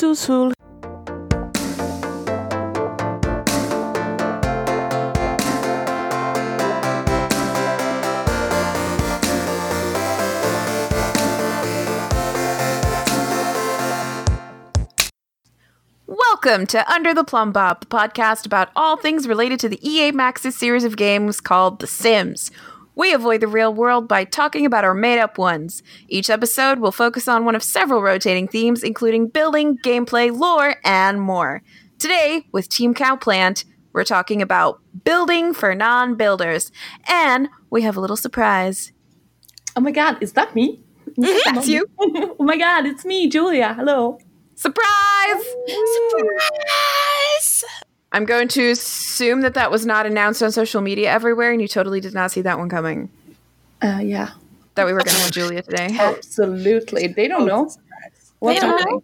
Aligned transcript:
Sul 0.00 0.14
sul. 0.14 0.52
Welcome 16.06 16.66
to 16.68 16.90
Under 16.90 17.12
the 17.12 17.22
Plumbob, 17.22 17.80
the 17.80 17.86
podcast 17.86 18.46
about 18.46 18.70
all 18.74 18.96
things 18.96 19.28
related 19.28 19.60
to 19.60 19.68
the 19.68 19.86
EA 19.86 20.12
Maxis 20.12 20.54
series 20.54 20.84
of 20.84 20.96
games 20.96 21.42
called 21.42 21.80
The 21.80 21.86
Sims. 21.86 22.50
We 23.00 23.14
avoid 23.14 23.40
the 23.40 23.48
real 23.48 23.72
world 23.72 24.08
by 24.08 24.24
talking 24.24 24.66
about 24.66 24.84
our 24.84 24.92
made 24.92 25.18
up 25.18 25.38
ones. 25.38 25.82
Each 26.06 26.28
episode 26.28 26.80
will 26.80 26.92
focus 26.92 27.28
on 27.28 27.46
one 27.46 27.54
of 27.54 27.62
several 27.62 28.02
rotating 28.02 28.46
themes, 28.46 28.82
including 28.82 29.28
building, 29.28 29.78
gameplay, 29.78 30.30
lore, 30.30 30.76
and 30.84 31.18
more. 31.18 31.62
Today, 31.98 32.46
with 32.52 32.68
Team 32.68 32.92
Cowplant, 32.92 33.64
we're 33.94 34.04
talking 34.04 34.42
about 34.42 34.82
building 35.02 35.54
for 35.54 35.74
non 35.74 36.14
builders. 36.16 36.70
And 37.08 37.48
we 37.70 37.80
have 37.80 37.96
a 37.96 38.00
little 38.00 38.18
surprise. 38.18 38.92
Oh 39.74 39.80
my 39.80 39.92
god, 39.92 40.18
is 40.22 40.34
that 40.34 40.54
me? 40.54 40.84
That's 41.16 41.68
you. 41.68 41.86
oh 42.00 42.36
my 42.44 42.58
god, 42.58 42.84
it's 42.84 43.06
me, 43.06 43.30
Julia. 43.30 43.72
Hello. 43.72 44.18
Surprise! 44.56 45.42
Surprise! 46.04 47.64
I'm 48.12 48.24
going 48.24 48.48
to 48.48 48.70
assume 48.70 49.42
that 49.42 49.54
that 49.54 49.70
was 49.70 49.86
not 49.86 50.04
announced 50.04 50.42
on 50.42 50.50
social 50.50 50.80
media 50.80 51.10
everywhere, 51.10 51.52
and 51.52 51.60
you 51.60 51.68
totally 51.68 52.00
did 52.00 52.14
not 52.14 52.32
see 52.32 52.40
that 52.40 52.58
one 52.58 52.68
coming. 52.68 53.08
Uh, 53.82 54.00
yeah, 54.02 54.30
That 54.74 54.86
we 54.86 54.92
were 54.92 54.98
going 54.98 55.14
to 55.14 55.22
have 55.22 55.30
Julia 55.30 55.62
today. 55.62 55.88
absolutely. 55.98 57.06
They 57.06 57.28
don't 57.28 57.46
know. 57.46 57.70
What 58.40 58.54
They 58.54 58.60
don't 58.60 58.84
know. 58.84 59.02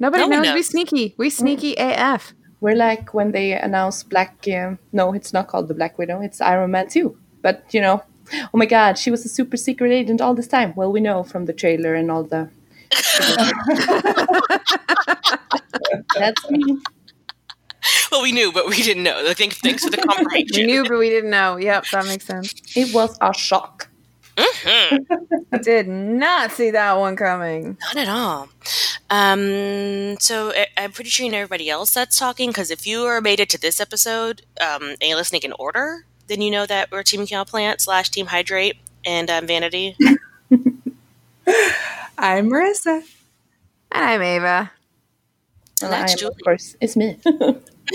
Nobody 0.00 0.22
No 0.22 0.28
one 0.28 0.42
knows. 0.42 0.54
We 0.54 0.62
sneaky. 0.62 1.14
We 1.18 1.30
sneaky 1.30 1.74
AF. 1.76 2.32
We're 2.60 2.76
like 2.76 3.14
when 3.14 3.32
they 3.32 3.52
announced 3.52 4.08
Black. 4.08 4.44
Um, 4.52 4.78
no, 4.92 5.12
it's 5.12 5.32
not 5.32 5.48
called 5.48 5.68
the 5.68 5.74
Black 5.74 5.98
Widow. 5.98 6.20
It's 6.20 6.40
Iron 6.40 6.72
Man 6.72 6.88
Two. 6.88 7.16
But 7.42 7.64
you 7.70 7.80
know, 7.80 8.02
oh 8.32 8.56
my 8.56 8.66
God, 8.66 8.98
she 8.98 9.10
was 9.10 9.24
a 9.24 9.28
super 9.28 9.56
secret 9.56 9.92
agent 9.92 10.20
all 10.20 10.34
this 10.34 10.48
time. 10.48 10.72
Well, 10.74 10.90
we 10.90 11.00
know 11.00 11.22
from 11.22 11.46
the 11.46 11.52
trailer 11.52 11.94
and 11.94 12.10
all 12.10 12.24
the. 12.24 12.48
That's 16.16 16.50
me. 16.50 16.78
Well, 18.10 18.22
we 18.22 18.32
knew, 18.32 18.50
but 18.52 18.66
we 18.68 18.82
didn't 18.82 19.02
know. 19.02 19.22
I 19.28 19.34
think 19.34 19.54
thanks 19.54 19.84
for 19.84 19.90
the 19.90 19.98
confirmation. 19.98 20.26
We 20.32 20.44
confirmation. 20.44 20.66
knew, 20.66 20.84
but 20.88 20.98
we 20.98 21.10
didn't 21.10 21.30
know. 21.30 21.56
Yep, 21.58 21.84
that 21.92 22.06
makes 22.06 22.24
sense. 22.26 22.54
It 22.74 22.92
was 22.94 23.16
a 23.20 23.32
shock. 23.34 23.88
Mhm. 24.38 25.04
Did 25.64 25.88
not 25.88 26.52
see 26.52 26.70
that 26.70 26.92
one 26.98 27.16
coming. 27.16 27.76
Not 27.80 27.96
at 27.96 28.08
all. 28.08 28.48
Um, 29.10 30.16
so 30.20 30.52
I, 30.52 30.68
I'm 30.76 30.92
pretty 30.92 31.10
sure 31.10 31.26
you 31.26 31.32
know 31.32 31.38
everybody 31.38 31.68
else 31.68 31.92
that's 31.92 32.16
talking 32.18 32.50
because 32.50 32.70
if 32.70 32.86
you 32.86 33.02
are 33.04 33.20
made 33.20 33.40
it 33.40 33.48
to 33.50 33.60
this 33.60 33.80
episode 33.80 34.42
um, 34.60 34.82
and 34.82 34.96
you're 35.02 35.16
listening 35.16 35.42
in 35.42 35.52
order, 35.58 36.04
then 36.28 36.40
you 36.40 36.50
know 36.52 36.66
that 36.66 36.90
we're 36.92 37.02
Team 37.02 37.26
Cow 37.26 37.42
Plant 37.44 37.80
slash 37.80 38.10
Team 38.10 38.26
Hydrate 38.26 38.76
and 39.04 39.28
um, 39.28 39.46
Vanity. 39.46 39.96
I'm 42.16 42.48
Marissa. 42.48 43.02
And 43.90 44.04
I'm 44.04 44.22
Ava. 44.22 44.70
And 45.82 45.88
oh, 45.88 45.90
That's 45.90 46.10
I 46.10 46.12
am, 46.12 46.18
Julia. 46.18 46.32
of 46.32 46.44
course, 46.44 46.76
it's 46.80 46.96
me. 46.96 47.18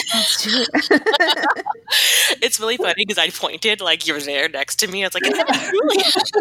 it's 2.41 2.59
really 2.59 2.77
funny 2.77 2.95
because 2.97 3.19
I 3.19 3.29
pointed 3.29 3.81
like 3.81 4.07
you're 4.07 4.19
there 4.19 4.49
next 4.49 4.77
to 4.77 4.87
me. 4.87 5.03
I 5.03 5.07
was 5.07 5.13
like, 5.13 5.27
"Is 5.27 5.33
that 5.33 6.39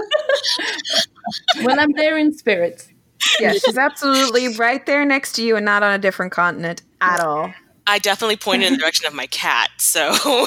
well, 1.62 1.78
I'm 1.78 1.92
there 1.92 2.16
in 2.16 2.32
spirit. 2.32 2.88
Yeah, 3.38 3.52
she's 3.52 3.76
absolutely 3.76 4.56
right 4.56 4.84
there 4.86 5.04
next 5.04 5.32
to 5.32 5.42
you 5.42 5.56
and 5.56 5.64
not 5.64 5.82
on 5.82 5.92
a 5.92 5.98
different 5.98 6.30
continent 6.32 6.82
at 7.00 7.20
all. 7.20 7.52
I 7.86 7.98
definitely 7.98 8.36
pointed 8.36 8.66
in 8.68 8.72
the 8.74 8.78
direction 8.78 9.06
of 9.06 9.14
my 9.14 9.26
cat. 9.26 9.70
So 9.78 10.10
Oh 10.12 10.46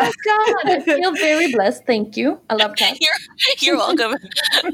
my 0.00 0.12
God, 0.24 0.70
I 0.70 0.80
feel 0.80 1.12
very 1.12 1.52
blessed. 1.52 1.84
Thank 1.86 2.16
you. 2.16 2.40
I 2.48 2.54
love 2.54 2.74
cats. 2.76 2.98
you're, 3.00 3.12
you're 3.58 3.76
welcome. 3.76 4.12
you 4.62 4.70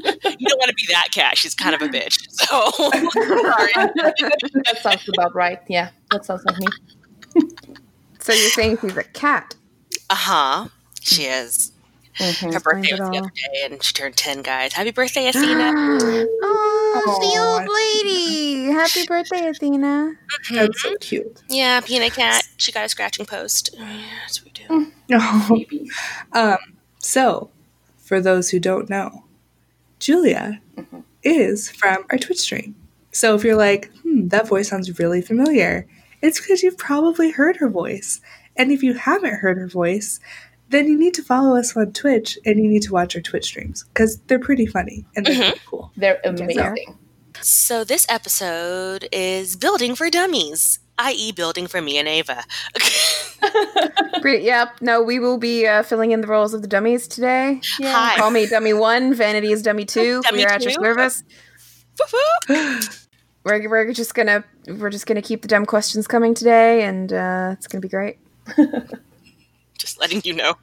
don't 0.48 0.58
want 0.58 0.68
to 0.68 0.74
be 0.74 0.86
that 0.90 1.08
cat. 1.12 1.36
She's 1.36 1.54
kind 1.54 1.74
of 1.74 1.82
a 1.82 1.88
bitch. 1.88 2.18
So. 2.30 2.70
That 4.64 4.78
sounds 4.80 5.08
about 5.08 5.34
right. 5.34 5.58
Yeah, 5.68 5.90
that 6.10 6.24
sounds 6.24 6.44
like 6.44 6.58
me. 6.58 6.66
So 8.20 8.32
you're 8.32 8.50
saying 8.50 8.78
she's 8.80 8.96
a 8.96 9.04
cat? 9.04 9.54
Uh 10.10 10.14
huh. 10.14 10.68
She 11.00 11.24
is. 11.24 11.72
Mhm. 12.18 12.52
Her 12.52 12.60
birthday 12.60 12.90
was 12.92 13.10
the 13.10 13.18
other 13.18 13.30
day, 13.34 13.62
and 13.64 13.82
she 13.82 13.92
turned 13.92 14.16
ten. 14.16 14.42
Guys, 14.42 14.72
happy 14.72 14.90
birthday, 14.90 15.28
Athena! 15.28 15.72
oh, 16.42 17.18
the 17.20 17.40
old 17.40 17.68
lady. 18.04 18.72
Happy 18.72 19.06
birthday, 19.06 19.48
Athena. 19.48 20.14
That's 20.50 20.82
so 20.82 20.96
cute. 20.96 21.42
yeah, 21.48 21.80
peanut 21.80 22.12
cat. 22.14 22.42
She 22.56 22.72
got 22.72 22.84
a 22.84 22.88
scratching 22.88 23.26
post. 23.26 23.70
Yeah, 23.72 24.00
that's 24.22 24.44
what 24.44 24.52
we 24.68 24.76
do. 24.78 24.92
Oh. 25.12 25.48
Baby. 25.70 25.90
Um, 26.32 26.58
so, 26.98 27.50
for 27.98 28.20
those 28.20 28.50
who 28.50 28.58
don't 28.58 28.90
know, 28.90 29.24
Julia 29.98 30.60
is 31.22 31.70
from 31.70 32.04
our 32.10 32.18
Twitch 32.18 32.38
stream. 32.40 32.74
So 33.12 33.34
if 33.34 33.42
you're 33.44 33.56
like, 33.56 33.90
hmm, 34.02 34.28
that 34.28 34.46
voice 34.48 34.68
sounds 34.68 34.98
really 34.98 35.22
familiar, 35.22 35.86
it's 36.22 36.40
because 36.40 36.62
you've 36.62 36.78
probably 36.78 37.30
heard 37.30 37.56
her 37.56 37.68
voice. 37.68 38.20
And 38.56 38.70
if 38.72 38.82
you 38.82 38.94
haven't 38.94 39.34
heard 39.36 39.56
her 39.58 39.66
voice, 39.68 40.20
then 40.70 40.86
you 40.86 40.98
need 40.98 41.14
to 41.14 41.22
follow 41.22 41.56
us 41.56 41.76
on 41.76 41.92
Twitch 41.92 42.38
and 42.44 42.58
you 42.62 42.68
need 42.68 42.82
to 42.82 42.92
watch 42.92 43.16
our 43.16 43.22
Twitch 43.22 43.46
streams 43.46 43.84
because 43.84 44.18
they're 44.26 44.38
pretty 44.38 44.66
funny 44.66 45.04
and 45.16 45.26
they're 45.26 45.36
pretty 45.36 45.60
cool. 45.66 45.90
They're 45.96 46.20
amazing. 46.24 46.98
So 47.40 47.84
this 47.84 48.06
episode 48.08 49.08
is 49.12 49.54
building 49.56 49.94
for 49.94 50.10
dummies, 50.10 50.80
i.e., 50.98 51.32
building 51.32 51.66
for 51.68 51.80
me 51.80 51.96
and 51.98 52.08
Ava. 52.08 52.42
Pretty, 54.20 54.44
yep. 54.44 54.70
No, 54.80 55.00
we 55.02 55.20
will 55.20 55.38
be 55.38 55.66
uh, 55.66 55.84
filling 55.84 56.10
in 56.10 56.20
the 56.20 56.26
roles 56.26 56.52
of 56.52 56.62
the 56.62 56.68
dummies 56.68 57.06
today. 57.06 57.60
Hi. 57.80 58.16
Call 58.16 58.32
me 58.32 58.46
Dummy 58.46 58.72
One. 58.72 59.14
Vanity 59.14 59.52
is 59.52 59.62
Dummy 59.62 59.84
Two. 59.84 60.20
Dummy 60.24 60.38
we 60.38 60.44
are 60.44 60.50
at 60.50 60.62
your 60.62 60.72
two? 60.72 60.82
service. 60.82 61.22
We're, 63.44 63.66
we're 63.70 63.92
just 63.94 64.14
gonna 64.14 64.44
we're 64.66 64.90
just 64.90 65.06
gonna 65.06 65.22
keep 65.22 65.40
the 65.40 65.48
dumb 65.48 65.64
questions 65.64 66.06
coming 66.06 66.34
today, 66.34 66.82
and 66.82 67.10
uh, 67.10 67.54
it's 67.56 67.66
gonna 67.66 67.80
be 67.80 67.88
great. 67.88 68.18
Just 69.78 69.98
letting 70.00 70.22
you 70.24 70.34
know. 70.34 70.56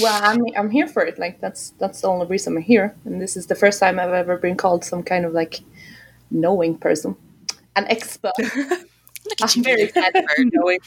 Well, 0.00 0.20
I'm 0.22 0.44
I'm 0.56 0.70
here 0.70 0.86
for 0.86 1.04
it. 1.04 1.18
Like 1.18 1.40
that's 1.40 1.70
that's 1.78 2.00
the 2.00 2.08
only 2.08 2.26
reason 2.26 2.56
I'm 2.56 2.62
here. 2.62 2.94
And 3.04 3.20
this 3.20 3.36
is 3.36 3.46
the 3.46 3.54
first 3.54 3.80
time 3.80 3.98
I've 3.98 4.10
ever 4.12 4.36
been 4.36 4.56
called 4.56 4.84
some 4.84 5.02
kind 5.02 5.24
of 5.24 5.32
like 5.32 5.60
knowing 6.30 6.76
person, 6.78 7.16
an 7.76 7.86
expert. 7.88 8.32
Look 8.38 9.40
at 9.40 9.42
I'm 9.42 9.48
you, 9.56 9.62
very 9.62 9.76
being 9.76 9.92
an 9.96 10.12
glad 10.12 10.16
expert. 10.16 10.50
Knowing 10.52 10.78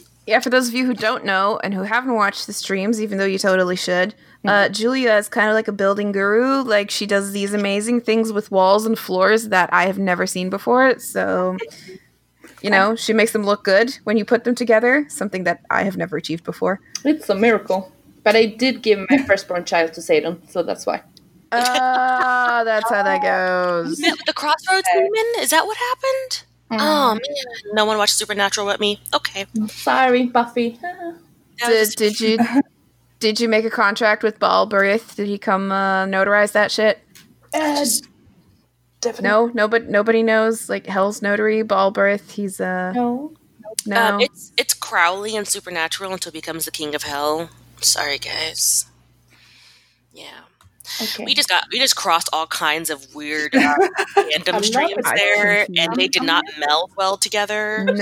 Yeah, 0.26 0.38
for 0.38 0.50
those 0.50 0.68
of 0.68 0.74
you 0.74 0.86
who 0.86 0.94
don't 0.94 1.24
know 1.24 1.58
and 1.64 1.74
who 1.74 1.82
haven't 1.82 2.14
watched 2.14 2.46
the 2.46 2.52
streams, 2.52 3.00
even 3.00 3.18
though 3.18 3.24
you 3.24 3.38
totally 3.38 3.74
should, 3.74 4.14
uh, 4.44 4.68
Julia 4.68 5.14
is 5.14 5.28
kind 5.28 5.48
of 5.48 5.54
like 5.54 5.66
a 5.66 5.72
building 5.72 6.12
guru. 6.12 6.62
Like 6.62 6.90
she 6.90 7.04
does 7.04 7.32
these 7.32 7.52
amazing 7.52 8.02
things 8.02 8.32
with 8.32 8.50
walls 8.50 8.86
and 8.86 8.98
floors 8.98 9.48
that 9.48 9.70
I 9.72 9.86
have 9.86 9.98
never 9.98 10.26
seen 10.26 10.48
before. 10.48 10.98
So, 10.98 11.56
you 12.62 12.70
know, 12.70 12.96
she 12.96 13.12
makes 13.12 13.32
them 13.32 13.44
look 13.44 13.64
good 13.64 13.98
when 14.04 14.16
you 14.16 14.24
put 14.24 14.44
them 14.44 14.54
together. 14.54 15.06
Something 15.08 15.44
that 15.44 15.60
I 15.70 15.84
have 15.84 15.96
never 15.96 16.16
achieved 16.16 16.44
before. 16.44 16.80
It's 17.04 17.28
a 17.28 17.34
miracle. 17.34 17.92
But 18.22 18.36
I 18.36 18.46
did 18.46 18.82
give 18.82 19.06
my 19.08 19.18
firstborn 19.18 19.64
child 19.64 19.94
to 19.94 20.02
Satan, 20.02 20.46
so 20.48 20.62
that's 20.62 20.84
why. 20.84 21.02
Oh, 21.52 21.58
that's 22.64 22.90
how 22.90 23.02
that 23.02 23.22
goes. 23.22 23.92
Is 23.92 24.00
it 24.00 24.18
the 24.26 24.32
Crossroads 24.32 24.86
Demon? 24.92 25.32
Is 25.38 25.50
that 25.50 25.66
what 25.66 25.76
happened? 25.76 26.44
Oh 26.72 27.14
man, 27.14 27.74
no 27.74 27.84
one 27.84 27.98
watched 27.98 28.14
Supernatural 28.14 28.66
with 28.66 28.78
me. 28.78 29.00
Okay. 29.14 29.46
Sorry, 29.68 30.26
Buffy. 30.26 30.78
Did, 31.66 31.90
did 31.96 32.20
you 32.20 32.38
did 33.18 33.38
you 33.38 33.46
make 33.46 33.66
a 33.66 33.70
contract 33.70 34.22
with 34.22 34.38
Balberith? 34.38 35.14
Did 35.14 35.28
he 35.28 35.36
come 35.36 35.70
uh, 35.70 36.06
notarize 36.06 36.52
that 36.52 36.70
shit? 36.70 36.98
Uh, 37.52 37.84
definitely 39.00 39.28
No, 39.28 39.46
nobody 39.54 39.86
nobody 39.86 40.22
knows 40.22 40.68
like 40.68 40.86
Hell's 40.86 41.22
notary 41.22 41.62
Balberith. 41.62 42.30
He's 42.32 42.60
uh 42.60 42.92
no. 42.94 43.32
no. 43.86 44.14
Um, 44.14 44.20
it's 44.20 44.52
it's 44.56 44.74
Crowley 44.74 45.36
and 45.36 45.46
Supernatural 45.46 46.12
until 46.12 46.32
he 46.32 46.38
becomes 46.38 46.64
the 46.64 46.70
king 46.70 46.94
of 46.94 47.02
hell. 47.04 47.50
Sorry, 47.80 48.18
guys. 48.18 48.86
Yeah, 50.12 50.40
Okay. 51.00 51.24
we 51.24 51.34
just 51.34 51.48
got 51.48 51.64
we 51.72 51.78
just 51.78 51.96
crossed 51.96 52.28
all 52.32 52.46
kinds 52.46 52.90
of 52.90 53.14
weird 53.14 53.54
uh, 53.56 53.74
fandom 54.16 54.62
streams 54.64 55.04
there, 55.14 55.66
and 55.78 55.94
they 55.96 56.08
did 56.08 56.22
not 56.24 56.44
meld 56.58 56.90
well 56.96 57.16
together. 57.16 57.84
no. 57.84 57.94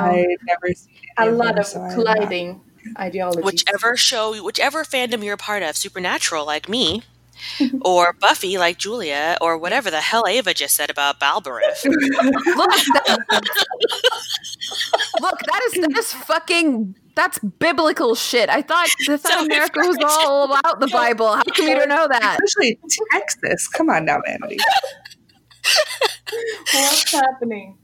I've 0.00 0.26
never 0.46 0.74
seen 0.74 0.94
a 1.16 1.30
lot 1.30 1.58
of 1.58 1.66
so 1.66 1.80
I'm 1.80 1.94
colliding 1.94 2.60
ideologies. 2.98 3.44
Whichever 3.44 3.96
show, 3.96 4.42
whichever 4.44 4.84
fandom 4.84 5.22
you're 5.24 5.34
a 5.34 5.38
part 5.38 5.62
of, 5.62 5.76
Supernatural 5.76 6.44
like 6.44 6.68
me, 6.68 7.02
or 7.82 8.12
Buffy 8.12 8.58
like 8.58 8.78
Julia, 8.78 9.36
or 9.40 9.58
whatever 9.58 9.90
the 9.90 10.00
hell 10.00 10.26
Ava 10.26 10.54
just 10.54 10.74
said 10.74 10.90
about 10.90 11.20
Balberith. 11.20 11.84
Look, 11.84 12.70
that, 12.70 13.18
look, 15.20 15.38
that 15.40 15.60
is 15.66 15.72
that 15.74 15.96
is 15.96 16.12
fucking 16.12 16.96
that's 17.14 17.38
biblical 17.38 18.14
shit. 18.14 18.48
I 18.48 18.62
thought 18.62 18.88
I 19.08 19.16
thought 19.16 19.32
So 19.32 19.44
America 19.44 19.80
was 19.80 19.98
all 20.02 20.44
about 20.44 20.80
the 20.80 20.88
Bible. 20.88 21.34
How 21.34 21.42
come 21.42 21.66
you 21.66 21.74
don't 21.74 21.88
know 21.88 22.08
that? 22.08 22.38
Especially 22.44 22.78
Texas. 23.12 23.68
Come 23.68 23.90
on 23.90 24.04
now, 24.04 24.20
Vanity. 24.26 24.58
What's 26.72 27.12
happening? 27.12 27.78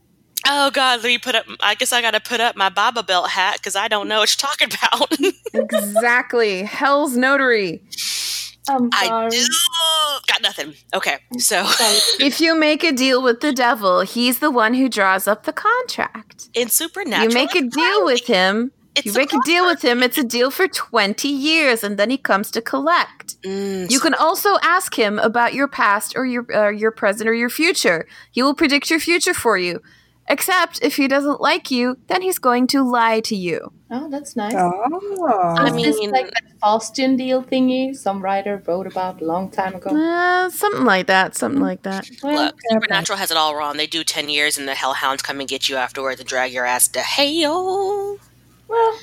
Oh 0.47 0.71
God, 0.71 1.03
let 1.03 1.07
me 1.07 1.17
put 1.17 1.35
up. 1.35 1.45
I 1.61 1.75
guess 1.75 1.93
I 1.93 2.01
got 2.01 2.11
to 2.11 2.19
put 2.19 2.39
up 2.39 2.55
my 2.55 2.69
Bible 2.69 3.03
Belt 3.03 3.29
hat 3.29 3.57
because 3.57 3.75
I 3.75 3.87
don't 3.87 4.07
know 4.07 4.19
what 4.19 4.35
you're 4.35 4.49
talking 4.49 4.69
about. 4.73 5.11
exactly. 5.53 6.63
Hell's 6.63 7.15
notary. 7.15 7.83
I'm 8.71 8.89
I 8.93 9.07
sorry. 9.07 9.29
do. 9.31 9.47
Got 10.27 10.41
nothing. 10.41 10.73
Okay, 10.93 11.17
so 11.37 11.63
If 12.19 12.39
you 12.41 12.55
make 12.57 12.83
a 12.83 12.91
deal 12.91 13.21
with 13.21 13.39
the 13.41 13.53
devil, 13.53 14.01
he's 14.01 14.39
the 14.39 14.51
one 14.51 14.73
who 14.73 14.89
draws 14.89 15.27
up 15.27 15.43
the 15.43 15.53
contract. 15.53 16.49
in 16.53 16.69
Supernatural, 16.69 17.29
you 17.29 17.33
make 17.33 17.55
a 17.55 17.61
deal 17.67 18.05
with 18.05 18.25
him. 18.27 18.71
It's 18.93 19.05
you 19.05 19.13
a 19.13 19.17
make 19.17 19.31
a 19.33 19.39
deal 19.45 19.65
with 19.65 19.81
him. 19.81 20.03
It's 20.03 20.17
a 20.17 20.23
deal 20.23 20.51
for 20.51 20.67
20 20.67 21.27
years, 21.29 21.81
and 21.83 21.97
then 21.97 22.09
he 22.09 22.17
comes 22.17 22.51
to 22.51 22.61
collect. 22.61 23.41
Mm, 23.43 23.89
You 23.89 23.97
so- 23.99 24.03
can 24.03 24.13
also 24.13 24.57
ask 24.61 24.97
him 24.99 25.17
about 25.19 25.53
your 25.53 25.67
past 25.69 26.13
or 26.17 26.25
your 26.25 26.45
uh, 26.53 26.69
your 26.69 26.91
present 26.91 27.29
or 27.29 27.33
your 27.33 27.49
future. 27.49 28.05
He 28.31 28.43
will 28.43 28.53
predict 28.53 28.89
your 28.89 28.99
future 28.99 29.33
for 29.33 29.57
you. 29.57 29.81
Except 30.31 30.79
if 30.81 30.95
he 30.95 31.07
doesn't 31.09 31.41
like 31.41 31.69
you, 31.69 31.97
then 32.07 32.21
he's 32.21 32.39
going 32.39 32.65
to 32.67 32.83
lie 32.89 33.19
to 33.19 33.35
you. 33.35 33.73
Oh, 33.91 34.09
that's 34.09 34.37
nice. 34.37 34.53
Oh. 34.55 35.55
I 35.59 35.67
Is 35.67 35.73
this 35.83 35.99
mean- 35.99 36.11
like 36.11 36.31
that 36.31 36.43
Faustian 36.63 37.17
deal 37.17 37.43
thingy 37.43 37.93
some 37.93 38.21
writer 38.21 38.63
wrote 38.65 38.87
about 38.87 39.19
a 39.21 39.25
long 39.25 39.51
time 39.51 39.75
ago? 39.75 39.89
Uh, 39.89 40.49
something 40.49 40.85
like 40.85 41.07
that. 41.07 41.35
Something 41.35 41.59
like 41.61 41.81
that. 41.83 42.07
Well, 42.23 42.45
Look, 42.45 42.55
Supernatural 42.69 43.17
has 43.19 43.29
it 43.31 43.35
all 43.37 43.55
wrong. 43.57 43.75
They 43.75 43.87
do 43.87 44.03
ten 44.05 44.29
years, 44.29 44.57
and 44.57 44.67
the 44.69 44.73
Hellhounds 44.75 45.21
come 45.21 45.41
and 45.41 45.49
get 45.49 45.67
you 45.67 45.75
afterwards 45.75 46.21
and 46.21 46.29
drag 46.29 46.53
your 46.53 46.65
ass 46.65 46.87
to 46.89 46.99
hell. 47.01 48.17
well, 48.69 48.99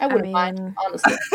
I 0.00 0.06
wouldn't 0.06 0.22
mean- 0.22 0.32
mind, 0.32 0.74
honestly. 0.86 1.14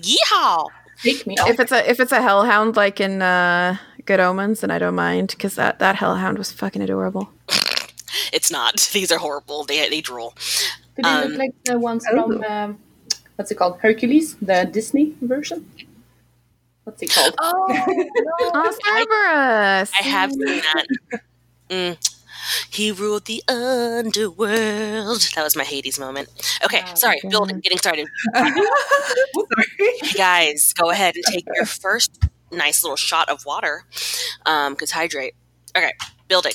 Yeehaw! 0.00 0.68
Take 1.02 1.26
me 1.26 1.34
off. 1.38 1.50
If 1.50 1.60
it's 1.60 1.72
a 1.72 1.90
if 1.90 2.00
it's 2.00 2.12
a 2.12 2.22
hellhound 2.22 2.76
like 2.76 3.00
in 3.00 3.20
uh, 3.20 3.76
Good 4.06 4.20
Omens, 4.20 4.62
and 4.62 4.72
I 4.72 4.78
don't 4.78 4.94
mind 4.94 5.28
because 5.28 5.56
that 5.56 5.78
that 5.80 5.96
hellhound 5.96 6.38
was 6.38 6.52
fucking 6.52 6.80
adorable. 6.80 7.30
It's 8.32 8.50
not. 8.50 8.76
These 8.92 9.10
are 9.12 9.18
horrible. 9.18 9.64
They 9.64 9.88
they 9.88 10.00
drool. 10.00 10.34
Did 10.94 11.04
they 11.04 11.08
um, 11.08 11.28
look 11.28 11.38
like 11.38 11.50
the 11.64 11.78
ones 11.78 12.04
oh. 12.10 12.22
from, 12.24 12.44
um, 12.44 12.78
what's 13.34 13.50
it 13.50 13.56
called? 13.56 13.78
Hercules, 13.80 14.36
the 14.36 14.68
Disney 14.72 15.14
version? 15.20 15.68
What's 16.84 17.02
it 17.02 17.12
called? 17.12 17.34
Oh, 18.48 18.78
Cerberus! 18.84 19.90
I 19.92 20.02
have 20.02 20.32
seen 20.32 20.46
that. 20.46 20.86
Mm. 21.68 22.12
He 22.70 22.92
ruled 22.92 23.24
the 23.24 23.42
underworld. 23.48 25.20
That 25.34 25.42
was 25.42 25.56
my 25.56 25.64
Hades 25.64 25.98
moment. 25.98 26.28
Okay, 26.64 26.82
Oh, 26.86 26.94
sorry. 26.94 27.18
God. 27.22 27.30
Building, 27.30 27.60
getting 27.60 27.78
started. 27.78 28.06
Sorry. 28.34 28.52
Hey 29.78 30.12
guys, 30.16 30.72
go 30.74 30.90
ahead 30.90 31.16
and 31.16 31.24
take 31.24 31.44
your 31.56 31.66
first 31.66 32.20
nice 32.56 32.82
little 32.82 32.96
shot 32.96 33.28
of 33.28 33.44
water, 33.44 33.84
um, 34.44 34.74
because 34.74 34.92
hydrate. 34.92 35.34
Okay, 35.76 35.92
building. 36.28 36.52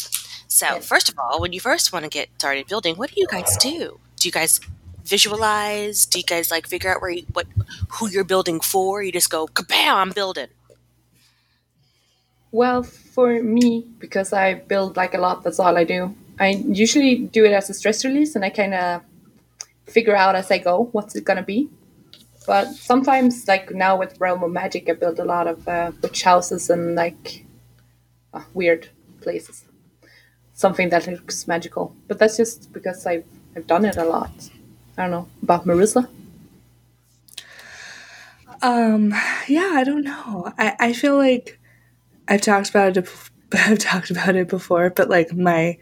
So 0.48 0.80
first 0.80 1.09
of 1.09 1.15
all, 1.18 1.39
when 1.39 1.53
you 1.53 1.59
first 1.59 1.94
want 1.94 2.03
to 2.03 2.09
get 2.09 2.30
started 2.38 2.68
building, 2.68 2.95
what 2.95 3.12
do 3.12 3.21
you 3.21 3.27
guys 3.27 3.56
do? 3.57 4.00
Do 4.18 4.27
you 4.27 4.31
guys 4.31 4.59
visualize? 5.06 6.06
Do 6.06 6.19
you 6.19 6.25
guys 6.25 6.51
like 6.51 6.68
figure 6.68 6.94
out 6.94 7.01
where 7.01 7.12
you, 7.12 7.25
what 7.33 7.48
who 7.89 8.09
you're 8.09 8.24
building 8.24 8.59
for? 8.59 9.01
You 9.01 9.12
just 9.12 9.30
go 9.30 9.48
kabow, 9.48 9.94
I'm 9.95 10.12
building. 10.12 10.48
Well, 12.51 12.83
for 12.83 13.42
me, 13.42 13.88
because 14.00 14.33
I 14.33 14.56
build 14.56 14.98
like 14.98 15.13
a 15.13 15.18
lot, 15.18 15.44
that's 15.44 15.59
all 15.59 15.77
I 15.77 15.86
do. 15.86 16.13
I 16.39 16.50
usually 16.50 17.15
do 17.15 17.45
it 17.45 17.53
as 17.53 17.69
a 17.69 17.74
stress 17.74 18.03
release 18.03 18.36
and 18.36 18.44
I 18.44 18.50
kind 18.50 18.74
of 18.74 19.01
figure 19.88 20.15
out 20.15 20.36
as 20.36 20.51
I 20.51 20.57
go 20.57 20.89
what's 20.92 21.15
it 21.15 21.24
going 21.24 21.38
to 21.38 21.44
be. 21.44 21.69
But 22.48 22.70
sometimes, 22.74 23.48
like 23.48 23.72
now 23.72 23.98
with 23.98 24.20
Realm 24.20 24.44
of 24.44 24.52
Magic, 24.52 24.90
I 24.90 24.94
build 24.94 25.20
a 25.20 25.26
lot 25.26 25.48
of 25.48 25.68
uh, 25.68 25.92
witch 26.02 26.24
houses 26.24 26.70
and 26.70 26.96
like 26.96 27.46
uh, 28.34 28.44
weird 28.54 28.90
places. 29.22 29.66
Something 30.54 30.90
that 30.90 31.08
looks 31.08 31.48
magical. 31.48 31.96
But 32.08 32.20
that's 32.20 32.38
just 32.38 32.74
because 32.74 33.06
I've, 33.06 33.26
I've 33.56 33.68
done 33.68 33.86
it 33.86 33.98
a 33.98 34.04
lot. 34.04 34.32
I 34.98 35.04
don't 35.04 35.12
know. 35.12 35.28
About 35.44 35.66
Marissa? 35.66 36.08
Um, 38.62 39.14
yeah, 39.48 39.72
I 39.74 39.84
don't 39.84 40.04
know. 40.04 40.54
I, 40.58 40.76
I 40.80 40.94
feel 40.94 41.18
like 41.18 41.60
I've 42.28 42.42
talked 42.42 42.70
about 42.70 42.98
it. 42.98 43.10
I've 43.54 43.80
talked 43.80 44.12
about 44.12 44.36
it 44.36 44.48
before, 44.48 44.90
but 44.90 45.10
like 45.10 45.34
my 45.34 45.78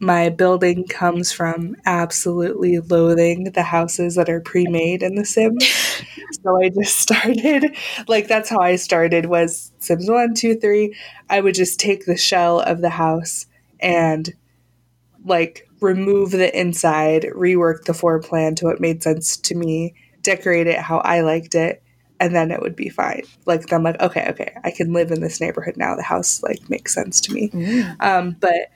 my 0.00 0.30
building 0.30 0.86
comes 0.86 1.30
from 1.30 1.76
absolutely 1.84 2.78
loathing 2.78 3.44
the 3.44 3.62
houses 3.62 4.14
that 4.14 4.30
are 4.30 4.40
pre-made 4.40 5.02
in 5.02 5.14
The 5.14 5.26
Sims. 5.26 5.64
so 6.42 6.60
I 6.60 6.70
just 6.70 6.98
started 6.98 7.76
like 8.08 8.26
that's 8.26 8.48
how 8.48 8.60
I 8.60 8.76
started 8.76 9.26
was 9.26 9.72
Sims 9.78 10.10
one, 10.10 10.34
two, 10.34 10.56
three. 10.56 10.96
I 11.28 11.40
would 11.40 11.54
just 11.54 11.78
take 11.78 12.06
the 12.06 12.16
shell 12.16 12.60
of 12.60 12.80
the 12.80 12.90
house 12.90 13.46
and 13.78 14.32
like 15.24 15.68
remove 15.80 16.30
the 16.30 16.58
inside, 16.58 17.26
rework 17.34 17.84
the 17.84 17.94
floor 17.94 18.20
plan 18.20 18.54
to 18.56 18.64
what 18.64 18.80
made 18.80 19.02
sense 19.02 19.36
to 19.36 19.54
me, 19.54 19.94
decorate 20.22 20.66
it 20.66 20.78
how 20.78 20.98
I 20.98 21.20
liked 21.20 21.54
it, 21.54 21.82
and 22.18 22.34
then 22.34 22.50
it 22.50 22.62
would 22.62 22.76
be 22.76 22.88
fine. 22.88 23.22
Like 23.44 23.66
then 23.66 23.78
I'm 23.78 23.84
like, 23.84 24.00
okay, 24.00 24.28
okay, 24.30 24.56
I 24.64 24.70
can 24.70 24.94
live 24.94 25.10
in 25.10 25.20
this 25.20 25.42
neighborhood 25.42 25.76
now. 25.76 25.94
The 25.94 26.02
house 26.02 26.42
like 26.42 26.70
makes 26.70 26.94
sense 26.94 27.20
to 27.22 27.34
me. 27.34 27.50
Um, 28.00 28.36
but 28.40 28.70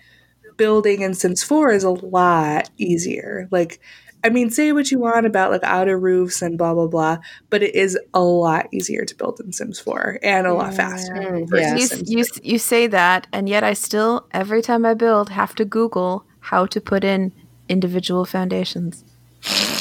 building 0.56 1.03
in 1.03 1.15
Sims 1.15 1.43
4 1.43 1.73
is 1.73 1.85
a 1.85 1.91
lot 1.91 2.71
easier. 2.77 3.49
Like, 3.51 3.81
I 4.25 4.31
mean, 4.31 4.49
say 4.51 4.73
what 4.73 4.91
you 4.91 4.99
want 4.99 5.27
about 5.27 5.51
like 5.51 5.62
outer 5.65 5.99
roofs 5.99 6.41
and 6.41 6.56
blah 6.56 6.73
blah 6.73 6.87
blah, 6.87 7.19
but 7.51 7.62
it 7.62 7.75
is 7.75 7.99
a 8.15 8.21
lot 8.21 8.69
easier 8.73 9.05
to 9.05 9.15
build 9.15 9.39
in 9.41 9.53
Sims 9.53 9.79
4 9.81 10.21
and 10.23 10.47
a 10.47 10.55
lot 10.55 10.75
faster. 10.75 11.15
Mm, 11.15 11.49
yeah. 11.53 11.77
You, 11.77 11.89
you, 12.06 12.25
you 12.43 12.59
say 12.59 12.87
that, 12.87 13.27
and 13.33 13.49
yet 13.49 13.62
I 13.62 13.75
still, 13.75 14.27
every 14.33 14.62
time 14.62 14.87
I 14.87 14.95
build, 14.95 15.29
have 15.31 15.55
to 15.56 15.65
Google 15.65 16.25
how 16.41 16.65
to 16.67 16.81
put 16.81 17.05
in 17.05 17.33
individual 17.69 18.25
foundations. 18.25 19.05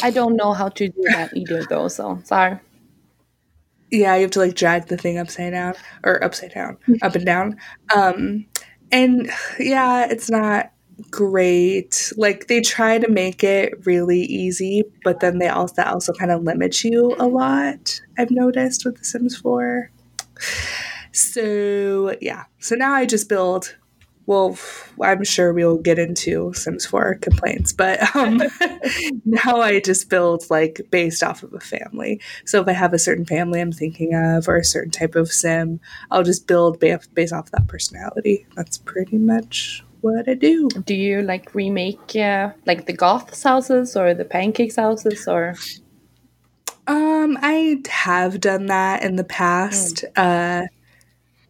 I 0.01 0.11
don't 0.11 0.35
know 0.35 0.51
how 0.53 0.69
to 0.69 0.89
do 0.89 1.01
that 1.13 1.35
either, 1.35 1.63
though, 1.69 1.87
so 1.87 2.19
sorry. 2.23 2.59
Yeah, 3.91 4.15
you 4.15 4.23
have 4.23 4.31
to 4.31 4.39
like 4.39 4.55
drag 4.55 4.87
the 4.87 4.97
thing 4.97 5.19
upside 5.19 5.51
down 5.51 5.75
or 6.03 6.21
upside 6.23 6.53
down, 6.53 6.77
up 7.01 7.15
and 7.15 7.25
down. 7.25 7.57
Um, 7.95 8.45
and 8.93 9.29
yeah, 9.59 10.07
it's 10.09 10.29
not 10.29 10.71
great. 11.09 12.13
Like 12.15 12.47
they 12.47 12.61
try 12.61 12.99
to 12.99 13.09
make 13.09 13.43
it 13.43 13.85
really 13.85 14.21
easy, 14.21 14.83
but 15.03 15.19
then 15.19 15.39
they 15.39 15.49
also 15.49 15.73
that 15.75 15.87
also 15.87 16.13
kind 16.13 16.31
of 16.31 16.43
limits 16.43 16.83
you 16.83 17.15
a 17.19 17.27
lot. 17.27 17.99
I've 18.17 18.31
noticed 18.31 18.85
with 18.85 18.99
The 18.99 19.03
Sims 19.03 19.35
4. 19.35 19.91
So 21.11 22.15
yeah, 22.21 22.45
so 22.59 22.75
now 22.75 22.93
I 22.93 23.05
just 23.05 23.27
build. 23.29 23.75
Well, 24.25 24.57
I'm 25.01 25.23
sure 25.23 25.51
we'll 25.51 25.77
get 25.77 25.99
into 25.99 26.53
Sims 26.53 26.85
4 26.85 27.15
complaints, 27.15 27.73
but 27.73 28.15
um, 28.15 28.41
now 29.25 29.59
I 29.59 29.81
just 29.81 30.09
build 30.09 30.49
like 30.49 30.81
based 30.91 31.23
off 31.23 31.43
of 31.43 31.53
a 31.53 31.59
family. 31.59 32.21
So 32.45 32.61
if 32.61 32.67
I 32.67 32.71
have 32.71 32.93
a 32.93 32.99
certain 32.99 33.25
family 33.25 33.59
I'm 33.59 33.71
thinking 33.71 34.13
of 34.13 34.47
or 34.47 34.57
a 34.57 34.63
certain 34.63 34.91
type 34.91 35.15
of 35.15 35.31
sim, 35.31 35.79
I'll 36.09 36.23
just 36.23 36.47
build 36.47 36.79
ba- 36.79 37.01
based 37.13 37.33
off 37.33 37.51
that 37.51 37.67
personality. 37.67 38.45
That's 38.55 38.77
pretty 38.77 39.17
much 39.17 39.83
what 39.99 40.29
I 40.29 40.35
do. 40.35 40.69
Do 40.69 40.95
you 40.95 41.21
like 41.21 41.53
remake 41.53 42.15
uh, 42.15 42.51
like 42.65 42.85
the 42.85 42.93
Goths 42.93 43.43
houses 43.43 43.95
or 43.95 44.13
the 44.13 44.25
Pancakes 44.25 44.77
houses 44.77 45.27
or 45.27 45.55
Um, 46.87 47.37
I 47.41 47.81
have 47.89 48.41
done 48.41 48.67
that 48.67 49.03
in 49.03 49.15
the 49.15 49.23
past. 49.23 50.03
Uh, 50.15 50.63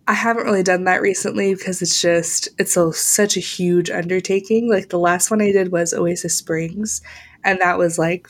I 0.07 0.13
haven't 0.13 0.45
really 0.45 0.63
done 0.63 0.83
that 0.83 1.01
recently 1.01 1.55
because 1.55 1.81
it's 1.81 2.01
just 2.01 2.49
it's 2.59 2.75
a, 2.75 2.91
such 2.93 3.37
a 3.37 3.39
huge 3.39 3.89
undertaking. 3.89 4.69
Like 4.69 4.89
the 4.89 4.99
last 4.99 5.31
one 5.31 5.41
I 5.41 5.51
did 5.51 5.71
was 5.71 5.93
Oasis 5.93 6.35
Springs, 6.37 7.01
and 7.43 7.59
that 7.61 7.77
was 7.77 7.97
like 7.97 8.27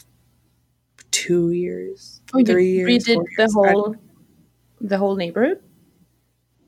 two 1.11 1.51
years, 1.51 2.21
three 2.45 2.69
you 2.71 2.87
years, 2.87 3.03
redid 3.05 3.05
the 3.05 3.25
years. 3.37 3.53
Whole 3.53 3.95
the 4.81 4.97
whole 4.97 5.15
neighborhood? 5.15 5.61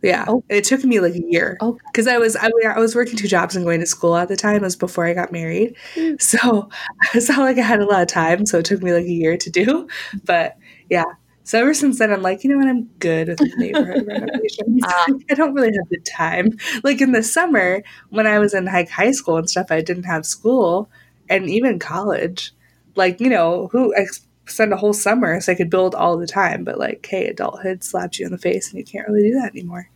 Yeah, 0.02 0.26
Oh. 0.28 0.44
it 0.50 0.64
took 0.66 0.84
me 0.84 1.00
like 1.00 1.16
a 1.16 1.22
year 1.24 1.58
Oh. 1.62 1.80
because 1.92 2.08
I 2.08 2.18
was 2.20 2.36
I, 2.36 2.50
I 2.68 2.80
was 2.80 2.96
working 2.96 3.18
two 3.18 3.28
jobs 3.28 3.56
and 3.56 3.66
going 3.66 3.80
to 3.80 3.86
school 3.88 4.16
at 4.16 4.28
the 4.28 4.36
time. 4.36 4.58
It 4.58 4.62
was 4.62 4.76
before 4.76 5.06
I 5.06 5.14
got 5.14 5.32
married, 5.32 5.76
Mm. 5.96 6.22
so 6.22 6.70
it's 7.16 7.30
not 7.30 7.40
like 7.40 7.58
I 7.58 7.62
had 7.62 7.80
a 7.80 7.86
lot 7.86 8.02
of 8.04 8.08
time. 8.08 8.46
So 8.46 8.60
it 8.60 8.66
took 8.66 8.82
me 8.84 8.94
like 8.94 9.06
a 9.06 9.12
year 9.12 9.36
to 9.38 9.50
do. 9.50 9.88
But 10.24 10.58
yeah, 10.90 11.06
so 11.46 11.62
ever 11.62 11.76
since 11.76 12.00
then, 12.00 12.12
I'm 12.12 12.24
like, 12.24 12.44
you 12.44 12.50
know 12.50 12.58
what? 12.58 12.68
I'm 12.68 12.86
good 12.98 13.28
with 13.28 13.58
neighborhood 13.58 14.08
renovations. 14.08 14.82
Ah. 14.84 15.06
I 15.30 15.36
don't 15.36 15.54
really 15.54 15.72
have 15.78 15.90
the 15.92 16.00
time. 16.00 16.58
Like 16.84 17.02
in 17.02 17.12
the 17.12 17.22
summer 17.22 17.84
when 18.10 18.26
I 18.26 18.40
was 18.40 18.56
in 18.56 18.66
like 18.66 18.90
high 18.90 19.12
school 19.12 19.38
and 19.38 19.48
stuff, 19.48 19.68
I 19.70 19.82
didn't 19.82 20.04
have 20.06 20.26
school 20.26 20.90
and 21.30 21.48
even 21.48 21.78
college. 21.78 22.52
Like 22.96 23.22
you 23.22 23.30
know 23.30 23.70
who 23.72 23.96
I 23.96 24.08
spent 24.48 24.74
a 24.74 24.78
whole 24.78 24.94
summer 24.94 25.40
so 25.40 25.52
I 25.52 25.56
could 25.56 25.70
build 25.70 25.94
all 25.94 26.18
the 26.18 26.26
time. 26.26 26.64
But 26.64 26.80
like, 26.80 27.06
hey, 27.06 27.28
adulthood 27.28 27.84
slapped 27.84 28.18
you 28.18 28.26
in 28.26 28.32
the 28.32 28.40
face 28.40 28.72
and 28.72 28.80
you 28.80 28.86
can't 28.86 29.08
really 29.08 29.30
do 29.30 29.40
that 29.40 29.52
anymore. 29.52 29.88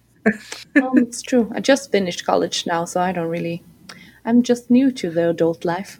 um, 0.75 0.97
it's 0.99 1.23
true. 1.23 1.51
I 1.55 1.61
just 1.61 1.91
finished 1.91 2.25
college 2.27 2.67
now, 2.67 2.85
so 2.85 3.01
I 3.01 3.11
don't 3.11 3.27
really. 3.27 3.63
I'm 4.23 4.43
just 4.43 4.69
new 4.69 4.91
to 4.91 5.09
the 5.09 5.29
adult 5.29 5.65
life. 5.65 5.99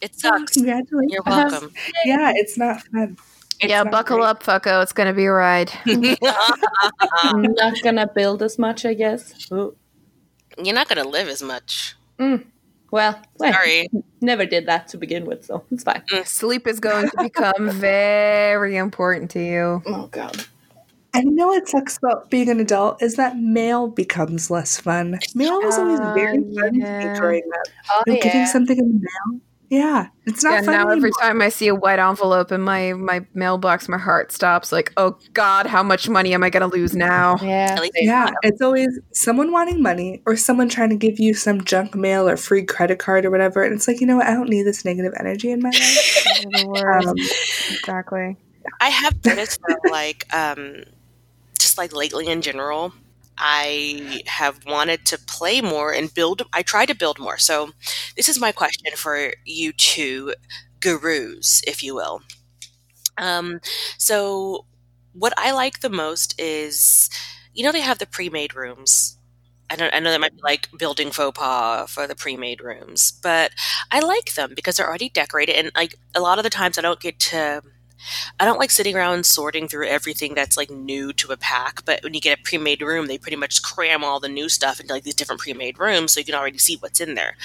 It 0.00 0.14
sucks. 0.14 0.52
Congratulations. 0.52 1.12
You're 1.12 1.22
welcome. 1.26 1.72
Yeah, 2.04 2.32
it's 2.36 2.56
not 2.56 2.82
fun. 2.82 3.16
It's 3.60 3.68
yeah, 3.70 3.84
buckle 3.84 4.18
great. 4.18 4.26
up, 4.26 4.42
fucko. 4.42 4.82
It's 4.82 4.92
going 4.92 5.08
to 5.08 5.12
be 5.14 5.26
a 5.26 5.32
ride. 5.32 5.70
I'm 5.86 7.42
not 7.42 7.74
gonna 7.82 8.06
build 8.06 8.42
as 8.42 8.58
much, 8.58 8.84
I 8.86 8.94
guess. 8.94 9.48
Oh, 9.52 9.74
You're 10.62 10.74
not 10.74 10.88
gonna 10.88 11.04
live 11.08 11.28
as 11.28 11.42
much. 11.42 11.94
Well, 12.18 12.40
well, 12.92 13.22
Sorry. 13.52 13.88
never 14.20 14.44
did 14.46 14.66
that 14.66 14.88
to 14.88 14.98
begin 14.98 15.24
with, 15.24 15.44
so 15.44 15.64
it's 15.70 15.84
fine. 15.84 16.02
Sleep 16.24 16.66
is 16.66 16.80
going 16.80 17.08
to 17.10 17.16
become 17.22 17.70
very 17.70 18.76
important 18.76 19.30
to 19.32 19.40
you. 19.44 19.82
Oh 19.86 20.06
god. 20.08 20.44
I 21.14 21.22
know 21.22 21.48
what 21.48 21.68
sucks 21.68 21.96
about 21.98 22.30
being 22.30 22.48
an 22.48 22.60
adult 22.60 23.02
is 23.02 23.16
that 23.16 23.36
mail 23.36 23.88
becomes 23.88 24.50
less 24.50 24.78
fun. 24.78 25.18
Mail 25.34 25.58
is 25.60 25.76
always 25.78 25.98
Uh, 26.00 26.14
very 26.14 26.38
fun 26.54 26.72
to 26.74 26.78
yeah. 26.78 27.12
me 27.12 27.18
growing 27.18 27.42
up. 27.52 27.66
Oh 27.92 28.02
You 28.06 28.12
know, 28.14 28.20
Getting 28.20 28.46
something 28.46 28.78
in 28.78 28.88
the 28.88 29.00
mail. 29.00 29.40
Yeah, 29.70 30.08
it's 30.26 30.42
not 30.42 30.54
Yeah, 30.54 30.62
fun 30.62 30.74
now 30.74 30.88
every 30.88 31.12
time 31.20 31.40
I 31.40 31.48
see 31.48 31.68
a 31.68 31.74
white 31.76 32.00
envelope 32.00 32.50
in 32.50 32.60
my 32.60 32.92
my 32.92 33.24
mailbox, 33.34 33.88
my 33.88 33.98
heart 33.98 34.32
stops. 34.32 34.72
Like, 34.72 34.92
oh 34.96 35.16
God, 35.32 35.66
how 35.66 35.84
much 35.84 36.08
money 36.08 36.34
am 36.34 36.42
I 36.42 36.50
gonna 36.50 36.66
lose 36.66 36.96
now? 36.96 37.36
Yeah. 37.40 37.78
Yeah, 37.94 38.30
it's 38.42 38.60
always 38.60 38.98
someone 39.12 39.52
wanting 39.52 39.80
money 39.80 40.22
or 40.26 40.34
someone 40.34 40.68
trying 40.68 40.90
to 40.90 40.96
give 40.96 41.20
you 41.20 41.34
some 41.34 41.62
junk 41.62 41.94
mail 41.94 42.28
or 42.28 42.36
free 42.36 42.64
credit 42.64 42.98
card 42.98 43.24
or 43.24 43.30
whatever. 43.30 43.62
And 43.62 43.72
it's 43.72 43.86
like, 43.86 44.00
you 44.00 44.08
know 44.08 44.16
what? 44.16 44.26
I 44.26 44.32
don't 44.34 44.48
need 44.48 44.64
this 44.64 44.84
negative 44.84 45.12
energy 45.20 45.52
in 45.52 45.62
my 45.62 45.70
life. 45.70 46.26
Um, 46.50 47.14
exactly. 47.70 48.36
I 48.80 48.88
have 48.88 49.24
noticed 49.24 49.60
though, 49.68 49.90
like, 49.90 50.26
um, 50.34 50.84
just 51.58 51.78
like 51.78 51.92
lately 51.92 52.26
in 52.26 52.40
general, 52.42 52.92
I 53.40 54.22
have 54.26 54.60
wanted 54.66 55.06
to 55.06 55.18
play 55.18 55.62
more 55.62 55.92
and 55.94 56.12
build. 56.14 56.42
I 56.52 56.62
try 56.62 56.86
to 56.86 56.94
build 56.94 57.18
more. 57.18 57.38
So, 57.38 57.72
this 58.16 58.28
is 58.28 58.40
my 58.40 58.52
question 58.52 58.94
for 58.96 59.32
you 59.46 59.72
two 59.72 60.34
gurus, 60.80 61.62
if 61.66 61.82
you 61.82 61.94
will. 61.94 62.22
Um, 63.18 63.60
so, 63.98 64.66
what 65.12 65.34
I 65.36 65.52
like 65.52 65.80
the 65.80 65.90
most 65.90 66.40
is, 66.40 67.10
you 67.54 67.64
know, 67.64 67.72
they 67.72 67.80
have 67.80 67.98
the 67.98 68.06
pre-made 68.06 68.54
rooms. 68.54 69.18
I 69.70 69.76
don't. 69.76 69.94
I 69.94 70.00
know 70.00 70.10
that 70.10 70.20
might 70.20 70.34
be 70.36 70.42
like 70.42 70.68
building 70.78 71.10
faux 71.12 71.38
pas 71.38 71.90
for 71.90 72.06
the 72.06 72.16
pre-made 72.16 72.60
rooms, 72.60 73.12
but 73.22 73.52
I 73.92 74.00
like 74.00 74.34
them 74.34 74.52
because 74.54 74.76
they're 74.76 74.88
already 74.88 75.10
decorated, 75.10 75.56
and 75.56 75.72
like 75.76 75.96
a 76.14 76.20
lot 76.20 76.38
of 76.38 76.44
the 76.44 76.50
times 76.50 76.78
I 76.78 76.82
don't 76.82 77.00
get 77.00 77.18
to. 77.20 77.62
I 78.38 78.44
don't 78.44 78.58
like 78.58 78.70
sitting 78.70 78.96
around 78.96 79.26
sorting 79.26 79.68
through 79.68 79.86
everything 79.86 80.34
that's 80.34 80.56
like 80.56 80.70
new 80.70 81.12
to 81.14 81.32
a 81.32 81.36
pack, 81.36 81.84
but 81.84 82.02
when 82.02 82.14
you 82.14 82.20
get 82.20 82.38
a 82.38 82.42
pre-made 82.42 82.82
room, 82.82 83.06
they 83.06 83.18
pretty 83.18 83.36
much 83.36 83.62
cram 83.62 84.02
all 84.04 84.20
the 84.20 84.28
new 84.28 84.48
stuff 84.48 84.80
into 84.80 84.92
like 84.92 85.04
these 85.04 85.14
different 85.14 85.40
pre-made 85.40 85.78
rooms, 85.78 86.12
so 86.12 86.20
you 86.20 86.26
can 86.26 86.34
already 86.34 86.58
see 86.58 86.76
what's 86.76 87.00
in 87.00 87.14
there. 87.14 87.36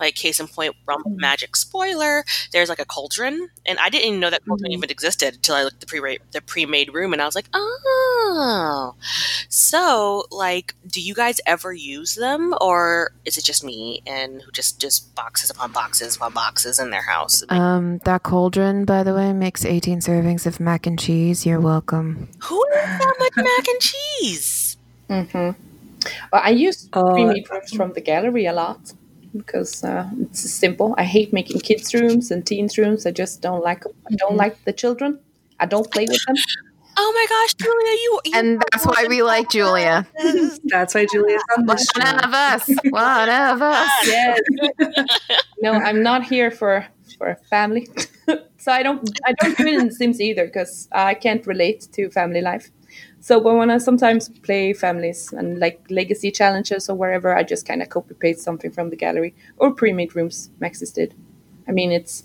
Like 0.00 0.14
case 0.14 0.40
in 0.40 0.48
point, 0.48 0.74
Realm 0.86 1.02
of 1.06 1.12
Magic 1.16 1.56
spoiler. 1.56 2.24
There's 2.52 2.68
like 2.68 2.78
a 2.80 2.84
cauldron, 2.84 3.48
and 3.66 3.78
I 3.78 3.88
didn't 3.88 4.08
even 4.08 4.20
know 4.20 4.30
that 4.30 4.44
cauldron 4.46 4.70
Mhm. 4.70 4.74
even 4.78 4.90
existed 4.90 5.34
until 5.34 5.56
I 5.56 5.62
looked 5.64 5.74
at 5.76 5.80
the 5.80 5.86
pre 5.86 6.18
the 6.32 6.40
pre-made 6.42 6.92
room, 6.94 7.12
and 7.12 7.20
I 7.22 7.26
was 7.26 7.34
like, 7.34 7.48
oh. 7.52 8.53
So, 9.74 10.22
like, 10.30 10.76
do 10.86 11.00
you 11.00 11.14
guys 11.14 11.40
ever 11.46 11.72
use 11.72 12.14
them, 12.14 12.54
or 12.60 13.10
is 13.24 13.36
it 13.36 13.42
just 13.42 13.64
me 13.64 14.02
and 14.06 14.40
who 14.40 14.52
just 14.52 14.80
just 14.80 15.12
boxes 15.16 15.50
upon 15.50 15.72
boxes 15.72 16.14
upon 16.14 16.32
boxes 16.32 16.78
in 16.78 16.90
their 16.90 17.02
house? 17.02 17.42
Um, 17.48 17.98
that 18.04 18.22
cauldron, 18.22 18.84
by 18.84 19.02
the 19.02 19.12
way, 19.12 19.32
makes 19.32 19.64
18 19.64 19.98
servings 19.98 20.46
of 20.46 20.60
mac 20.60 20.86
and 20.86 20.96
cheese. 20.96 21.44
You're 21.44 21.58
welcome. 21.58 22.28
Who 22.44 22.64
eats 22.76 22.98
that 23.02 23.14
much 23.18 23.32
mac 23.36 23.66
and 23.66 23.80
cheese? 23.80 24.76
Mm-hmm. 25.10 25.50
Well, 26.32 26.42
I 26.44 26.50
use 26.50 26.88
Oh, 26.92 27.10
pre-made 27.12 27.50
rooms 27.50 27.72
from 27.74 27.94
the 27.94 28.00
gallery 28.00 28.46
a 28.46 28.52
lot 28.52 28.92
because 29.36 29.82
uh, 29.82 30.08
it's 30.20 30.48
simple. 30.48 30.94
I 30.96 31.02
hate 31.02 31.32
making 31.32 31.58
kids' 31.58 31.92
rooms 31.92 32.30
and 32.30 32.46
teens' 32.46 32.78
rooms. 32.78 33.06
I 33.06 33.10
just 33.10 33.42
don't 33.42 33.64
like 33.64 33.82
them. 33.82 33.92
I 34.08 34.14
don't 34.14 34.36
like 34.36 34.62
the 34.66 34.72
children. 34.72 35.18
I 35.58 35.66
don't 35.66 35.90
play 35.90 36.06
with 36.08 36.24
them. 36.26 36.36
Oh 36.96 37.12
my 37.14 37.26
gosh, 37.28 37.54
Julia, 37.54 37.92
you, 38.04 38.20
you 38.24 38.32
And 38.38 38.62
that's 38.72 38.86
why 38.86 39.06
we 39.08 39.22
like 39.22 39.50
Julia. 39.50 40.06
That's 40.64 40.94
why 40.94 41.06
Julia's 41.06 41.42
on 41.56 41.66
this 41.66 41.86
One 41.96 42.06
show. 42.06 42.16
of 42.26 42.34
us. 42.34 42.68
One 42.90 43.28
of 43.28 43.62
us. 43.74 43.90
Yes. 44.06 44.40
no, 45.60 45.72
I'm 45.72 46.02
not 46.02 46.24
here 46.24 46.50
for 46.50 46.86
for 47.18 47.36
family. 47.50 47.88
so 48.58 48.72
I 48.72 48.82
don't 48.82 49.08
I 49.26 49.32
don't 49.40 49.56
do 49.56 49.66
it 49.66 49.80
in 49.80 49.90
Sims 49.92 50.20
either 50.20 50.46
because 50.46 50.88
I 50.92 51.14
can't 51.14 51.46
relate 51.46 51.88
to 51.92 52.10
family 52.10 52.40
life. 52.40 52.70
So 53.20 53.38
when 53.38 53.70
I 53.70 53.78
sometimes 53.78 54.28
play 54.28 54.72
families 54.72 55.32
and 55.32 55.58
like 55.58 55.80
legacy 55.90 56.30
challenges 56.30 56.88
or 56.90 56.94
wherever, 56.96 57.34
I 57.36 57.42
just 57.42 57.66
kind 57.66 57.82
of 57.82 57.88
copy 57.88 58.14
paste 58.14 58.40
something 58.40 58.70
from 58.70 58.90
the 58.90 58.96
gallery 58.96 59.34
or 59.56 59.72
pre-made 59.72 60.14
rooms 60.14 60.50
Maxis 60.60 60.92
did. 60.94 61.14
I 61.68 61.72
mean, 61.72 61.90
it's 61.92 62.24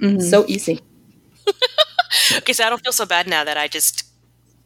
Mhm. 0.00 0.22
so 0.22 0.44
easy. 0.46 0.80
Okay, 2.38 2.52
so 2.52 2.64
I 2.64 2.68
don't 2.70 2.82
feel 2.82 2.92
so 2.92 3.06
bad 3.06 3.26
now 3.26 3.44
that 3.44 3.56
I 3.56 3.68
just 3.68 4.04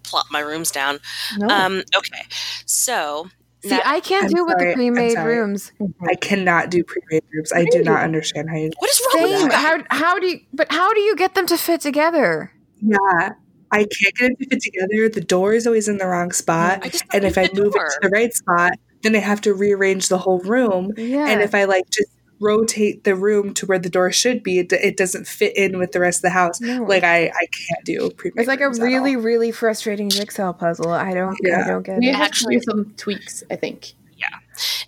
plop 0.04 0.26
my 0.30 0.40
rooms 0.40 0.70
down. 0.70 0.98
No. 1.38 1.48
Um, 1.48 1.82
okay, 1.96 2.22
so 2.66 3.28
See, 3.62 3.70
now- 3.70 3.80
I 3.84 4.00
can't 4.00 4.24
I'm 4.26 4.30
do 4.32 4.44
with 4.44 4.58
the 4.58 4.72
pre-made 4.74 5.16
rooms. 5.18 5.70
I 6.08 6.14
cannot 6.16 6.70
do 6.70 6.82
pre-made 6.82 7.22
rooms. 7.32 7.52
I 7.52 7.64
do 7.64 7.82
not 7.82 8.02
understand 8.02 8.50
how 8.50 8.56
you. 8.56 8.70
what 8.78 8.90
is 8.90 9.00
wrong 9.14 9.22
with 9.22 9.30
Same. 9.32 9.40
you 9.44 9.48
guys? 9.50 9.60
How 9.62 9.96
how 9.96 10.18
do 10.18 10.26
you? 10.26 10.40
But 10.52 10.72
how 10.72 10.92
do 10.92 11.00
you 11.00 11.14
get 11.16 11.34
them 11.34 11.46
to 11.46 11.56
fit 11.56 11.80
together? 11.80 12.52
Yeah, 12.80 13.30
I 13.70 13.78
can't 13.84 14.14
get 14.16 14.30
it 14.32 14.38
to 14.40 14.48
fit 14.48 14.60
together. 14.60 15.08
The 15.08 15.20
door 15.20 15.52
is 15.52 15.66
always 15.66 15.86
in 15.88 15.98
the 15.98 16.06
wrong 16.06 16.32
spot, 16.32 16.84
and 17.12 17.24
if 17.24 17.38
I 17.38 17.42
like 17.42 17.52
the 17.52 17.62
move 17.62 17.74
it 17.76 17.78
to 17.78 17.98
the 18.02 18.08
right 18.08 18.34
spot, 18.34 18.72
then 19.02 19.14
I 19.14 19.20
have 19.20 19.40
to 19.42 19.54
rearrange 19.54 20.08
the 20.08 20.18
whole 20.18 20.40
room. 20.40 20.92
Yeah. 20.96 21.28
And 21.28 21.40
if 21.40 21.54
I 21.54 21.64
like 21.64 21.84
just 21.90 22.10
rotate 22.42 23.04
the 23.04 23.14
room 23.14 23.54
to 23.54 23.66
where 23.66 23.78
the 23.78 23.88
door 23.88 24.10
should 24.12 24.42
be, 24.42 24.58
it, 24.58 24.72
it 24.72 24.96
doesn't 24.96 25.26
fit 25.26 25.56
in 25.56 25.78
with 25.78 25.92
the 25.92 26.00
rest 26.00 26.18
of 26.18 26.22
the 26.22 26.30
house. 26.30 26.60
No. 26.60 26.82
Like 26.84 27.04
I, 27.04 27.26
I 27.26 27.46
can't 27.46 27.84
do 27.84 28.10
it's 28.36 28.48
like 28.48 28.60
a 28.60 28.64
rooms 28.64 28.78
at 28.78 28.82
all. 28.82 28.88
really, 28.88 29.16
really 29.16 29.52
frustrating 29.52 30.10
jigsaw 30.10 30.52
puzzle. 30.52 30.90
I 30.90 31.14
don't, 31.14 31.36
I 31.46 31.66
don't 31.66 31.82
get 31.82 32.02
you 32.02 32.10
it. 32.10 32.14
have 32.14 32.32
to 32.32 32.46
do 32.50 32.60
some 32.60 32.92
tweaks, 32.96 33.42
I 33.50 33.56
think. 33.56 33.92
Yeah, 34.16 34.38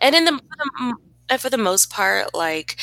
and 0.01 0.15
in 0.15 0.25
the 0.25 0.33
for 0.33 0.97
the, 1.29 1.39
for 1.39 1.51
the 1.51 1.59
most 1.59 1.91
part, 1.91 2.35
like 2.35 2.77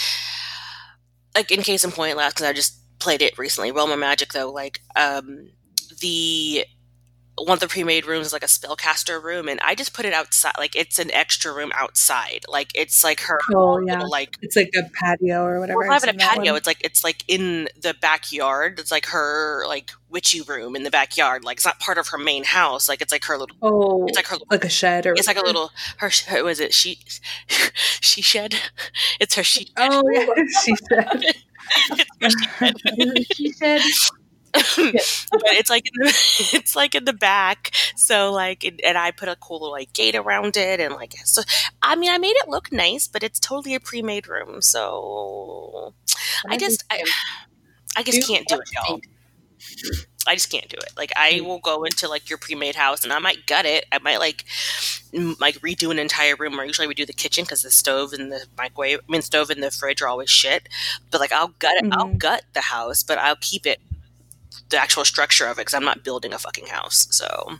like 1.35 1.51
in 1.51 1.61
case 1.61 1.83
in 1.83 1.91
point 1.91 2.17
last 2.17 2.35
because 2.35 2.47
I 2.47 2.53
just 2.53 2.77
played 2.99 3.21
it 3.21 3.37
recently, 3.37 3.71
Realm 3.71 3.91
of 3.91 3.99
Magic 3.99 4.33
though, 4.33 4.51
like 4.51 4.81
um 4.95 5.49
the 6.01 6.65
one 7.38 7.53
of 7.55 7.59
the 7.59 7.67
pre-made 7.67 8.05
rooms 8.05 8.27
is 8.27 8.33
like 8.33 8.43
a 8.43 8.47
spellcaster 8.47 9.21
room, 9.23 9.47
and 9.47 9.59
I 9.61 9.73
just 9.73 9.93
put 9.93 10.05
it 10.05 10.13
outside. 10.13 10.53
Like 10.57 10.75
it's 10.75 11.00
an 11.00 11.09
extra 11.11 11.53
room 11.53 11.71
outside. 11.73 12.41
Like 12.47 12.69
it's 12.75 13.03
like 13.03 13.21
her 13.21 13.39
Oh, 13.55 13.73
little, 13.75 13.88
yeah. 13.88 14.03
like 14.03 14.38
It's 14.41 14.55
like 14.55 14.69
a 14.77 14.83
patio 15.01 15.43
or 15.43 15.59
whatever. 15.59 15.85
Not 15.85 16.03
even 16.03 16.15
a 16.15 16.17
patio. 16.19 16.55
It's 16.55 16.67
like 16.67 16.81
it's 16.83 17.03
like 17.03 17.23
in 17.27 17.69
the 17.81 17.95
backyard. 18.00 18.79
It's 18.79 18.91
like 18.91 19.07
her 19.07 19.65
like 19.67 19.91
witchy 20.09 20.41
room 20.41 20.75
in 20.75 20.83
the 20.83 20.91
backyard. 20.91 21.43
Like 21.43 21.57
it's 21.57 21.65
not 21.65 21.79
part 21.79 21.97
of 21.97 22.09
her 22.09 22.17
main 22.17 22.43
house. 22.43 22.89
Like 22.89 23.01
it's 23.01 23.11
like 23.11 23.23
her 23.25 23.38
little. 23.38 23.55
Oh, 23.61 24.05
It's 24.07 24.17
like 24.17 24.27
her. 24.27 24.38
like 24.51 24.65
a 24.65 24.69
shed 24.69 25.05
or 25.07 25.13
It's 25.13 25.27
like 25.27 25.38
a 25.38 25.45
little 25.45 25.71
her. 25.97 26.43
was 26.43 26.59
it 26.59 26.73
she? 26.73 27.00
She 28.01 28.21
shed. 28.21 28.55
It's 29.19 29.35
her 29.35 29.43
she. 29.43 29.69
Oh 29.77 30.03
yeah, 30.11 30.25
she 30.63 30.75
said. 30.75 31.23
she 33.33 33.51
said, 33.53 33.81
but 34.53 35.43
it's 35.53 35.70
like 35.70 35.86
in 35.88 36.03
the, 36.05 36.08
it's 36.53 36.75
like 36.75 36.96
in 36.96 37.05
the 37.05 37.13
back. 37.13 37.72
So 37.96 38.31
like, 38.31 38.63
and, 38.63 38.79
and 38.84 38.98
I 38.98 39.12
put 39.12 39.29
a 39.29 39.36
cool 39.38 39.60
little 39.60 39.72
like 39.72 39.93
gate 39.93 40.15
around 40.15 40.58
it, 40.58 40.79
and 40.79 40.93
like 40.96 41.13
so. 41.25 41.41
I 41.81 41.96
mean, 41.96 42.12
I 42.12 42.17
made 42.17 42.36
it 42.36 42.50
look 42.50 42.72
nice, 42.72 43.08
but 43.08 43.24
it's 43.24 43.39
totally 43.39 43.75
a 43.75 43.79
pre-made 43.79 44.27
room. 44.27 44.62
So 44.62 45.93
I 46.50 46.58
just 46.58 46.84
I, 46.91 47.03
I 47.98 48.03
just 48.03 48.27
can't 48.27 48.48
do 48.48 48.55
it, 48.55 48.70
y'all. 48.74 49.00
I 50.27 50.36
just 50.36 50.51
can't 50.51 50.70
do 50.70 50.77
it. 50.77 50.91
Like 50.96 51.12
I 51.15 51.41
will 51.43 51.60
go 51.60 51.84
into 51.84 52.08
like 52.08 52.29
your 52.29 52.38
pre-made 52.38 52.75
house 52.75 53.03
and 53.03 53.12
I 53.12 53.17
might 53.20 53.48
gut 53.48 53.65
it. 53.65 53.86
I 53.91 53.98
might 54.00 54.20
like 54.20 54.46
m- 55.15 55.36
like 55.39 55.55
redo 55.62 55.89
an 55.89 55.98
entire 55.98 56.36
room. 56.36 56.60
Or 56.60 56.63
usually 56.63 56.88
we 56.88 56.93
do 56.93 57.08
the 57.08 57.13
kitchen 57.13 57.43
because 57.43 57.63
the 57.63 57.72
stove 57.72 58.13
and 58.13 58.31
the 58.31 58.46
microwave, 58.58 59.00
I 59.00 59.12
mean 59.12 59.24
stove 59.24 59.50
and 59.50 59.63
the 59.63 59.72
fridge 59.72 60.01
are 60.01 60.08
always 60.08 60.29
shit. 60.29 60.70
But 61.10 61.22
like 61.22 61.31
I'll 61.31 61.50
gut 61.60 61.75
it. 61.77 61.91
I'll 61.91 62.08
Mhm. 62.08 62.20
gut 62.20 62.43
the 62.53 62.62
house, 62.62 63.01
but 63.01 63.17
I'll 63.17 63.36
keep 63.41 63.65
it 63.65 63.79
the 64.70 64.77
actual 64.77 65.05
structure 65.05 65.46
of 65.46 65.58
it 65.58 65.62
because 65.62 65.74
I'm 65.74 65.86
not 65.86 66.03
building 66.03 66.34
a 66.34 66.39
fucking 66.39 66.67
house. 66.67 67.08
So 67.12 67.58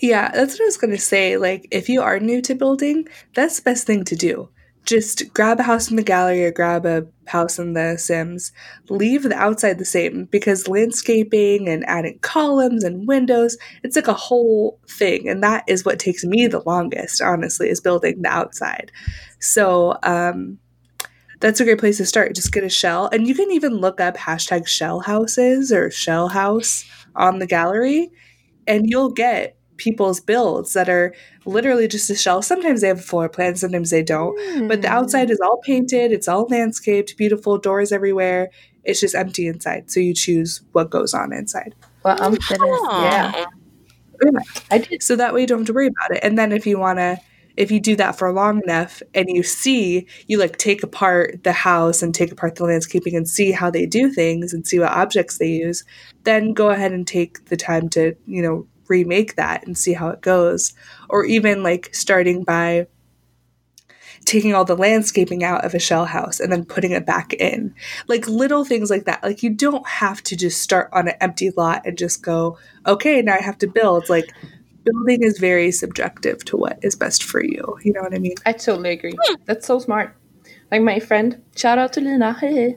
Yeah, 0.00 0.30
that's 0.32 0.54
what 0.54 0.62
I 0.62 0.66
was 0.66 0.76
going 0.76 0.92
to 0.92 0.98
say. 0.98 1.36
Like, 1.36 1.66
if 1.70 1.88
you 1.88 2.02
are 2.02 2.20
new 2.20 2.40
to 2.42 2.54
building, 2.54 3.08
that's 3.34 3.56
the 3.56 3.62
best 3.62 3.86
thing 3.86 4.04
to 4.04 4.16
do. 4.16 4.48
Just 4.84 5.34
grab 5.34 5.60
a 5.60 5.64
house 5.64 5.90
in 5.90 5.96
the 5.96 6.02
gallery 6.02 6.44
or 6.44 6.50
grab 6.50 6.86
a 6.86 7.06
house 7.26 7.58
in 7.58 7.74
the 7.74 7.98
Sims. 7.98 8.52
Leave 8.88 9.24
the 9.24 9.34
outside 9.34 9.78
the 9.78 9.84
same 9.84 10.24
because 10.26 10.68
landscaping 10.68 11.68
and 11.68 11.84
adding 11.86 12.18
columns 12.20 12.84
and 12.84 13.06
windows, 13.06 13.58
it's 13.82 13.96
like 13.96 14.08
a 14.08 14.14
whole 14.14 14.78
thing. 14.88 15.28
And 15.28 15.42
that 15.42 15.64
is 15.66 15.84
what 15.84 15.98
takes 15.98 16.24
me 16.24 16.46
the 16.46 16.62
longest, 16.64 17.20
honestly, 17.20 17.68
is 17.68 17.82
building 17.82 18.22
the 18.22 18.30
outside. 18.30 18.90
So, 19.40 19.98
um, 20.04 20.58
that's 21.40 21.60
a 21.60 21.64
great 21.64 21.78
place 21.78 21.98
to 21.98 22.06
start. 22.06 22.34
Just 22.34 22.52
get 22.52 22.64
a 22.64 22.68
shell. 22.68 23.08
And 23.12 23.26
you 23.26 23.34
can 23.34 23.50
even 23.52 23.74
look 23.76 24.00
up 24.00 24.16
hashtag 24.16 24.66
shell 24.66 25.00
houses 25.00 25.72
or 25.72 25.90
shell 25.90 26.28
house 26.28 26.84
on 27.14 27.38
the 27.38 27.46
gallery 27.46 28.10
and 28.66 28.88
you'll 28.88 29.10
get 29.10 29.56
people's 29.76 30.20
builds 30.20 30.72
that 30.72 30.88
are 30.88 31.14
literally 31.46 31.86
just 31.86 32.10
a 32.10 32.16
shell. 32.16 32.42
Sometimes 32.42 32.80
they 32.80 32.88
have 32.88 32.98
a 32.98 33.02
floor 33.02 33.28
plan, 33.28 33.54
sometimes 33.54 33.90
they 33.90 34.02
don't. 34.02 34.36
But 34.68 34.78
Hmm. 34.78 34.82
the 34.82 34.88
outside 34.88 35.30
is 35.30 35.38
all 35.40 35.58
painted, 35.64 36.10
it's 36.12 36.26
all 36.28 36.46
landscaped, 36.50 37.16
beautiful 37.16 37.58
doors 37.58 37.92
everywhere. 37.92 38.50
It's 38.84 39.00
just 39.00 39.14
empty 39.14 39.46
inside. 39.46 39.90
So 39.90 40.00
you 40.00 40.14
choose 40.14 40.62
what 40.72 40.90
goes 40.90 41.14
on 41.14 41.32
inside. 41.32 41.74
Well, 42.04 42.20
um, 42.22 42.36
Aw. 42.50 43.02
yeah. 43.04 43.44
I 44.70 44.78
did. 44.78 45.02
So 45.02 45.14
that 45.16 45.32
way 45.32 45.42
you 45.42 45.46
don't 45.46 45.58
have 45.58 45.66
to 45.68 45.72
worry 45.72 45.86
about 45.86 46.16
it. 46.16 46.20
And 46.24 46.36
then 46.36 46.50
if 46.52 46.66
you 46.66 46.78
want 46.78 46.98
to 46.98 47.20
if 47.58 47.72
you 47.72 47.80
do 47.80 47.96
that 47.96 48.16
for 48.16 48.32
long 48.32 48.62
enough 48.62 49.02
and 49.14 49.28
you 49.28 49.42
see, 49.42 50.06
you 50.28 50.38
like 50.38 50.58
take 50.58 50.84
apart 50.84 51.42
the 51.42 51.52
house 51.52 52.02
and 52.02 52.14
take 52.14 52.30
apart 52.30 52.54
the 52.54 52.64
landscaping 52.64 53.16
and 53.16 53.28
see 53.28 53.50
how 53.50 53.68
they 53.68 53.84
do 53.84 54.12
things 54.12 54.54
and 54.54 54.64
see 54.64 54.78
what 54.78 54.92
objects 54.92 55.38
they 55.38 55.48
use, 55.48 55.82
then 56.22 56.52
go 56.52 56.70
ahead 56.70 56.92
and 56.92 57.04
take 57.04 57.46
the 57.46 57.56
time 57.56 57.88
to, 57.88 58.14
you 58.26 58.40
know, 58.40 58.64
remake 58.86 59.34
that 59.34 59.66
and 59.66 59.76
see 59.76 59.92
how 59.92 60.08
it 60.08 60.20
goes. 60.20 60.72
Or 61.10 61.24
even 61.24 61.64
like 61.64 61.92
starting 61.92 62.44
by 62.44 62.86
taking 64.24 64.54
all 64.54 64.64
the 64.64 64.76
landscaping 64.76 65.42
out 65.42 65.64
of 65.64 65.74
a 65.74 65.80
shell 65.80 66.04
house 66.04 66.38
and 66.38 66.52
then 66.52 66.64
putting 66.64 66.92
it 66.92 67.06
back 67.06 67.32
in. 67.34 67.74
Like 68.06 68.28
little 68.28 68.64
things 68.64 68.88
like 68.88 69.04
that. 69.06 69.24
Like 69.24 69.42
you 69.42 69.50
don't 69.50 69.86
have 69.88 70.22
to 70.24 70.36
just 70.36 70.62
start 70.62 70.90
on 70.92 71.08
an 71.08 71.14
empty 71.20 71.50
lot 71.56 71.82
and 71.84 71.98
just 71.98 72.22
go, 72.22 72.56
okay, 72.86 73.20
now 73.20 73.34
I 73.34 73.42
have 73.42 73.58
to 73.58 73.66
build. 73.66 74.08
Like 74.08 74.32
building 74.90 75.22
is 75.22 75.38
very 75.38 75.70
subjective 75.70 76.44
to 76.46 76.56
what 76.56 76.78
is 76.82 76.96
best 76.96 77.22
for 77.22 77.42
you. 77.42 77.78
You 77.82 77.92
know 77.92 78.02
what 78.02 78.14
I 78.14 78.18
mean? 78.18 78.34
I 78.46 78.52
totally 78.52 78.90
agree. 78.90 79.14
That's 79.46 79.66
so 79.66 79.78
smart. 79.78 80.14
Like 80.70 80.82
my 80.82 81.00
friend, 81.00 81.42
shout 81.56 81.78
out 81.78 81.92
to 81.94 82.00
Lina. 82.00 82.34
Hey. 82.34 82.76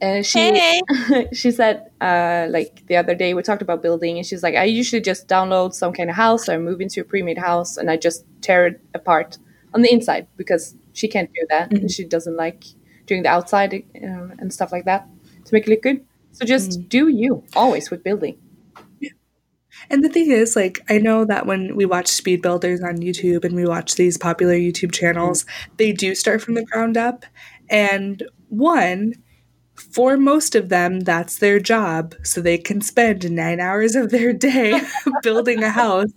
And 0.00 0.24
she 0.24 0.38
Hey. 0.38 0.80
she 1.32 1.50
said 1.50 1.90
uh, 2.00 2.46
like 2.50 2.86
the 2.86 2.96
other 2.96 3.14
day 3.14 3.34
we 3.34 3.42
talked 3.42 3.62
about 3.62 3.82
building 3.82 4.16
and 4.16 4.24
she's 4.26 4.42
like 4.42 4.54
I 4.54 4.64
usually 4.64 5.02
just 5.02 5.26
download 5.28 5.74
some 5.74 5.92
kind 5.92 6.08
of 6.08 6.16
house 6.16 6.48
or 6.48 6.58
move 6.58 6.80
into 6.80 7.00
a 7.00 7.04
pre-made 7.04 7.38
house 7.38 7.76
and 7.76 7.90
I 7.90 7.96
just 7.96 8.24
tear 8.40 8.66
it 8.68 8.80
apart 8.94 9.38
on 9.74 9.82
the 9.82 9.92
inside 9.92 10.26
because 10.36 10.76
she 10.92 11.08
can't 11.08 11.30
do 11.34 11.46
that 11.50 11.72
and 11.72 11.90
she 11.90 12.04
doesn't 12.04 12.36
like 12.36 12.64
doing 13.06 13.22
the 13.24 13.28
outside 13.28 13.82
um, 14.04 14.34
and 14.38 14.52
stuff 14.52 14.70
like 14.70 14.84
that 14.84 15.08
to 15.44 15.54
make 15.54 15.66
it 15.66 15.70
look 15.70 15.82
good. 15.82 16.04
So 16.32 16.44
just 16.44 16.88
do 16.88 17.08
you 17.08 17.42
always 17.56 17.90
with 17.90 18.04
building. 18.04 18.38
And 19.90 20.04
the 20.04 20.08
thing 20.08 20.30
is, 20.30 20.54
like, 20.54 20.80
I 20.88 20.98
know 20.98 21.24
that 21.24 21.46
when 21.46 21.76
we 21.76 21.86
watch 21.86 22.08
speed 22.08 22.42
builders 22.42 22.82
on 22.82 22.98
YouTube 22.98 23.44
and 23.44 23.54
we 23.54 23.66
watch 23.66 23.94
these 23.94 24.18
popular 24.18 24.54
YouTube 24.54 24.92
channels, 24.92 25.46
they 25.78 25.92
do 25.92 26.14
start 26.14 26.42
from 26.42 26.54
the 26.54 26.64
ground 26.64 26.96
up. 26.96 27.24
And 27.70 28.22
one, 28.48 29.14
for 29.74 30.16
most 30.16 30.54
of 30.54 30.68
them, 30.68 31.00
that's 31.00 31.38
their 31.38 31.60
job. 31.60 32.14
So 32.22 32.40
they 32.40 32.58
can 32.58 32.80
spend 32.80 33.30
nine 33.30 33.60
hours 33.60 33.94
of 33.94 34.10
their 34.10 34.32
day 34.32 34.80
building 35.22 35.62
a 35.62 35.70
house 35.70 36.10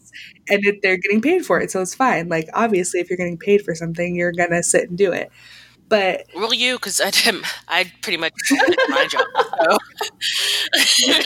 and 0.50 0.66
it, 0.66 0.82
they're 0.82 0.98
getting 0.98 1.22
paid 1.22 1.46
for 1.46 1.62
it. 1.62 1.72
So 1.72 1.82
it's 1.82 1.96
fine. 1.96 2.28
Like, 2.30 2.50
obviously, 2.54 3.00
if 3.00 3.10
you're 3.10 3.18
getting 3.18 3.38
paid 3.38 3.64
for 3.64 3.76
something, 3.76 4.16
you're 4.16 4.34
going 4.34 4.52
to 4.52 4.64
sit 4.64 4.90
and 4.90 4.98
do 4.98 5.12
it. 5.12 5.32
But 5.92 6.26
Will 6.34 6.54
you? 6.54 6.76
Because 6.76 7.02
I 7.02 7.10
didn't. 7.12 7.46
I 7.68 7.92
pretty 8.02 8.16
much 8.16 8.32
did 8.48 8.80
my 8.88 9.08
job. 9.08 9.26
So. 9.36 9.78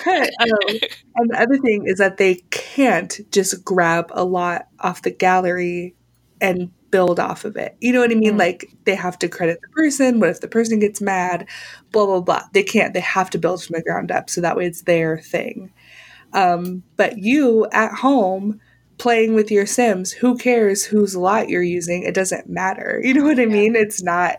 um, 0.11 0.79
and 1.15 1.29
the 1.29 1.37
other 1.39 1.57
thing 1.59 1.85
is 1.85 1.99
that 1.99 2.17
they 2.17 2.35
can't 2.49 3.19
just 3.31 3.63
grab 3.63 4.09
a 4.09 4.25
lot 4.25 4.67
off 4.79 5.03
the 5.03 5.11
gallery 5.11 5.93
and 6.41 6.71
build 6.89 7.19
off 7.19 7.45
of 7.45 7.55
it. 7.57 7.77
You 7.79 7.93
know 7.93 7.99
what 7.99 8.11
I 8.11 8.15
mean? 8.15 8.33
Mm. 8.33 8.39
Like 8.39 8.71
they 8.85 8.95
have 8.95 9.19
to 9.19 9.27
credit 9.27 9.59
the 9.61 9.67
person. 9.67 10.19
What 10.19 10.29
if 10.29 10.41
the 10.41 10.47
person 10.47 10.79
gets 10.79 10.99
mad? 10.99 11.47
Blah 11.91 12.07
blah 12.07 12.21
blah. 12.21 12.41
They 12.53 12.63
can't. 12.63 12.95
They 12.95 13.01
have 13.01 13.29
to 13.31 13.37
build 13.37 13.63
from 13.63 13.75
the 13.75 13.83
ground 13.83 14.11
up, 14.11 14.31
so 14.31 14.41
that 14.41 14.57
way 14.57 14.65
it's 14.65 14.81
their 14.81 15.19
thing. 15.19 15.71
Um, 16.33 16.81
but 16.97 17.19
you 17.19 17.67
at 17.71 17.93
home 17.93 18.59
playing 18.97 19.35
with 19.35 19.51
your 19.51 19.67
Sims, 19.67 20.11
who 20.11 20.39
cares 20.39 20.85
whose 20.85 21.15
lot 21.15 21.49
you're 21.49 21.61
using? 21.61 22.01
It 22.01 22.15
doesn't 22.15 22.49
matter. 22.49 22.99
You 23.03 23.13
know 23.13 23.25
what 23.25 23.39
I 23.39 23.45
mean? 23.45 23.75
It's 23.75 24.01
not. 24.01 24.37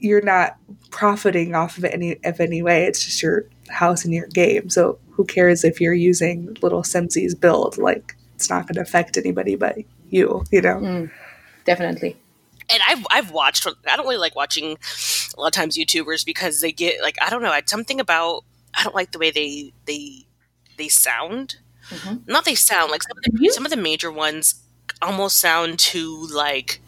You're 0.00 0.22
not 0.22 0.56
profiting 0.90 1.54
off 1.54 1.78
of 1.78 1.84
any 1.84 2.16
of 2.24 2.40
any 2.40 2.62
way. 2.62 2.84
It's 2.84 3.04
just 3.04 3.22
your 3.22 3.44
house 3.68 4.04
and 4.04 4.14
your 4.14 4.26
game. 4.28 4.70
So 4.70 4.98
who 5.10 5.24
cares 5.24 5.64
if 5.64 5.80
you're 5.80 5.92
using 5.94 6.56
little 6.62 6.82
Simsies 6.82 7.38
build? 7.38 7.78
Like 7.78 8.16
it's 8.34 8.48
not 8.50 8.66
going 8.66 8.76
to 8.76 8.82
affect 8.82 9.16
anybody 9.16 9.56
but 9.56 9.76
you. 10.10 10.44
You 10.50 10.62
know. 10.62 10.76
Mm, 10.76 11.10
definitely. 11.64 12.16
and 12.70 12.82
I've 12.88 13.06
I've 13.10 13.30
watched. 13.32 13.66
I 13.66 13.96
don't 13.96 14.06
really 14.06 14.16
like 14.18 14.36
watching 14.36 14.76
a 15.36 15.40
lot 15.40 15.48
of 15.48 15.52
times 15.52 15.76
YouTubers 15.76 16.24
because 16.24 16.60
they 16.60 16.72
get 16.72 17.02
like 17.02 17.16
I 17.20 17.30
don't 17.30 17.42
know. 17.42 17.52
It's 17.52 17.70
something 17.70 17.98
about 18.00 18.44
I 18.74 18.84
don't 18.84 18.94
like 18.94 19.12
the 19.12 19.18
way 19.18 19.30
they 19.30 19.72
they 19.86 20.26
they 20.76 20.88
sound. 20.88 21.56
Mhm. 21.90 22.28
Not 22.28 22.44
they 22.44 22.54
sound 22.54 22.90
like 22.90 23.02
some 23.02 23.16
of 23.18 23.24
the 23.40 23.48
some 23.50 23.64
of 23.64 23.70
the 23.70 23.76
major 23.76 24.12
ones 24.12 24.62
almost 25.02 25.38
sound 25.38 25.78
too 25.78 26.26
like 26.32 26.80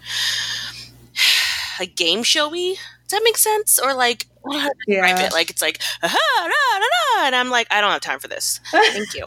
like 1.81 1.97
game 1.97 2.23
showy. 2.23 2.77
Does 3.11 3.19
that 3.19 3.25
make 3.25 3.39
sense? 3.39 3.81
Or 3.81 3.93
like 3.93 4.27
I 4.39 4.41
don't 4.45 4.53
know 4.53 4.59
how 4.61 4.69
to 4.69 4.75
describe 4.87 5.19
Yeah. 5.19 5.27
it. 5.27 5.33
Like 5.33 5.51
it's 5.51 5.61
like 5.61 5.81
"Aha, 6.01 6.17
da, 6.39 6.79
da, 6.79 6.87
da," 7.23 7.27
and 7.27 7.35
I'm 7.35 7.51
like 7.51 7.67
I 7.73 7.81
don't 7.81 7.91
have 7.91 8.01
time 8.01 8.21
for 8.21 8.29
this. 8.29 8.61
Thank 8.71 9.15
you. 9.15 9.27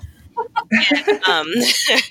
um, 1.27 1.47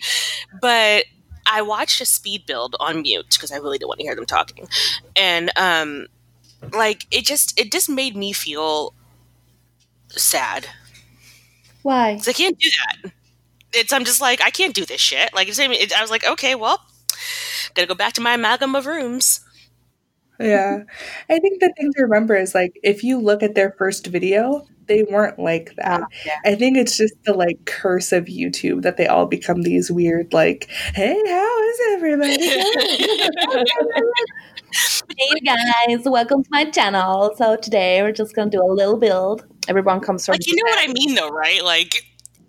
but 0.61 1.07
I 1.47 1.63
watched 1.63 2.01
a 2.03 2.05
speed 2.05 2.45
build 2.45 2.77
on 2.79 3.01
mute 3.01 3.27
because 3.31 3.51
I 3.51 3.57
really 3.57 3.79
didn't 3.79 3.89
want 3.89 4.01
to 4.01 4.05
hear 4.05 4.15
them 4.15 4.27
talking, 4.27 4.69
and 5.17 5.51
um, 5.57 6.09
like 6.75 7.07
it 7.11 7.25
just 7.25 7.59
it 7.59 7.73
just 7.73 7.89
made 7.89 8.15
me 8.17 8.35
feel 8.35 8.93
sad. 10.11 10.67
Why? 11.83 12.21
I 12.27 12.33
can't 12.35 12.59
do 12.59 12.69
that. 13.03 13.13
It's 13.73 13.95
I'm 13.95 14.05
just 14.05 14.21
like 14.21 14.43
I 14.43 14.51
can't 14.51 14.75
do 14.75 14.85
this 14.85 15.01
shit. 15.01 15.33
Like 15.33 15.49
it's, 15.49 15.59
it, 15.59 15.97
I 15.97 16.03
was 16.03 16.11
like, 16.11 16.27
okay, 16.27 16.55
well, 16.55 16.85
gotta 17.75 17.89
go 17.89 17.95
back 17.95 18.13
to 18.15 18.21
my 18.21 18.35
amalgam 18.35 18.77
of 18.77 18.85
rooms. 18.85 19.41
Yeah. 20.43 20.83
I 21.29 21.39
think 21.39 21.61
the 21.61 21.73
thing 21.77 21.93
to 21.97 22.03
remember 22.03 22.35
is 22.35 22.55
like 22.55 22.79
if 22.83 23.05
you 23.05 23.19
look 23.21 23.43
at 23.43 23.55
their 23.55 23.73
first 23.79 24.07
video, 24.07 24.67
they 24.87 25.05
weren't 25.05 25.39
like 25.39 25.71
oh, 25.73 25.75
that. 25.83 26.03
yeah. 26.27 26.39
I 26.45 26.55
think 26.55 26.77
it's 26.77 26.97
just 26.97 27.15
the 27.25 27.33
like 27.33 27.65
curse 27.65 28.13
of 28.13 28.25
YouTube 28.25 28.83
that 28.83 28.97
they 28.97 29.07
all 29.07 29.27
become 29.27 29.63
these 29.63 29.91
weird 29.91 30.33
like, 30.33 30.69
hey, 30.95 31.21
how 31.27 31.63
is 31.63 31.81
everybody? 31.93 32.39
Hey 35.19 35.41
guys, 35.45 36.05
welcome 36.07 36.43
to 36.43 36.49
my 36.51 36.65
channel. 36.71 37.35
So 37.37 37.57
today 37.57 38.01
we're 38.01 38.13
just 38.13 38.35
gonna 38.35 38.51
do 38.51 38.63
a 38.63 38.73
little 38.73 38.97
build. 38.97 39.45
Everyone 39.69 40.01
comes 40.01 40.25
from 40.25 40.33
Like 40.33 40.47
you 40.47 40.57
know 40.57 40.63
what 40.65 40.89
I 40.89 40.93
mean, 40.93 41.15
though, 41.15 41.29
right? 41.29 41.63
Like 41.63 42.07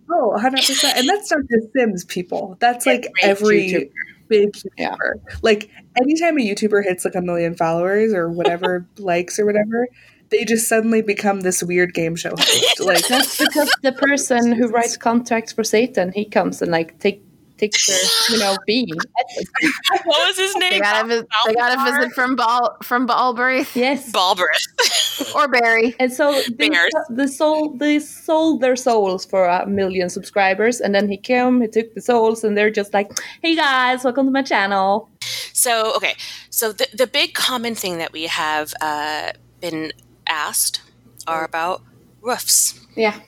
oh, 0.10 0.34
100%. 0.38 0.84
And 0.96 1.10
that's 1.10 1.32
not 1.32 1.42
just 1.50 1.74
Sims 1.74 2.06
people. 2.06 2.58
That's 2.60 2.86
like 2.86 3.08
Every 3.22 3.66
every 3.66 3.90
YouTuber. 3.90 3.90
big 4.30 4.50
Yeah. 4.78 4.96
Like 5.42 5.70
anytime 6.02 6.38
a 6.38 6.42
YouTuber 6.42 6.84
hits 6.84 7.06
like 7.06 7.16
a 7.16 7.22
million 7.22 7.56
followers 7.56 8.14
or 8.14 8.30
whatever 8.30 8.88
likes 8.98 9.40
or 9.40 9.46
whatever, 9.46 9.88
they 10.30 10.46
just 10.46 10.68
suddenly 10.68 11.02
become 11.02 11.42
this 11.42 11.64
weird 11.64 11.94
game 11.94 12.16
show 12.16 12.32
host. 12.32 12.80
Like 12.80 13.08
That's 13.08 13.38
because 13.38 13.72
the 13.82 13.92
person 13.92 14.52
who 14.52 14.68
writes 14.68 14.98
contracts 14.98 15.54
for 15.54 15.64
Satan, 15.64 16.12
he 16.12 16.26
comes 16.26 16.62
and 16.62 16.72
like 16.72 17.00
take 17.00 17.24
takes 17.58 17.88
their, 17.88 18.36
you 18.36 18.40
know, 18.44 18.58
being. 18.68 18.88
what 20.06 20.28
was 20.28 20.38
his 20.38 20.56
name? 20.56 20.72
They 20.72 20.80
got 20.80 21.06
a, 21.10 21.28
they 21.46 21.54
got 21.54 21.78
a 21.78 21.92
visit 21.92 22.14
from 22.14 22.36
Ball 22.36 22.78
from 22.84 23.08
Ballbreath 23.08 23.76
Yes. 23.76 24.12
Balbrith. 24.12 25.34
or 25.36 25.48
Barry. 25.48 25.96
And 26.00 26.12
so 26.12 26.42
they, 26.58 26.70
Bears. 26.70 26.92
the 27.10 27.28
soul 27.28 27.76
they 27.78 28.00
sold 28.00 28.62
their 28.62 28.76
souls 28.76 29.26
for 29.26 29.46
a 29.46 29.66
million 29.68 30.10
subscribers, 30.10 30.82
and 30.82 30.94
then 30.94 31.08
he 31.10 31.18
came, 31.18 31.62
he 31.62 31.68
took 31.68 31.94
the 31.94 32.02
souls, 32.02 32.44
and 32.44 32.58
they're 32.58 32.72
just 32.72 32.94
like, 32.94 33.12
"Hey 33.42 33.56
guys, 33.56 34.04
welcome 34.04 34.26
to 34.26 34.32
my 34.32 34.42
channel." 34.44 35.10
So 35.54 35.94
okay, 35.96 36.16
so 36.50 36.72
the 36.72 36.88
the 36.94 37.08
big 37.08 37.34
common 37.34 37.76
thing 37.76 37.98
that 38.00 38.12
we 38.12 38.24
have 38.28 38.74
uh, 38.82 39.32
been 39.62 39.94
asked 40.28 40.82
are 41.28 41.46
about 41.46 41.82
roofs. 42.22 42.80
Yeah, 42.96 43.20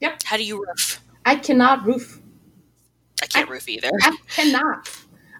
Yep. 0.00 0.22
How 0.24 0.36
do 0.36 0.44
you 0.44 0.58
roof? 0.64 1.00
I 1.26 1.36
cannot 1.36 1.84
roof. 1.84 2.19
I 3.22 3.26
can't 3.26 3.48
roof 3.50 3.68
either. 3.68 3.90
I 4.02 4.16
cannot. 4.28 4.88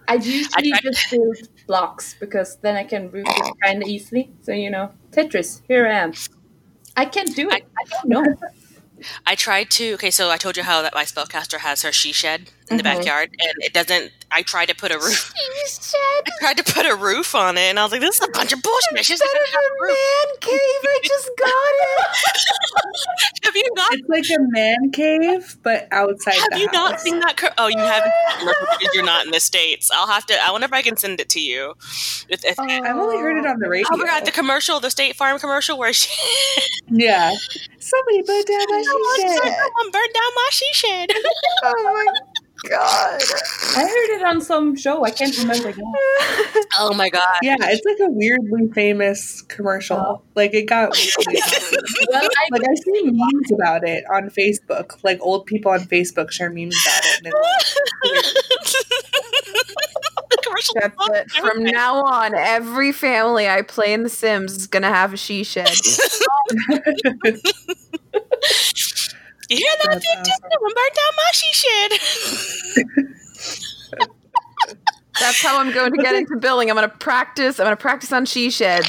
I 0.09 0.15
usually 0.15 0.71
tried- 0.71 0.83
just 0.83 1.11
build 1.11 1.37
blocks 1.67 2.15
because 2.19 2.57
then 2.59 2.77
I 2.77 2.85
can 2.85 3.11
roof 3.11 3.27
it 3.29 3.55
kind 3.65 3.83
of 3.83 3.89
easily. 3.89 4.33
So 4.43 4.53
you 4.53 4.71
know, 4.71 4.93
Tetris. 5.13 5.63
Here 5.69 5.87
I 5.87 5.95
am. 5.99 6.13
I 6.97 7.05
can't 7.05 7.35
do 7.35 7.49
it. 7.51 7.65
I 7.79 7.85
don't 7.89 8.09
know. 8.09 8.37
I 9.27 9.35
tried 9.35 9.71
to. 9.73 9.95
Okay, 9.95 10.11
so 10.11 10.31
I 10.31 10.37
told 10.37 10.57
you 10.57 10.63
how 10.65 10.83
that 10.83 10.95
my 10.95 11.05
spellcaster 11.05 11.59
has 11.61 11.83
her 11.83 11.93
she 11.93 12.13
shed 12.13 12.51
in 12.71 12.77
the 12.77 12.83
Mhm. 12.83 12.97
backyard, 12.97 13.31
and 13.41 13.53
it 13.65 13.73
doesn't. 13.73 14.13
I 14.33 14.43
tried 14.43 14.67
to 14.67 14.77
put 14.77 14.93
a 14.93 14.99
roof. 14.99 15.33
I 16.27 16.31
tried 16.41 16.57
to 16.59 16.65
put 16.65 16.87
a 16.87 16.95
roof 16.95 17.35
on 17.35 17.59
it, 17.59 17.63
and 17.63 17.79
I 17.79 17.83
was 17.83 17.91
like, 17.93 18.01
"This 18.01 18.17
is 18.17 18.23
a 18.27 18.31
bunch 18.31 18.53
of 18.53 18.63
bullshit." 18.63 19.05
She's 19.05 19.21
not 19.21 19.29
gonna 19.29 19.45
a 19.45 19.87
man 19.87 20.37
cave. 20.41 20.59
I 20.85 21.01
just 21.03 21.31
got 21.37 21.49
it. 21.49 22.07
Have 23.45 23.57
you 23.57 23.69
not? 23.75 23.93
it's 23.95 24.09
like 24.09 24.25
a 24.39 24.43
man 24.51 24.91
cave, 24.93 25.57
but 25.63 25.89
outside 25.91 26.35
Have 26.35 26.49
the 26.53 26.61
you 26.61 26.67
house. 26.69 26.75
not 26.75 27.01
seen 27.01 27.21
that? 27.21 27.37
Cur- 27.37 27.53
oh, 27.59 27.67
you 27.67 27.79
haven't 27.79 28.13
because 28.79 28.95
you're 28.95 29.05
not 29.05 29.25
in 29.27 29.33
the 29.33 29.41
states. 29.41 29.91
I'll 29.93 30.07
have 30.07 30.27
to. 30.27 30.35
I 30.41 30.51
wonder 30.53 30.67
if 30.67 30.73
I 30.73 30.83
can 30.83 30.97
send 30.97 31.21
it 31.21 31.29
to 31.31 31.41
you. 31.41 31.75
If, 32.29 32.45
if, 32.45 32.59
I've 32.61 32.97
only 32.97 33.19
heard 33.19 33.37
it 33.39 33.47
on 33.47 33.59
the 33.59 33.69
radio. 33.69 33.87
Oh 33.93 33.97
my 33.97 34.05
god, 34.07 34.25
the 34.25 34.31
commercial, 34.31 34.79
the 34.79 34.91
State 34.91 35.17
Farm 35.17 35.39
commercial 35.41 35.77
where 35.79 35.93
she 35.93 36.09
yeah. 36.89 37.33
Somebody 37.79 38.23
put 38.23 38.47
down 38.47 38.59
my 38.69 38.83
she 39.17 39.23
shed. 39.23 39.39
someone 39.43 39.91
burned 39.91 40.15
down 40.15 40.31
my 40.37 40.49
she 40.53 40.67
shed. 40.73 41.11
Oh 41.65 42.05
my 42.07 42.07
god. 42.69 43.21
I 43.77 43.83
heard 43.83 44.19
it 44.19 44.23
on 44.25 44.41
some 44.41 44.77
show. 44.77 45.05
I 45.05 45.11
can't 45.11 45.37
remember. 45.39 45.71
Now. 45.71 45.85
oh 46.79 46.93
my 46.95 47.09
god. 47.09 47.39
Yeah, 47.43 47.57
it's 47.61 47.85
like 47.85 47.99
a 48.01 48.11
weirdly 48.11 48.69
famous 48.73 49.43
commercial. 49.43 49.97
Oh. 49.97 50.23
Like 50.35 50.55
it 50.55 50.67
got. 50.67 50.91
Well, 52.11 52.23
I, 52.23 52.49
like 52.51 52.63
I 52.63 52.75
see 52.75 53.03
memes 53.05 53.53
about 53.53 53.87
it 53.87 54.05
on 54.13 54.31
Facebook. 54.31 55.03
Like 55.05 55.19
old 55.21 55.47
people 55.47 55.71
on 55.71 55.81
Facebook 55.81 56.31
share 56.31 56.51
memes 56.51 56.77
about 56.85 57.05
it. 57.05 57.19
And 57.25 57.27
it's 57.27 57.35
the. 60.75 60.75
That's 60.75 61.09
it. 61.11 61.31
From 61.33 61.65
now 61.65 62.03
on, 62.03 62.35
every 62.35 62.93
family 62.93 63.49
I 63.49 63.63
play 63.63 63.93
in 63.93 64.03
The 64.03 64.09
Sims 64.09 64.57
is 64.57 64.67
gonna 64.67 64.89
have 64.89 65.13
a 65.13 65.17
she 65.17 65.45
shed. 65.45 65.69
You 69.51 69.57
hear 69.57 69.67
that, 69.83 69.89
That's 69.91 70.07
Dick? 70.07 70.19
awesome. 70.21 70.51
Someone 70.53 70.73
burned 70.75 70.97
down 70.97 71.13
my 71.17 71.31
she 71.33 71.53
shed. 71.55 72.87
That's 75.21 75.43
how 75.43 75.59
I'm 75.61 75.73
going 75.73 75.93
to 75.93 75.99
get 76.03 76.15
into 76.17 76.37
building. 76.37 76.71
I'm 76.71 76.77
gonna 76.77 76.89
practice. 76.89 77.59
I'm 77.61 77.67
gonna 77.67 77.77
practice 77.77 78.13
on 78.13 78.25
she 78.27 78.49
sheds. 78.51 78.87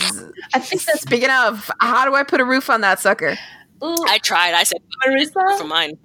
I 0.53 0.59
think 0.59 0.83
that's 0.83 1.01
Speaking 1.01 1.29
of, 1.31 1.69
how 1.81 2.05
do 2.05 2.15
I 2.15 2.23
put 2.23 2.39
a 2.39 2.45
roof 2.45 2.69
on 2.69 2.81
that 2.81 2.99
sucker? 2.99 3.37
Ooh, 3.83 4.05
I 4.07 4.19
tried. 4.19 4.53
I 4.53 4.63
said 4.63 4.77
for 5.03 5.09
Marissa. 5.11 5.67
mine. 5.67 5.97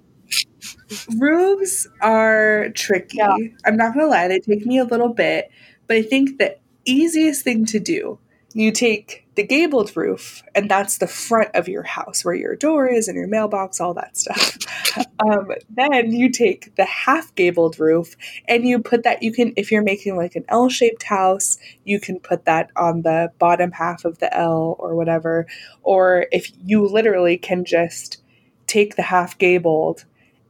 Roofs 1.19 1.87
are 2.01 2.69
tricky. 2.73 3.17
Yeah. 3.17 3.35
I'm 3.65 3.77
not 3.77 3.93
gonna 3.93 4.07
lie, 4.07 4.27
they 4.27 4.39
take 4.39 4.65
me 4.65 4.79
a 4.79 4.83
little 4.85 5.13
bit, 5.13 5.49
but 5.85 5.97
I 5.97 6.01
think 6.01 6.39
the 6.39 6.57
easiest 6.85 7.43
thing 7.43 7.65
to 7.67 7.79
do, 7.79 8.19
you 8.57 8.71
take 8.71 9.23
the 9.35 9.43
gabled 9.43 9.95
roof, 9.95 10.41
and 10.55 10.67
that's 10.67 10.97
the 10.97 11.05
front 11.05 11.49
of 11.53 11.67
your 11.67 11.83
house 11.83 12.25
where 12.25 12.33
your 12.33 12.55
door 12.55 12.87
is 12.87 13.07
and 13.07 13.15
your 13.15 13.27
mailbox, 13.27 13.79
all 13.79 13.93
that 13.93 14.17
stuff. 14.17 14.57
um, 15.19 15.51
then 15.69 16.11
you 16.11 16.31
take 16.31 16.75
the 16.75 16.85
half 16.85 17.35
gabled 17.35 17.79
roof 17.79 18.15
and 18.47 18.67
you 18.67 18.79
put 18.79 19.03
that 19.03 19.21
you 19.21 19.31
can 19.31 19.53
if 19.57 19.71
you're 19.71 19.83
making 19.83 20.15
like 20.15 20.35
an 20.35 20.43
L-shaped 20.49 21.03
house, 21.03 21.59
you 21.83 21.99
can 21.99 22.19
put 22.19 22.45
that 22.45 22.71
on 22.75 23.03
the 23.03 23.31
bottom 23.37 23.71
half 23.73 24.05
of 24.05 24.17
the 24.17 24.35
L 24.35 24.75
or 24.79 24.95
whatever. 24.95 25.45
Or 25.83 26.25
if 26.31 26.51
you 26.65 26.87
literally 26.87 27.37
can 27.37 27.63
just 27.63 28.17
take 28.65 28.95
the 28.95 29.03
half 29.03 29.37
gabled 29.37 30.05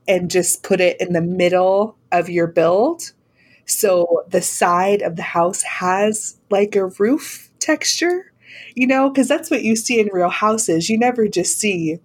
and 0.07 0.31
just 0.31 0.63
put 0.63 0.79
it 0.79 1.01
in 1.01 1.11
the 1.11 1.21
middle 1.21 1.97
of 2.13 2.29
your 2.29 2.47
build. 2.47 3.11
So 3.65 4.23
the 4.29 4.41
side 4.41 5.01
of 5.01 5.17
the 5.17 5.23
house 5.23 5.61
has 5.63 6.37
like 6.49 6.77
a 6.77 6.85
roof 6.85 7.46
texture, 7.67 8.31
you 8.75 8.87
know, 8.87 9.09
because 9.09 9.27
that's 9.27 9.51
what 9.51 9.63
you 9.63 9.75
see 9.75 9.99
in 9.99 10.09
real 10.13 10.29
houses. 10.29 10.89
You 10.89 10.97
never 10.97 11.27
just 11.27 11.59
see 11.59 11.99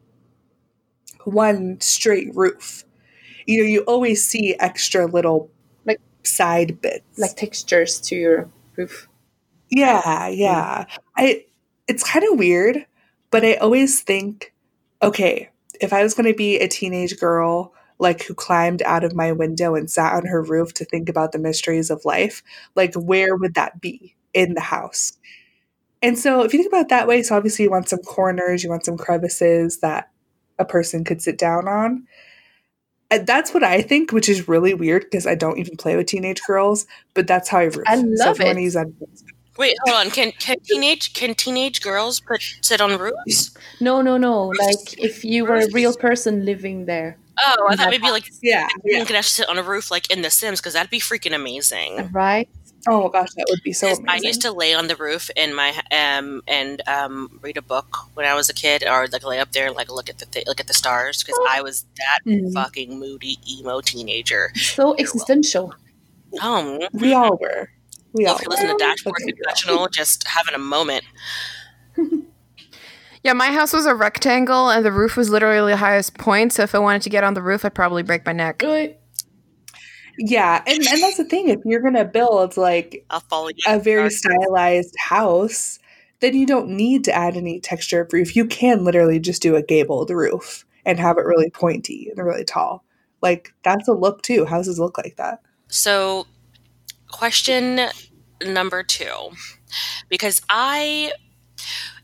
one 1.24 1.80
straight 1.80 2.34
roof. 2.34 2.84
You 3.46 3.62
know, 3.62 3.68
you 3.68 3.80
always 3.82 4.24
see 4.26 4.56
extra 4.58 5.06
little 5.06 5.50
Like- 5.84 6.00
side 6.24 6.80
bits. 6.80 7.18
like 7.18 7.36
textures 7.36 8.00
to 8.02 8.16
your 8.16 8.50
roof. 8.76 9.08
Yeah, 9.70 10.28
yeah. 10.28 10.84
Mm. 10.88 10.98
I 11.16 11.44
it's 11.88 12.04
kind 12.04 12.24
of 12.30 12.38
weird, 12.38 12.86
but 13.30 13.44
I 13.44 13.54
always 13.54 14.02
think, 14.02 14.52
okay, 15.02 15.50
if 15.80 15.92
I 15.92 16.02
was 16.02 16.14
going 16.14 16.26
to 16.30 16.36
be 16.36 16.58
a 16.58 16.68
teenage 16.68 17.18
girl 17.18 17.74
like 17.98 18.22
who 18.24 18.34
climbed 18.34 18.82
out 18.82 19.04
of 19.04 19.14
my 19.14 19.32
window 19.32 19.74
and 19.76 19.90
sat 19.90 20.14
on 20.14 20.26
her 20.26 20.42
roof 20.42 20.74
to 20.74 20.84
think 20.84 21.08
about 21.08 21.32
the 21.32 21.38
mysteries 21.38 21.90
of 21.90 22.04
life, 22.04 22.42
like 22.76 22.94
where 22.94 23.36
would 23.36 23.54
that 23.54 23.80
be 23.80 24.14
in 24.34 24.54
the 24.54 24.60
house? 24.60 25.12
And 26.02 26.18
so 26.18 26.42
if 26.42 26.52
you 26.52 26.58
think 26.60 26.72
about 26.72 26.82
it 26.82 26.88
that 26.88 27.06
way, 27.06 27.22
so 27.22 27.36
obviously 27.36 27.64
you 27.64 27.70
want 27.70 27.88
some 27.88 28.00
corners, 28.00 28.64
you 28.64 28.70
want 28.70 28.84
some 28.84 28.96
crevices 28.98 29.78
that 29.80 30.10
a 30.58 30.64
person 30.64 31.04
could 31.04 31.22
sit 31.22 31.38
down 31.38 31.68
on. 31.68 32.06
And 33.10 33.26
that's 33.26 33.52
what 33.52 33.62
I 33.62 33.82
think, 33.82 34.10
which 34.10 34.28
is 34.28 34.48
really 34.48 34.74
weird 34.74 35.04
because 35.04 35.26
I 35.26 35.34
don't 35.34 35.58
even 35.58 35.76
play 35.76 35.96
with 35.96 36.06
teenage 36.06 36.40
girls, 36.46 36.86
but 37.14 37.26
that's 37.26 37.48
how 37.48 37.58
I 37.58 37.64
roof. 37.64 37.84
I 37.86 37.96
love 37.96 38.36
if 38.36 38.38
you 38.40 38.46
want 38.46 38.58
it. 38.58 38.62
use 38.62 38.74
that 38.74 38.86
Wait, 39.58 39.76
hold 39.84 39.98
on. 40.06 40.10
Can 40.10 40.32
can 40.32 40.56
teenage 40.60 41.12
can 41.12 41.34
teenage 41.34 41.82
girls 41.82 42.20
put 42.20 42.42
sit 42.62 42.80
on 42.80 42.98
roofs? 42.98 43.54
No, 43.80 44.00
no, 44.00 44.16
no. 44.16 44.46
Like 44.46 44.98
if 44.98 45.24
you 45.26 45.44
were 45.44 45.56
a 45.56 45.70
real 45.72 45.94
person 45.94 46.46
living 46.46 46.86
there, 46.86 47.18
Oh, 47.38 47.66
I 47.68 47.76
thought 47.76 47.90
maybe 47.90 48.10
like 48.10 48.24
Yeah, 48.42 48.66
you 48.84 48.96
yeah. 48.96 49.04
could 49.04 49.14
actually 49.16 49.44
sit 49.44 49.48
on 49.50 49.58
a 49.58 49.62
roof 49.62 49.90
like 49.90 50.10
in 50.10 50.22
The 50.22 50.30
Sims 50.30 50.60
because 50.60 50.72
that'd 50.72 50.90
be 50.90 51.00
freaking 51.00 51.34
amazing. 51.34 52.08
right? 52.12 52.48
Oh 52.88 53.08
gosh, 53.08 53.28
that 53.36 53.46
would 53.48 53.62
be 53.62 53.72
so 53.72 53.86
amazing. 53.86 54.06
I 54.08 54.16
used 54.16 54.42
to 54.42 54.50
lay 54.52 54.74
on 54.74 54.88
the 54.88 54.96
roof 54.96 55.30
in 55.36 55.54
my 55.54 55.70
um 55.92 56.42
and 56.48 56.82
um 56.88 57.38
read 57.42 57.56
a 57.56 57.62
book 57.62 57.96
when 58.14 58.26
I 58.26 58.34
was 58.34 58.48
a 58.48 58.54
kid, 58.54 58.82
or 58.84 59.06
like 59.08 59.24
lay 59.24 59.38
up 59.38 59.52
there 59.52 59.66
and 59.68 59.76
like 59.76 59.90
look 59.90 60.10
at 60.10 60.18
the 60.18 60.26
th- 60.26 60.46
look 60.46 60.58
at 60.60 60.66
the 60.66 60.74
stars 60.74 61.22
because 61.22 61.38
I 61.48 61.62
was 61.62 61.84
that 61.98 62.18
Mhm. 62.26 62.52
fucking 62.52 62.98
moody 62.98 63.38
emo 63.48 63.80
teenager. 63.80 64.50
So 64.56 64.96
existential. 64.98 65.74
Um, 66.42 66.80
we 66.92 67.12
all 67.12 67.36
were. 67.38 67.68
We 68.14 68.26
all 68.26 68.36
if 68.36 68.42
you 68.42 68.48
listen 68.48 68.66
to. 68.68 68.76
Dashboard 68.78 69.16
Okay. 69.22 69.32
Confessional, 69.32 69.86
just 69.88 70.26
having 70.26 70.54
a 70.54 70.58
moment. 70.58 71.04
Yeah, 73.24 73.34
my 73.34 73.52
house 73.52 73.72
was 73.72 73.86
a 73.86 73.94
rectangle 73.94 74.68
and 74.68 74.84
the 74.84 74.90
roof 74.90 75.16
was 75.16 75.30
literally 75.30 75.70
the 75.70 75.76
highest 75.76 76.18
point. 76.18 76.52
So 76.52 76.64
if 76.64 76.74
I 76.74 76.80
wanted 76.80 77.02
to 77.02 77.08
get 77.10 77.22
on 77.22 77.34
the 77.34 77.40
roof, 77.42 77.64
I'd 77.64 77.72
probably 77.72 78.02
break 78.02 78.26
my 78.26 78.32
neck. 78.32 78.58
Good. 78.58 78.96
Yeah, 80.18 80.62
and, 80.66 80.86
and 80.86 81.02
that's 81.02 81.16
the 81.16 81.24
thing. 81.24 81.48
If 81.48 81.60
you're 81.64 81.80
gonna 81.80 82.04
build 82.04 82.56
like 82.56 83.04
I'll 83.10 83.20
follow 83.20 83.48
you. 83.48 83.62
a 83.66 83.78
very 83.78 84.10
stylized 84.10 84.94
house, 84.98 85.78
then 86.20 86.34
you 86.34 86.46
don't 86.46 86.68
need 86.68 87.04
to 87.04 87.14
add 87.14 87.36
any 87.36 87.60
texture 87.60 88.00
of 88.02 88.12
roof. 88.12 88.36
You 88.36 88.46
can 88.46 88.84
literally 88.84 89.18
just 89.18 89.42
do 89.42 89.56
a 89.56 89.62
gabled 89.62 90.10
roof 90.10 90.64
and 90.84 90.98
have 90.98 91.18
it 91.18 91.24
really 91.24 91.50
pointy 91.50 92.10
and 92.10 92.24
really 92.24 92.44
tall. 92.44 92.84
Like 93.20 93.52
that's 93.62 93.88
a 93.88 93.92
look 93.92 94.22
too. 94.22 94.44
Houses 94.44 94.78
look 94.78 94.98
like 94.98 95.16
that. 95.16 95.40
So, 95.68 96.26
question 97.08 97.80
number 98.44 98.82
two, 98.82 99.30
because 100.08 100.42
I, 100.48 101.12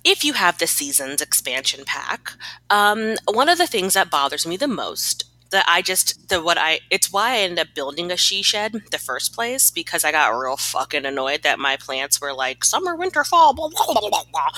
if 0.04 0.24
you 0.24 0.32
have 0.34 0.58
the 0.58 0.66
seasons 0.66 1.20
expansion 1.20 1.84
pack, 1.84 2.32
um, 2.70 3.16
one 3.30 3.48
of 3.48 3.58
the 3.58 3.66
things 3.66 3.94
that 3.94 4.10
bothers 4.10 4.46
me 4.46 4.56
the 4.56 4.68
most 4.68 5.24
that 5.50 5.64
I 5.66 5.82
just 5.82 6.28
the 6.28 6.42
what 6.42 6.58
I 6.58 6.80
it's 6.90 7.12
why 7.12 7.32
I 7.32 7.38
ended 7.38 7.58
up 7.60 7.68
building 7.74 8.10
a 8.10 8.16
she 8.16 8.42
shed 8.42 8.74
the 8.90 8.98
first 8.98 9.34
place 9.34 9.70
because 9.70 10.04
I 10.04 10.12
got 10.12 10.28
real 10.28 10.56
fucking 10.56 11.06
annoyed 11.06 11.42
that 11.42 11.58
my 11.58 11.76
plants 11.76 12.20
were 12.20 12.32
like 12.32 12.64
summer, 12.64 12.94
winter, 12.94 13.24
fall, 13.24 13.54
blah 13.54 13.68
blah 13.68 13.86
blah 13.86 14.08
blah 14.08 14.24
blah. 14.30 14.48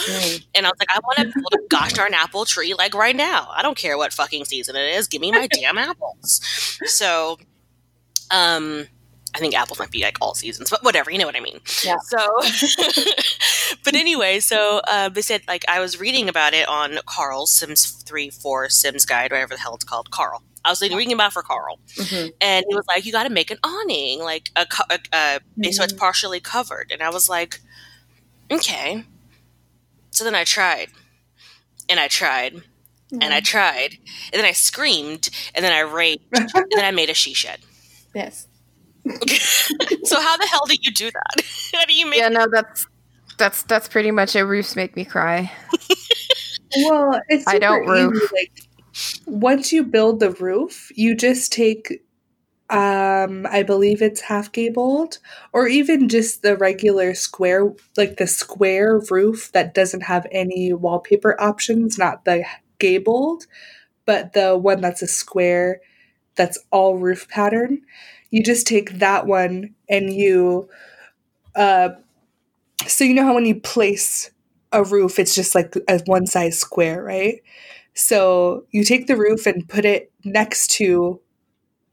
And 0.55 0.66
I 0.66 0.70
was 0.70 0.79
like, 0.79 0.88
I 0.90 0.98
want 1.00 1.18
to 1.18 1.24
build 1.24 1.55
a 1.55 1.68
gosh 1.68 1.92
darn 1.92 2.14
apple 2.14 2.44
tree 2.44 2.74
like 2.74 2.94
right 2.94 3.14
now. 3.14 3.48
I 3.55 3.62
don't 3.62 3.76
care 3.76 3.96
what 3.96 4.12
fucking 4.12 4.44
season 4.46 4.76
it 4.76 4.94
is. 4.94 5.07
Give 5.07 5.20
me 5.20 5.31
my 5.31 5.46
damn 5.46 5.79
apples. 5.79 6.40
So, 6.87 7.38
um, 8.31 8.87
I 9.35 9.38
think 9.38 9.55
apples 9.55 9.79
might 9.79 9.90
be 9.90 10.03
like 10.03 10.18
all 10.20 10.35
seasons, 10.35 10.70
but 10.70 10.83
whatever. 10.83 11.11
You 11.11 11.18
know 11.18 11.26
what 11.26 11.37
I 11.37 11.40
mean. 11.40 11.61
Yeah. 11.85 11.96
So, 12.03 12.18
but 13.85 13.94
anyway, 13.94 14.40
so 14.40 14.81
uh, 14.88 15.09
they 15.09 15.22
said 15.22 15.42
like 15.46 15.64
I 15.68 15.79
was 15.79 16.00
reading 16.00 16.29
about 16.29 16.53
it 16.53 16.68
on 16.68 16.98
Carl's 17.07 17.53
Sims 17.53 17.90
three 17.90 18.31
four 18.31 18.68
Sims 18.68 19.07
guide, 19.07 19.31
whatever 19.31 19.55
the 19.55 19.61
hell 19.61 19.74
it's 19.74 19.85
called. 19.85 20.11
Carl. 20.11 20.42
I 20.64 20.70
was 20.70 20.83
like, 20.83 20.92
reading 20.92 21.12
about 21.14 21.33
for 21.33 21.42
Carl, 21.42 21.79
Mhm. 21.96 22.33
and 22.40 22.64
he 22.68 22.75
was 22.75 22.85
like, 22.87 23.05
"You 23.07 23.12
got 23.12 23.25
to 23.25 23.31
make 23.31 23.51
an 23.51 23.59
awning, 23.64 24.20
like 24.20 24.51
a, 24.57 24.66
co- 24.66 24.85
a, 24.90 24.99
a 25.12 25.73
so 25.73 25.83
it's 25.85 25.92
partially 25.92 26.40
covered." 26.40 26.90
And 26.92 27.03
I 27.03 27.11
was 27.11 27.29
like, 27.29 27.61
"Okay." 28.51 29.05
So 30.11 30.25
then 30.25 30.35
I 30.35 30.44
tried, 30.44 30.88
and 31.88 31.99
I 31.99 32.09
tried, 32.09 32.61
and 33.12 33.33
I 33.33 33.40
tried, 33.40 33.96
and 34.33 34.38
then 34.40 34.44
I 34.44 34.53
screamed, 34.53 35.31
and 35.55 35.64
then 35.64 35.73
I 35.73 35.81
raged, 35.81 36.23
and 36.33 36.51
then 36.75 36.85
I 36.85 36.90
made 36.90 37.09
a 37.11 37.14
she 37.14 37.35
shed. 37.35 37.61
Yes. 38.14 38.46
So 40.05 40.20
how 40.20 40.37
the 40.37 40.46
hell 40.51 40.66
do 40.66 40.75
you 40.81 40.90
do 40.92 41.11
that? 41.11 41.44
how 41.75 41.85
do 41.87 41.94
you 41.94 42.07
make? 42.07 42.18
Yeah, 42.18 42.29
no, 42.29 42.46
that's 42.51 42.87
that's 43.38 43.62
that's 43.62 43.88
pretty 43.88 44.11
much 44.11 44.35
it. 44.37 44.42
Roofs 44.42 44.77
make 44.77 44.94
me 44.96 45.05
cry. 45.05 45.51
Well, 46.85 47.20
it's 47.29 47.46
I 47.46 47.59
don't 47.59 47.85
super 47.85 47.96
easy, 47.96 48.07
roof. 48.09 48.33
Like 48.33 48.53
once 49.26 49.72
you 49.72 49.84
build 49.84 50.20
the 50.20 50.30
roof, 50.32 50.90
you 50.94 51.14
just 51.14 51.52
take 51.52 52.02
um 52.70 53.46
I 53.50 53.62
believe 53.64 54.02
it's 54.02 54.22
half 54.22 54.52
gabled 54.52 55.18
or 55.52 55.68
even 55.68 56.08
just 56.08 56.42
the 56.42 56.56
regular 56.56 57.14
square 57.14 57.72
like 57.96 58.16
the 58.18 58.26
square 58.28 59.00
roof 59.10 59.52
that 59.52 59.74
doesn't 59.74 60.02
have 60.02 60.26
any 60.32 60.72
wallpaper 60.72 61.40
options, 61.40 61.98
not 61.98 62.24
the 62.24 62.44
gabled, 62.78 63.46
but 64.06 64.34
the 64.34 64.56
one 64.58 64.80
that's 64.82 65.02
a 65.02 65.08
square 65.08 65.80
that's 66.36 66.58
all 66.70 66.98
roof 66.98 67.28
pattern. 67.28 67.82
You 68.30 68.42
just 68.44 68.66
take 68.66 68.98
that 69.00 69.26
one 69.26 69.74
and 69.88 70.12
you 70.14 70.68
uh 71.56 71.90
so 72.86 73.04
you 73.04 73.14
know 73.14 73.24
how 73.24 73.34
when 73.34 73.46
you 73.46 73.60
place 73.60 74.30
a 74.72 74.84
roof, 74.84 75.18
it's 75.18 75.34
just 75.34 75.54
like 75.54 75.74
a 75.88 76.00
one 76.06 76.26
size 76.26 76.58
square, 76.58 77.02
right? 77.02 77.42
So 77.94 78.66
you 78.70 78.85
take 78.85 79.07
the 79.07 79.16
roof 79.16 79.46
and 79.46 79.68
put 79.68 79.85
it 79.85 80.12
next 80.24 80.70
to 80.72 81.20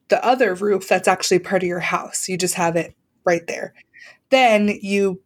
the 0.09 0.23
other 0.25 0.53
roof 0.55 0.87
that's 0.87 1.07
actually 1.07 1.39
part 1.39 1.63
of 1.63 1.67
your 1.67 1.79
house. 1.79 2.29
You 2.29 2.37
just 2.37 2.55
have 2.55 2.75
it 2.75 2.95
right 3.25 3.45
there. 3.47 3.73
Then 4.29 4.69
you 4.81 5.21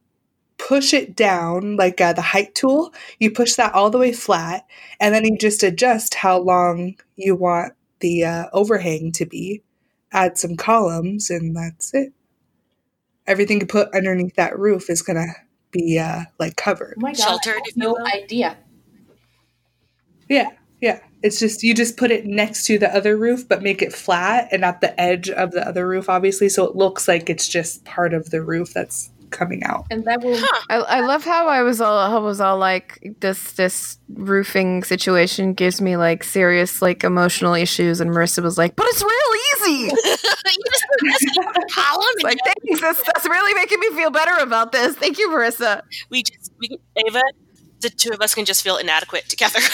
push 0.57 0.93
it 0.93 1.15
down 1.15 1.75
like 1.75 1.99
uh, 1.99 2.13
the 2.13 2.21
height 2.21 2.55
tool. 2.55 2.93
You 3.19 3.31
push 3.31 3.55
that 3.55 3.73
all 3.73 3.89
the 3.89 3.97
way 3.97 4.11
flat, 4.11 4.65
and 4.99 5.13
then 5.13 5.25
you 5.25 5.37
just 5.37 5.63
adjust 5.63 6.15
how 6.15 6.39
long 6.39 6.95
you 7.15 7.35
want 7.35 7.73
the 7.99 8.25
uh, 8.25 8.45
overhang 8.53 9.11
to 9.13 9.25
be. 9.25 9.61
Add 10.11 10.37
some 10.37 10.55
columns, 10.57 11.29
and 11.29 11.55
that's 11.55 11.93
it. 11.93 12.13
Everything 13.27 13.59
you 13.59 13.65
put 13.65 13.93
underneath 13.93 14.35
that 14.35 14.57
roof 14.57 14.89
is 14.89 15.01
gonna 15.01 15.27
be 15.71 15.97
uh, 15.97 16.23
like 16.39 16.57
covered. 16.57 16.95
Oh 16.97 17.01
my 17.01 17.13
god. 17.13 17.17
Sheltered, 17.17 17.55
I 17.55 17.67
have 17.67 17.77
no 17.77 17.97
idea. 18.13 18.57
Yeah, 20.27 20.49
Yeah, 20.81 20.99
it's 21.21 21.39
just 21.39 21.63
you 21.63 21.73
just 21.73 21.97
put 21.97 22.11
it 22.11 22.25
next 22.25 22.65
to 22.65 22.77
the 22.77 22.93
other 22.93 23.15
roof, 23.15 23.47
but 23.47 23.61
make 23.61 23.81
it 23.81 23.93
flat 23.93 24.49
and 24.51 24.65
at 24.65 24.81
the 24.81 24.99
edge 24.99 25.29
of 25.29 25.51
the 25.51 25.65
other 25.67 25.87
roof, 25.87 26.09
obviously, 26.09 26.49
so 26.49 26.65
it 26.65 26.75
looks 26.75 27.07
like 27.07 27.29
it's 27.29 27.47
just 27.47 27.85
part 27.85 28.13
of 28.13 28.31
the 28.31 28.41
roof 28.41 28.73
that's 28.73 29.11
coming 29.29 29.63
out. 29.63 29.85
And 29.89 30.03
that 30.05 30.21
will 30.21 30.35
Huh. 30.37 30.61
I, 30.69 30.97
I 30.97 30.99
love 31.01 31.23
how 31.23 31.47
I 31.47 31.61
was 31.61 31.79
all 31.79 31.97
I 31.97 32.17
was 32.17 32.41
all 32.41 32.57
like 32.57 33.15
this 33.21 33.53
this 33.53 33.97
roofing 34.09 34.83
situation 34.83 35.53
gives 35.53 35.79
me 35.79 35.95
like 35.95 36.23
serious 36.23 36.81
like 36.81 37.03
emotional 37.05 37.53
issues 37.53 38.01
and 38.01 38.11
Marissa 38.11 38.43
was 38.43 38.57
like 38.57 38.75
but 38.75 38.85
it's 38.89 39.01
real 39.01 39.67
easy 39.69 39.83
you 39.85 39.89
just 39.89 40.85
put 40.89 40.99
this 41.01 41.37
in 41.37 41.43
a 41.43 41.67
column 41.71 42.15
like 42.23 42.37
thanks 42.43 42.81
that's, 42.81 43.03
that's 43.03 43.25
really 43.25 43.53
making 43.53 43.79
me 43.79 43.89
feel 43.91 44.11
better 44.11 44.35
about 44.41 44.73
this 44.73 44.95
thank 44.95 45.17
you 45.17 45.29
Marissa 45.29 45.81
we 46.09 46.23
just 46.23 46.51
we 46.59 46.67
can, 46.67 46.77
Ava, 47.07 47.21
the 47.81 47.89
two 47.89 48.11
of 48.11 48.21
us 48.21 48.35
can 48.35 48.45
just 48.45 48.63
feel 48.63 48.77
inadequate 48.77 49.27
together. 49.27 49.59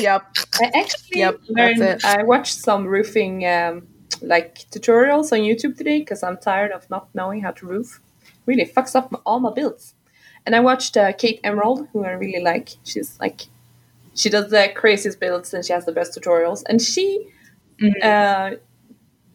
yep 0.00 0.22
I 0.60 0.70
actually 0.74 1.20
Yep, 1.20 1.40
learned. 1.48 2.00
I 2.04 2.22
watched 2.22 2.54
some 2.56 2.86
roofing 2.86 3.46
um, 3.46 3.88
like 4.22 4.58
tutorials 4.70 5.32
on 5.32 5.40
YouTube 5.40 5.76
today 5.76 5.98
because 5.98 6.22
I'm 6.22 6.38
tired 6.38 6.72
of 6.72 6.88
not 6.88 7.08
knowing 7.14 7.42
how 7.42 7.50
to 7.52 7.66
roof. 7.66 8.00
Really 8.46 8.64
fucks 8.64 8.94
up 8.94 9.12
my, 9.12 9.18
all 9.26 9.38
my 9.40 9.52
builds. 9.52 9.94
And 10.46 10.56
I 10.56 10.60
watched 10.60 10.96
uh, 10.96 11.12
Kate 11.12 11.40
Emerald, 11.44 11.88
who 11.92 12.04
I 12.04 12.12
really 12.12 12.42
like. 12.42 12.70
She's 12.84 13.18
like, 13.20 13.42
she 14.14 14.30
does 14.30 14.50
the 14.50 14.70
craziest 14.74 15.20
builds 15.20 15.52
and 15.52 15.64
she 15.64 15.72
has 15.74 15.84
the 15.84 15.92
best 15.92 16.18
tutorials. 16.18 16.62
And 16.68 16.80
she, 16.80 17.28
uh, 18.02 18.52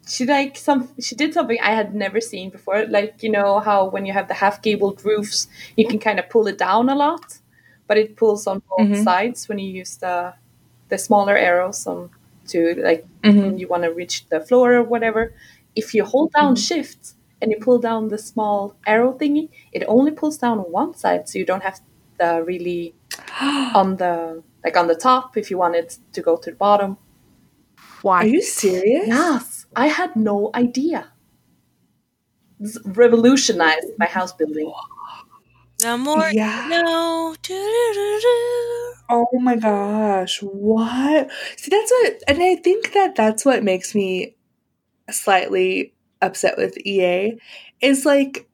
she 0.08 0.26
like 0.26 0.58
some, 0.58 0.90
she 1.00 1.16
did 1.16 1.34
something 1.34 1.58
I 1.62 1.74
had 1.76 1.94
never 1.96 2.20
seen 2.22 2.50
before. 2.50 2.86
Like 2.88 3.22
you 3.24 3.32
know 3.32 3.60
how 3.60 3.86
when 3.90 4.06
you 4.06 4.14
have 4.14 4.28
the 4.28 4.34
half 4.36 4.62
gabled 4.62 5.04
roofs, 5.06 5.48
you 5.78 5.88
can 5.88 6.00
kind 6.00 6.20
of 6.20 6.30
pull 6.30 6.48
it 6.48 6.58
down 6.58 6.90
a 6.90 6.96
lot, 6.96 7.40
but 7.88 7.98
it 7.98 8.16
pulls 8.16 8.48
on 8.48 8.62
both 8.70 8.90
Mhm. 8.90 9.04
sides 9.04 9.48
when 9.48 9.60
you 9.60 9.72
use 9.72 9.98
the 9.98 10.34
the 10.92 10.98
smaller 11.08 11.36
arrows 11.50 11.88
on 11.88 12.10
to 12.52 12.60
like 12.90 13.04
Mhm. 13.24 13.60
you 13.60 13.68
want 13.74 13.84
to 13.88 13.92
reach 14.02 14.16
the 14.34 14.40
floor 14.48 14.68
or 14.80 14.84
whatever. 14.94 15.24
If 15.82 15.88
you 15.96 16.04
hold 16.14 16.30
down 16.40 16.54
shift 16.70 17.02
and 17.42 17.48
you 17.52 17.58
pull 17.68 17.80
down 17.90 18.02
the 18.14 18.18
small 18.32 18.60
arrow 18.94 19.12
thingy, 19.20 19.46
it 19.78 19.84
only 19.96 20.12
pulls 20.12 20.38
down 20.44 20.56
on 20.64 20.68
one 20.84 20.94
side, 21.04 21.24
so 21.30 21.34
you 21.40 21.46
don't 21.52 21.64
have 21.70 21.78
the 22.20 22.32
really 22.52 22.84
on 23.82 23.88
the 24.02 24.16
like 24.66 24.76
on 24.82 24.88
the 24.88 25.00
top 25.10 25.26
if 25.42 25.46
you 25.52 25.58
want 25.64 25.76
it 25.82 25.90
to 26.16 26.20
go 26.30 26.34
to 26.44 26.50
the 26.52 26.58
bottom. 26.68 26.92
why 28.02 28.20
Are 28.24 28.28
you 28.38 28.42
serious? 28.42 29.08
Yes, 29.08 29.66
I 29.76 29.88
had 30.00 30.12
no 30.16 30.36
idea. 30.66 31.00
This 32.60 32.78
revolutionized 32.86 33.92
my 33.98 34.06
house 34.18 34.34
building. 34.34 34.72
The 35.82 35.98
more 35.98 36.30
Yeah. 36.32 36.64
you 36.66 36.84
know. 36.84 37.36
Oh 39.10 39.28
my 39.40 39.58
gosh, 39.58 40.40
what? 40.42 41.30
See, 41.58 41.70
that's 41.70 41.92
what, 41.92 42.24
and 42.28 42.42
I 42.42 42.56
think 42.56 42.94
that 42.94 43.16
that's 43.16 43.44
what 43.44 43.64
makes 43.64 43.94
me 43.94 44.36
slightly 45.10 45.94
upset 46.22 46.58
with 46.58 46.78
EA. 46.86 47.38
Is 47.82 48.06
like, 48.06 48.48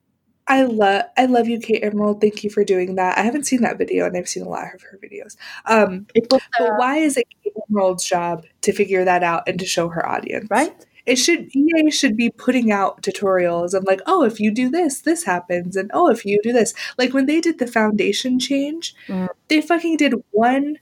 I 0.48 0.64
love, 0.64 1.04
I 1.18 1.26
love 1.26 1.48
you, 1.48 1.60
Kate 1.60 1.84
Emerald. 1.84 2.22
Thank 2.22 2.44
you 2.44 2.50
for 2.50 2.64
doing 2.64 2.96
that. 2.96 3.18
I 3.18 3.22
haven't 3.22 3.46
seen 3.46 3.62
that 3.62 3.78
video, 3.78 4.06
and 4.06 4.18
I've 4.18 4.30
seen 4.30 4.44
a 4.44 4.50
lot 4.50 4.74
of 4.74 4.82
her 4.84 5.00
videos. 5.04 5.36
Um, 5.66 6.08
but 6.30 6.42
why 6.78 6.98
is 6.98 7.18
it 7.18 7.28
Kate 7.44 7.54
Emerald's 7.70 8.06
job 8.06 8.46
to 8.62 8.72
figure 8.72 9.06
that 9.06 9.24
out 9.24 9.44
and 9.48 9.60
to 9.60 9.66
show 9.66 9.90
her 9.90 10.08
audience? 10.08 10.48
right. 10.50 10.87
It 11.08 11.16
should 11.16 11.50
EA 11.56 11.90
should 11.90 12.16
be 12.18 12.30
putting 12.30 12.72
out 12.72 13.02
tutorials 13.02 13.74
of 13.74 13.86
like, 13.86 14.02
oh, 14.06 14.24
if 14.24 14.40
you 14.40 14.52
do 14.54 14.70
this, 14.70 15.02
this 15.02 15.24
happens, 15.24 15.76
and 15.76 15.90
oh, 15.94 16.10
if 16.12 16.26
you 16.26 16.40
do 16.44 16.52
this. 16.54 16.74
Like 16.98 17.14
when 17.14 17.26
they 17.26 17.42
did 17.42 17.58
the 17.60 17.66
foundation 17.68 18.40
change, 18.40 18.94
Mm. 19.08 19.30
they 19.48 19.62
fucking 19.62 19.98
did 19.98 20.14
one 20.32 20.78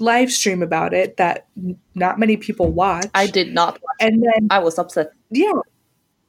live 0.00 0.32
stream 0.32 0.62
about 0.62 0.94
it 0.94 1.16
that 1.18 1.46
not 1.94 2.18
many 2.18 2.36
people 2.36 2.70
watched. 2.72 3.08
I 3.14 3.26
did 3.26 3.52
not. 3.52 3.74
watch. 3.74 3.96
and 4.00 4.22
then 4.22 4.48
I 4.50 4.58
was 4.60 4.78
upset. 4.78 5.12
yeah, 5.30 5.52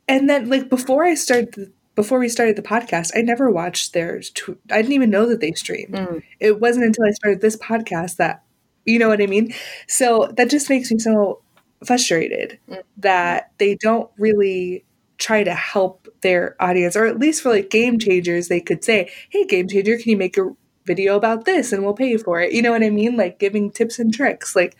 and 0.07 0.29
then 0.29 0.49
like 0.49 0.69
before 0.69 1.03
I 1.05 1.15
started. 1.15 1.53
The, 1.53 1.71
before 1.95 2.19
we 2.19 2.29
started 2.29 2.55
the 2.55 2.61
podcast, 2.61 3.11
I 3.13 3.21
never 3.21 3.49
watched 3.49 3.91
their. 3.91 4.21
Tw- 4.21 4.57
I 4.71 4.77
didn't 4.81 4.93
even 4.93 5.09
know 5.09 5.25
that 5.27 5.41
they 5.41 5.51
streamed. 5.51 5.95
Mm. 5.95 6.23
It 6.39 6.61
wasn't 6.61 6.85
until 6.85 7.03
I 7.05 7.11
started 7.11 7.41
this 7.41 7.57
podcast 7.57 8.15
that, 8.17 8.41
you 8.85 8.97
know 8.99 9.09
what 9.09 9.21
I 9.21 9.25
mean. 9.25 9.53
So 9.87 10.31
that 10.37 10.49
just 10.49 10.69
makes 10.69 10.89
me 10.91 10.99
so 10.99 11.41
frustrated 11.85 12.59
Mm. 12.69 12.83
that 12.97 13.51
they 13.57 13.75
don't 13.75 14.09
really 14.17 14.85
try 15.17 15.43
to 15.43 15.53
help 15.53 16.07
their 16.21 16.55
audience, 16.59 16.95
or 16.95 17.05
at 17.05 17.19
least 17.19 17.41
for 17.41 17.49
like 17.49 17.69
game 17.69 17.99
changers, 17.99 18.47
they 18.47 18.59
could 18.61 18.83
say, 18.83 19.09
"Hey, 19.29 19.45
game 19.45 19.67
changer, 19.67 19.97
can 19.97 20.09
you 20.11 20.17
make 20.17 20.37
a 20.37 20.49
video 20.85 21.15
about 21.15 21.45
this, 21.45 21.71
and 21.73 21.83
we'll 21.83 21.93
pay 21.93 22.09
you 22.09 22.17
for 22.19 22.41
it?" 22.41 22.53
You 22.53 22.61
know 22.61 22.71
what 22.71 22.83
I 22.83 22.89
mean? 22.89 23.17
Like 23.17 23.39
giving 23.39 23.71
tips 23.71 23.99
and 23.99 24.13
tricks. 24.13 24.55
Like, 24.55 24.75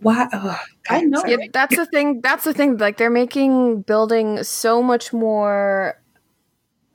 why? 0.00 0.28
ugh, 0.32 0.58
I 0.90 1.02
know. 1.02 1.22
Yeah, 1.26 1.36
that's 1.52 1.76
the 1.76 1.86
thing. 1.86 2.20
That's 2.20 2.44
the 2.44 2.52
thing. 2.54 2.76
Like 2.78 2.96
they're 2.98 3.10
making 3.10 3.82
building 3.82 4.42
so 4.42 4.82
much 4.82 5.12
more 5.12 6.00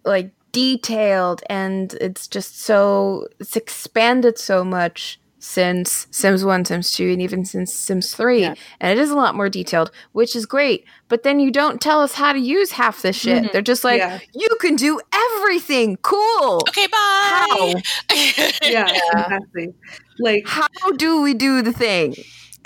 like 0.05 0.31
detailed, 0.51 1.41
and 1.49 1.93
it's 2.01 2.27
just 2.27 2.59
so 2.61 3.27
it's 3.39 3.55
expanded 3.55 4.37
so 4.37 4.63
much 4.63 5.18
since 5.39 6.07
Sims 6.11 6.43
One, 6.45 6.65
Sims 6.65 6.91
Two, 6.91 7.11
and 7.11 7.21
even 7.21 7.45
since 7.45 7.73
Sims 7.73 8.13
Three. 8.13 8.41
Yeah. 8.41 8.55
And 8.79 8.97
it 8.97 9.01
is 9.01 9.09
a 9.09 9.15
lot 9.15 9.35
more 9.35 9.49
detailed, 9.49 9.89
which 10.11 10.35
is 10.35 10.45
great. 10.45 10.85
But 11.07 11.23
then 11.23 11.39
you 11.39 11.49
don't 11.51 11.81
tell 11.81 12.01
us 12.01 12.13
how 12.13 12.33
to 12.33 12.39
use 12.39 12.71
half 12.71 13.01
this 13.01 13.15
shit. 13.15 13.43
Mhm. 13.43 13.51
They're 13.51 13.61
just 13.61 13.83
like, 13.83 13.99
yeah, 13.99 14.19
you 14.33 14.49
can 14.59 14.75
do 14.75 14.99
everything. 15.13 15.97
Cool. 16.01 16.61
Okay, 16.69 16.87
bye. 16.87 17.81
yeah, 18.63 18.91
exactly. 19.13 19.73
Like, 20.19 20.43
How 20.47 20.67
do 20.97 21.21
we 21.21 21.33
do 21.33 21.61
the 21.61 21.73
thing? 21.73 22.15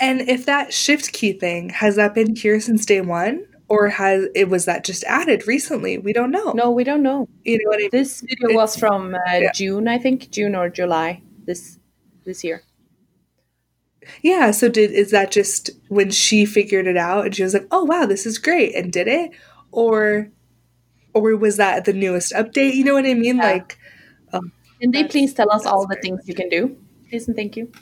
and 0.00 0.20
if 0.22 0.44
that 0.46 0.72
shift 0.74 1.12
key 1.12 1.32
thing 1.32 1.68
has 1.70 1.94
that 1.96 2.14
been 2.14 2.34
here 2.34 2.58
since 2.60 2.84
day 2.84 3.00
one, 3.00 3.46
or 3.68 3.88
has 3.88 4.26
it 4.34 4.48
was 4.48 4.64
that 4.66 4.84
just 4.84 5.04
added 5.04 5.46
recently? 5.46 5.96
We 5.98 6.12
don't 6.12 6.30
know. 6.32 6.52
No, 6.52 6.70
we 6.72 6.82
don't 6.84 7.02
know. 7.02 7.28
you 7.44 7.56
know 7.58 7.68
what 7.70 7.76
I 7.78 7.82
mean. 7.82 7.88
This 7.92 8.20
video 8.20 8.54
was 8.56 8.76
from 8.76 9.14
uh, 9.14 9.18
Yeah. 9.34 9.52
June, 9.52 9.86
I 9.88 9.98
think, 9.98 10.30
June 10.30 10.54
or 10.56 10.68
July 10.68 11.22
this 11.46 11.78
this 12.24 12.44
year. 12.44 12.62
Yeah, 14.22 14.50
so 14.50 14.68
did 14.68 14.90
is 14.90 15.10
that 15.12 15.30
just 15.30 15.70
when 15.88 16.10
she 16.10 16.44
figured 16.44 16.86
it 16.86 16.96
out 16.96 17.24
and 17.24 17.34
she 17.34 17.42
was 17.42 17.54
like, 17.54 17.66
"Oh 17.70 17.84
wow, 17.84 18.04
this 18.04 18.26
is 18.26 18.36
great," 18.38 18.74
and 18.74 18.92
did 18.92 19.08
it, 19.08 19.30
or 19.72 20.28
or 21.14 21.36
was 21.36 21.56
that 21.56 21.84
the 21.86 21.92
newest 21.92 22.32
update? 22.32 22.74
You 22.74 22.84
know 22.84 22.94
what 22.94 23.06
I 23.06 23.14
mean? 23.14 23.36
Yeah. 23.36 23.52
Like, 23.52 23.78
um, 24.32 24.52
Can 24.80 24.90
they 24.90 25.04
please 25.04 25.32
tell 25.32 25.50
us 25.52 25.64
all 25.64 25.86
the 25.86 25.94
that's 25.94 26.06
things 26.06 26.20
you 26.28 26.34
can 26.34 26.48
do? 26.50 26.76
Please 27.08 27.26
and 27.28 27.36
thank 27.36 27.56
you. 27.56 27.72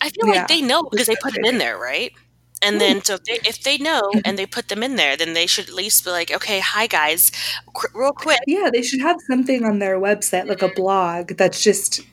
I 0.00 0.10
feel 0.10 0.28
Yeah. 0.28 0.40
like 0.40 0.48
they 0.48 0.60
know 0.60 0.82
because 0.84 1.06
they 1.06 1.16
put 1.20 1.36
it 1.36 1.44
in 1.46 1.58
there, 1.64 1.78
right? 1.78 2.12
And 2.60 2.74
hmm. 2.74 2.78
then, 2.78 3.04
so 3.04 3.14
if 3.14 3.24
they, 3.24 3.38
if 3.48 3.62
they 3.62 3.78
know 3.78 4.02
and 4.24 4.38
they 4.38 4.46
put 4.46 4.68
them 4.68 4.82
in 4.82 4.96
there, 4.96 5.16
then 5.16 5.32
they 5.32 5.46
should 5.46 5.68
at 5.68 5.74
least 5.74 6.04
be 6.04 6.10
like, 6.10 6.30
okay, 6.30 6.60
hi 6.60 6.86
guys, 6.86 7.32
qu- 7.74 7.88
real 7.98 8.12
quick. 8.12 8.40
yeah, 8.46 8.70
they 8.72 8.82
should 8.82 9.00
have 9.00 9.16
something 9.26 9.64
on 9.64 9.78
their 9.80 9.98
website, 9.98 10.46
like 10.46 10.62
a 10.62 10.68
blog 10.68 11.28
that's 11.36 11.62
just 11.62 11.98
b- 11.98 12.11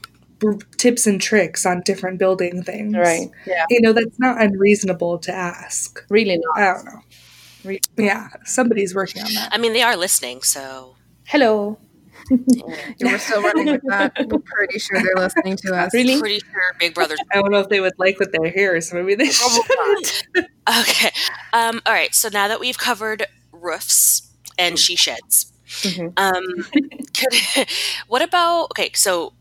tips 0.78 1.06
and 1.08 1.22
tricks 1.22 1.66
on 1.66 1.82
different 1.82 2.20
building 2.20 2.64
things. 2.64 2.96
Right. 2.96 3.30
Yeah. 3.46 3.66
You 3.70 3.82
know, 3.82 3.94
that's 3.94 4.18
not 4.20 4.42
unreasonable 4.42 5.18
to 5.20 5.32
ask. 5.34 6.04
Really 6.10 6.38
not. 6.38 6.58
I 6.58 6.74
don't 6.74 6.86
know. 6.86 7.02
Re- 7.66 7.82
Yeah, 7.98 8.30
somebody's 8.46 8.96
working 8.96 9.22
on 9.24 9.34
that. 9.34 9.50
I 9.54 9.58
mean, 9.58 9.74
they 9.74 9.82
are 9.82 9.98
listening, 9.98 10.42
so 10.42 10.96
Hello. 11.26 11.78
We're 13.02 13.18
still 13.18 13.42
running 13.42 13.68
with 13.72 13.82
that. 13.88 14.14
We're 14.30 14.40
pretty 14.40 14.78
sure 14.80 15.02
they're 15.02 15.16
listening 15.16 15.56
to 15.58 15.76
us. 15.76 15.94
Really? 15.94 16.20
pretty 16.20 16.40
sure 16.40 16.62
Big 16.80 16.94
Brother's 16.94 17.20
I 17.32 17.36
don't 17.40 17.52
know 17.52 17.60
if 17.60 17.70
they 17.70 17.80
would 17.82 17.94
like 17.98 18.20
what 18.20 18.32
they 18.32 18.50
hear, 18.52 18.80
so 18.82 18.96
maybe 19.02 19.16
they 19.16 19.30
should. 19.32 20.46
okay. 20.80 21.12
Um, 21.54 21.82
all 21.86 21.94
right. 21.94 22.14
So 22.14 22.30
now 22.32 22.48
that 22.48 22.60
we've 22.60 22.78
covered 22.78 23.26
roofs 23.52 24.30
and 24.58 24.78
she 24.78 24.96
sheds, 24.96 25.52
Mhm. 25.82 26.14
um, 26.18 26.68
could, 27.18 27.68
what 28.08 28.22
about 28.22 28.66
okay? 28.72 28.92
So 28.96 29.34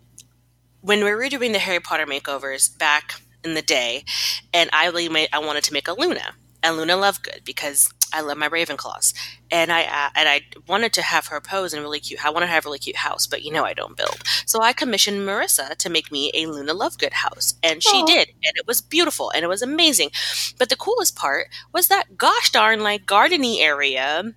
when 0.81 1.05
we 1.05 1.12
were 1.12 1.29
doing 1.29 1.53
the 1.53 1.59
Harry 1.59 1.81
Potter 1.81 2.07
makeovers 2.07 2.77
back 2.77 3.21
in 3.45 3.55
the 3.55 3.62
day, 3.62 4.05
and 4.53 4.71
I 4.73 4.87
really 4.87 5.09
made 5.09 5.29
I 5.33 5.38
wanted 5.38 5.64
to 5.64 5.73
make 5.73 5.88
a 5.88 5.93
Luna 5.93 6.35
and 6.62 6.77
Luna 6.77 6.95
Lovegood 6.95 7.45
because 7.45 7.93
I 8.12 8.21
love 8.21 8.38
my 8.38 8.49
Ravenclaws, 8.49 9.12
and 9.51 9.71
I 9.71 9.83
uh, 9.83 10.11
and 10.14 10.29
I 10.29 10.43
wanted 10.67 10.93
to 10.95 11.03
have 11.03 11.27
her 11.27 11.41
pose 11.41 11.73
in 11.73 11.81
a 11.81 11.83
really 11.83 12.01
cute. 12.01 12.25
I 12.25 12.31
want 12.31 12.43
to 12.43 12.47
have 12.47 12.64
a 12.64 12.69
really 12.69 12.79
cute 12.79 12.97
house, 12.97 13.27
but 13.27 13.43
you 13.43 13.53
know 13.53 13.64
I 13.64 13.75
don't 13.75 13.97
build, 13.97 14.23
so 14.47 14.61
I 14.62 14.73
commissioned 14.73 15.21
Marissa 15.21 15.77
to 15.77 15.91
make 15.91 16.11
me 16.11 16.31
a 16.35 16.47
Luna 16.47 16.75
Lovegood 16.75 17.12
house, 17.12 17.55
and 17.62 17.83
she 17.83 17.99
Aw. 17.99 18.07
did, 18.07 18.29
and 18.29 18.57
it 18.57 18.67
was 18.67 18.81
beautiful 18.81 19.31
and 19.31 19.45
it 19.45 19.49
was 19.49 19.62
amazing. 19.62 20.11
But 20.59 20.69
the 20.69 20.77
coolest 20.77 21.17
part 21.17 21.49
was 21.73 21.88
that 21.88 22.17
gosh 22.17 22.51
darn 22.51 22.81
like 22.81 23.07
gardeny 23.07 23.61
area 23.61 24.33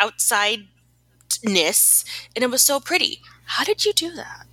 outsideness, 0.00 0.64
and 2.34 2.42
it 2.42 2.50
was 2.50 2.62
so 2.62 2.80
pretty. 2.80 3.20
How 3.46 3.64
did 3.64 3.84
you 3.84 3.92
do 3.92 4.14
that? 4.14 4.46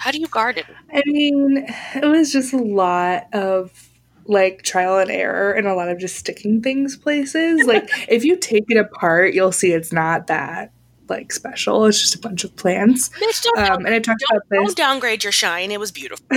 How 0.00 0.10
do 0.10 0.18
you 0.18 0.28
garden? 0.28 0.64
I 0.92 1.02
mean, 1.04 1.66
it 1.94 2.06
was 2.06 2.32
just 2.32 2.54
a 2.54 2.58
lot 2.58 3.26
of 3.34 3.88
like 4.24 4.62
trial 4.62 4.96
and 4.98 5.10
error 5.10 5.52
and 5.52 5.66
a 5.66 5.74
lot 5.74 5.88
of 5.90 5.98
just 5.98 6.16
sticking 6.16 6.62
things 6.62 6.96
places. 6.96 7.64
Like 7.66 7.90
if 8.08 8.24
you 8.24 8.36
take 8.36 8.64
it 8.68 8.78
apart, 8.78 9.34
you'll 9.34 9.52
see 9.52 9.72
it's 9.72 9.92
not 9.92 10.26
that 10.28 10.72
like 11.10 11.32
special. 11.32 11.84
It's 11.84 12.00
just 12.00 12.14
a 12.14 12.18
bunch 12.18 12.44
of 12.44 12.56
plants. 12.56 13.10
Don't, 13.42 13.58
Um, 13.58 13.84
and 13.84 13.94
I 13.94 13.98
talked 13.98 14.24
about 14.30 14.42
this. 14.48 14.58
don't 14.58 14.76
downgrade 14.76 15.22
your 15.22 15.32
shine. 15.32 15.70
It 15.70 15.78
was 15.80 15.92
beautiful. 15.92 16.24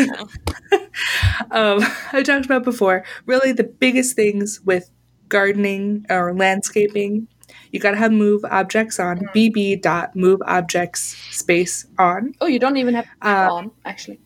um, 1.52 1.80
I 2.12 2.22
talked 2.24 2.46
about 2.46 2.64
before. 2.66 3.06
Really, 3.26 3.54
the 3.54 3.64
biggest 3.64 4.16
things 4.16 4.60
with 4.62 4.90
gardening 5.30 6.06
or 6.10 6.36
landscaping, 6.36 7.28
you 7.72 7.80
got 7.80 7.92
to 7.92 7.98
have 7.98 8.12
move 8.12 8.44
objects 8.46 9.00
on. 9.00 9.20
bb 9.36 9.82
dot 9.82 10.16
move 10.16 10.42
objects 10.46 11.16
space 11.36 11.86
on. 11.98 12.34
Oh, 12.42 12.48
you 12.48 12.60
don't 12.60 12.78
even 12.78 12.94
have 12.96 13.06
to 13.06 13.28
Uh, 13.28 13.50
on 13.52 13.72
actually. 13.86 14.20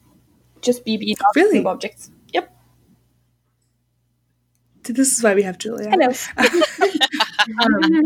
Just 0.61 0.85
BB 0.85 1.13
Really? 1.35 1.63
objects. 1.63 2.09
Yep. 2.33 2.51
This 4.83 5.15
is 5.17 5.23
why 5.23 5.35
we 5.35 5.43
have 5.43 5.57
Julia. 5.57 5.89
Hello. 5.89 6.09
Um, 7.63 8.03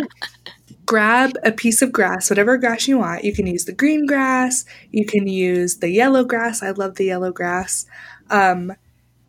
grab 0.85 1.31
a 1.43 1.51
piece 1.51 1.81
of 1.81 1.91
grass, 1.91 2.29
whatever 2.29 2.57
grass 2.57 2.87
you 2.87 2.99
want. 2.99 3.23
You 3.23 3.33
can 3.33 3.47
use 3.47 3.65
the 3.65 3.73
green 3.73 4.05
grass. 4.05 4.65
You 4.91 5.03
can 5.05 5.27
use 5.27 5.77
the 5.77 5.89
yellow 5.89 6.23
grass. 6.23 6.61
I 6.61 6.69
love 6.71 6.95
the 6.95 7.05
yellow 7.05 7.31
grass. 7.31 7.87
Um, 8.29 8.73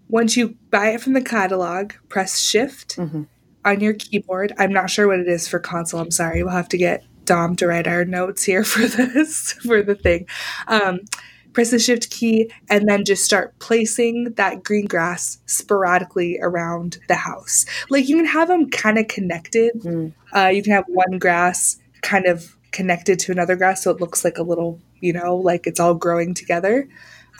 once 0.08 0.36
you 0.36 0.56
buy 0.70 0.88
it 0.90 1.00
from 1.00 1.14
the 1.14 1.22
catalog, 1.22 1.92
press 2.10 2.38
Shift 2.38 2.96
Mhm. 2.96 3.26
On 3.64 3.80
your 3.80 3.94
keyboard. 3.94 4.52
I'm 4.58 4.72
not 4.72 4.90
sure 4.90 5.08
what 5.08 5.20
it 5.20 5.28
is 5.28 5.48
for 5.48 5.58
console. 5.58 6.00
I'm 6.00 6.10
sorry. 6.10 6.42
We'll 6.42 6.52
have 6.52 6.68
to 6.70 6.78
get 6.78 7.04
Dom 7.24 7.56
to 7.56 7.66
write 7.66 7.86
our 7.86 8.04
notes 8.04 8.42
here 8.42 8.64
for 8.64 8.86
this 8.86 9.52
for 9.52 9.82
the 9.82 9.94
thing. 9.94 10.26
Um, 10.66 11.00
press 11.52 11.70
the 11.70 11.78
Shift 11.78 12.10
key 12.10 12.50
and 12.70 12.88
then 12.88 13.04
just 13.04 13.24
start 13.24 13.58
placing 13.58 14.34
that 14.34 14.64
green 14.64 14.86
grass 14.86 15.38
sporadically 15.46 16.38
around 16.40 16.98
the 17.08 17.14
house. 17.14 17.66
Like 17.90 18.08
you 18.08 18.16
can 18.16 18.26
have 18.26 18.48
them 18.48 18.70
kind 18.70 18.98
of 18.98 19.08
connected. 19.08 19.74
Mm. 19.74 20.12
Uh, 20.34 20.48
you 20.48 20.62
can 20.62 20.72
have 20.72 20.84
one 20.88 21.18
grass 21.18 21.78
kind 22.02 22.26
of 22.26 22.56
connected 22.72 23.18
to 23.18 23.32
another 23.32 23.54
grass 23.54 23.84
so 23.84 23.90
it 23.90 24.00
looks 24.00 24.24
like 24.24 24.38
a 24.38 24.42
little, 24.42 24.80
you 25.00 25.12
know, 25.12 25.36
like 25.36 25.66
it's 25.66 25.78
all 25.78 25.94
growing 25.94 26.34
together. 26.34 26.88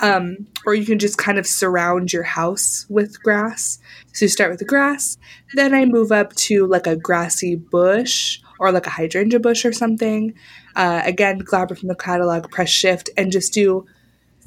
Um, 0.00 0.46
or 0.66 0.74
you 0.74 0.86
can 0.86 0.98
just 0.98 1.18
kind 1.18 1.38
of 1.38 1.46
surround 1.46 2.12
your 2.12 2.22
house 2.22 2.86
with 2.88 3.22
grass. 3.22 3.78
So 4.12 4.24
you 4.24 4.28
start 4.28 4.50
with 4.50 4.58
the 4.58 4.64
grass, 4.64 5.18
then 5.54 5.74
I 5.74 5.84
move 5.84 6.10
up 6.10 6.34
to 6.34 6.66
like 6.66 6.86
a 6.86 6.96
grassy 6.96 7.54
bush 7.56 8.40
or 8.58 8.72
like 8.72 8.86
a 8.86 8.90
hydrangea 8.90 9.40
bush 9.40 9.64
or 9.64 9.72
something. 9.72 10.34
Uh, 10.76 11.02
again, 11.04 11.38
grab 11.38 11.70
it 11.70 11.78
from 11.78 11.88
the 11.88 11.94
catalog, 11.94 12.50
press 12.50 12.70
shift, 12.70 13.10
and 13.16 13.30
just 13.30 13.52
do. 13.52 13.84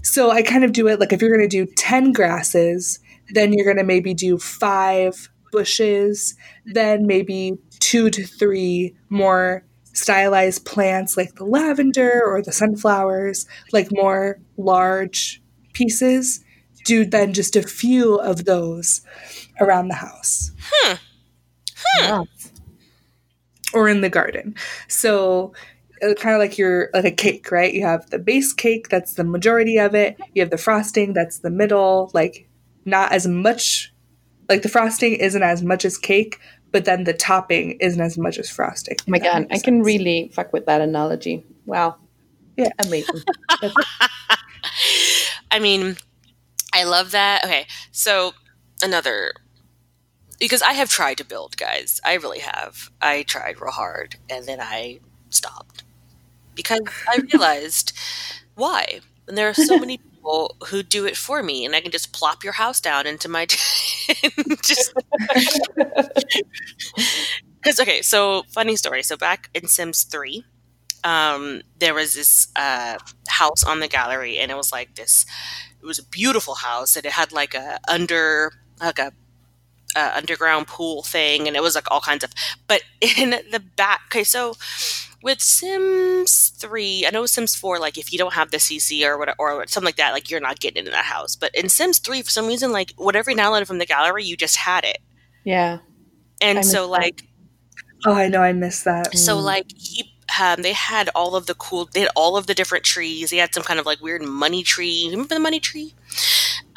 So 0.01 0.31
I 0.31 0.41
kind 0.41 0.63
of 0.63 0.71
do 0.71 0.87
it 0.87 0.99
like 0.99 1.13
if 1.13 1.21
you're 1.21 1.35
going 1.35 1.47
to 1.47 1.65
do 1.65 1.71
10 1.75 2.11
grasses, 2.11 2.99
then 3.29 3.53
you're 3.53 3.65
going 3.65 3.77
to 3.77 3.83
maybe 3.83 4.13
do 4.13 4.37
five 4.37 5.29
bushes, 5.51 6.35
then 6.65 7.07
maybe 7.07 7.57
two 7.79 8.09
to 8.09 8.23
three 8.23 8.95
more 9.09 9.63
stylized 9.93 10.65
plants 10.65 11.15
like 11.15 11.35
the 11.35 11.45
lavender 11.45 12.21
or 12.25 12.41
the 12.41 12.51
sunflowers, 12.51 13.47
like 13.71 13.87
more 13.91 14.39
large 14.57 15.41
pieces. 15.73 16.43
Do 16.85 17.03
then 17.05 17.33
just 17.33 17.55
a 17.55 17.63
few 17.63 18.15
of 18.15 18.45
those 18.45 19.01
around 19.59 19.87
the 19.87 19.95
house 19.95 20.51
Yeah. 21.99 22.23
or 23.73 23.89
in 23.89 24.01
the 24.01 24.09
garden. 24.09 24.55
So 24.87 25.53
uh, 26.03 26.13
kind 26.13 26.35
of 26.35 26.39
like 26.39 26.57
your 26.57 26.89
like 26.93 27.05
a 27.05 27.11
cake, 27.11 27.51
right? 27.51 27.73
You 27.73 27.83
have 27.83 28.09
the 28.11 28.19
base 28.19 28.53
cake 28.53 28.89
that's 28.89 29.13
the 29.15 29.23
majority 29.23 29.77
of 29.77 29.95
it. 29.95 30.17
You 30.33 30.41
have 30.43 30.51
the 30.51 30.57
frosting 30.57 31.13
that's 31.13 31.39
the 31.39 31.49
middle, 31.49 32.11
like 32.13 32.47
not 32.85 33.11
as 33.11 33.25
much 33.27 33.91
like 34.47 34.61
the 34.61 34.69
frosting 34.69 35.15
isn't 35.15 35.41
as 35.41 35.63
much 35.63 35.85
as 35.85 35.97
cake, 35.97 36.39
but 36.71 36.85
then 36.85 37.05
the 37.05 37.13
topping 37.13 37.77
isn't 37.79 38.01
as 38.01 38.15
much 38.17 38.37
as 38.37 38.49
frosting. 38.49 38.97
Oh 39.01 39.03
my 39.07 39.17
god, 39.19 39.35
I 39.35 39.39
makes 39.49 39.63
can 39.63 39.81
really 39.81 40.29
fuck 40.35 40.53
with 40.53 40.67
that 40.67 40.81
analogy. 40.81 41.43
Wow. 41.65 41.95
Yeah. 42.57 42.69
Amazing. 42.85 43.23
I 45.51 45.59
mean, 45.59 45.97
I 46.73 46.83
love 46.83 47.11
that. 47.11 47.45
Okay, 47.45 47.67
so 47.91 48.33
another 48.83 49.33
because 50.39 50.61
I 50.61 50.73
have 50.73 50.89
tried 50.89 51.17
to 51.17 51.25
build, 51.25 51.57
guys. 51.57 51.99
I 52.03 52.13
really 52.15 52.39
have. 52.39 52.89
I 53.01 53.23
tried 53.23 53.61
real 53.61 53.71
hard 53.71 54.15
and 54.29 54.45
then 54.45 54.59
I 54.61 54.99
stopped 55.29 55.83
because 56.55 56.81
I 57.07 57.19
realized 57.33 57.93
why. 58.55 59.01
And 59.27 59.37
there 59.37 59.49
are 59.49 59.53
so 59.53 59.77
many 59.77 59.97
people 60.13 60.57
who 60.67 60.83
do 60.83 61.05
it 61.05 61.17
for 61.17 61.43
me, 61.43 61.65
and 61.65 61.75
I 61.75 61.81
can 61.81 61.91
just 61.91 62.13
plop 62.13 62.43
your 62.43 62.53
house 62.53 62.81
down 62.81 63.07
into 63.07 63.29
my 63.29 63.45
just 64.63 64.93
because 67.63 67.79
okay. 67.79 68.01
So 68.01 68.43
funny 68.53 68.75
story. 68.75 69.03
So 69.03 69.17
back 69.17 69.49
in 69.53 69.67
Sims 69.67 70.03
three, 70.03 70.45
um, 71.05 71.61
there 71.79 71.93
was 71.93 72.15
this 72.15 72.47
uh, 72.55 72.97
house 73.29 73.63
on 73.63 73.79
the 73.79 73.87
gallery, 73.87 74.37
and 74.39 74.51
it 74.51 74.57
was 74.57 74.71
like 74.73 74.95
this. 74.95 75.25
It 75.81 75.85
was 75.85 75.99
a 75.99 76.03
beautiful 76.05 76.55
house, 76.55 76.95
and 76.97 77.05
it 77.05 77.11
had 77.13 77.31
like 77.31 77.53
a 77.53 77.79
under 77.87 78.51
like 78.81 78.99
a 78.99 79.13
uh, 79.95 80.11
underground 80.15 80.67
pool 80.67 81.03
thing, 81.03 81.47
and 81.47 81.55
it 81.55 81.61
was 81.63 81.75
like 81.75 81.89
all 81.91 82.01
kinds 82.01 82.23
of. 82.23 82.33
But 82.67 82.81
in 83.17 83.29
the 83.51 83.61
back, 83.77 84.01
okay, 84.09 84.23
so 84.23 84.55
with 85.21 85.41
Sims 85.41 86.49
three, 86.57 87.05
I 87.05 87.11
know 87.11 87.25
Sims 87.27 87.55
four, 87.55 87.79
like 87.79 87.97
if 87.97 88.11
you 88.11 88.17
don't 88.17 88.33
have 88.33 88.49
the 88.51 88.57
CC 88.57 89.05
or 89.05 89.17
what 89.17 89.35
or 89.37 89.65
something 89.67 89.85
like 89.85 89.97
that, 89.97 90.11
like 90.11 90.29
you're 90.31 90.39
not 90.41 90.59
getting 90.59 90.79
into 90.79 90.91
that 90.91 91.05
house. 91.05 91.35
But 91.35 91.53
in 91.55 91.69
Sims 91.69 91.99
three, 91.99 92.23
for 92.23 92.31
some 92.31 92.47
reason, 92.47 92.71
like 92.71 92.93
whatever 92.97 93.29
you 93.31 93.37
downloaded 93.37 93.67
from 93.67 93.77
the 93.77 93.85
gallery, 93.85 94.23
you 94.25 94.35
just 94.35 94.57
had 94.57 94.83
it, 94.83 94.97
yeah. 95.43 95.79
and 96.41 96.65
so 96.65 96.71
missed 96.71 96.73
that. 96.73 96.87
like 96.89 97.21
Oh, 98.07 98.13
I 98.13 98.27
know 98.27 98.41
I 98.41 98.53
missed 98.53 98.85
that. 98.85 99.15
so 99.17 99.37
Mm. 99.37 99.43
like 99.43 99.65
he 99.75 100.11
um, 100.39 100.61
they 100.61 100.73
had 100.73 101.09
all 101.15 101.35
of 101.35 101.45
the 101.45 101.55
cool 101.55 101.89
they 101.93 102.01
had 102.01 102.09
all 102.15 102.37
of 102.37 102.47
the 102.47 102.53
different 102.53 102.83
trees 102.83 103.29
they 103.29 103.37
had 103.37 103.53
some 103.53 103.63
kind 103.63 103.79
of 103.79 103.85
like 103.85 104.01
weird 104.01 104.21
money 104.21 104.63
tree 104.63 105.07
remember 105.11 105.33
the 105.33 105.39
money 105.39 105.59
tree 105.59 105.93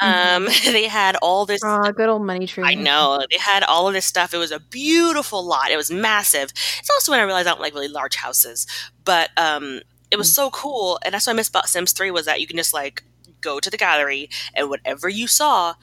um 0.01 0.47
they 0.65 0.87
had 0.87 1.17
all 1.17 1.47
this 1.47 1.63
Aw, 1.65 1.91
good 1.93 2.09
old 2.09 2.23
money 2.23 2.47
tree. 2.47 2.65
I 2.65 2.75
know. 2.75 3.25
They 3.31 3.39
had 3.39 3.65
all 3.65 3.89
of 3.89 3.95
this 3.95 4.07
stuff. 4.07 4.33
It 4.33 4.39
was 4.39 4.53
a 4.53 4.61
beautiful 4.61 5.45
lot. 5.45 5.71
It 5.71 5.77
was 5.77 5.91
massive. 5.91 6.51
It's 6.79 6.91
also 6.91 7.13
when 7.13 7.21
I 7.21 7.25
realized 7.25 7.49
I 7.49 7.51
don't 7.51 7.61
like 7.61 7.75
really 7.75 7.89
large 7.89 8.17
houses. 8.17 8.67
But 9.05 9.31
um 9.37 9.81
it 10.11 10.17
was 10.17 10.33
so 10.33 10.51
cool. 10.51 10.99
And 11.05 11.15
that's 11.15 11.27
what 11.27 11.35
I 11.35 11.37
miss 11.37 11.49
about 11.49 11.69
Sims 11.69 11.93
3 11.93 12.11
was 12.11 12.25
that 12.27 12.41
you 12.41 12.47
can 12.47 12.57
just 12.57 12.73
like 12.73 13.03
go 13.41 13.61
to 13.61 13.71
the 13.71 13.77
gallery 13.77 14.31
and 14.55 14.69
whatever 14.71 15.09
you 15.09 15.27
saw, 15.27 15.75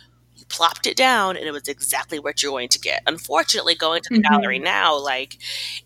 you 0.49 0.55
plopped 0.55 0.87
it 0.87 0.95
down 0.97 1.37
and 1.37 1.45
it 1.45 1.51
was 1.51 1.67
exactly 1.67 2.19
what 2.19 2.41
you're 2.41 2.51
going 2.51 2.69
to 2.69 2.79
get. 2.79 3.01
Unfortunately, 3.07 3.75
going 3.75 4.01
to 4.03 4.09
the 4.13 4.19
Mhm. 4.19 4.29
gallery 4.29 4.59
now, 4.59 4.95
like 4.97 5.37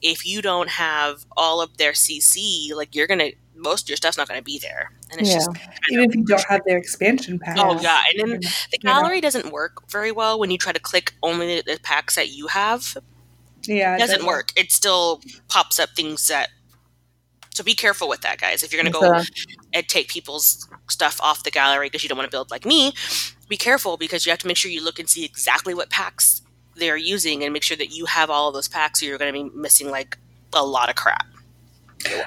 if 0.01 0.25
you 0.25 0.41
don't 0.41 0.69
have 0.69 1.25
all 1.37 1.61
of 1.61 1.77
their 1.77 1.93
CC, 1.93 2.73
like 2.75 2.95
you're 2.95 3.07
gonna 3.07 3.31
most 3.55 3.83
of 3.85 3.89
your 3.89 3.97
stuff's 3.97 4.17
not 4.17 4.27
gonna 4.27 4.41
be 4.41 4.57
there. 4.59 4.91
And 5.11 5.19
it's 5.19 5.29
Yeah. 5.29 5.35
just 5.35 5.49
Even 5.91 6.09
if 6.09 6.15
you 6.15 6.23
don't 6.25 6.45
have 6.47 6.61
their 6.65 6.77
expansion 6.77 7.39
pack. 7.39 7.57
Oh 7.59 7.79
yeah, 7.81 8.01
and 8.09 8.19
then 8.19 8.41
Yeah. 8.41 8.49
the 8.71 8.79
Yeah. 8.83 8.93
gallery 8.93 9.21
doesn't 9.21 9.51
work 9.51 9.89
very 9.89 10.11
well 10.11 10.39
when 10.39 10.49
you 10.51 10.57
try 10.57 10.71
to 10.71 10.79
click 10.79 11.13
only 11.23 11.61
the, 11.61 11.79
packs 11.83 12.15
that 12.15 12.29
you 12.29 12.47
have. 12.47 12.97
Yeah, 13.63 13.95
It 13.95 13.99
doesn't 13.99 14.25
work. 14.25 14.51
It 14.55 14.71
still 14.71 15.21
pops 15.49 15.79
up 15.79 15.89
things 15.95 16.27
that. 16.27 16.49
So 17.53 17.63
be 17.63 17.73
careful 17.75 18.07
with 18.07 18.21
that, 18.21 18.39
guys. 18.39 18.63
If 18.63 18.71
you're 18.71 18.81
going 18.81 18.93
to 18.93 18.97
go 18.97 19.21
and 19.73 19.87
take 19.89 20.07
people's 20.07 20.65
stuff 20.89 21.19
off 21.21 21.43
the 21.43 21.51
gallery 21.51 21.87
because 21.87 22.01
you 22.03 22.07
don't 22.09 22.17
want 22.17 22.29
to 22.31 22.35
build 22.35 22.49
like 22.51 22.65
me, 22.65 22.93
be 23.49 23.57
careful 23.57 23.97
because 23.97 24.25
you 24.25 24.29
have 24.29 24.39
to 24.39 24.47
make 24.47 24.57
sure 24.57 24.71
you 24.71 24.83
look 24.83 24.99
and 24.99 25.09
see 25.09 25.25
exactly 25.25 25.73
what 25.73 25.89
packs 25.89 26.41
they're 26.75 26.95
using 26.95 27.43
and 27.43 27.51
make 27.51 27.63
sure 27.63 27.75
that 27.75 27.91
you 27.93 28.05
have 28.05 28.29
all 28.29 28.47
of 28.47 28.53
those 28.53 28.69
packs, 28.69 29.01
or 29.03 29.07
you're 29.07 29.17
going 29.17 29.33
to 29.33 29.43
be 29.43 29.57
missing 29.57 29.89
like 29.89 30.17
a 30.53 30.65
lot 30.65 30.89
of 30.89 30.95
crap. 30.95 31.25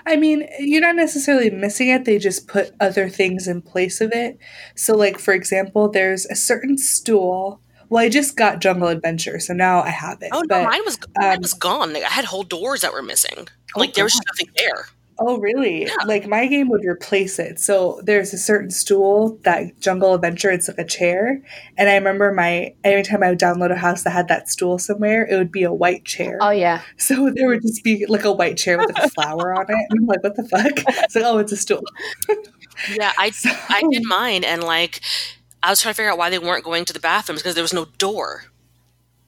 I 0.04 0.16
mean, 0.16 0.46
you're 0.58 0.82
not 0.82 0.96
necessarily 0.96 1.48
missing 1.48 1.88
it. 1.88 2.04
They 2.04 2.18
just 2.18 2.46
put 2.46 2.74
other 2.80 3.08
things 3.08 3.48
in 3.48 3.62
place 3.62 4.02
of 4.02 4.12
it. 4.12 4.38
So, 4.76 4.94
like 4.94 5.18
for 5.18 5.32
example, 5.32 5.88
there's 5.88 6.26
a 6.26 6.35
certain 6.35 6.76
stool. 6.76 7.61
Well, 7.88 8.04
I 8.04 8.08
just 8.08 8.37
got 8.37 8.61
Jungle 8.61 8.88
Adventure, 8.88 9.38
so 9.40 9.54
now 9.54 9.80
I 9.82 9.90
have 9.90 10.20
it. 10.22 10.30
Oh 10.32 10.40
no, 10.40 10.46
but, 10.48 10.64
mine 10.64 10.80
was 10.85 10.98
mine 11.18 11.37
um, 11.37 11.40
was 11.40 11.54
gone. 11.54 11.92
Like, 11.92 12.02
I 12.02 12.08
had 12.08 12.26
whole 12.26 12.42
doors 12.42 12.82
that 12.82 12.92
were 12.92 13.02
missing. 13.02 13.48
Oh, 13.74 13.80
Like 13.80 13.94
there 13.94 14.04
was 14.04 14.20
nothing 14.28 14.52
there. 14.56 14.87
Oh, 15.18 15.38
really? 15.38 15.85
Yeah. 15.85 15.94
Like 16.07 16.27
my 16.27 16.46
game 16.46 16.68
would 16.70 16.85
replace 16.85 17.38
it. 17.38 17.61
So 17.61 18.01
there's 18.05 18.33
a 18.33 18.38
certain 18.38 18.70
stool 18.70 19.38
that 19.44 19.79
Jungle 19.81 20.14
Adventure. 20.14 20.51
It's 20.51 20.68
like 20.68 20.79
a 20.79 20.85
chair, 20.85 21.40
and 21.77 21.88
I 21.88 21.94
remember 21.94 22.33
my 22.33 22.75
every 22.83 23.03
time 23.03 23.22
I 23.22 23.29
would 23.31 23.38
download 23.38 23.70
a 23.70 23.77
house 23.77 24.03
that 24.05 24.11
had 24.11 24.29
that 24.29 24.48
stool 24.48 24.79
somewhere, 24.79 25.27
it 25.27 25.37
would 25.37 25.53
be 25.53 25.63
a 25.63 25.73
white 25.73 26.04
chair. 26.04 26.38
Oh 26.40 26.50
yeah. 26.50 26.83
So 26.96 27.31
there 27.35 27.46
would 27.48 27.63
just 27.63 27.85
be 27.85 28.06
like 28.06 28.25
a 28.25 28.33
white 28.33 28.56
chair 28.56 28.79
with 28.79 28.94
like 28.94 29.04
a 29.04 29.10
flower 29.17 29.54
on 29.54 29.67
it. 29.69 29.87
And 29.90 30.00
I'm 30.00 30.06
like, 30.06 30.23
what 30.23 30.35
the 30.37 30.44
fuck? 30.44 30.73
It's 31.04 31.15
like, 31.15 31.25
oh, 31.25 31.38
it's 31.38 31.52
a 31.52 31.56
stool. 31.56 31.83
Yeah, 32.94 33.13
I 33.19 33.31
So- 33.31 33.50
I 33.69 33.83
did 33.90 34.02
mine, 34.04 34.44
and 34.44 34.63
like 34.65 35.00
I 35.63 35.71
was 35.71 35.81
trying 35.81 35.92
to 35.92 35.96
figure 35.96 36.10
out 36.10 36.19
why 36.19 36.31
they 36.31 36.38
weren't 36.38 36.65
going 36.65 36.85
to 36.87 36.92
the 36.92 37.00
bathrooms 37.00 37.40
because 37.42 37.54
there 37.54 37.63
was 37.63 37.73
no 37.75 37.85
door. 37.98 38.44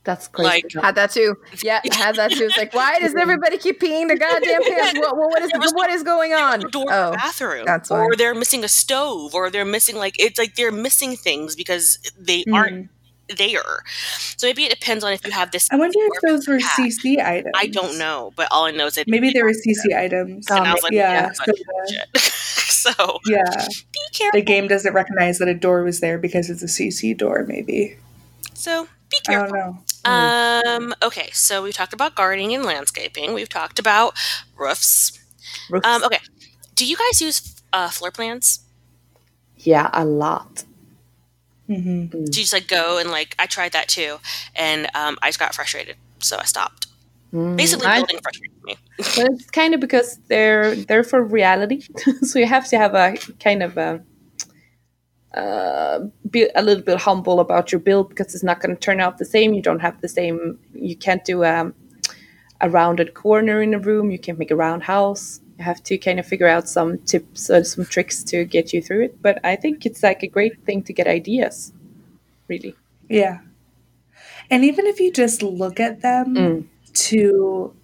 That's 0.04 0.28
crazy. 0.28 0.62
Like- 0.76 0.84
Had 0.84 0.94
that 0.96 1.10
too. 1.12 1.36
Yeah, 1.62 1.80
had 1.92 2.16
that 2.16 2.30
too. 2.32 2.44
It's 2.44 2.56
like, 2.58 2.74
why 2.74 2.98
does 3.00 3.14
everybody 3.14 3.56
keep 3.58 3.80
peeing 3.80 4.06
their 4.08 4.18
goddamn 4.18 4.62
pants? 4.68 4.98
What, 4.98 5.16
what, 5.16 5.30
what 5.30 5.42
is 5.42 5.72
what 5.74 5.90
is 5.90 6.02
going 6.02 6.32
on? 6.34 6.60
Door 6.70 6.84
Oh, 6.90 7.10
the 7.12 7.16
bathroom, 7.16 7.64
that's 7.64 7.88
why. 7.90 8.00
or 8.00 8.14
they're 8.16 8.34
missing 8.34 8.62
a 8.64 8.68
stove, 8.68 9.34
or 9.34 9.50
they're 9.50 9.64
missing 9.64 9.96
like 9.96 10.14
it's 10.18 10.38
like 10.38 10.56
they're 10.56 10.70
missing 10.72 11.16
things 11.16 11.56
because 11.56 11.98
they 12.18 12.44
Mm. 12.44 12.54
aren't 12.54 12.90
there. 13.38 13.82
So 14.36 14.46
maybe 14.46 14.64
it 14.64 14.70
depends 14.78 15.02
on 15.02 15.14
if 15.14 15.24
you 15.24 15.32
have 15.32 15.50
this. 15.50 15.66
I 15.72 15.76
wonder 15.76 15.98
if 15.98 16.20
those 16.20 16.46
were 16.46 16.58
pack. 16.58 16.78
CC 16.78 17.18
items. 17.24 17.52
I 17.56 17.68
don't 17.68 17.96
know, 17.98 18.34
but 18.36 18.48
all 18.50 18.66
I 18.66 18.70
know 18.72 18.86
is 18.88 18.96
that 18.96 19.08
Maybe 19.08 19.30
they 19.30 19.42
were 19.42 19.52
CC 19.54 19.96
items. 19.96 20.46
Oh, 20.50 20.56
And 20.56 20.66
I 20.66 20.74
was 20.74 20.82
like, 20.82 20.92
yeah, 20.92 21.32
yeah, 21.46 22.14
so, 22.18 22.94
so 22.94 23.20
yeah. 23.26 23.42
be 23.92 24.00
careful. 24.12 24.38
The 24.40 24.44
game 24.44 24.68
doesn't 24.68 24.92
recognize 24.92 25.38
that 25.38 25.48
a 25.48 25.54
door 25.54 25.82
was 25.84 26.00
there 26.00 26.18
because 26.18 26.50
it's 26.50 26.62
a 26.62 26.66
CC 26.66 27.16
door. 27.16 27.44
Maybe 27.48 27.96
So 28.52 28.88
be 29.10 29.16
careful. 29.24 29.44
I 29.44 29.46
don't 29.46 29.52
careful. 29.54 29.72
know. 29.72 29.84
Um. 30.04 30.94
Okay. 31.02 31.30
So 31.32 31.62
we've 31.62 31.74
talked 31.74 31.92
about 31.92 32.14
gardening 32.14 32.54
and 32.54 32.64
landscaping. 32.64 33.34
We've 33.34 33.48
talked 33.48 33.78
about 33.78 34.14
roofs. 34.56 35.18
Roofs. 35.70 35.86
Um. 35.86 36.04
Okay. 36.04 36.18
Do 36.74 36.86
you 36.86 36.96
guys 36.96 37.20
use 37.20 37.62
uh, 37.72 37.88
floor 37.88 38.10
plans? 38.10 38.60
Yeah, 39.58 39.88
a 39.92 40.04
lot. 40.04 40.64
Mm-hmm. 41.68 42.06
Do 42.10 42.18
you 42.18 42.26
just 42.30 42.52
like 42.52 42.68
go 42.68 42.98
and 42.98 43.10
like 43.10 43.34
I 43.38 43.46
tried 43.46 43.72
that 43.72 43.88
too, 43.88 44.18
and 44.54 44.86
um, 44.94 45.16
I 45.22 45.28
just 45.28 45.38
got 45.38 45.54
frustrated, 45.54 45.96
so 46.18 46.36
I 46.38 46.44
stopped. 46.44 46.88
Basically, 47.32 47.86
building 47.86 47.86
I- 47.86 47.98
building 48.00 48.20
frustrated 48.22 48.64
me. 48.64 48.76
But 48.98 49.32
it's 49.32 49.50
kind 49.50 49.74
of 49.74 49.80
because 49.80 50.18
they're 50.28 50.74
they're 50.74 51.02
for 51.04 51.22
reality, 51.22 51.82
so 52.22 52.38
you 52.38 52.46
have 52.46 52.68
to 52.68 52.76
have 52.76 52.94
a 52.94 53.16
kind 53.40 53.62
of 53.62 53.76
a 53.78 54.02
uh, 55.36 56.00
be 56.30 56.48
a 56.54 56.62
little 56.62 56.82
bit 56.82 56.98
humble 57.00 57.40
about 57.40 57.72
your 57.72 57.80
build 57.80 58.08
because 58.08 58.34
it's 58.34 58.44
not 58.44 58.60
going 58.60 58.74
to 58.74 58.80
turn 58.80 59.00
out 59.00 59.18
the 59.18 59.24
same. 59.24 59.54
You 59.54 59.62
don't 59.62 59.80
have 59.80 60.00
the 60.00 60.08
same. 60.08 60.58
You 60.72 60.96
can't 60.96 61.24
do 61.24 61.44
um, 61.44 61.74
a 62.60 62.70
rounded 62.70 63.14
corner 63.14 63.60
in 63.62 63.74
a 63.74 63.78
room. 63.78 64.10
You 64.10 64.18
can't 64.18 64.38
make 64.38 64.50
a 64.50 64.56
round 64.56 64.84
house. 64.84 65.40
You 65.58 65.64
have 65.64 65.82
to 65.84 65.98
kind 65.98 66.18
of 66.20 66.26
figure 66.26 66.48
out 66.48 66.68
some 66.68 66.98
tips 66.98 67.50
or 67.50 67.64
some 67.64 67.84
tricks 67.84 68.22
to 68.24 68.44
get 68.44 68.72
you 68.72 68.80
through 68.82 69.04
it. 69.04 69.22
But 69.22 69.38
I 69.44 69.56
think 69.56 69.84
it's 69.86 70.02
like 70.02 70.22
a 70.22 70.28
great 70.28 70.64
thing 70.64 70.82
to 70.84 70.92
get 70.92 71.06
ideas. 71.06 71.72
Really. 72.48 72.74
Yeah. 73.08 73.38
And 74.50 74.64
even 74.64 74.86
if 74.86 75.00
you 75.00 75.12
just 75.12 75.42
look 75.42 75.80
at 75.80 76.02
them 76.02 76.34
Mm. 76.34 76.64
to 77.10 77.74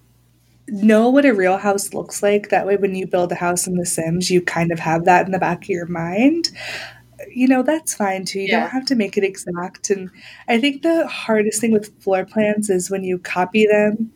know 0.67 1.09
what 1.09 1.25
a 1.25 1.33
real 1.33 1.57
house 1.57 1.93
looks 1.93 2.21
like, 2.23 2.49
that 2.49 2.65
way 2.65 2.77
when 2.77 2.95
you 2.95 3.07
build 3.07 3.31
a 3.31 3.35
house 3.35 3.67
in 3.67 3.75
The 3.75 3.85
Sims, 3.85 4.29
you 4.29 4.41
kind 4.41 4.71
of 4.71 4.79
have 4.79 5.05
that 5.05 5.25
in 5.25 5.31
the 5.31 5.39
back 5.39 5.63
of 5.63 5.69
your 5.69 5.87
mind. 5.87 6.49
You 7.33 7.47
know, 7.47 7.63
that's 7.63 7.93
fine 7.93 8.25
too. 8.25 8.39
You 8.41 8.47
Yeah. 8.49 8.59
don't 8.61 8.69
have 8.71 8.85
to 8.87 8.95
make 8.95 9.17
it 9.17 9.23
exact. 9.23 9.89
And 9.89 10.09
I 10.47 10.59
think 10.59 10.81
the 10.83 11.07
hardest 11.07 11.61
thing 11.61 11.71
with 11.71 11.93
floor 12.01 12.25
plans 12.25 12.69
is 12.69 12.89
when 12.89 13.03
you 13.03 13.17
copy 13.19 13.65
them, 13.65 14.11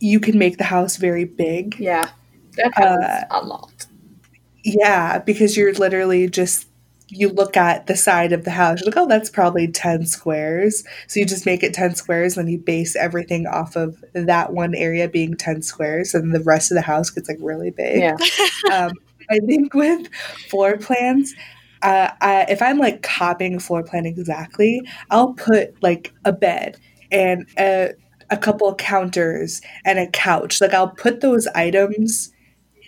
you 0.00 0.20
can 0.20 0.38
make 0.38 0.58
the 0.58 0.64
house 0.64 0.96
very 0.96 1.24
big. 1.24 1.76
Yeah, 1.78 2.08
that 2.56 2.72
happens 2.74 3.04
Uh, 3.04 3.24
a 3.30 3.44
lot. 3.44 3.86
Yeah, 4.62 5.18
because 5.20 5.56
you're 5.56 5.72
literally 5.74 6.28
just 6.28 6.66
you 7.08 7.28
look 7.28 7.56
at 7.56 7.86
the 7.86 7.94
side 7.94 8.32
of 8.32 8.42
the 8.44 8.50
house, 8.50 8.80
you're 8.80 8.86
like, 8.90 8.96
oh, 8.96 9.06
that's 9.06 9.30
probably 9.30 9.68
10 9.68 10.06
squares. 10.06 10.82
So 11.06 11.20
you 11.20 11.24
just 11.24 11.46
make 11.46 11.62
it 11.62 11.72
10 11.72 11.94
squares, 11.94 12.34
then 12.34 12.48
you 12.48 12.58
base 12.58 12.96
everything 12.96 13.46
off 13.46 13.76
of 13.76 14.04
that 14.12 14.52
one 14.52 14.74
area 14.74 15.08
being 15.08 15.36
10 15.36 15.62
squares, 15.62 16.14
and 16.14 16.34
the 16.34 16.40
rest 16.42 16.72
of 16.72 16.74
the 16.74 16.82
house 16.82 17.08
gets 17.10 17.28
like 17.28 17.38
really 17.40 17.70
big. 17.70 18.00
Yeah. 18.00 18.16
Um, 18.72 18.90
I 19.30 19.38
think 19.46 19.72
with 19.72 20.08
floor 20.50 20.76
plans, 20.78 21.32
uh, 21.82 22.10
I, 22.20 22.46
if 22.48 22.62
I'm 22.62 22.78
like 22.78 23.02
copying 23.02 23.54
a 23.56 23.60
floor 23.60 23.82
plan 23.82 24.06
exactly, 24.06 24.82
I'll 25.10 25.34
put 25.34 25.82
like 25.82 26.12
a 26.24 26.32
bed 26.32 26.78
and 27.12 27.46
a, 27.58 27.90
a 28.30 28.36
couple 28.36 28.68
of 28.68 28.76
counters 28.76 29.60
and 29.84 29.98
a 29.98 30.06
couch. 30.08 30.60
Like 30.60 30.74
I'll 30.74 30.88
put 30.90 31.20
those 31.20 31.46
items 31.48 32.32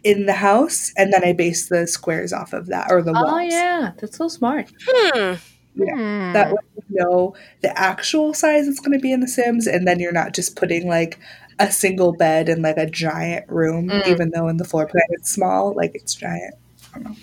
in 0.05 0.27
the 0.27 0.33
house 0.33 0.93
and 0.97 1.13
then 1.13 1.25
I 1.25 1.33
base 1.33 1.69
the 1.69 1.87
squares 1.87 2.33
off 2.33 2.53
of 2.53 2.67
that 2.67 2.91
or 2.91 3.03
the 3.03 3.13
walls. 3.13 3.27
Oh 3.29 3.39
yeah, 3.39 3.93
that's 3.99 4.17
so 4.17 4.29
smart. 4.29 4.71
Hmm. 4.87 5.35
Hmm. 5.77 6.33
That 6.33 6.51
way 6.53 6.59
you 6.91 7.05
know 7.05 7.35
the 7.61 7.77
actual 7.79 8.35
size 8.35 8.67
it's 8.67 8.81
going 8.81 8.99
to 8.99 9.03
be 9.03 9.13
in 9.13 9.21
The 9.21 9.29
Sims, 9.29 9.67
and 9.67 9.87
then 9.87 10.01
you're 10.01 10.13
not 10.13 10.35
just 10.35 10.57
putting 10.57 10.89
like 10.89 11.19
a 11.61 11.71
single 11.71 12.13
bed 12.13 12.49
in 12.49 12.63
like 12.63 12.77
a 12.79 12.87
giant 12.87 13.49
room, 13.49 13.89
Mm. 13.89 14.07
even 14.09 14.31
though 14.31 14.49
in 14.49 14.57
the 14.57 14.65
floor 14.65 14.87
plan 14.87 15.05
it's 15.11 15.31
small, 15.31 15.75
like 15.75 15.93
it's 15.95 16.15
giant. 16.15 16.55
I 16.95 16.99
don't 16.99 17.05
know. 17.05 17.17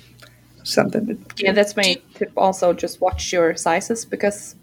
Something 0.66 1.06
to 1.06 1.18
Yeah, 1.38 1.52
that's 1.52 1.76
my 1.76 2.02
tip. 2.16 2.32
Also, 2.36 2.74
just 2.74 3.00
watch 3.00 3.32
your 3.32 3.56
sizes 3.56 4.04
because 4.04 4.56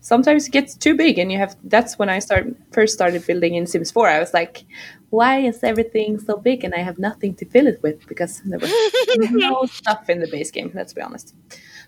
sometimes 0.00 0.46
it 0.46 0.52
gets 0.52 0.76
too 0.76 0.94
big, 0.94 1.18
and 1.18 1.32
you 1.32 1.38
have. 1.38 1.56
That's 1.64 1.98
when 1.98 2.08
I 2.08 2.20
start 2.20 2.46
first 2.70 2.94
started 2.94 3.26
building 3.26 3.56
in 3.56 3.66
Sims 3.66 3.90
Four. 3.90 4.08
I 4.08 4.20
was 4.20 4.32
like, 4.32 4.64
why 5.10 5.38
is 5.40 5.64
everything 5.64 6.20
so 6.20 6.36
big, 6.36 6.62
and 6.62 6.72
I 6.72 6.78
have 6.78 7.00
nothing 7.00 7.34
to 7.34 7.44
fill 7.44 7.66
it 7.66 7.82
with 7.82 8.06
because 8.06 8.40
there 8.44 8.60
was 8.60 8.70
no 9.32 9.64
stuff 9.66 10.08
in 10.08 10.20
the 10.20 10.28
base 10.28 10.52
game. 10.52 10.70
Let's 10.72 10.92
be 10.92 11.00
honest. 11.00 11.34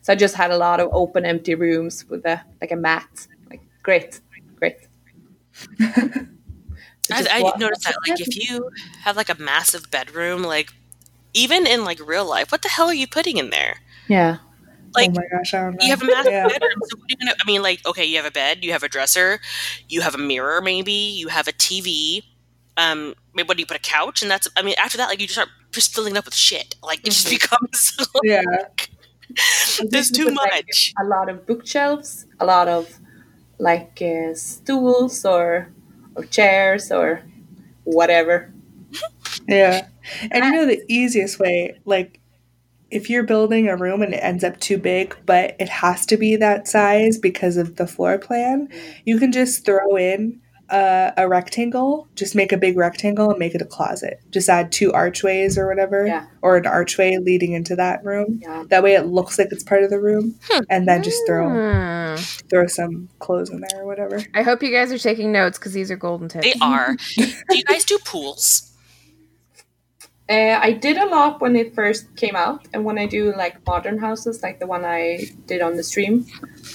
So 0.01 0.13
I 0.13 0.17
just 0.17 0.35
had 0.35 0.51
a 0.51 0.59
lot 0.59 0.81
of 0.81 0.89
open, 0.93 1.25
empty 1.25 1.55
rooms 1.55 2.05
with 2.09 2.27
a 2.27 2.43
like 2.61 2.73
a 2.73 2.77
mat. 2.77 3.29
Like 3.49 3.63
great, 3.85 4.21
great. 4.57 4.89
I, 5.81 7.27
I 7.31 7.59
noticed 7.59 7.85
that 7.85 7.95
like 8.09 8.21
if 8.21 8.37
you 8.37 8.69
have 9.03 9.17
like 9.17 9.29
a 9.29 9.41
massive 9.41 9.89
bedroom, 9.93 10.43
like 10.43 10.73
even 11.35 11.67
in 11.67 11.85
like 11.85 11.99
real 12.07 12.29
life, 12.29 12.53
what 12.53 12.63
the 12.63 12.69
hell 12.69 12.87
are 12.89 12.95
you 12.95 13.07
putting 13.07 13.37
in 13.39 13.51
there? 13.51 13.77
yeah, 14.09 14.39
Like 14.95 15.11
oh 15.11 15.15
my 15.15 15.27
gosh, 15.39 15.55
I 15.55 15.63
don't 15.63 15.73
know. 15.77 15.85
you 15.85 15.91
have 15.91 16.03
a 16.03 16.07
massive 16.07 16.33
Yeah. 16.33 16.49
bedroom. 16.49 16.73
So 16.85 16.97
what 16.99 17.05
are 17.05 17.07
you 17.11 17.17
gonna? 17.19 17.35
I 17.41 17.47
mean, 17.47 17.63
like 17.63 17.85
okay, 17.87 18.05
you 18.05 18.17
have 18.17 18.27
a 18.27 18.31
bed, 18.31 18.65
you 18.65 18.73
have 18.73 18.83
a 18.83 18.89
dresser, 18.89 19.41
you 19.89 20.01
have 20.03 20.15
a 20.15 20.19
mirror, 20.19 20.61
maybe 20.61 20.93
you 20.93 21.29
have 21.29 21.49
a 21.49 21.53
TV. 21.53 22.23
Um, 22.77 23.15
maybe 23.35 23.47
what 23.47 23.57
do 23.57 23.63
you 23.63 23.67
put 23.67 23.77
a 23.77 23.81
couch? 23.81 24.23
And 24.23 24.31
that's 24.31 24.49
I 24.57 24.63
mean, 24.63 24.75
after 24.79 24.97
that, 24.99 25.09
like 25.09 25.21
you 25.21 25.27
just 25.27 25.35
start 25.37 25.49
just 25.73 25.95
filling 25.95 26.15
it 26.15 26.19
up 26.19 26.25
with 26.27 26.35
shit. 26.35 26.75
Like 26.83 27.01
it 27.07 27.11
just 27.13 27.27
Mhm. 27.27 27.31
becomes 27.41 27.97
Yeah. 28.23 28.43
there's 29.91 30.11
too 30.11 30.25
put, 30.25 30.35
like, 30.37 30.67
much. 30.67 30.93
a 31.01 31.05
lot 31.05 31.29
of 31.29 31.47
bookshelves, 31.47 32.27
a 32.41 32.45
lot 32.47 32.69
of 32.69 32.99
like 33.59 34.01
uh, 34.03 34.35
stools 34.35 35.25
or 35.25 35.69
or 36.17 36.25
chairs 36.25 36.91
or 36.93 37.23
whatever. 37.85 38.53
Yeah. 39.49 39.87
And 40.31 40.45
you 40.45 40.53
know 40.53 40.67
the 40.67 40.83
easiest 40.89 41.39
way, 41.39 41.79
like 41.85 42.21
if 42.91 43.09
you're 43.09 43.23
building 43.23 43.69
a 43.69 43.77
room 43.77 44.03
and 44.03 44.13
it 44.13 44.19
ends 44.19 44.45
up 44.45 44.61
too 44.61 44.77
big, 44.79 45.17
but 45.25 45.57
it 45.59 45.69
has 45.69 46.05
to 46.07 46.17
be 46.17 46.37
that 46.37 46.69
size 46.69 47.19
because 47.19 47.57
of 47.57 47.77
the 47.77 47.87
floor 47.87 48.19
plan, 48.19 48.69
you 49.07 49.19
can 49.19 49.33
just 49.33 49.65
throw 49.65 49.97
in 49.97 50.39
a, 50.69 51.13
a 51.17 51.29
rectangle, 51.29 52.07
just 52.17 52.35
make 52.35 52.53
a 52.53 52.57
big 52.59 52.77
rectangle 52.77 53.31
and 53.31 53.39
make 53.39 53.55
it 53.55 53.63
a 53.63 53.67
closet. 53.67 54.21
Just 54.31 54.49
add 54.49 54.73
two 54.73 54.93
archways 54.93 55.57
or 55.59 55.67
whatever, 55.69 56.07
Yeah. 56.07 56.27
or 56.43 56.57
an 56.59 56.67
archway 56.67 57.17
leading 57.19 57.53
into 57.53 57.77
that 57.77 58.05
room. 58.05 58.41
Yeah. 58.43 58.65
That 58.69 58.83
way 58.83 58.95
it 58.95 59.07
looks 59.07 59.39
like 59.39 59.49
it's 59.53 59.65
part 59.65 59.83
of 59.85 59.91
the 59.91 60.01
room, 60.01 60.35
and 60.71 60.87
then 60.89 61.03
just 61.03 61.21
throw 61.27 61.49
Hmm. 61.49 62.17
throw 62.51 62.67
some 62.67 63.09
clothes 63.21 63.49
in 63.51 63.61
there 63.61 63.83
or 63.83 63.87
whatever. 63.87 64.23
I 64.35 64.43
hope 64.43 64.63
you 64.63 64.71
guys 64.71 64.93
are 64.93 64.99
taking 64.99 65.33
notes 65.33 65.59
because 65.59 65.73
these 65.73 65.91
are 65.91 65.97
golden 65.97 66.29
tips. 66.29 66.45
They 66.47 66.55
are. 66.61 66.95
do 67.17 67.57
you 67.57 67.65
guys 67.65 67.85
do 67.85 67.99
pools? 68.05 68.69
Uh, 70.33 70.59
I 70.63 70.73
did 70.73 70.97
a 70.97 71.05
lot 71.05 71.43
when 71.43 71.57
it 71.57 71.75
first 71.75 72.17
came 72.17 72.35
out, 72.35 72.67
and 72.73 72.87
when 72.87 72.97
I 72.97 73.05
do 73.05 73.35
like 73.37 73.67
modern 73.67 73.99
houses, 73.99 74.43
like 74.43 74.61
the 74.61 74.67
one 74.67 74.83
I 74.83 75.27
did 75.47 75.61
on 75.61 75.77
the 75.77 75.83
stream, 75.83 76.25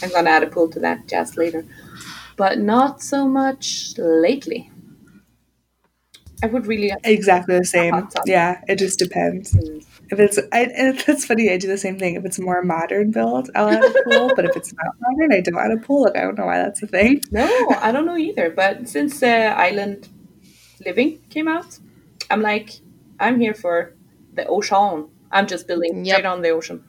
I'm 0.03 0.11
gonna 0.11 0.29
add 0.29 0.43
a 0.43 0.47
pool 0.47 0.69
to 0.69 0.79
that 0.81 1.07
just 1.07 1.37
later. 1.37 1.65
But 2.35 2.59
not 2.59 3.01
so 3.01 3.27
much 3.27 3.97
lately. 3.97 4.69
I 6.43 6.45
would 6.45 6.67
really. 6.67 6.93
Exactly 7.03 7.57
the 7.57 7.65
same. 7.65 8.07
Yeah, 8.27 8.61
it 8.67 8.75
just 8.75 8.99
depends. 8.99 9.53
Mm. 9.53 9.83
If 10.11 10.19
it's, 10.19 10.37
I, 10.51 10.65
and 10.65 11.03
it's 11.07 11.25
funny. 11.25 11.51
I 11.51 11.57
do 11.57 11.67
the 11.67 11.79
same 11.79 11.97
thing. 11.97 12.13
If 12.13 12.25
it's 12.25 12.37
more 12.37 12.61
modern 12.61 13.09
build, 13.09 13.49
I'll 13.55 13.69
add 13.69 13.83
a 13.83 14.03
pool. 14.05 14.31
but 14.35 14.45
if 14.45 14.55
it's 14.55 14.71
not 14.71 14.93
modern, 14.99 15.33
I 15.33 15.41
don't 15.41 15.57
add 15.57 15.71
a 15.71 15.77
pool. 15.77 16.03
Like 16.03 16.15
I 16.15 16.21
don't 16.21 16.37
know 16.37 16.45
why 16.45 16.59
that's 16.59 16.83
a 16.83 16.87
thing. 16.87 17.23
No, 17.31 17.49
I 17.81 17.91
don't 17.91 18.05
know 18.05 18.17
either. 18.17 18.51
But 18.51 18.87
since 18.87 19.23
uh, 19.23 19.55
Island 19.57 20.09
Living 20.85 21.19
came 21.31 21.47
out, 21.47 21.79
I'm 22.29 22.43
like, 22.43 22.81
I'm 23.19 23.39
here 23.39 23.53
for 23.53 23.93
the 24.33 24.45
ocean. 24.47 25.07
I'm 25.31 25.47
just 25.47 25.67
building 25.67 26.05
Yep. 26.05 26.15
straight 26.15 26.25
on 26.25 26.41
the 26.41 26.49
ocean. 26.49 26.83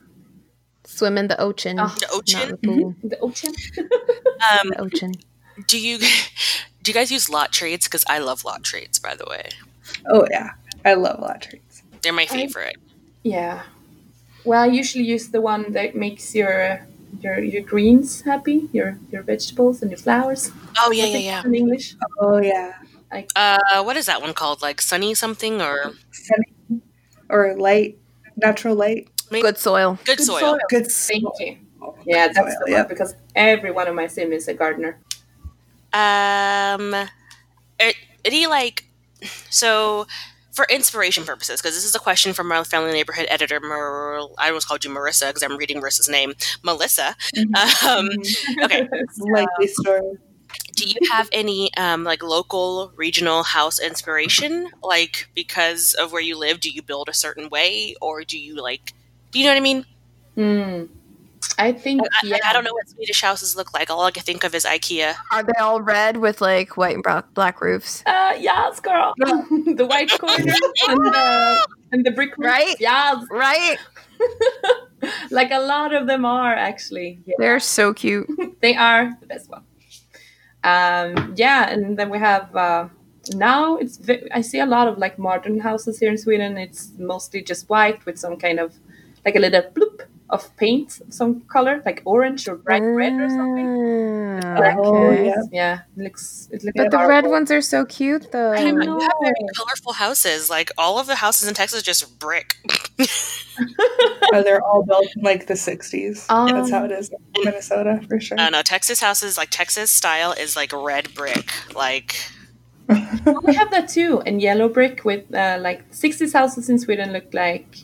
Swim 0.84 1.18
in 1.18 1.28
the 1.28 1.38
ocean. 1.40 1.76
Oh. 1.80 1.94
The 2.00 2.08
ocean? 2.10 2.42
in 2.42 2.48
the 2.50 2.56
pool. 2.82 2.94
The 3.02 3.18
ocean. 3.20 3.54
Um, 4.38 4.68
The 4.70 4.80
ocean. 4.80 5.12
do 5.66 5.78
you 5.80 5.98
do 6.82 6.90
you 6.90 6.94
guys 6.94 7.10
use 7.10 7.28
lot 7.28 7.52
traits? 7.52 7.86
Because 7.88 8.04
I 8.08 8.18
love 8.18 8.44
lot 8.44 8.62
traits. 8.62 8.98
By 9.00 9.14
the 9.16 9.26
way, 9.28 9.48
Oh 10.08 10.24
yeah, 10.30 10.50
I 10.84 10.94
love 10.94 11.18
lot 11.20 11.42
trees. 11.42 11.82
they're 12.02 12.12
my 12.12 12.26
favorite. 12.26 12.76
Yeah. 13.24 13.62
Well, 14.44 14.62
I 14.62 14.66
usually 14.66 15.04
use 15.04 15.28
the 15.28 15.40
one 15.40 15.72
that 15.72 15.96
makes 15.96 16.34
your 16.34 16.54
uh, 16.62 16.76
your 17.20 17.38
your 17.40 17.62
greens 17.62 18.22
happy, 18.22 18.68
your 18.72 18.98
your 19.10 19.22
vegetables 19.22 19.82
and 19.82 19.90
your 19.90 19.98
flowers. 19.98 20.52
Oh 20.78 20.92
yeah, 20.92 21.06
yeah, 21.06 21.18
yeah. 21.18 21.42
In 21.44 21.54
English. 21.54 21.96
Oh 22.20 22.38
yeah, 22.40 22.74
Uh, 23.36 23.82
what 23.82 23.96
is 23.96 24.06
that 24.06 24.20
one 24.20 24.34
called? 24.34 24.62
Like 24.62 24.80
sunny 24.80 25.14
something 25.14 25.60
or 25.62 25.92
sunny 26.12 26.82
or 27.30 27.56
light, 27.56 27.98
natural 28.36 28.74
light, 28.74 29.08
maybe 29.30 29.42
Good 29.42 29.58
soil. 29.58 29.98
good, 30.04 30.18
Good 30.18 30.24
soil. 30.26 30.38
soil. 30.40 30.58
good. 30.68 30.86
Thank 30.90 31.22
soil. 31.22 31.32
you. 31.40 31.56
Yeah, 32.06 32.26
that's 32.28 32.38
Soil, 32.38 32.46
the 32.48 32.64
one 32.64 32.70
yep. 32.72 32.88
because 32.88 33.14
every 33.34 33.70
one 33.70 33.86
of 33.86 33.94
my 33.94 34.06
sim 34.08 34.32
is 34.32 34.48
a 34.48 34.54
gardener. 34.54 34.98
Um, 35.92 36.94
it, 37.78 37.96
any 38.24 38.46
like 38.46 38.84
so 39.50 40.06
for 40.52 40.66
inspiration 40.70 41.24
purposes, 41.24 41.60
because 41.62 41.76
this 41.76 41.84
is 41.84 41.94
a 41.94 41.98
question 42.00 42.32
from 42.32 42.50
our 42.50 42.64
family 42.64 42.92
neighborhood 42.92 43.26
editor, 43.30 43.60
Mar- 43.60 44.18
I 44.38 44.48
almost 44.48 44.66
called 44.66 44.84
you 44.84 44.90
Marissa 44.90 45.28
because 45.28 45.42
I'm 45.42 45.56
reading 45.56 45.80
Marissa's 45.80 46.08
name, 46.08 46.34
Melissa. 46.62 47.14
Um, 47.86 48.08
okay, 48.64 48.88
Likely 49.18 49.68
story. 49.68 50.00
Do 50.78 50.88
you 50.88 51.10
have 51.12 51.28
any 51.32 51.74
um, 51.76 52.04
like 52.04 52.22
local 52.22 52.92
regional 52.96 53.42
house 53.42 53.80
inspiration? 53.80 54.70
Like 54.82 55.28
because 55.34 55.94
of 55.94 56.12
where 56.12 56.22
you 56.22 56.38
live, 56.38 56.60
do 56.60 56.70
you 56.70 56.82
build 56.82 57.08
a 57.08 57.14
certain 57.14 57.48
way, 57.48 57.94
or 58.00 58.22
do 58.24 58.38
you 58.38 58.60
like? 58.62 58.92
Do 59.30 59.38
you 59.38 59.44
know 59.44 59.50
what 59.50 59.56
I 59.56 59.60
mean? 59.60 59.84
Hmm. 60.34 60.84
I 61.58 61.72
think 61.72 62.02
I, 62.02 62.26
yeah. 62.26 62.36
I 62.44 62.52
don't 62.52 62.64
know 62.64 62.72
what 62.72 62.88
Swedish 62.88 63.20
houses 63.20 63.56
look 63.56 63.72
like. 63.72 63.90
All 63.90 64.02
I 64.02 64.10
can 64.10 64.22
think 64.22 64.44
of 64.44 64.54
is 64.54 64.64
IKEA. 64.64 65.14
Are 65.32 65.42
they 65.42 65.58
all 65.60 65.80
red 65.80 66.16
with 66.16 66.40
like 66.40 66.76
white 66.76 66.94
and 66.94 67.02
brown, 67.02 67.24
black 67.34 67.60
roofs? 67.60 68.02
Uh, 68.06 68.34
yes, 68.38 68.80
girl. 68.80 69.14
the 69.18 69.86
white 69.88 70.10
corner 70.18 70.54
and 70.88 71.04
the 71.04 71.68
and 71.92 72.04
the 72.04 72.10
brick 72.10 72.36
roof. 72.36 72.46
Right? 72.46 72.76
Yes. 72.78 73.24
Right? 73.30 73.76
like 75.30 75.50
a 75.50 75.60
lot 75.60 75.94
of 75.94 76.06
them 76.06 76.24
are 76.24 76.54
actually. 76.54 77.20
Yeah. 77.24 77.34
They're 77.38 77.60
so 77.60 77.94
cute. 77.94 78.28
they 78.60 78.76
are 78.76 79.16
the 79.20 79.26
best 79.26 79.48
one. 79.48 79.62
Um, 80.68 81.34
yeah, 81.36 81.70
and 81.70 81.96
then 81.98 82.10
we 82.10 82.18
have 82.18 82.54
uh, 82.54 82.88
now 83.34 83.76
it's 83.76 83.98
I 84.32 84.42
see 84.42 84.60
a 84.60 84.66
lot 84.66 84.88
of 84.88 84.98
like 84.98 85.18
modern 85.18 85.60
houses 85.60 85.98
here 85.98 86.10
in 86.10 86.18
Sweden. 86.18 86.58
It's 86.58 86.92
mostly 86.98 87.42
just 87.42 87.68
white 87.68 88.04
with 88.06 88.18
some 88.18 88.36
kind 88.36 88.58
of 88.60 88.74
like 89.24 89.36
a 89.36 89.38
little 89.38 89.62
bloop 89.62 90.06
of 90.30 90.54
paint 90.56 91.00
of 91.00 91.12
some 91.12 91.40
color, 91.42 91.82
like 91.86 92.02
orange 92.04 92.48
or 92.48 92.56
bright 92.56 92.82
red 92.82 93.14
or 93.14 93.28
something. 93.28 94.40
Ah, 94.44 94.74
Oh, 94.78 95.10
yeah. 95.10 95.34
Yeah, 95.50 95.80
it 95.96 96.02
looks 96.02 96.48
it 96.52 96.62
looks. 96.64 96.76
But 96.76 96.90
the 96.90 97.06
red 97.06 97.26
ones 97.26 97.50
are 97.50 97.62
so 97.62 97.84
cute 97.84 98.30
though. 98.30 98.52
I 98.52 98.70
know, 98.70 98.72
know. 98.72 98.98
you 98.98 99.00
have 99.00 99.12
very 99.22 99.34
colorful 99.56 99.94
houses. 99.94 100.50
Like 100.50 100.70
all 100.76 100.98
of 100.98 101.06
the 101.06 101.16
houses 101.16 101.48
in 101.48 101.54
Texas, 101.54 101.82
just 101.82 102.18
brick. 102.18 102.56
Oh, 104.32 104.42
they're 104.42 104.62
all 104.62 104.84
built 104.84 105.06
in 105.16 105.22
like 105.22 105.46
the 105.48 105.54
60s. 105.54 106.30
Um, 106.30 106.46
That's 106.48 106.70
how 106.70 106.84
it 106.84 106.92
is 106.92 107.10
in 107.10 107.44
Minnesota 107.44 108.00
for 108.08 108.20
sure. 108.20 108.38
I 108.38 108.44
don't 108.44 108.52
know. 108.52 108.62
Texas 108.62 109.00
houses, 109.00 109.36
like 109.36 109.48
Texas 109.50 109.90
style, 109.90 110.32
is 110.32 110.54
like 110.54 110.72
red 110.72 111.12
brick. 111.14 111.50
Like 111.74 112.14
we 112.88 113.54
have 113.54 113.70
that 113.70 113.88
too, 113.88 114.22
and 114.26 114.40
yellow 114.40 114.68
brick 114.68 115.04
with 115.04 115.34
uh, 115.34 115.58
like 115.60 115.82
sixties 115.90 116.32
houses 116.32 116.68
in 116.70 116.78
Sweden 116.78 117.12
look 117.12 117.34
like 117.34 117.78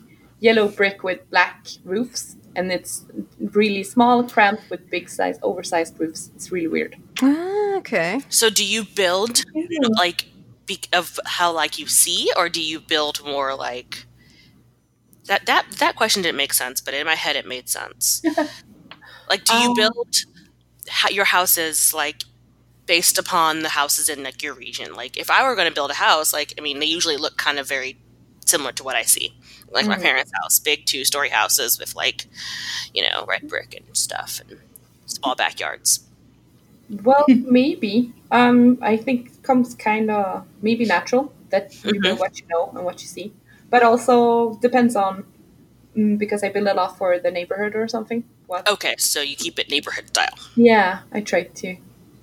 yellow 0.46 0.68
brick 0.78 1.02
with 1.02 1.20
black 1.30 1.58
roofs, 1.84 2.36
and 2.56 2.70
it's 2.76 3.04
really 3.58 3.82
small, 3.94 4.22
cramped 4.34 4.68
with 4.70 4.82
big 4.90 5.08
size, 5.08 5.38
oversized 5.42 5.94
roofs. 5.98 6.30
It's 6.36 6.52
really 6.52 6.68
weird. 6.76 6.92
Ah, 7.22 7.76
okay. 7.80 8.20
So 8.28 8.50
do 8.50 8.64
you 8.74 8.84
build 8.84 9.34
Yeah. 9.54 9.88
like 10.04 10.20
be- 10.66 10.88
of 11.00 11.06
how 11.36 11.48
like 11.52 11.78
you 11.80 11.86
see, 12.02 12.30
or 12.38 12.48
do 12.56 12.60
you 12.60 12.78
build 12.94 13.16
more 13.24 13.54
like 13.68 14.06
that? 15.26 15.46
That 15.46 15.64
that 15.82 15.96
question 15.96 16.22
didn't 16.22 16.36
make 16.44 16.52
sense, 16.54 16.80
but 16.84 16.94
in 16.94 17.06
my 17.06 17.16
head 17.24 17.36
it 17.36 17.46
made 17.46 17.68
sense. 17.68 18.22
like, 19.30 19.44
do 19.44 19.54
you 19.62 19.70
Um, 19.70 19.74
build 19.74 20.14
ho- 20.90 21.10
your 21.18 21.24
houses 21.36 21.94
like 21.94 22.22
based 22.86 23.18
upon 23.18 23.60
the 23.62 23.70
houses 23.70 24.08
in 24.08 24.22
like 24.22 24.42
your 24.42 24.54
region? 24.54 24.94
Like, 24.94 25.16
if 25.16 25.30
I 25.30 25.42
were 25.46 25.54
going 25.58 25.68
to 25.68 25.74
build 25.74 25.90
a 25.90 25.94
house, 26.08 26.32
like 26.32 26.52
I 26.58 26.60
mean, 26.60 26.78
they 26.80 26.86
usually 26.96 27.16
look 27.16 27.36
kind 27.36 27.58
of 27.58 27.66
very 27.68 27.96
similar 28.46 28.72
to 28.72 28.84
what 28.84 28.96
I 28.96 29.02
see. 29.02 29.34
Like 29.70 29.86
my 29.86 29.96
Mhm. 29.96 30.02
parents' 30.02 30.32
house, 30.42 30.58
big 30.58 30.86
two 30.86 31.04
story 31.04 31.30
houses 31.30 31.78
with 31.78 31.94
like, 31.94 32.26
you 32.92 33.02
know, 33.02 33.24
red 33.26 33.48
brick 33.48 33.74
and 33.74 33.96
stuff 33.96 34.40
and 34.40 34.60
small 35.06 35.34
backyards. 35.34 36.00
Well, 37.02 37.24
maybe. 37.28 38.12
Um, 38.30 38.78
I 38.82 38.96
think 38.96 39.42
comes 39.42 39.74
kind 39.74 40.10
of 40.10 40.44
maybe 40.62 40.84
natural 40.84 41.32
that 41.50 41.72
you 41.84 42.00
know 42.00 42.14
what 42.14 42.38
you 42.40 42.46
know 42.48 42.70
and 42.74 42.84
what 42.84 43.00
you 43.00 43.06
see, 43.06 43.32
but 43.70 43.82
also 43.82 44.54
depends 44.60 44.96
on 44.96 45.24
mm, 45.96 46.18
because 46.18 46.42
I 46.42 46.48
build 46.50 46.66
a 46.68 46.74
lot 46.74 46.98
for 46.98 47.18
the 47.18 47.30
neighborhood 47.30 47.74
or 47.74 47.88
something. 47.88 48.24
What? 48.46 48.68
Okay, 48.68 48.94
so 48.98 49.20
you 49.22 49.36
keep 49.36 49.58
it 49.58 49.70
neighborhood 49.70 50.08
style. 50.08 50.34
Yeah, 50.56 51.00
I 51.12 51.20
try 51.20 51.44
to, 51.44 51.76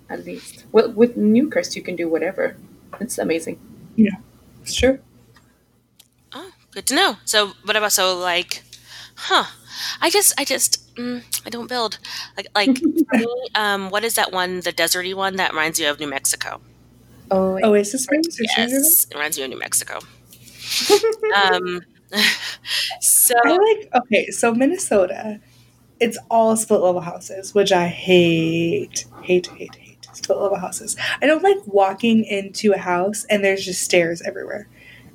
at 0.10 0.26
least. 0.26 0.66
Well, 0.72 0.92
with 0.92 1.18
Newcrest, 1.18 1.76
you 1.76 1.82
can 1.82 1.96
do 1.96 2.08
whatever. 2.08 2.56
It's 3.00 3.18
amazing. 3.18 3.60
Yeah, 3.96 4.18
it's 4.62 4.76
true. 4.76 5.00
Good 6.72 6.86
to 6.88 6.96
know. 6.96 7.18
So, 7.26 7.54
what 7.64 7.76
about 7.76 7.92
so 7.92 8.18
like, 8.18 8.64
huh? 9.16 9.46
I 10.00 10.10
just, 10.10 10.34
I 10.40 10.46
just, 10.46 10.96
mm, 10.96 11.24
I 11.46 11.50
don't 11.50 11.68
build 11.68 12.00
like 12.38 12.48
like. 12.56 12.82
um, 13.56 13.90
what 13.90 14.04
is 14.04 14.16
that 14.16 14.32
one? 14.32 14.62
The 14.62 14.72
deserty 14.72 15.14
one 15.14 15.36
that 15.36 15.52
reminds 15.52 15.80
you 15.80 15.90
of 15.90 16.00
New 16.00 16.08
Mexico. 16.08 16.62
Oh, 17.30 17.60
Oasis 17.64 18.04
Springs? 18.04 18.28
or 18.28 18.32
something 18.32 18.48
like 18.58 18.70
that? 18.70 18.74
Yes, 18.74 19.06
it 19.06 19.14
reminds 19.14 19.38
you 19.38 19.44
of 19.46 19.50
New 19.50 19.60
Mexico. 19.60 20.00
um, 21.36 21.82
so 23.02 23.36
I 23.44 23.58
like 23.58 24.04
okay, 24.04 24.28
so 24.32 24.54
Minnesota, 24.54 25.40
it's 26.00 26.18
all 26.30 26.56
split 26.58 26.82
level 26.82 27.02
houses, 27.02 27.54
which 27.54 27.72
I 27.72 27.88
hate, 27.88 29.06
hate, 29.24 29.48
hate, 29.48 29.76
hate. 29.76 30.08
Split 30.14 30.40
level 30.40 30.58
houses. 30.58 30.98
I 31.22 31.26
don't 31.26 31.44
like 31.44 31.58
walking 31.66 32.26
into 32.26 32.74
a 32.74 32.78
house 32.78 33.26
and 33.30 33.44
there's 33.44 33.64
just 33.64 33.82
stairs 33.82 34.22
everywhere. 34.22 34.68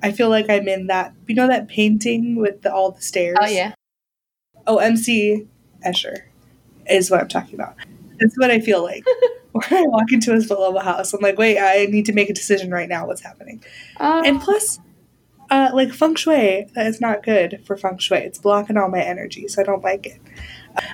I 0.07 0.13
feel 0.13 0.31
like 0.31 0.49
I'm 0.49 0.69
in 0.69 0.87
that. 0.87 1.13
You 1.27 1.35
know 1.35 1.49
that 1.49 1.69
painting 1.69 2.37
with 2.37 2.63
the, 2.63 2.73
all 2.73 2.93
the 2.93 3.03
stairs. 3.03 3.37
oh 3.41 3.47
yeah. 3.47 3.75
Oh, 4.67 4.79
MC 4.79 5.47
Escher 5.87 6.23
is 6.89 7.11
what 7.11 7.21
I'm 7.21 7.29
talking 7.29 7.55
about. 7.55 7.77
That's 8.19 8.37
what 8.37 8.51
I 8.51 8.61
feel 8.61 8.83
like 8.83 9.05
when 9.53 9.65
I 9.71 9.83
walk 9.87 10.11
into 10.13 10.33
a 10.35 10.41
split 10.41 10.59
level 10.59 10.81
house. 10.81 11.13
I'm 11.13 11.21
like, 11.21 11.39
wait, 11.39 11.59
I 11.59 11.87
need 11.87 12.07
to 12.07 12.13
make 12.13 12.31
a 12.31 12.35
decision 12.35 12.71
right 12.71 12.89
now. 12.89 13.07
What's 13.07 13.21
happening? 13.23 13.63
Uh, 13.99 14.23
And 14.25 14.41
plus, 14.41 14.81
uh, 15.51 15.71
like 15.75 15.93
feng 15.93 16.15
shui, 16.15 16.67
that 16.75 16.87
is 16.87 17.01
not 17.01 17.23
good 17.23 17.63
for 17.65 17.77
feng 17.77 17.99
shui. 17.99 18.19
It's 18.19 18.39
blocking 18.39 18.77
all 18.77 18.89
my 18.89 19.03
energy, 19.03 19.47
so 19.49 19.63
I 19.63 19.65
don't 19.65 19.85
like 19.85 20.07
it. 20.07 20.21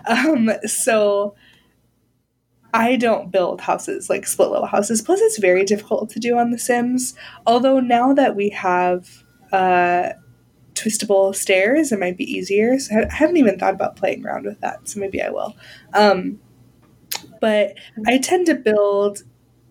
Um, 0.07 0.51
so 0.67 1.35
I 2.75 2.97
don't 2.97 3.31
build 3.31 3.61
houses 3.61 4.09
like 4.09 4.27
split 4.27 4.51
level 4.51 4.67
houses. 4.67 5.03
Plus, 5.03 5.21
it's 5.21 5.39
very 5.39 5.65
difficult 5.65 6.11
to 6.11 6.19
do 6.19 6.39
on 6.39 6.51
The 6.51 6.59
Sims. 6.59 7.15
Although 7.47 7.81
now 7.81 8.15
that 8.15 8.35
we 8.35 8.49
have 8.51 9.25
uh, 9.53 10.11
twistable 10.75 11.35
stairs, 11.35 11.93
it 11.93 12.01
might 12.01 12.17
be 12.17 12.25
easier. 12.25 12.79
So 12.79 12.97
I 13.01 13.13
haven't 13.13 13.37
even 13.37 13.59
thought 13.59 13.75
about 13.75 13.97
playing 13.97 14.25
around 14.25 14.47
with 14.47 14.61
that. 14.61 14.89
So 14.89 15.01
maybe 15.01 15.23
I 15.23 15.31
will. 15.31 15.55
Um, 15.93 16.41
but 17.41 17.75
I 18.07 18.19
tend 18.19 18.47
to 18.47 18.55
build 18.55 19.23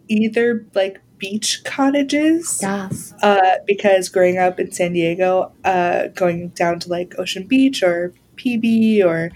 either 0.08 0.66
like 0.76 1.02
beach 1.18 1.64
cottages 1.64 2.60
yes. 2.62 3.14
uh, 3.22 3.58
because 3.66 4.10
growing 4.10 4.38
up 4.38 4.60
in 4.60 4.72
San 4.72 4.94
Diego, 4.94 5.54
uh, 5.64 6.08
going 6.10 6.50
down 6.50 6.80
to 6.80 6.90
like 6.90 7.14
Ocean 7.18 7.48
Beach 7.48 7.82
or 7.82 8.14
PB 8.36 9.04
or 9.06 9.32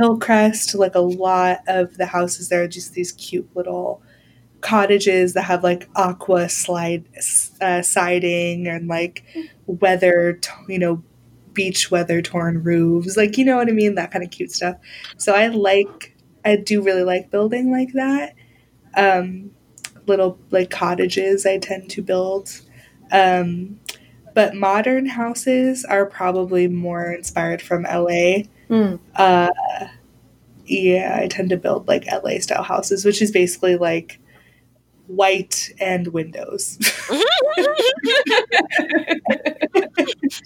Hillcrest, 0.00 0.74
like 0.74 0.94
a 0.94 1.00
lot 1.00 1.58
of 1.68 1.96
the 1.98 2.06
houses 2.06 2.48
there 2.48 2.62
are 2.62 2.68
just 2.68 2.94
these 2.94 3.12
cute 3.12 3.48
little 3.54 4.02
cottages 4.62 5.34
that 5.34 5.42
have 5.42 5.62
like 5.62 5.88
aqua 5.96 6.48
slide 6.48 7.04
uh, 7.60 7.82
siding 7.82 8.66
and 8.66 8.88
like 8.88 9.24
weather, 9.66 10.40
you 10.68 10.78
know, 10.78 11.02
beach 11.52 11.90
weather 11.90 12.22
torn 12.22 12.62
roofs, 12.62 13.16
like 13.16 13.36
you 13.36 13.44
know 13.44 13.56
what 13.56 13.68
I 13.68 13.72
mean, 13.72 13.94
that 13.96 14.10
kind 14.10 14.24
of 14.24 14.30
cute 14.30 14.52
stuff. 14.52 14.76
So 15.18 15.34
I 15.34 15.48
like, 15.48 16.16
I 16.44 16.56
do 16.56 16.82
really 16.82 17.04
like 17.04 17.30
building 17.30 17.70
like 17.70 17.92
that. 17.92 18.34
Um, 18.96 19.50
little 20.06 20.38
like 20.50 20.70
cottages 20.70 21.46
I 21.46 21.58
tend 21.58 21.90
to 21.90 22.02
build. 22.02 22.60
Um, 23.12 23.80
but 24.34 24.54
modern 24.54 25.06
houses 25.06 25.84
are 25.84 26.06
probably 26.06 26.68
more 26.68 27.12
inspired 27.12 27.60
from 27.60 27.82
LA. 27.82 28.44
Mm. 28.70 29.00
Uh, 29.16 29.50
yeah, 30.66 31.18
I 31.20 31.26
tend 31.28 31.50
to 31.50 31.56
build 31.56 31.88
like 31.88 32.06
LA 32.06 32.38
style 32.38 32.62
houses, 32.62 33.04
which 33.04 33.20
is 33.22 33.30
basically 33.30 33.76
like 33.76 34.20
white 35.06 35.72
and 35.80 36.08
windows. 36.08 36.78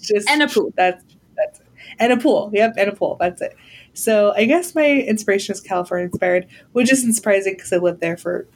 Just 0.01 0.29
And 0.29 0.43
a 0.43 0.47
pool. 0.47 0.73
That's 0.75 1.03
that's 1.35 1.59
it. 1.59 1.65
And 1.99 2.13
a 2.13 2.17
pool. 2.17 2.49
Yep, 2.53 2.75
and 2.77 2.89
a 2.89 2.95
pool. 2.95 3.17
That's 3.19 3.41
it. 3.41 3.55
So 3.93 4.33
I 4.35 4.45
guess 4.45 4.75
my 4.75 4.85
inspiration 4.87 5.53
is 5.53 5.61
California 5.61 6.05
inspired, 6.07 6.47
which 6.73 6.91
isn't 6.91 7.13
surprising 7.13 7.53
because 7.55 7.71
I 7.73 7.77
lived 7.77 8.01
there 8.01 8.17
for 8.17 8.47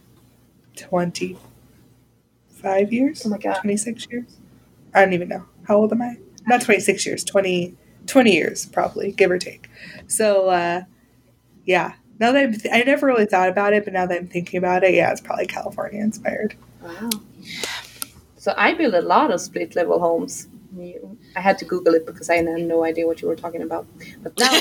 twenty 0.76 1.38
five 2.50 2.92
years. 2.92 3.26
Oh 3.26 3.30
my 3.30 3.38
god. 3.38 3.56
26 3.62 4.08
years? 4.10 4.38
I 4.94 5.02
don't 5.04 5.14
even 5.14 5.30
know. 5.30 5.46
How 5.68 5.78
old 5.78 5.92
am 5.92 6.02
I? 6.02 6.18
Not 6.48 6.62
26 6.62 7.06
years, 7.06 7.24
20, 7.24 7.76
20 8.10 8.34
years 8.34 8.66
probably, 8.66 9.12
give 9.12 9.32
or 9.32 9.38
take. 9.38 9.70
So, 10.08 10.50
uh, 10.50 10.82
yeah. 11.66 11.94
Now 12.20 12.34
that 12.34 12.44
I'm 12.44 12.54
th- 12.54 12.74
I 12.74 12.82
never 12.82 13.08
really 13.08 13.26
thought 13.26 13.48
about 13.48 13.74
it, 13.74 13.86
but 13.86 13.94
now 13.94 14.06
that 14.06 14.18
I'm 14.18 14.28
thinking 14.28 14.58
about 14.58 14.84
it, 14.84 14.94
yeah, 14.94 15.12
it's 15.12 15.22
probably 15.22 15.48
California 15.48 16.02
inspired. 16.02 16.56
Wow. 16.82 17.10
So 18.38 18.54
I 18.58 18.74
built 18.74 18.94
a 18.94 19.02
lot 19.02 19.32
of 19.32 19.40
split 19.40 19.76
level 19.76 20.00
homes. 20.00 20.48
I 21.36 21.42
had 21.42 21.58
to 21.60 21.66
Google 21.66 21.94
it 21.96 22.06
because 22.06 22.30
I 22.30 22.36
had 22.36 22.46
no 22.46 22.84
idea 22.84 23.08
what 23.08 23.22
you 23.22 23.28
were 23.28 23.36
talking 23.36 23.62
about. 23.62 23.88
But 24.22 24.38
now, 24.40 24.60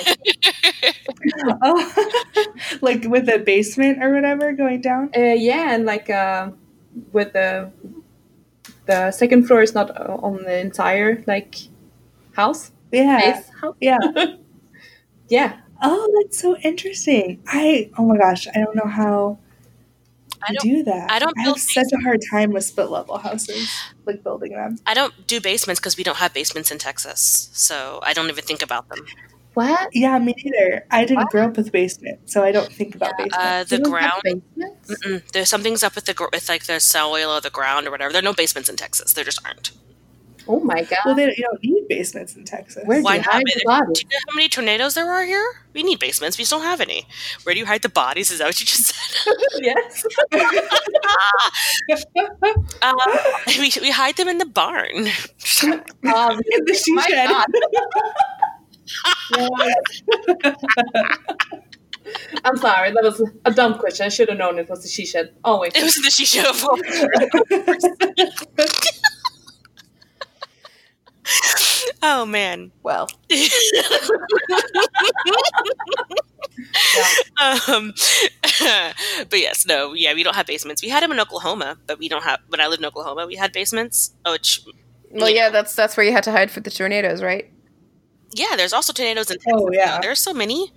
oh, 1.63 2.15
like 2.81 3.05
with 3.05 3.29
a 3.29 3.39
basement 3.39 4.03
or 4.03 4.15
whatever 4.15 4.53
going 4.53 4.81
down. 4.81 5.11
uh, 5.17 5.21
yeah, 5.21 5.75
and 5.75 5.85
like 5.85 6.09
uh, 6.11 6.51
with 7.13 7.33
the 7.33 7.71
the 8.87 9.11
second 9.11 9.47
floor 9.47 9.63
is 9.63 9.75
not 9.75 9.91
uh, 9.91 10.17
on 10.23 10.43
the 10.45 10.59
entire 10.59 11.23
like 11.27 11.57
house. 12.35 12.73
Yeah. 12.93 13.21
Base 13.37 13.49
house. 13.61 13.77
Yeah. 13.81 13.99
Yeah. 15.29 15.59
Oh, 15.83 16.23
that's 16.23 16.41
so 16.41 16.57
interesting. 16.59 17.43
I 17.47 17.91
oh 17.99 18.05
my 18.07 18.17
gosh, 18.17 18.47
I 18.49 18.59
don't 18.59 18.75
know 18.75 18.89
how 18.91 19.39
I 20.43 20.55
don't- 20.55 20.63
do 20.63 20.83
that. 20.85 21.11
I 21.11 21.19
don't 21.19 21.37
I 21.37 21.43
have 21.43 21.45
build 21.47 21.61
such 21.61 21.85
a 21.93 22.03
hard 22.03 22.21
time 22.31 22.51
with 22.53 22.65
split 22.65 22.91
level 22.91 23.19
houses, 23.19 23.69
like 24.07 24.23
building 24.25 24.53
them. 24.53 24.79
I 24.87 24.95
don't 24.95 25.27
do 25.27 25.39
basements 25.41 25.81
because 25.81 25.97
we 25.99 26.05
don't 26.05 26.17
have 26.17 26.33
basements 26.33 26.71
in 26.71 26.79
Texas, 26.79 27.51
so 27.53 28.01
I 28.03 28.15
don't 28.15 28.29
even 28.31 28.43
think 28.45 28.63
about 28.63 28.89
them. 28.89 29.05
What? 29.55 29.89
Yeah, 29.93 30.19
me 30.19 30.35
neither. 30.45 30.87
I 30.91 31.03
didn't 31.05 31.25
What? 31.25 31.31
grow 31.31 31.45
up 31.47 31.57
with 31.59 31.73
basement, 31.73 32.31
so 32.31 32.43
I 32.43 32.51
don't 32.53 32.73
think 32.73 32.95
about 32.95 33.13
basement. 33.19 33.35
Uh, 33.37 33.65
the 33.65 33.77
You 33.77 33.83
don't 33.83 34.01
have 34.01 34.23
ground. 34.23 34.43
basements? 34.57 35.33
There's 35.33 35.51
something's 35.51 35.83
up 35.83 35.95
with 35.95 36.07
the 36.07 36.29
with 36.33 36.49
like 36.49 36.65
the 36.65 36.81
soil 36.81 37.31
or 37.31 37.41
the 37.43 37.51
ground 37.51 37.87
or 37.87 37.91
whatever. 37.91 38.13
There 38.13 38.21
are 38.21 38.31
no 38.31 38.33
basements 38.33 38.69
in 38.71 38.77
Texas. 38.77 39.13
There 39.13 39.25
just 39.25 39.45
aren't. 39.45 39.73
Oh 40.49 40.61
my 40.61 40.83
god. 40.83 40.99
well, 41.05 41.15
they 41.15 41.27
don't, 41.27 41.37
you 41.37 41.45
don't 41.45 41.63
need 41.63 41.87
basements 41.89 42.35
in 42.35 42.45
Texas. 42.45 42.83
Where 42.87 42.99
do 42.99 43.05
Why 43.05 43.17
you 43.17 43.23
not? 43.23 43.33
hide 43.33 43.43
the 43.47 43.63
body? 43.65 43.93
Do 43.93 44.01
you 44.01 44.07
know 44.11 44.19
how 44.29 44.35
many 44.35 44.49
tornadoes 44.49 44.95
there 44.95 45.13
are 45.13 45.25
here? 45.25 45.45
We 45.75 45.83
need 45.83 45.99
basements. 45.99 46.39
We 46.39 46.43
just 46.43 46.51
don't 46.51 46.63
have 46.63 46.81
any. 46.81 47.07
Where 47.43 47.53
do 47.55 47.59
you 47.61 47.67
hide 47.67 47.83
the 47.83 47.91
bodies? 47.91 48.31
Is 48.31 48.39
that 48.39 48.47
what 48.47 48.59
you 48.59 48.65
just 48.67 48.87
said? 48.87 49.35
yes. 49.61 50.07
uh, 52.83 52.95
we, 53.59 53.71
we 53.83 53.91
hide 53.91 54.17
them 54.17 54.29
in 54.29 54.39
the 54.39 54.47
barn. 54.47 55.09
Um, 56.15 56.41
In 56.51 56.65
the 56.65 56.75
she 56.83 56.93
my 56.95 57.03
shed. 57.03 57.29
God. 57.29 57.47
I'm 62.45 62.57
sorry, 62.57 62.91
that 62.93 63.03
was 63.03 63.21
a 63.45 63.51
dumb 63.51 63.79
question. 63.79 64.07
I 64.07 64.09
should 64.09 64.31
have 64.31 64.39
known 64.39 64.59
it 64.59 64.71
was 64.71 64.83
the 64.83 64.89
she 64.89 65.05
shed. 65.05 65.35
Oh 65.45 65.61
wait. 65.61 65.77
It 65.77 65.83
was 65.85 65.95
the 65.95 66.01
the 66.03 66.09
shisha 66.09 66.43
Oh 72.03 72.27
man. 72.27 72.71
Well, 72.83 73.09
um, 77.41 77.93
but 79.31 79.39
yes, 79.39 79.67
no, 79.67 79.95
yeah, 79.95 80.15
we 80.15 80.23
don't 80.23 80.37
have 80.37 80.47
basements. 80.47 80.83
We 80.83 80.89
had 80.91 81.03
them 81.03 81.11
in 81.13 81.19
Oklahoma, 81.19 81.79
but 81.87 81.99
we 81.99 82.09
don't 82.09 82.23
have. 82.23 82.41
When 82.49 82.61
I 82.61 82.67
lived 82.69 82.83
in 82.83 82.87
Oklahoma, 82.87 83.27
we 83.27 83.35
had 83.37 83.53
basements. 83.53 84.15
Oh, 84.25 84.33
which 84.33 84.61
well, 85.11 85.31
yeah, 85.31 85.51
that's 85.51 85.75
that's 85.75 85.97
where 85.97 86.05
you 86.05 86.13
had 86.13 86.23
to 86.25 86.31
hide 86.31 86.51
for 86.51 86.61
the 86.61 86.71
tornadoes, 86.71 87.23
right? 87.23 87.51
yeah, 88.35 88.57
there's 88.57 88.73
also 88.73 88.93
tornadoes 88.93 89.31
in 89.31 89.39
Texas. 89.39 89.53
Oh 89.55 89.71
yeah. 89.73 89.99
There's 90.01 90.21
so 90.21 90.33
many. 90.33 90.73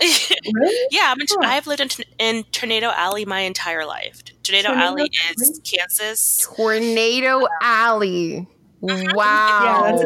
Really? 0.00 0.88
yeah, 0.90 1.12
I'm 1.12 1.20
in, 1.20 1.26
Huh. 1.30 1.38
I've 1.42 1.66
lived 1.66 1.80
in, 1.80 1.88
in 2.18 2.44
Tornado 2.44 2.90
Alley 2.94 3.24
my 3.24 3.40
entire 3.40 3.84
life. 3.84 4.22
Tornado, 4.42 4.68
Tornado 4.68 4.86
Alley 4.86 5.10
is 5.38 5.60
Kansas. 5.64 6.38
Tornado 6.38 7.46
Alley. 7.62 8.48
Yeah, 8.88 9.12
Wow. 9.14 9.84
that's 9.84 10.02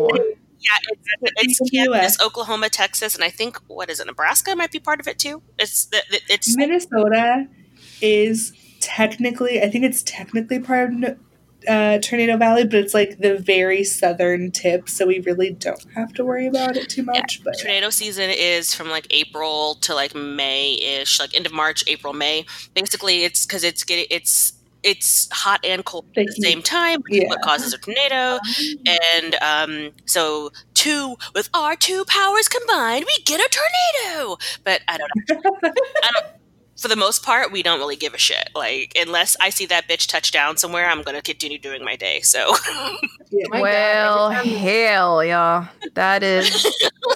Yeah, 0.62 0.70
it's, 0.90 1.58
it's 1.60 1.60
in 1.60 1.66
Kansas, 1.68 2.14
US. 2.18 2.20
Oklahoma, 2.22 2.68
Texas, 2.68 3.14
and 3.14 3.24
I 3.24 3.30
think 3.30 3.56
what 3.66 3.88
is 3.90 3.98
it? 4.00 4.06
Nebraska 4.06 4.54
might 4.54 4.70
be 4.72 4.78
part 4.78 5.00
of 5.00 5.08
it 5.08 5.18
too. 5.18 5.42
It's 5.58 5.86
the- 5.86 6.02
the- 6.10 6.20
it's 6.28 6.54
Minnesota 6.56 7.46
is 8.02 8.52
technically, 8.80 9.62
I 9.62 9.68
think 9.70 9.84
it's 9.84 10.02
technically 10.02 10.58
part 10.58 10.90
of 11.04 11.18
uh, 11.68 11.98
Tornado 11.98 12.38
Valley, 12.38 12.64
but 12.64 12.74
it's 12.76 12.94
like 12.94 13.18
the 13.18 13.36
very 13.36 13.84
southern 13.84 14.50
tip, 14.50 14.88
so 14.88 15.06
we 15.06 15.18
really 15.20 15.50
don't 15.50 15.84
have 15.94 16.10
to 16.14 16.24
worry 16.24 16.46
about 16.46 16.74
it 16.76 16.88
too 16.88 17.02
much. 17.02 17.42
But 17.44 17.58
tornado 17.60 17.90
season 17.90 18.30
is 18.30 18.72
from 18.74 18.88
like 18.88 19.06
April 19.10 19.74
to 19.82 19.94
like 19.94 20.14
May 20.14 20.74
ish, 20.74 21.20
like 21.20 21.34
end 21.36 21.44
of 21.44 21.52
March, 21.52 21.84
April, 21.86 22.14
May. 22.14 22.46
Basically, 22.74 23.24
it's 23.24 23.44
because 23.44 23.62
it's 23.62 23.84
getting 23.84 24.06
it's 24.10 24.54
it's 24.82 25.28
hot 25.32 25.60
and 25.64 25.84
cold 25.84 26.06
at 26.16 26.26
The 26.26 26.32
the 26.36 26.42
same 26.42 26.62
time, 26.62 27.02
Yeah. 27.08 27.28
what 27.28 27.42
causes 27.42 27.72
a 27.72 27.78
tornado. 27.78 28.38
And 28.86 29.34
um, 29.42 29.92
so 30.06 30.50
two 30.74 31.16
with 31.34 31.48
our 31.54 31.76
two 31.76 32.04
powers 32.06 32.48
combined, 32.48 33.04
we 33.06 33.22
get 33.24 33.40
a 33.40 33.48
tornado. 33.50 34.36
But 34.64 34.80
I 34.88 34.98
don't 34.98 35.10
know. 35.44 35.50
I 36.02 36.10
don't. 36.12 36.26
For 36.80 36.88
the 36.88 36.96
most 36.96 37.22
part, 37.22 37.52
we 37.52 37.62
don't 37.62 37.78
really 37.78 37.96
give 37.96 38.14
a 38.14 38.18
shit. 38.18 38.48
Like 38.54 38.94
unless 38.98 39.36
I 39.38 39.50
see 39.50 39.66
that 39.66 39.86
bitch 39.86 40.06
touch 40.08 40.30
down 40.32 40.56
somewhere, 40.56 40.88
I'm 40.88 41.02
gonna 41.02 41.20
continue 41.20 41.58
doing 41.58 41.84
my 41.84 41.94
day. 41.94 42.22
So 42.22 42.54
yeah. 43.30 43.44
My 43.50 43.60
well, 43.60 44.30
every 44.30 44.50
time- 44.50 44.58
hell 44.58 45.22
yeah. 45.24 45.66
That 45.94 46.22
is 46.22 46.62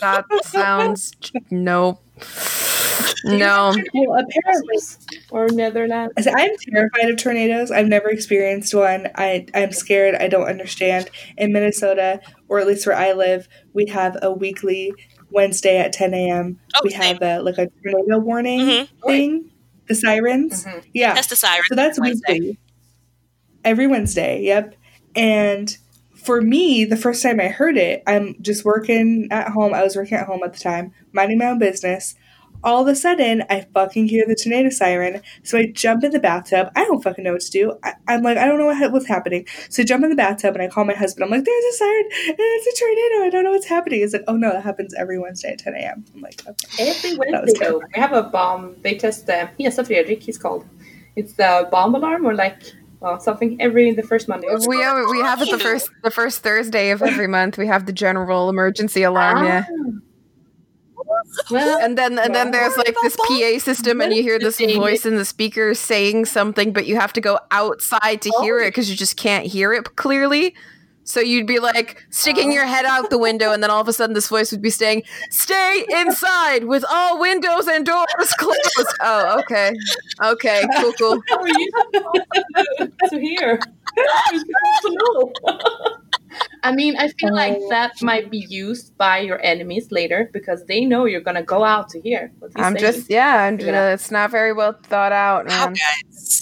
that 0.00 0.24
sounds 0.44 1.12
nope. 1.50 2.02
No. 3.24 3.72
well, 3.94 4.18
apparently, 4.18 4.76
or 5.30 5.48
Netherlands. 5.48 6.12
I 6.16 6.20
said, 6.22 6.34
I'm 6.36 6.50
terrified 6.72 7.10
of 7.10 7.16
tornadoes. 7.18 7.70
I've 7.70 7.86
never 7.86 8.08
experienced 8.08 8.74
one. 8.74 9.08
I, 9.14 9.46
I'm 9.54 9.72
scared. 9.72 10.16
I 10.16 10.26
don't 10.28 10.48
understand. 10.48 11.08
In 11.36 11.52
Minnesota, 11.52 12.20
or 12.48 12.58
at 12.58 12.66
least 12.66 12.86
where 12.86 12.96
I 12.96 13.12
live, 13.12 13.48
we 13.74 13.86
have 13.86 14.16
a 14.22 14.32
weekly 14.32 14.92
Wednesday 15.30 15.78
at 15.78 15.92
10 15.92 16.14
a.m. 16.14 16.58
Oh, 16.74 16.80
we 16.84 16.90
same. 16.90 17.00
have 17.00 17.22
a 17.22 17.40
like 17.42 17.58
a 17.58 17.68
tornado 17.82 18.18
warning 18.18 18.60
Mhm. 18.60 18.88
thing. 19.06 19.50
The 19.88 19.94
sirens. 19.94 20.64
Mhm. 20.64 20.84
Yeah. 20.92 21.14
that's 21.14 21.28
the 21.28 21.36
sirens. 21.36 21.66
So 21.68 21.74
that's 21.76 21.98
Wednesday. 22.00 22.32
weekly. 22.40 22.58
Every 23.64 23.86
Wednesday, 23.86 24.42
yep. 24.42 24.74
And 25.14 25.76
for 26.24 26.40
me, 26.40 26.84
the 26.84 26.96
first 26.96 27.22
time 27.22 27.40
I 27.40 27.48
heard 27.48 27.76
it, 27.76 28.02
I'm 28.06 28.36
just 28.40 28.64
working 28.64 29.28
at 29.30 29.48
home. 29.48 29.74
I 29.74 29.82
was 29.82 29.96
working 29.96 30.16
at 30.16 30.26
home 30.26 30.42
at 30.44 30.52
the 30.52 30.60
time, 30.60 30.92
minding 31.12 31.38
my 31.38 31.46
own 31.46 31.58
business. 31.58 32.14
All 32.64 32.82
of 32.82 32.86
a 32.86 32.94
sudden, 32.94 33.42
I 33.50 33.66
fucking 33.74 34.06
hear 34.06 34.24
the 34.24 34.36
tornado 34.36 34.70
siren. 34.70 35.20
So 35.42 35.58
I 35.58 35.66
jump 35.66 36.04
in 36.04 36.12
the 36.12 36.20
bathtub. 36.20 36.70
I 36.76 36.84
don't 36.84 37.02
fucking 37.02 37.24
know 37.24 37.32
what 37.32 37.40
to 37.40 37.50
do. 37.50 37.76
I, 37.82 37.94
I'm 38.06 38.22
like, 38.22 38.38
I 38.38 38.46
don't 38.46 38.56
know 38.56 38.66
what, 38.66 38.92
what's 38.92 39.08
happening. 39.08 39.48
So 39.68 39.82
I 39.82 39.84
jump 39.84 40.04
in 40.04 40.10
the 40.10 40.16
bathtub 40.16 40.54
and 40.54 40.62
I 40.62 40.68
call 40.68 40.84
my 40.84 40.94
husband. 40.94 41.24
I'm 41.24 41.30
like, 41.30 41.44
there's 41.44 41.74
a 41.74 41.76
siren 41.76 42.04
and 42.28 42.36
it's 42.38 42.80
a 42.80 42.84
tornado. 42.84 43.26
I 43.26 43.30
don't 43.30 43.42
know 43.42 43.50
what's 43.50 43.66
happening. 43.66 43.98
He's 43.98 44.12
like, 44.12 44.22
oh 44.28 44.36
no, 44.36 44.52
that 44.52 44.62
happens 44.62 44.94
every 44.94 45.18
Wednesday 45.18 45.50
at 45.50 45.58
10 45.58 45.74
a.m. 45.74 46.04
I'm 46.14 46.20
like, 46.20 46.40
okay. 46.46 46.90
Every 46.90 47.16
Wednesday, 47.16 47.58
though, 47.58 47.78
we 47.78 48.00
have 48.00 48.12
a 48.12 48.22
bomb. 48.22 48.76
They 48.82 48.94
test 48.94 49.26
the 49.26 49.50
yes, 49.58 49.76
Fredrik, 49.76 50.22
he's 50.22 50.38
called. 50.38 50.64
It's 51.16 51.32
the 51.32 51.68
bomb 51.70 51.96
alarm 51.96 52.24
or 52.24 52.34
like 52.34 52.62
well, 53.02 53.18
something 53.18 53.60
every 53.60 53.92
the 53.92 54.02
first 54.02 54.28
Monday. 54.28 54.46
We 54.66 54.78
have 54.78 55.08
we 55.10 55.18
have 55.18 55.42
it 55.42 55.50
the 55.50 55.58
first 55.58 55.90
the 56.04 56.10
first 56.10 56.42
Thursday 56.42 56.90
of 56.90 57.02
every 57.02 57.26
month. 57.26 57.58
We 57.58 57.66
have 57.66 57.86
the 57.86 57.92
general 57.92 58.48
emergency 58.48 59.02
alarm, 59.02 59.38
ah. 59.38 59.44
yeah. 59.44 59.64
Well, 61.50 61.78
And 61.82 61.98
then 61.98 62.18
and 62.18 62.34
then 62.34 62.52
there's 62.52 62.76
like 62.76 62.94
this 63.02 63.16
PA 63.16 63.58
system 63.58 64.00
and 64.00 64.14
you 64.14 64.22
hear 64.22 64.38
this 64.38 64.58
voice 64.58 65.04
in 65.04 65.16
the 65.16 65.24
speaker 65.24 65.74
saying 65.74 66.26
something 66.26 66.72
but 66.72 66.86
you 66.86 66.96
have 66.96 67.12
to 67.14 67.20
go 67.20 67.40
outside 67.50 68.22
to 68.22 68.30
hear 68.40 68.58
it 68.58 68.72
cuz 68.72 68.88
you 68.88 68.96
just 68.96 69.16
can't 69.16 69.46
hear 69.46 69.72
it 69.72 69.96
clearly. 69.96 70.54
So 71.04 71.20
you'd 71.20 71.46
be 71.46 71.58
like 71.58 72.04
sticking 72.10 72.52
your 72.52 72.64
head 72.64 72.84
out 72.84 73.10
the 73.10 73.18
window 73.18 73.52
and 73.52 73.62
then 73.62 73.70
all 73.70 73.80
of 73.80 73.88
a 73.88 73.92
sudden 73.92 74.14
this 74.14 74.28
voice 74.28 74.50
would 74.52 74.62
be 74.62 74.70
saying, 74.70 75.02
"Stay 75.30 75.84
inside 75.90 76.64
with 76.64 76.84
all 76.90 77.18
windows 77.20 77.66
and 77.68 77.84
doors 77.84 78.32
closed." 78.38 78.96
Oh, 79.00 79.38
okay. 79.40 79.72
Okay, 80.22 80.62
cool 80.78 80.92
cool. 80.94 81.22
how 81.28 81.38
are 81.40 81.48
you 81.48 81.70
to 83.10 83.20
hear? 83.20 83.58
It's 83.96 84.44
good 84.44 84.54
to 84.82 84.96
know. 84.96 85.32
I 86.62 86.72
mean, 86.72 86.96
I 86.96 87.08
feel 87.08 87.34
like 87.34 87.56
Oh. 87.60 87.68
that 87.70 87.92
might 88.00 88.30
be 88.30 88.38
used 88.48 88.96
by 88.96 89.18
your 89.18 89.38
enemies 89.44 89.88
later 89.90 90.30
because 90.32 90.64
they 90.64 90.84
know 90.84 91.04
you're 91.04 91.20
gonna 91.20 91.42
go 91.42 91.62
out 91.64 91.88
to 91.90 92.00
hear. 92.00 92.32
What 92.38 92.52
I'm 92.56 92.78
saying. 92.78 92.92
just 92.94 93.10
yeah, 93.10 93.42
I'm, 93.42 93.60
You 93.60 93.72
know. 93.72 93.90
uh, 93.90 93.94
it's 93.94 94.10
not 94.10 94.30
very 94.30 94.52
well 94.52 94.78
thought 94.84 95.12
out, 95.12 95.46
Wow, 95.48 95.66
man. 95.66 95.74
guys. 95.74 96.41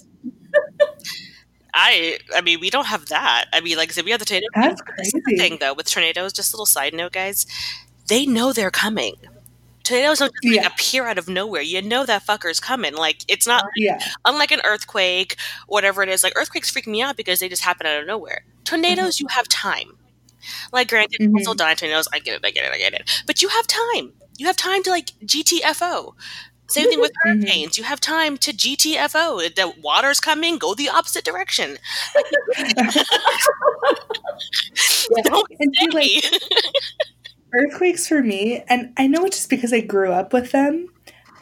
I 1.74 2.18
I 2.34 2.40
mean, 2.40 2.60
we 2.60 2.70
don't 2.70 2.86
have 2.86 3.06
that. 3.06 3.46
I 3.52 3.60
mean, 3.60 3.76
like 3.76 3.90
I 3.90 3.92
said, 3.92 4.04
we 4.04 4.10
have 4.10 4.20
the 4.20 4.26
tornado. 4.26 4.46
That's 4.54 4.80
is 4.98 5.12
the 5.12 5.36
thing 5.36 5.58
though 5.60 5.74
with 5.74 5.88
tornadoes. 5.90 6.32
Just 6.32 6.52
a 6.52 6.56
little 6.56 6.66
side 6.66 6.94
note, 6.94 7.12
guys. 7.12 7.46
They 8.08 8.26
know 8.26 8.52
they're 8.52 8.70
coming. 8.70 9.14
Tornadoes 9.82 10.18
don't 10.18 10.32
just 10.42 10.56
like 10.56 10.66
appear 10.66 11.06
out 11.06 11.18
of 11.18 11.28
nowhere. 11.28 11.62
You 11.62 11.80
know 11.82 12.04
that 12.04 12.24
fucker's 12.26 12.60
coming. 12.60 12.94
Like 12.94 13.24
it's 13.28 13.46
not 13.46 13.64
Yeah. 13.76 13.98
unlike 14.24 14.50
an 14.52 14.60
earthquake, 14.64 15.36
whatever 15.66 16.02
it 16.02 16.08
is. 16.08 16.22
Like 16.22 16.34
earthquakes 16.36 16.70
freak 16.70 16.86
me 16.86 17.02
out 17.02 17.16
because 17.16 17.40
they 17.40 17.48
just 17.48 17.62
happen 17.64 17.86
out 17.86 18.00
of 18.00 18.06
nowhere. 18.06 18.44
Tornadoes, 18.64 19.20
you 19.20 19.26
have 19.28 19.48
time. 19.48 19.96
Like 20.72 20.88
granted, 20.88 21.20
Mhm. 21.20 21.36
also 21.38 21.54
die 21.54 21.74
tornadoes. 21.74 22.08
I 22.12 22.18
get 22.18 22.34
it. 22.36 22.44
I 22.44 22.50
get 22.50 22.64
it. 22.64 22.72
I 22.72 22.78
get 22.78 22.92
it. 22.94 23.22
But 23.26 23.42
you 23.42 23.48
have 23.48 23.66
time. 23.66 24.12
You 24.38 24.46
have 24.46 24.56
time 24.56 24.82
to 24.84 24.90
like 24.90 25.10
GTFO. 25.24 26.14
Same 26.70 26.88
thing 26.88 27.00
with 27.00 27.12
Mhm. 27.26 27.42
hurricanes. 27.42 27.78
You 27.78 27.84
have 27.84 28.00
time 28.00 28.36
to 28.38 28.52
GTFO. 28.52 29.40
The 29.40 29.72
water's 29.82 30.20
coming. 30.20 30.58
Go 30.58 30.74
the 30.74 30.88
opposite 30.88 31.24
direction. 31.24 31.78
Don't 35.24 35.46
And 35.58 35.74
see, 35.76 35.88
like, 35.92 36.42
earthquakes 37.54 38.06
for 38.06 38.22
me, 38.22 38.62
and 38.68 38.92
I 38.96 39.06
know 39.06 39.24
it's 39.24 39.36
just 39.38 39.50
because 39.50 39.72
I 39.72 39.80
grew 39.80 40.12
up 40.12 40.32
with 40.32 40.52
them, 40.52 40.88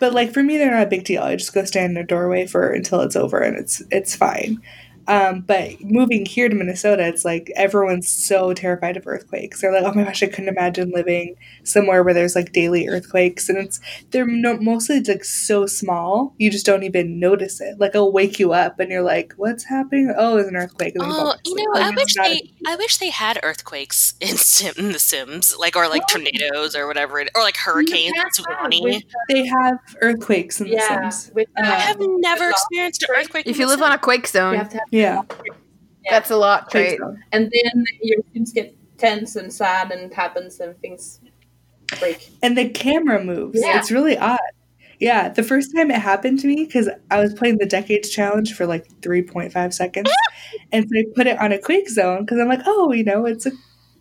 but 0.01 0.15
like 0.15 0.33
for 0.33 0.43
me, 0.43 0.57
they're 0.57 0.71
not 0.73 0.87
a 0.87 0.91
big 0.91 1.05
deal. 1.05 1.23
I 1.23 1.37
just 1.37 1.53
go 1.55 1.65
stand 1.65 1.93
in 1.93 1.97
a 2.03 2.07
doorway 2.07 2.47
for 2.47 2.71
until 2.71 3.01
it's 3.03 3.17
over, 3.17 3.39
and 3.41 3.57
it's 3.59 3.83
it's 3.91 4.17
fine. 4.17 4.61
Um, 5.09 5.41
but 5.41 5.81
moving 5.81 6.27
here 6.27 6.49
to 6.49 6.55
Minnesota, 6.55 7.07
it's 7.07 7.25
like 7.25 7.51
everyone's 7.57 8.09
so 8.09 8.53
terrified 8.53 8.97
of 8.97 9.07
earthquakes. 9.07 9.61
They're 9.61 9.73
like, 9.73 9.85
"Oh 9.85 9.95
my 9.97 10.05
gosh, 10.05 10.23
I 10.23 10.27
couldn't 10.27 10.49
imagine 10.51 10.91
living 10.91 11.35
somewhere 11.65 12.05
where 12.05 12.15
there's 12.15 12.37
like 12.37 12.53
daily 12.53 12.87
earthquakes." 12.89 13.49
And 13.49 13.57
it's 13.59 13.81
they're 14.11 14.27
no, 14.27 14.59
mostly 14.59 14.97
it's 14.99 15.09
like 15.09 15.25
so 15.25 15.67
small, 15.67 16.35
you 16.39 16.51
just 16.51 16.67
don't 16.67 16.83
even 16.85 17.19
notice 17.19 17.61
it. 17.61 17.81
Like 17.81 17.91
it'll 17.95 18.13
wake 18.13 18.39
you 18.39 18.53
up, 18.53 18.79
and 18.79 18.91
you're 18.91 19.03
like, 19.03 19.33
"What's 19.37 19.65
happening?" 19.65 20.15
Oh, 20.17 20.37
there's 20.37 20.49
an 20.49 20.57
earthquake. 20.57 20.95
And 20.95 21.05
then 21.05 21.11
Oh, 21.11 21.17
fall 21.17 21.37
you 21.45 21.53
asleep. 21.53 21.67
know, 21.75 21.81
I 21.83 21.91
wish 21.91 22.03
it's 22.03 22.17
not 22.17 22.27
a 22.27 22.35
they, 22.35 22.53
I 22.67 22.77
wish 22.77 22.97
they 22.99 23.11
had 23.11 23.41
earthquakes 23.43 24.15
in, 24.21 24.37
Sim, 24.37 24.75
in 24.77 24.93
The 24.93 24.99
Sims, 24.99 25.57
like 25.59 25.75
or 25.75 25.89
like 25.89 26.07
tornadoes 26.07 26.77
or 26.77 26.87
whatever, 26.87 27.19
it, 27.21 27.31
or 27.35 27.43
like 27.43 27.57
hurricanes 27.57 28.13
in 28.15 28.45
Tsunami. 28.45 28.83
With, 28.83 29.03
they 29.29 29.47
have 29.47 29.79
earthquakes 30.03 30.61
in 30.61 30.67
yeah, 30.67 30.99
The 31.01 31.11
Sims. 31.11 31.35
with, 31.35 31.49
Uh, 31.57 31.63
I 31.63 31.77
have 31.81 32.01
um, 32.01 32.21
never 32.21 32.51
experienced 32.51 33.03
an 33.05 33.15
earthquake. 33.17 33.47
If 33.47 33.57
in 33.57 33.61
you 33.61 33.67
The 33.67 33.73
live 33.73 33.83
on 33.83 33.93
a 33.93 33.99
quake 33.99 34.27
you 34.27 34.29
zone, 34.29 34.57
have 34.57 34.69
to 34.71 34.79
have 34.79 34.89
Yeah. 34.99 35.23
that's 36.11 36.31
a 36.31 36.37
lot, 36.37 36.73
right? 36.75 36.99
zone. 36.99 37.23
and 37.33 37.45
then 37.53 37.85
your 38.03 38.19
sims 38.33 38.53
get 38.53 38.75
tense 38.99 39.37
and 39.37 39.53
sad 39.53 39.93
and 39.93 40.13
happens 40.13 40.61
and 40.61 40.79
things 40.81 41.21
break. 41.99 42.31
and 42.43 42.59
the 42.59 42.69
camera 42.69 43.23
moves. 43.23 43.61
Yeah. 43.63 43.79
It's 43.79 43.91
really 43.91 44.19
odd. 44.19 44.39
Yeah, 45.01 45.29
the 45.29 45.45
first 45.45 45.75
time 45.77 45.93
it 45.93 46.01
happened 46.01 46.41
to 46.41 46.49
me 46.49 46.65
because 46.65 46.89
I 47.11 47.21
was 47.21 47.33
playing 47.33 47.59
the 47.59 47.67
Decades 47.67 48.11
Challenge 48.11 48.53
for 48.53 48.67
like 48.67 48.87
three 49.01 49.23
point 49.23 49.53
five 49.53 49.73
seconds, 49.73 50.11
and 50.73 50.89
so 50.89 50.99
I 50.99 51.05
put 51.15 51.27
it 51.29 51.39
on 51.39 51.53
a 51.53 51.59
Quake 51.59 51.89
Zone 51.89 52.25
because 52.25 52.41
I'm 52.41 52.49
like, 52.49 52.63
oh, 52.67 52.93
you 52.93 53.05
know, 53.05 53.25
it's 53.25 53.47
a, 53.47 53.53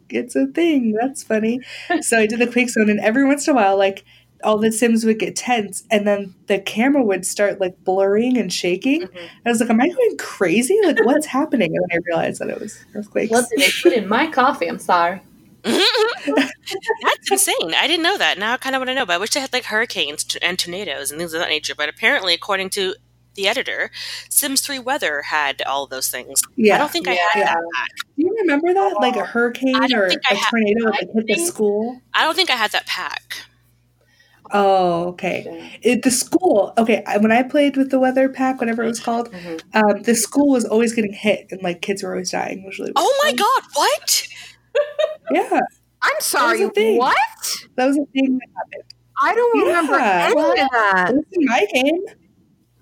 it's 0.09 0.35
a 0.35 0.47
thing. 0.47 0.93
That's 0.99 1.21
funny. 1.21 1.59
so 2.01 2.17
I 2.17 2.25
did 2.25 2.39
the 2.39 2.47
Quake 2.47 2.69
Zone, 2.69 2.89
and 2.89 2.99
every 2.99 3.25
once 3.25 3.47
in 3.47 3.53
a 3.53 3.55
while, 3.55 3.77
like 3.77 4.03
all 4.43 4.57
the 4.57 4.71
Sims 4.71 5.03
would 5.05 5.19
get 5.19 5.35
tense, 5.35 5.83
and 5.89 6.07
then 6.07 6.33
the 6.47 6.59
camera 6.59 7.03
would 7.03 7.25
start 7.25 7.59
like 7.59 7.83
blurring 7.83 8.37
and 8.37 8.51
shaking. 8.53 9.03
Mhm. 9.07 9.29
I 9.45 9.49
was 9.49 9.59
like, 9.59 9.69
am 9.69 9.81
I 9.81 9.87
going 9.89 10.17
crazy? 10.17 10.77
Like, 10.83 11.03
what's 11.05 11.25
happening? 11.39 11.75
And 11.75 11.85
I 11.91 11.97
realized 12.05 12.39
that 12.41 12.49
it 12.49 12.59
was 12.59 12.83
earthquakes. 12.95 13.31
What 13.31 13.49
did 13.49 13.59
they 13.59 13.71
put 13.81 13.93
in 13.93 14.07
my 14.07 14.27
coffee? 14.27 14.67
I'm 14.67 14.79
sorry. 14.79 15.21
That's 15.63 17.31
insane. 17.31 17.73
I 17.75 17.87
didn't 17.87 18.03
know 18.03 18.17
that. 18.17 18.37
Now 18.37 18.53
I 18.53 18.57
kind 18.57 18.75
of 18.75 18.79
want 18.79 18.89
to 18.89 18.93
know, 18.95 19.05
but 19.05 19.13
I 19.13 19.17
wish 19.17 19.31
they 19.31 19.39
had 19.39 19.53
like 19.53 19.65
hurricanes 19.65 20.23
t- 20.23 20.39
and 20.41 20.57
tornadoes 20.57 21.11
and 21.11 21.19
things 21.19 21.33
of 21.33 21.39
that 21.39 21.49
nature. 21.49 21.73
But 21.75 21.89
apparently, 21.89 22.33
according 22.33 22.69
to 22.71 22.95
the 23.35 23.47
editor, 23.47 23.91
Sims 24.29 24.61
3 24.61 24.79
weather 24.79 25.21
had 25.23 25.61
all 25.63 25.83
of 25.83 25.89
those 25.89 26.09
things. 26.09 26.41
yeah. 26.55 26.75
I 26.75 26.77
don't 26.79 26.91
think 26.91 27.07
I 27.07 27.13
had 27.13 27.39
Yeah. 27.39 27.45
that 27.53 27.63
pack. 27.75 27.89
Do 28.17 28.23
you 28.25 28.35
remember 28.41 28.73
that? 28.73 28.95
Like 28.99 29.15
a 29.15 29.25
hurricane 29.25 29.75
or 29.93 30.05
a 30.05 30.11
I 30.11 30.15
a 30.31 30.35
tornado 30.49 30.85
that 30.91 31.07
hit 31.13 31.27
the 31.27 31.35
school? 31.45 32.01
I 32.13 32.23
don't 32.23 32.35
think 32.35 32.49
I 32.49 32.55
had 32.55 32.71
that 32.71 32.87
pack. 32.87 33.35
Oh, 34.51 35.07
okay. 35.09 35.77
It, 35.81 36.03
the 36.03 36.11
school, 36.11 36.73
okay. 36.77 37.03
When 37.19 37.31
I 37.31 37.43
played 37.43 37.75
with 37.77 37.91
the 37.91 37.99
weather 37.99 38.29
pack, 38.29 38.59
whatever 38.59 38.83
it 38.83 38.87
was 38.87 38.99
called, 38.99 39.31
Mhm. 39.31 39.61
um, 39.73 40.01
the 40.03 40.15
school 40.15 40.49
was 40.49 40.63
always 40.65 40.93
getting 40.93 41.13
hit, 41.13 41.47
and 41.51 41.61
like 41.61 41.81
kids 41.81 42.03
were 42.03 42.11
always 42.11 42.31
dying. 42.31 42.63
Usually, 42.63 42.91
Oh 42.95 43.19
my 43.23 43.31
god, 43.33 43.63
what? 43.73 44.27
yeah, 45.31 45.59
I'm 46.01 46.19
sorry. 46.21 46.61
a 46.63 46.69
thing. 46.69 46.97
What? 46.97 47.15
that 47.75 47.85
was 47.87 47.97
a 47.97 48.05
thing 48.13 48.37
that 48.39 48.49
happened. 48.55 48.93
I 49.21 49.33
don't 49.35 49.59
remember 49.65 49.97
Yeah. 49.99 50.25
any 50.27 50.35
What? 50.35 50.59
of 50.59 50.69
that. 50.71 51.09
It 51.09 51.15
was 51.15 51.25
in 51.31 51.45
my 51.45 51.65
game. 51.73 52.01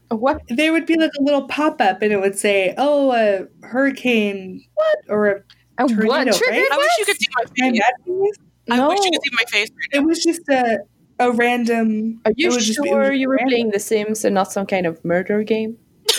What? 0.10 0.42
There 0.50 0.72
would 0.72 0.86
be 0.86 0.96
like 0.98 1.12
a 1.20 1.24
little 1.24 1.48
pop 1.48 1.82
up, 1.82 2.02
and 2.02 2.12
it 2.14 2.20
would 2.22 2.38
say, 2.38 2.74
"Oh, 2.78 3.12
a 3.12 3.48
hurricane," 3.66 4.64
what 4.76 4.98
or 5.10 5.28
a. 5.28 5.42
And 5.78 5.90
Tornado, 5.90 6.32
what 6.32 6.42
right? 6.50 6.68
I 6.72 6.78
wish 6.78 6.92
you 7.00 7.06
could 7.06 7.18
see 7.20 7.28
my 7.36 7.42
Am 7.44 7.48
I 7.50 7.72
face. 7.72 7.82
imagining? 8.08 8.32
I 8.72 8.78
No. 8.78 8.88
wish 8.90 9.00
you 9.04 9.12
could 9.12 9.22
see 9.24 9.36
my 9.36 9.44
face 9.50 9.70
right 9.70 10.02
It 10.02 10.06
was 10.06 10.24
just 10.24 10.42
a 10.50 10.80
a 11.20 11.32
random. 11.32 12.22
Are 12.26 12.32
you 12.36 12.50
it 12.50 12.50
be- 12.50 12.52
sure 12.52 12.60
just 12.60 12.80
you 12.86 12.92
were 13.30 13.36
random. 13.36 13.48
playing 13.50 13.70
The 13.72 13.80
Sims 13.80 14.26
and 14.26 14.34
not 14.36 14.52
some 14.52 14.66
kind 14.66 14.86
of 14.86 15.04
murder 15.06 15.44
game? 15.44 15.78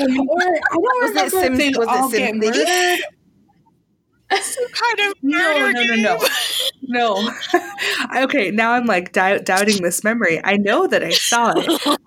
Or 0.00 0.06
I 0.06 0.06
don't 0.06 0.26
Was 0.26 1.10
it 1.10 1.14
remember 1.14 1.24
if 1.24 1.30
Sims- 1.32 1.58
they 1.58 1.68
was 1.70 1.86
it 1.86 1.88
all 1.88 2.10
get 2.10 2.34
SimCity? 2.34 2.98
kind 4.72 5.00
of 5.10 5.14
No, 5.22 5.38
murder 5.60 5.72
no, 5.72 5.82
no, 5.82 5.94
no. 6.02 6.18
game. 6.18 6.28
No. 6.84 7.30
okay, 8.24 8.50
now 8.50 8.72
I'm 8.72 8.86
like 8.86 9.12
dou- 9.12 9.38
doubting 9.38 9.82
this 9.82 10.02
memory. 10.02 10.40
I 10.44 10.56
know 10.56 10.86
that 10.88 11.02
I 11.02 11.10
saw 11.10 11.52
it. 11.56 11.64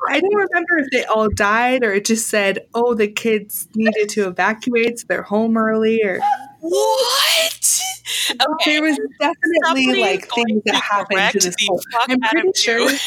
I 0.10 0.20
don't 0.20 0.36
remember 0.36 0.78
if 0.80 0.88
they 0.92 1.06
all 1.06 1.30
died 1.30 1.84
or 1.84 1.94
it 1.94 2.06
just 2.06 2.28
said, 2.28 2.68
oh, 2.76 2.94
the 2.94 3.08
kids 3.08 3.68
needed 3.74 4.10
to 4.10 4.28
evacuate, 4.28 5.00
so 5.00 5.06
they're 5.08 5.24
home 5.24 5.58
early, 5.58 6.04
or 6.04 6.20
What? 6.60 7.35
Okay. 8.32 8.72
there 8.72 8.82
was 8.84 9.00
definitely 9.20 10.00
like 10.02 10.30
things 10.30 10.62
that 10.66 10.76
happened 10.76 11.32
to 11.32 11.40
the 11.40 11.52
school. 11.52 11.82
I'm 12.08 12.20
pretty 12.20 12.52
sure. 12.56 12.90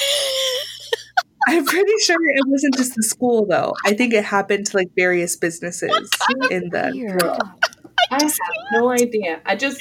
I'm 1.48 1.64
pretty 1.64 1.92
sure 2.02 2.16
it 2.20 2.46
wasn't 2.46 2.76
just 2.76 2.94
the 2.94 3.02
school 3.02 3.46
though. 3.46 3.74
I 3.84 3.94
think 3.94 4.12
it 4.12 4.24
happened 4.24 4.66
to 4.66 4.76
like 4.76 4.90
various 4.96 5.36
businesses 5.36 6.10
in 6.50 6.68
the 6.70 6.90
Weird. 6.92 7.22
world. 7.22 7.42
I 8.10 8.22
have 8.22 8.32
no 8.72 8.90
idea. 8.90 9.40
I 9.46 9.54
just 9.56 9.80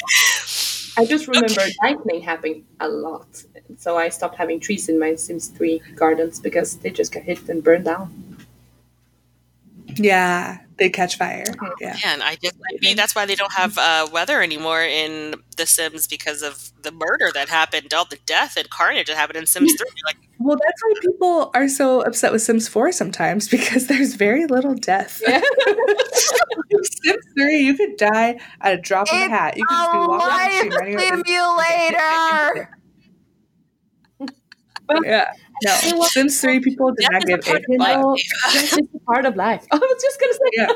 I 0.98 1.06
just 1.06 1.28
remember 1.34 1.62
lightning 1.82 2.22
happening 2.22 2.66
a 2.80 2.88
lot. 2.88 3.44
So 3.78 3.98
I 3.98 4.10
stopped 4.10 4.36
having 4.36 4.60
trees 4.60 4.88
in 4.88 5.00
my 5.00 5.16
Sims 5.16 5.50
3 5.50 5.82
gardens 5.96 6.40
because 6.40 6.78
they 6.78 6.90
just 6.90 7.12
got 7.12 7.24
hit 7.24 7.50
and 7.50 7.64
burned 7.64 7.86
down. 7.86 8.38
Yeah, 9.96 10.60
they 10.78 10.90
catch 10.90 11.18
fire. 11.18 11.46
Yeah. 11.80 11.98
Man, 12.04 12.22
I 12.22 12.36
just 12.36 12.56
maybe 12.82 12.94
that's 12.94 13.16
why 13.16 13.26
they 13.26 13.36
don't 13.36 13.54
have 13.54 13.78
uh, 13.78 14.08
weather 14.12 14.42
anymore 14.42 14.82
in 14.84 15.36
The 15.58 15.66
Sims 15.66 16.08
because 16.08 16.42
of 16.42 16.72
the 16.84 16.92
murder 16.92 17.32
that 17.34 17.50
happened, 17.50 17.94
all 17.94 18.06
the 18.06 18.20
death 18.26 18.58
and 18.58 18.70
carnage 18.70 19.08
that 19.08 19.18
happened 19.18 19.38
in 19.38 19.46
Sims 19.46 19.74
3. 19.76 19.88
Like, 20.06 20.18
Well, 20.40 20.58
that's 20.64 20.82
why 20.84 20.94
people 21.02 21.52
are 21.54 21.68
so 21.68 22.02
upset 22.02 22.32
with 22.32 22.42
Sims 22.42 22.68
4 22.68 22.92
sometimes 22.92 23.50
because 23.50 23.88
there's 23.88 24.14
very 24.16 24.46
little 24.46 24.76
death. 24.76 25.22
Yeah. 25.28 25.42
Sims 27.04 27.26
3, 27.38 27.58
you 27.60 27.76
could 27.76 27.98
die 27.98 28.40
at 28.62 28.74
a 28.74 28.78
drop 28.78 29.08
of 29.12 29.18
a 29.18 29.30
hat. 29.30 29.58
You 29.58 29.66
could 29.66 29.76
just 29.76 29.92
be 29.92 29.98
A 29.98 30.08
walking 30.08 30.28
down 30.28 30.70
the 30.70 30.76
life 30.76 30.86
street 30.86 31.00
simulator. 31.26 32.70
Yeah. 35.04 35.32
No. 35.66 36.02
Sims 36.04 36.40
3 36.42 36.60
people 36.60 36.92
did 36.94 37.08
not 37.12 37.24
is 37.24 37.24
a 37.24 37.28
give 37.38 37.42
part 37.46 37.64
a 37.70 37.74
of 37.74 37.80
life. 37.80 38.22
That's 38.54 38.70
just 38.76 38.96
a 38.96 39.00
part 39.06 39.26
of 39.26 39.36
life. 39.36 39.66
I 39.72 39.78
was 39.78 40.02
just 40.04 40.20
gonna 40.20 40.34
say 40.34 40.40
Yeah. 40.54 40.72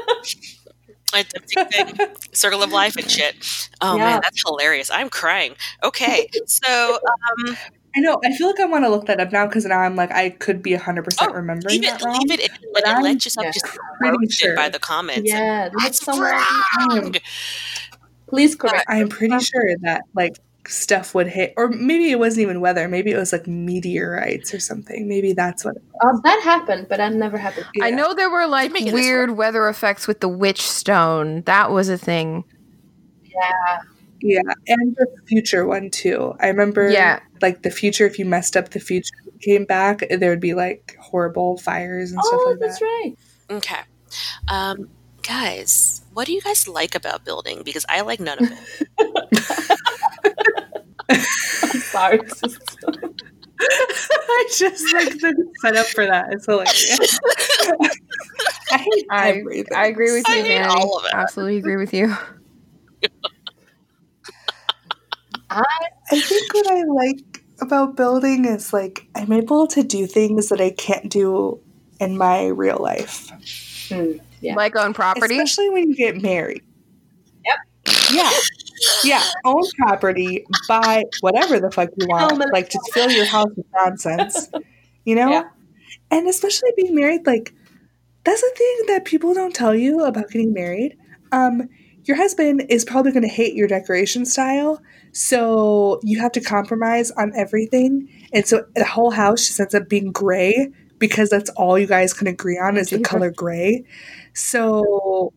it's 1.13 1.33
a 1.57 1.65
big 1.85 1.97
thing. 1.97 2.07
Circle 2.33 2.63
of 2.63 2.71
life 2.71 2.95
and 2.97 3.09
shit. 3.09 3.35
Oh 3.81 3.97
Yeah. 3.97 4.05
man, 4.05 4.19
that's 4.23 4.41
hilarious. 4.45 4.89
I'm 4.91 5.09
crying. 5.09 5.55
Okay, 5.83 6.29
so 6.47 6.99
um, 7.47 7.57
I 7.95 7.99
know. 7.99 8.19
I 8.23 8.33
feel 8.35 8.47
like 8.47 8.59
I 8.61 8.65
want 8.65 8.85
to 8.85 8.89
look 8.89 9.05
that 9.07 9.19
up 9.19 9.31
now 9.33 9.45
because 9.45 9.65
now 9.65 9.79
I'm 9.79 9.95
like, 9.97 10.11
I 10.11 10.29
could 10.29 10.63
be 10.63 10.71
100% 10.71 11.17
Oh, 11.21 11.33
remembering 11.33 11.81
leave 11.81 11.83
it, 11.83 11.99
that 11.99 12.01
wrong. 12.03 12.19
leave 12.21 12.31
it, 12.31 12.39
in, 12.49 12.69
But 12.73 12.87
and 12.87 13.03
let 13.03 13.25
yourself 13.25 13.45
yeah. 13.45 13.51
just 13.51 13.65
Pretty 13.65 14.17
roasted 14.17 14.31
sure. 14.31 14.55
by 14.55 14.69
the 14.69 14.79
comments. 14.79 15.29
Yeah, 15.29 15.69
let 15.73 15.83
That's 15.83 16.03
someone 16.05 16.31
wrong. 16.89 17.15
please 18.27 18.55
correct. 18.55 18.85
I'm 18.87 19.09
pretty 19.09 19.37
sure 19.39 19.75
that 19.81 20.03
like 20.15 20.37
stuff 20.71 21.13
would 21.13 21.27
hit, 21.27 21.53
or 21.57 21.69
maybe 21.69 22.11
it 22.11 22.19
wasn't 22.19 22.43
even 22.43 22.61
weather. 22.61 22.87
Maybe 22.87 23.11
it 23.11 23.17
was 23.17 23.31
like 23.33 23.45
meteorites 23.47 24.53
or 24.53 24.59
something. 24.59 25.07
Maybe 25.07 25.33
that's 25.33 25.65
what. 25.65 25.75
It 25.75 25.83
Um, 26.01 26.21
that 26.23 26.41
happened, 26.43 26.87
but 26.89 26.97
that 26.97 27.13
never 27.13 27.37
happened. 27.37 27.67
yeah. 27.75 27.85
I 27.85 27.89
know 27.91 28.13
there 28.13 28.29
were 28.29 28.47
like 28.47 28.73
weird 28.73 29.31
weather 29.31 29.67
effects 29.67 30.07
with 30.07 30.19
the 30.21 30.29
witch 30.29 30.61
stone. 30.61 31.41
That 31.43 31.71
was 31.71 31.89
a 31.89 31.97
thing. 31.97 32.43
Yeah, 33.23 33.79
Yeah, 34.21 34.53
and 34.67 34.95
the 34.95 35.07
future 35.25 35.65
one 35.65 35.89
too. 35.89 36.35
I 36.39 36.47
remember. 36.47 36.89
Yeah. 36.89 37.19
like 37.41 37.63
the 37.63 37.71
future. 37.71 38.05
If 38.05 38.17
you 38.19 38.25
messed 38.25 38.55
up 38.57 38.69
the 38.69 38.79
future, 38.79 39.13
came 39.41 39.65
back, 39.65 40.03
there 40.09 40.29
would 40.29 40.39
be 40.39 40.53
like 40.53 40.95
horrible 40.99 41.57
fires 41.57 42.11
and 42.11 42.23
stuff 42.23 42.39
oh, 42.43 42.49
like 42.51 42.59
that's 42.59 42.79
that. 42.79 42.85
right. 42.85 43.15
Okay, 43.49 43.81
um, 44.47 44.89
guys, 45.23 46.01
what 46.13 46.27
do 46.27 46.33
you 46.33 46.41
guys 46.41 46.67
like 46.67 46.95
about 46.95 47.25
building? 47.25 47.63
Because 47.63 47.85
I 47.89 48.01
like 48.01 48.19
none 48.19 48.43
of 48.43 48.51
it. 48.51 48.87
I'm 51.63 51.79
sorry. 51.79 52.19
It's 52.23 52.41
just- 52.41 52.77
I 53.63 54.47
just 54.57 54.93
like 54.93 55.09
the 55.19 55.51
setup 55.61 55.85
for 55.87 56.05
that. 56.05 56.33
It's 56.33 56.45
hilarious. 56.47 57.19
I 58.71 58.77
hate 58.77 59.05
I 59.11 59.29
everything. 59.29 59.75
I 59.75 59.85
agree 59.87 60.11
with 60.11 60.27
I 60.27 60.37
you, 60.37 60.43
hate 60.43 60.61
all 60.63 60.97
of 60.97 61.05
it. 61.05 61.11
Absolutely 61.13 61.57
agree 61.57 61.77
with 61.77 61.93
you. 61.93 62.15
I 65.49 65.63
I 66.11 66.19
think 66.21 66.53
what 66.53 66.67
I 66.71 66.83
like 66.83 67.43
about 67.59 67.95
building 67.95 68.45
is 68.45 68.73
like 68.73 69.07
I'm 69.15 69.31
able 69.31 69.67
to 69.67 69.83
do 69.83 70.07
things 70.07 70.49
that 70.49 70.61
I 70.61 70.71
can't 70.71 71.11
do 71.11 71.59
in 71.99 72.17
my 72.17 72.47
real 72.47 72.77
life. 72.79 73.29
Hmm, 73.89 74.13
yeah. 74.41 74.55
Like 74.55 74.75
on 74.75 74.93
property. 74.93 75.35
Especially 75.37 75.69
when 75.69 75.89
you 75.89 75.95
get 75.95 76.21
married. 76.21 76.63
Yep. 77.45 77.57
Yeah. 78.13 78.31
Yeah. 79.03 79.23
Own 79.45 79.63
property, 79.77 80.45
buy 80.67 81.03
whatever 81.21 81.59
the 81.59 81.71
fuck 81.71 81.89
you 81.97 82.07
want. 82.07 82.31
Home 82.31 82.41
Like 82.51 82.69
just 82.69 82.91
fill 82.93 83.11
your 83.11 83.25
house 83.25 83.49
with 83.55 83.65
nonsense. 83.73 84.49
You 85.03 85.15
know? 85.15 85.31
Yeah. 85.31 85.43
And 86.11 86.27
especially 86.27 86.69
being 86.75 86.93
married, 86.93 87.25
like 87.25 87.53
that's 88.23 88.41
the 88.41 88.51
thing 88.55 88.77
that 88.87 89.05
people 89.05 89.33
don't 89.33 89.55
tell 89.55 89.73
you 89.73 90.03
about 90.03 90.29
getting 90.29 90.53
married. 90.53 90.95
Um, 91.31 91.69
your 92.05 92.17
husband 92.17 92.65
is 92.69 92.85
probably 92.85 93.11
gonna 93.11 93.27
hate 93.27 93.55
your 93.55 93.67
decoration 93.67 94.25
style. 94.25 94.81
So 95.11 95.99
you 96.03 96.19
have 96.19 96.31
to 96.33 96.41
compromise 96.41 97.11
on 97.11 97.31
everything. 97.35 98.09
And 98.33 98.45
so 98.45 98.65
the 98.75 98.85
whole 98.85 99.11
house 99.11 99.47
just 99.47 99.59
ends 99.59 99.75
up 99.75 99.89
being 99.89 100.11
gray 100.11 100.71
because 100.99 101.29
that's 101.29 101.49
all 101.51 101.77
you 101.79 101.87
guys 101.87 102.13
can 102.13 102.27
agree 102.27 102.59
on 102.59 102.77
is 102.77 102.91
the 102.91 102.99
color 102.99 103.31
gray. 103.31 103.83
So 104.33 105.33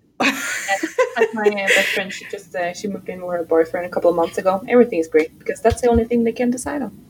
Like 1.16 1.34
my 1.34 1.48
uh, 1.48 1.68
best 1.68 1.88
friend, 1.88 2.12
she 2.12 2.24
just 2.26 2.54
uh, 2.54 2.72
she 2.74 2.88
moved 2.88 3.08
in 3.08 3.24
with 3.24 3.36
her 3.36 3.44
boyfriend 3.44 3.86
a 3.86 3.88
couple 3.88 4.10
of 4.10 4.16
months 4.16 4.38
ago. 4.38 4.64
Everything 4.68 4.98
is 4.98 5.08
great 5.08 5.38
because 5.38 5.60
that's 5.60 5.80
the 5.80 5.88
only 5.88 6.04
thing 6.04 6.24
they 6.24 6.32
can 6.32 6.50
decide 6.50 6.82
on. 6.82 7.04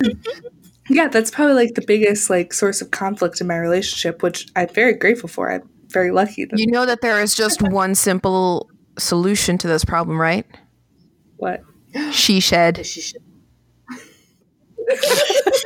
yeah, 0.88 1.08
that's 1.08 1.30
probably 1.30 1.54
like 1.54 1.74
the 1.74 1.84
biggest 1.86 2.30
like 2.30 2.52
source 2.52 2.80
of 2.80 2.90
conflict 2.90 3.40
in 3.40 3.46
my 3.46 3.56
relationship, 3.56 4.22
which 4.22 4.46
I'm 4.54 4.68
very 4.68 4.94
grateful 4.94 5.28
for. 5.28 5.50
I'm 5.50 5.68
very 5.88 6.10
lucky 6.10 6.44
that 6.44 6.58
You 6.58 6.68
know 6.68 6.86
that 6.86 7.00
there 7.00 7.20
is 7.20 7.34
just 7.34 7.62
one 7.70 7.94
simple 7.94 8.70
solution 8.98 9.58
to 9.58 9.66
this 9.66 9.84
problem, 9.84 10.20
right? 10.20 10.46
what 11.36 11.62
She 12.12 12.40
shed. 12.40 12.86
She 12.86 13.00
should. 13.00 13.22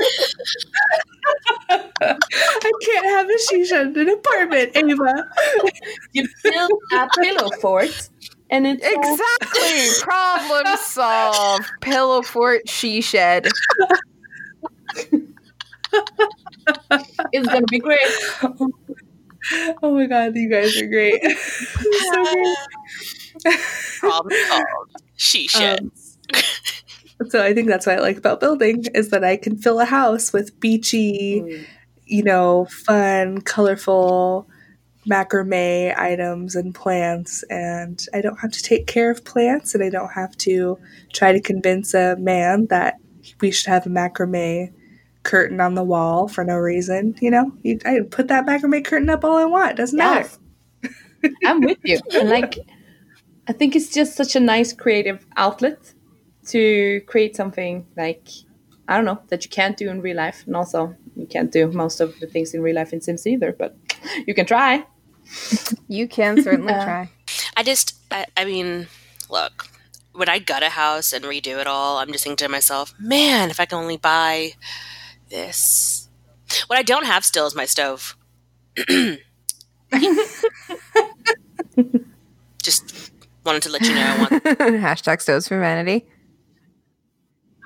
I 2.00 2.72
can't 2.82 3.06
have 3.06 3.28
a 3.28 3.38
shisha 3.52 3.82
in 3.94 3.98
an 3.98 4.08
apartment, 4.10 4.72
Ava. 4.76 5.28
You 6.12 6.26
build 6.42 6.72
a 6.92 7.08
pillow 7.20 7.50
fort, 7.60 8.08
and 8.50 8.66
it's 8.66 8.84
Exactly. 8.84 10.02
Problem 10.02 10.76
solved. 10.78 11.70
Pillow 11.80 12.22
fort. 12.22 12.68
She 12.68 13.00
shed. 13.00 13.48
it's 17.32 17.46
gonna 17.48 17.66
be 17.66 17.78
great. 17.78 17.98
Oh 19.82 19.94
my 19.94 20.06
god, 20.06 20.36
you 20.36 20.48
guys 20.50 20.76
are 20.80 20.86
great. 20.86 21.20
so 21.38 22.24
great. 22.24 23.58
Problem 23.98 24.36
solved. 24.48 24.96
She 25.16 25.48
should. 25.48 25.80
Um, 25.80 25.92
so 27.28 27.42
I 27.42 27.52
think 27.54 27.68
that's 27.68 27.86
what 27.86 27.98
I 27.98 28.00
like 28.00 28.16
about 28.16 28.40
building 28.40 28.84
is 28.94 29.10
that 29.10 29.24
I 29.24 29.36
can 29.36 29.56
fill 29.58 29.80
a 29.80 29.84
house 29.84 30.32
with 30.32 30.58
beachy, 30.60 31.40
Mm. 31.42 31.66
You 32.10 32.22
know, 32.22 32.66
fun, 32.66 33.40
colorful 33.40 34.48
macrame 35.08 35.96
items 35.96 36.54
and 36.54 36.74
plants 36.74 37.42
and 37.44 38.06
I 38.12 38.20
don't 38.20 38.38
have 38.40 38.52
to 38.52 38.62
take 38.62 38.86
care 38.86 39.10
of 39.10 39.24
plants 39.24 39.74
and 39.74 39.82
I 39.82 39.88
don't 39.88 40.12
have 40.12 40.36
to 40.38 40.78
try 41.12 41.32
to 41.32 41.40
convince 41.40 41.94
a 41.94 42.16
man 42.16 42.66
that 42.66 42.96
we 43.40 43.50
should 43.50 43.68
have 43.68 43.86
a 43.86 43.90
macrame 43.90 44.72
curtain 45.22 45.60
on 45.60 45.74
the 45.74 45.84
wall 45.84 46.28
for 46.28 46.44
no 46.44 46.56
reason, 46.56 47.14
you 47.20 47.30
know? 47.30 47.52
You, 47.62 47.78
I 47.84 48.00
put 48.10 48.28
that 48.28 48.46
macrame 48.46 48.84
curtain 48.84 49.08
up 49.08 49.24
all 49.24 49.36
I 49.36 49.44
want, 49.44 49.76
doesn't 49.76 49.96
matter. 49.96 50.28
I'm 51.44 51.60
with 51.60 51.78
you. 51.82 51.98
And 52.12 52.28
like, 52.28 52.58
I 53.48 53.52
think 53.52 53.76
it's 53.76 53.92
just 53.92 54.16
such 54.16 54.36
a 54.36 54.40
nice 54.40 54.72
creative 54.72 55.26
outlet 55.36 55.94
to 56.48 57.00
create 57.06 57.36
something 57.36 57.86
like, 57.96 58.28
I 58.86 58.96
don't 58.96 59.04
know, 59.04 59.20
that 59.28 59.44
you 59.44 59.50
can't 59.50 59.76
do 59.76 59.88
in 59.90 60.02
real 60.02 60.16
life. 60.16 60.44
And 60.46 60.56
also, 60.56 60.94
you 61.16 61.26
can't 61.26 61.50
do 61.52 61.70
most 61.72 62.00
of 62.00 62.18
the 62.20 62.26
things 62.26 62.54
in 62.54 62.62
real 62.62 62.76
life 62.76 62.92
in 62.92 63.00
Sims 63.00 63.26
either, 63.26 63.52
but 63.52 63.76
you 64.26 64.34
can 64.34 64.46
try. 64.46 64.84
You 65.88 66.08
can 66.08 66.42
certainly 66.42 66.72
Uh, 66.72 66.84
try. 66.84 67.10
I 67.56 67.62
just, 67.62 67.94
I, 68.10 68.26
I 68.36 68.44
mean, 68.44 68.86
look, 69.28 69.66
when 70.12 70.28
I 70.28 70.38
gut 70.38 70.62
a 70.62 70.70
house 70.70 71.12
and 71.12 71.24
redo 71.24 71.60
it 71.60 71.66
all, 71.66 71.98
I'm 71.98 72.10
just 72.12 72.24
thinking 72.24 72.44
to 72.46 72.48
myself, 72.48 72.94
man, 72.98 73.50
if 73.50 73.60
I 73.60 73.66
can 73.66 73.78
only 73.78 73.96
buy 73.96 74.52
this. 75.28 76.08
What 76.66 76.78
I 76.78 76.82
don't 76.82 77.06
have 77.06 77.24
still 77.24 77.46
is 77.46 77.54
my 77.54 77.64
stove. 77.64 78.16
just 82.62 83.12
wanted 83.44 83.62
to 83.62 83.70
let 83.70 83.82
you 83.82 83.94
know 83.94 84.02
I 84.02 84.18
want 84.18 84.44
Hashtag 84.44 85.20
stoves 85.20 85.48
for 85.48 85.58
vanity. 85.60 86.06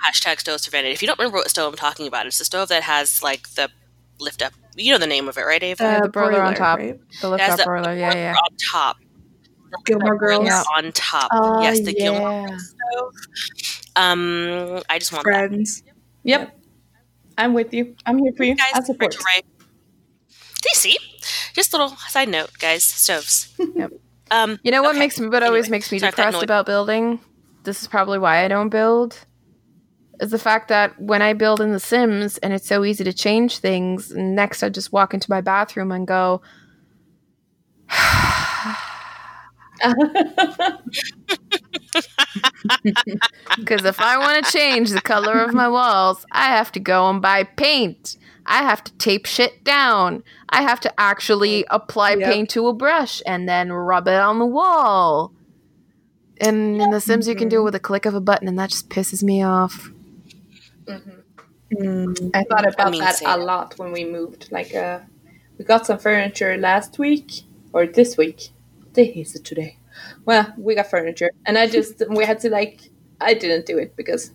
Hashtag 0.06 0.40
stoves 0.40 0.66
for. 0.66 0.76
If 0.76 1.02
you 1.02 1.06
don't 1.08 1.18
remember 1.18 1.38
what 1.38 1.50
stove 1.50 1.72
I'm 1.72 1.76
talking 1.78 2.06
about, 2.06 2.26
it's 2.26 2.38
the 2.38 2.44
stove 2.44 2.68
that 2.68 2.82
has 2.84 3.22
like 3.22 3.48
the 3.50 3.70
lift 4.20 4.42
up. 4.42 4.52
You 4.76 4.92
know 4.92 4.98
the 4.98 5.06
name 5.06 5.28
of 5.28 5.36
it, 5.38 5.42
right, 5.42 5.62
Ava? 5.62 5.82
Yeah, 5.82 6.00
the 6.00 6.08
broiler 6.08 6.42
on 6.42 6.54
top. 6.54 6.78
right? 6.78 6.98
The 7.20 7.30
lift 7.30 7.42
up 7.48 7.58
the 7.58 7.64
broiler. 7.64 7.94
Yeah, 7.94 8.14
yeah. 8.14 8.34
on 8.34 8.56
top. 8.72 8.96
Gilmore 9.86 10.16
Girls, 10.16 10.46
Yeah. 10.46 10.62
on 10.76 10.92
top. 10.92 11.28
Oh, 11.32 11.60
yes, 11.62 11.80
the 11.80 11.92
Gilmore 11.92 12.46
yeah. 12.48 12.56
stove. 12.58 13.12
Um, 13.96 14.82
I 14.88 14.98
just 14.98 15.12
want 15.12 15.24
that. 15.24 15.48
friends. 15.48 15.82
Yep. 16.24 16.56
I'm 17.38 17.54
with 17.54 17.72
you. 17.74 17.96
I'm 18.06 18.18
here 18.18 18.32
for 18.36 18.44
you. 18.44 18.54
guys 18.54 18.70
I 18.74 18.80
support. 18.82 19.12
to 19.12 19.18
write. 19.26 19.44
Do 20.28 20.68
you 20.72 20.74
see? 20.74 20.96
Just 21.54 21.72
a 21.74 21.76
little 21.78 21.96
side 22.08 22.28
note, 22.28 22.50
guys. 22.58 22.84
Stoves. 22.84 23.54
Yep. 23.74 23.92
Um, 24.30 24.58
You 24.62 24.70
know 24.70 24.82
what 24.82 24.90
Okay. 24.90 25.00
makes 25.00 25.20
me, 25.20 25.28
what 25.28 25.42
always 25.42 25.68
makes 25.68 25.92
me 25.92 25.98
sorry 25.98 26.08
if 26.08 26.16
that 26.16 26.26
depressed 26.26 26.44
about 26.44 26.66
building? 26.66 27.20
This 27.64 27.82
is 27.82 27.88
probably 27.88 28.18
why 28.18 28.44
I 28.44 28.48
don't 28.48 28.68
build. 28.70 29.18
Is 30.20 30.30
the 30.30 30.38
fact 30.38 30.68
that 30.68 31.00
when 31.00 31.22
I 31.22 31.32
build 31.32 31.60
in 31.60 31.72
The 31.72 31.80
Sims 31.80 32.38
and 32.38 32.52
it's 32.52 32.68
so 32.68 32.84
easy 32.84 33.02
to 33.04 33.12
change 33.12 33.58
things, 33.58 34.12
next 34.12 34.62
I 34.62 34.68
just 34.68 34.92
walk 34.92 35.12
into 35.12 35.30
my 35.30 35.40
bathroom 35.40 35.90
and 35.90 36.06
go, 36.06 36.40
because 43.58 43.84
if 43.84 44.00
I 44.00 44.18
want 44.18 44.44
to 44.44 44.52
change 44.52 44.90
the 44.90 45.00
color 45.02 45.40
of 45.40 45.52
my 45.52 45.68
walls, 45.68 46.24
I 46.30 46.46
have 46.46 46.70
to 46.72 46.80
go 46.80 47.10
and 47.10 47.20
buy 47.20 47.44
paint. 47.44 48.16
I 48.46 48.58
have 48.58 48.84
to 48.84 48.92
tape 48.94 49.26
shit 49.26 49.64
down. 49.64 50.22
I 50.50 50.62
have 50.62 50.80
to 50.80 51.00
actually 51.00 51.64
apply 51.70 52.14
Yep. 52.14 52.32
paint 52.32 52.50
to 52.50 52.68
a 52.68 52.72
brush 52.72 53.22
and 53.26 53.48
then 53.48 53.72
rub 53.72 54.06
it 54.06 54.20
on 54.20 54.38
the 54.38 54.46
wall. 54.46 55.32
And 56.40 56.80
in 56.80 56.90
The 56.90 57.00
Sims, 57.00 57.28
you 57.28 57.34
can 57.34 57.48
do 57.48 57.56
it 57.56 57.58
mm-hmm. 57.58 57.64
with 57.64 57.74
a 57.74 57.80
click 57.80 58.06
of 58.06 58.14
a 58.14 58.20
button, 58.20 58.48
and 58.48 58.58
that 58.58 58.70
just 58.70 58.88
pisses 58.88 59.22
me 59.22 59.42
off. 59.42 59.90
Mm. 60.86 62.30
I 62.34 62.44
thought 62.44 62.66
about 62.66 62.92
mean, 62.92 63.00
that 63.00 63.20
a 63.24 63.36
lot 63.36 63.78
when 63.78 63.92
we 63.92 64.04
moved. 64.04 64.48
Like, 64.50 64.74
uh, 64.74 65.00
we 65.58 65.64
got 65.64 65.86
some 65.86 65.98
furniture 65.98 66.56
last 66.56 66.98
week 66.98 67.42
or 67.72 67.86
this 67.86 68.16
week. 68.16 68.50
Day 68.92 69.06
is 69.06 69.34
it 69.34 69.44
today? 69.44 69.78
Well, 70.24 70.52
we 70.56 70.74
got 70.74 70.88
furniture, 70.88 71.30
and 71.46 71.58
I 71.58 71.66
just 71.66 72.02
we 72.08 72.24
had 72.24 72.40
to 72.40 72.50
like 72.50 72.80
I 73.20 73.34
didn't 73.34 73.66
do 73.66 73.78
it 73.78 73.96
because 73.96 74.30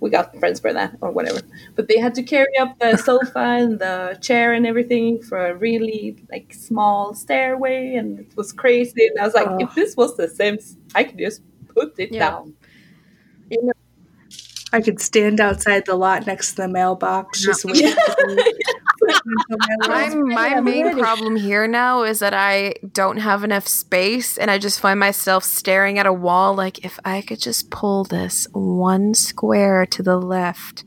we 0.00 0.10
got 0.10 0.36
friends 0.38 0.60
for 0.60 0.72
that 0.72 0.96
or 1.00 1.10
whatever. 1.10 1.40
But 1.76 1.88
they 1.88 1.98
had 1.98 2.14
to 2.16 2.22
carry 2.22 2.56
up 2.58 2.78
the 2.78 2.96
sofa 2.96 3.38
and 3.38 3.78
the 3.78 4.18
chair 4.20 4.52
and 4.52 4.66
everything 4.66 5.22
for 5.22 5.46
a 5.46 5.54
really 5.54 6.16
like 6.30 6.52
small 6.52 7.14
stairway, 7.14 7.94
and 7.94 8.18
it 8.20 8.36
was 8.36 8.52
crazy. 8.52 9.06
And 9.06 9.18
I 9.18 9.24
was 9.24 9.34
like, 9.34 9.48
Oh. 9.48 9.58
if 9.60 9.74
this 9.74 9.96
was 9.96 10.16
The 10.16 10.28
Sims, 10.28 10.76
I 10.94 11.04
could 11.04 11.18
just 11.18 11.42
put 11.68 11.98
it 11.98 12.12
Yeah. 12.12 12.30
down. 12.30 12.54
I 14.72 14.80
could 14.80 15.00
stand 15.00 15.40
outside 15.40 15.84
the 15.86 15.94
lot 15.96 16.26
next 16.26 16.50
to 16.50 16.62
the 16.62 16.68
mailbox, 16.68 17.42
just 17.42 17.64
waiting. 17.64 17.92
My, 19.88 20.08
my 20.14 20.60
main 20.60 20.98
problem 20.98 21.36
here 21.36 21.66
now 21.66 22.02
is 22.02 22.18
that 22.20 22.34
I 22.34 22.74
don't 22.92 23.16
have 23.16 23.42
enough 23.44 23.66
space, 23.66 24.36
and 24.38 24.50
I 24.50 24.58
just 24.58 24.78
find 24.80 25.00
myself 25.00 25.42
staring 25.44 25.98
at 25.98 26.06
a 26.06 26.12
wall. 26.12 26.54
Like, 26.54 26.84
if 26.84 27.00
I 27.04 27.20
could 27.22 27.40
just 27.40 27.70
pull 27.70 28.04
this 28.04 28.46
one 28.52 29.14
square 29.14 29.86
to 29.86 30.02
the 30.02 30.18
left, 30.18 30.84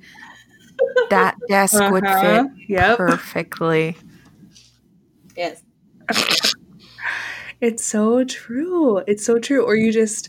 that 1.09 1.35
desk 1.49 1.81
would 1.91 2.05
Uh-huh. 2.05 2.43
fit 2.43 2.69
Yep. 2.69 2.97
perfectly. 2.97 3.97
Yes. 5.35 5.61
It's 7.61 7.85
so 7.85 8.25
true. 8.25 8.97
It's 9.07 9.25
so 9.25 9.39
true. 9.39 9.63
Or 9.63 9.73
you 9.73 9.93
just 9.93 10.27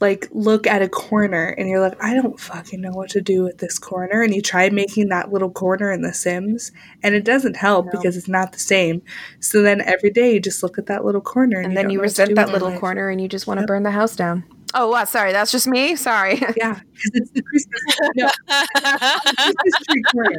like 0.00 0.28
look 0.32 0.66
at 0.66 0.80
a 0.82 0.88
corner 0.88 1.48
and 1.58 1.68
you're 1.68 1.80
like, 1.80 2.02
I 2.02 2.14
don't 2.14 2.40
fucking 2.40 2.80
know 2.80 2.90
what 2.92 3.10
to 3.10 3.20
do 3.20 3.42
with 3.44 3.58
this 3.58 3.78
corner. 3.78 4.22
And 4.22 4.34
you 4.34 4.40
try 4.40 4.70
making 4.70 5.08
that 5.10 5.30
little 5.32 5.50
corner 5.50 5.92
in 5.92 6.00
The 6.02 6.14
Sims 6.14 6.72
and 7.02 7.14
it 7.14 7.24
doesn't 7.24 7.56
help 7.56 7.86
No. 7.86 7.92
because 7.92 8.16
it's 8.16 8.28
not 8.28 8.52
the 8.52 8.58
same. 8.58 9.02
So 9.40 9.60
then 9.62 9.80
every 9.82 10.10
day 10.10 10.32
you 10.34 10.40
just 10.40 10.62
look 10.62 10.78
at 10.78 10.86
that 10.86 11.04
little 11.04 11.20
corner 11.20 11.58
and, 11.58 11.66
And 11.66 11.76
then 11.76 11.90
you 11.90 11.98
what 11.98 12.04
to 12.04 12.22
resent 12.22 12.34
that 12.36 12.48
little 12.50 12.70
life. 12.70 12.80
corner 12.80 13.10
and 13.10 13.20
you 13.20 13.28
just 13.28 13.46
want 13.46 13.58
to 13.58 13.62
Yep. 13.62 13.68
burn 13.68 13.82
the 13.82 13.90
house 13.90 14.16
down. 14.16 14.44
Oh, 14.74 14.88
what? 14.88 15.08
Sorry, 15.08 15.32
that's 15.32 15.50
just 15.50 15.66
me. 15.66 15.96
Sorry. 15.96 16.40
Yeah, 16.56 16.78
because 16.92 17.10
it's 17.14 17.30
the 17.30 17.42
Christmas. 17.42 18.10
No, 18.16 18.30
Christmas 19.36 19.86
tree 19.88 20.02
corner. 20.12 20.38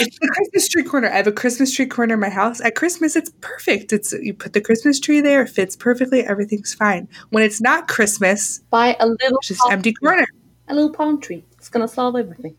It's 0.00 0.18
the 0.18 0.28
Christmas 0.28 0.68
tree 0.68 0.82
corner. 0.84 1.08
I 1.10 1.16
have 1.16 1.26
a 1.26 1.32
Christmas 1.32 1.74
tree 1.74 1.86
corner 1.86 2.14
in 2.14 2.20
my 2.20 2.28
house. 2.30 2.60
At 2.60 2.74
Christmas, 2.74 3.16
it's 3.16 3.30
perfect. 3.40 3.92
It's 3.92 4.12
you 4.12 4.32
put 4.34 4.52
the 4.54 4.60
Christmas 4.60 4.98
tree 4.98 5.20
there, 5.20 5.42
it 5.42 5.48
fits 5.50 5.76
perfectly, 5.76 6.22
everything's 6.24 6.72
fine. 6.74 7.08
When 7.30 7.42
it's 7.42 7.60
not 7.60 7.86
Christmas, 7.88 8.60
Buy 8.70 8.96
a 8.98 9.06
little 9.06 9.38
it's 9.38 9.48
just 9.48 9.60
empty 9.70 9.92
tree. 9.92 10.08
corner. 10.08 10.26
A 10.68 10.74
little 10.74 10.90
palm 10.92 11.20
tree. 11.20 11.44
It's 11.58 11.68
gonna 11.68 11.88
solve 11.88 12.16
everything. 12.16 12.56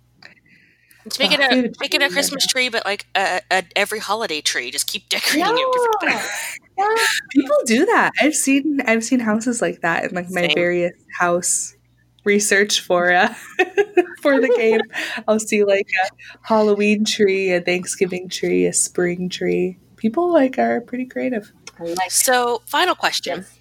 Just 1.06 1.20
make 1.20 1.32
it 1.32 1.40
a 1.40 1.50
dude, 1.50 1.76
make 1.80 1.96
it 1.96 2.02
a. 2.04 2.10
Christmas 2.10 2.46
tree, 2.46 2.70
but 2.70 2.86
like 2.86 3.08
a, 3.16 3.42
a 3.50 3.64
every 3.76 3.98
holiday 4.00 4.40
tree. 4.42 4.70
Just 4.70 4.86
keep 4.88 5.10
decorating 5.10 5.48
it. 5.58 5.74
different 5.74 6.22
things. 6.22 6.58
Yeah. 6.82 7.06
People 7.32 7.58
do 7.66 7.86
that. 7.86 8.12
I've 8.20 8.36
seen 8.36 8.82
I've 8.86 9.04
seen 9.04 9.20
houses 9.20 9.62
like 9.62 9.82
that 9.82 10.04
in 10.06 10.16
like 10.16 10.30
my 10.30 10.42
Same. 10.48 10.56
various 10.56 10.94
house 11.20 11.76
research 12.24 12.82
for 12.82 13.12
uh 13.12 13.34
for 14.22 14.40
the 14.40 14.54
game. 14.56 14.82
I'll 15.28 15.40
see 15.40 15.64
like 15.64 15.88
a 16.04 16.08
Halloween 16.48 17.06
tree, 17.06 17.52
a 17.54 17.62
Thanksgiving 17.62 18.30
tree, 18.30 18.66
a 18.66 18.74
spring 18.74 19.30
tree. 19.30 19.78
People 19.98 20.32
like 20.32 20.58
are 20.60 20.82
pretty 20.82 21.06
creative. 21.06 21.52
Like 21.80 22.12
So, 22.12 22.62
final 22.68 22.96
question: 22.96 23.38
Yes. 23.40 23.58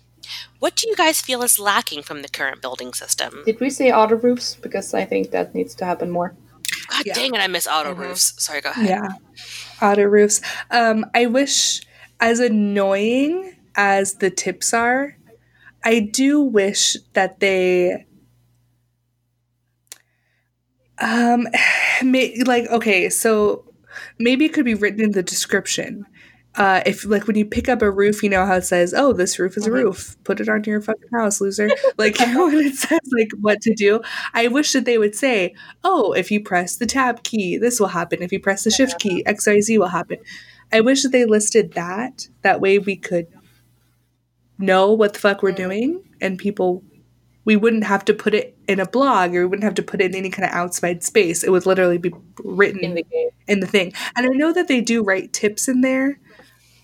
What 0.58 0.76
do 0.76 0.88
you 0.88 0.94
guys 0.96 1.20
feel 1.20 1.42
is 1.42 1.58
lacking 1.58 2.02
from 2.02 2.22
the 2.22 2.28
current 2.28 2.60
building 2.62 2.92
system? 2.92 3.42
Did 3.46 3.60
we 3.60 3.70
say 3.70 3.90
auto 3.90 4.16
roofs? 4.16 4.54
Because 4.56 4.92
I 4.94 5.04
think 5.06 5.30
that 5.30 5.54
needs 5.54 5.74
to 5.76 5.84
happen 5.84 6.10
more. 6.10 6.34
God 6.88 7.06
Yeah. 7.06 7.14
dang 7.14 7.34
it, 7.34 7.40
I 7.40 7.46
miss 7.46 7.66
auto 7.66 7.94
Mhm. 7.94 7.98
roofs. 7.98 8.34
Sorry, 8.38 8.60
go 8.60 8.70
ahead. 8.70 8.88
Yeah. 8.88 9.08
Auto 9.82 10.02
roofs. 10.04 10.40
Um, 10.70 11.06
I 11.14 11.26
wish, 11.26 11.80
as 12.20 12.40
annoying 12.40 13.56
as 13.76 14.14
the 14.14 14.30
tips 14.30 14.74
are, 14.74 15.16
I 15.84 16.00
do 16.00 16.40
wish 16.42 16.96
that 17.14 17.40
they 17.40 18.06
um 20.98 21.46
may, 22.02 22.34
like 22.44 22.66
okay, 22.68 23.08
so 23.10 23.64
maybe 24.18 24.44
it 24.44 24.52
could 24.52 24.64
be 24.64 24.74
written 24.74 25.00
in 25.00 25.12
the 25.12 25.22
description. 25.22 26.06
Uh, 26.56 26.82
if 26.84 27.04
like 27.04 27.28
when 27.28 27.36
you 27.36 27.44
pick 27.46 27.68
up 27.68 27.80
a 27.80 27.88
roof, 27.90 28.24
you 28.24 28.28
know 28.28 28.44
how 28.44 28.56
it 28.56 28.64
says, 28.64 28.92
"Oh, 28.92 29.12
this 29.12 29.38
roof 29.38 29.56
is 29.56 29.66
a 29.66 29.70
Mhm. 29.70 29.84
roof. 29.84 30.16
Put 30.24 30.40
it 30.40 30.48
on 30.48 30.64
your 30.64 30.80
fucking 30.80 31.08
house, 31.12 31.40
loser." 31.40 31.68
Like 31.96 32.18
you 32.20 32.26
know 32.34 32.46
when 32.46 32.66
it 32.66 32.74
says 32.74 32.98
like 33.16 33.28
what 33.40 33.60
to 33.62 33.74
do. 33.74 34.00
I 34.34 34.48
wish 34.48 34.72
that 34.72 34.84
they 34.84 34.98
would 34.98 35.14
say, 35.14 35.54
"Oh, 35.84 36.12
if 36.12 36.30
you 36.32 36.42
press 36.42 36.74
the 36.76 36.86
tab 36.86 37.22
key, 37.22 37.56
this 37.56 37.78
will 37.78 37.86
happen. 37.88 38.20
If 38.20 38.32
you 38.32 38.40
press 38.40 38.64
the 38.64 38.70
shift 38.72 38.98
key, 38.98 39.24
X 39.26 39.46
Y 39.46 39.60
Z 39.60 39.78
will 39.78 39.86
happen." 39.88 40.18
I 40.72 40.80
wish 40.80 41.02
that 41.02 41.10
they 41.10 41.24
listed 41.24 41.72
that. 41.74 42.28
That 42.42 42.60
way 42.60 42.78
we 42.78 42.96
could 42.96 43.26
know 44.58 44.92
what 44.92 45.14
the 45.14 45.18
fuck 45.18 45.42
we're 45.42 45.52
doing, 45.52 46.02
and 46.20 46.38
people 46.38 46.82
we 47.46 47.56
wouldn't 47.56 47.84
have 47.84 48.04
to 48.04 48.12
put 48.14 48.34
it 48.34 48.56
in 48.68 48.78
a 48.78 48.86
blog 48.86 49.34
or 49.34 49.40
we 49.40 49.46
wouldn't 49.46 49.64
have 49.64 49.74
to 49.74 49.82
put 49.82 50.00
it 50.00 50.10
in 50.10 50.14
any 50.14 50.28
kind 50.28 50.46
of 50.48 50.54
outside 50.54 51.02
space. 51.02 51.42
It 51.42 51.50
would 51.50 51.64
literally 51.64 51.96
be 51.98 52.12
written 52.44 52.80
in 52.80 52.94
the 52.94 53.02
game. 53.02 53.30
in 53.48 53.60
the 53.60 53.66
thing. 53.66 53.92
And 54.14 54.26
I 54.26 54.28
know 54.34 54.52
that 54.52 54.68
they 54.68 54.80
do 54.82 55.02
write 55.02 55.32
tips 55.32 55.66
in 55.66 55.80
there, 55.80 56.20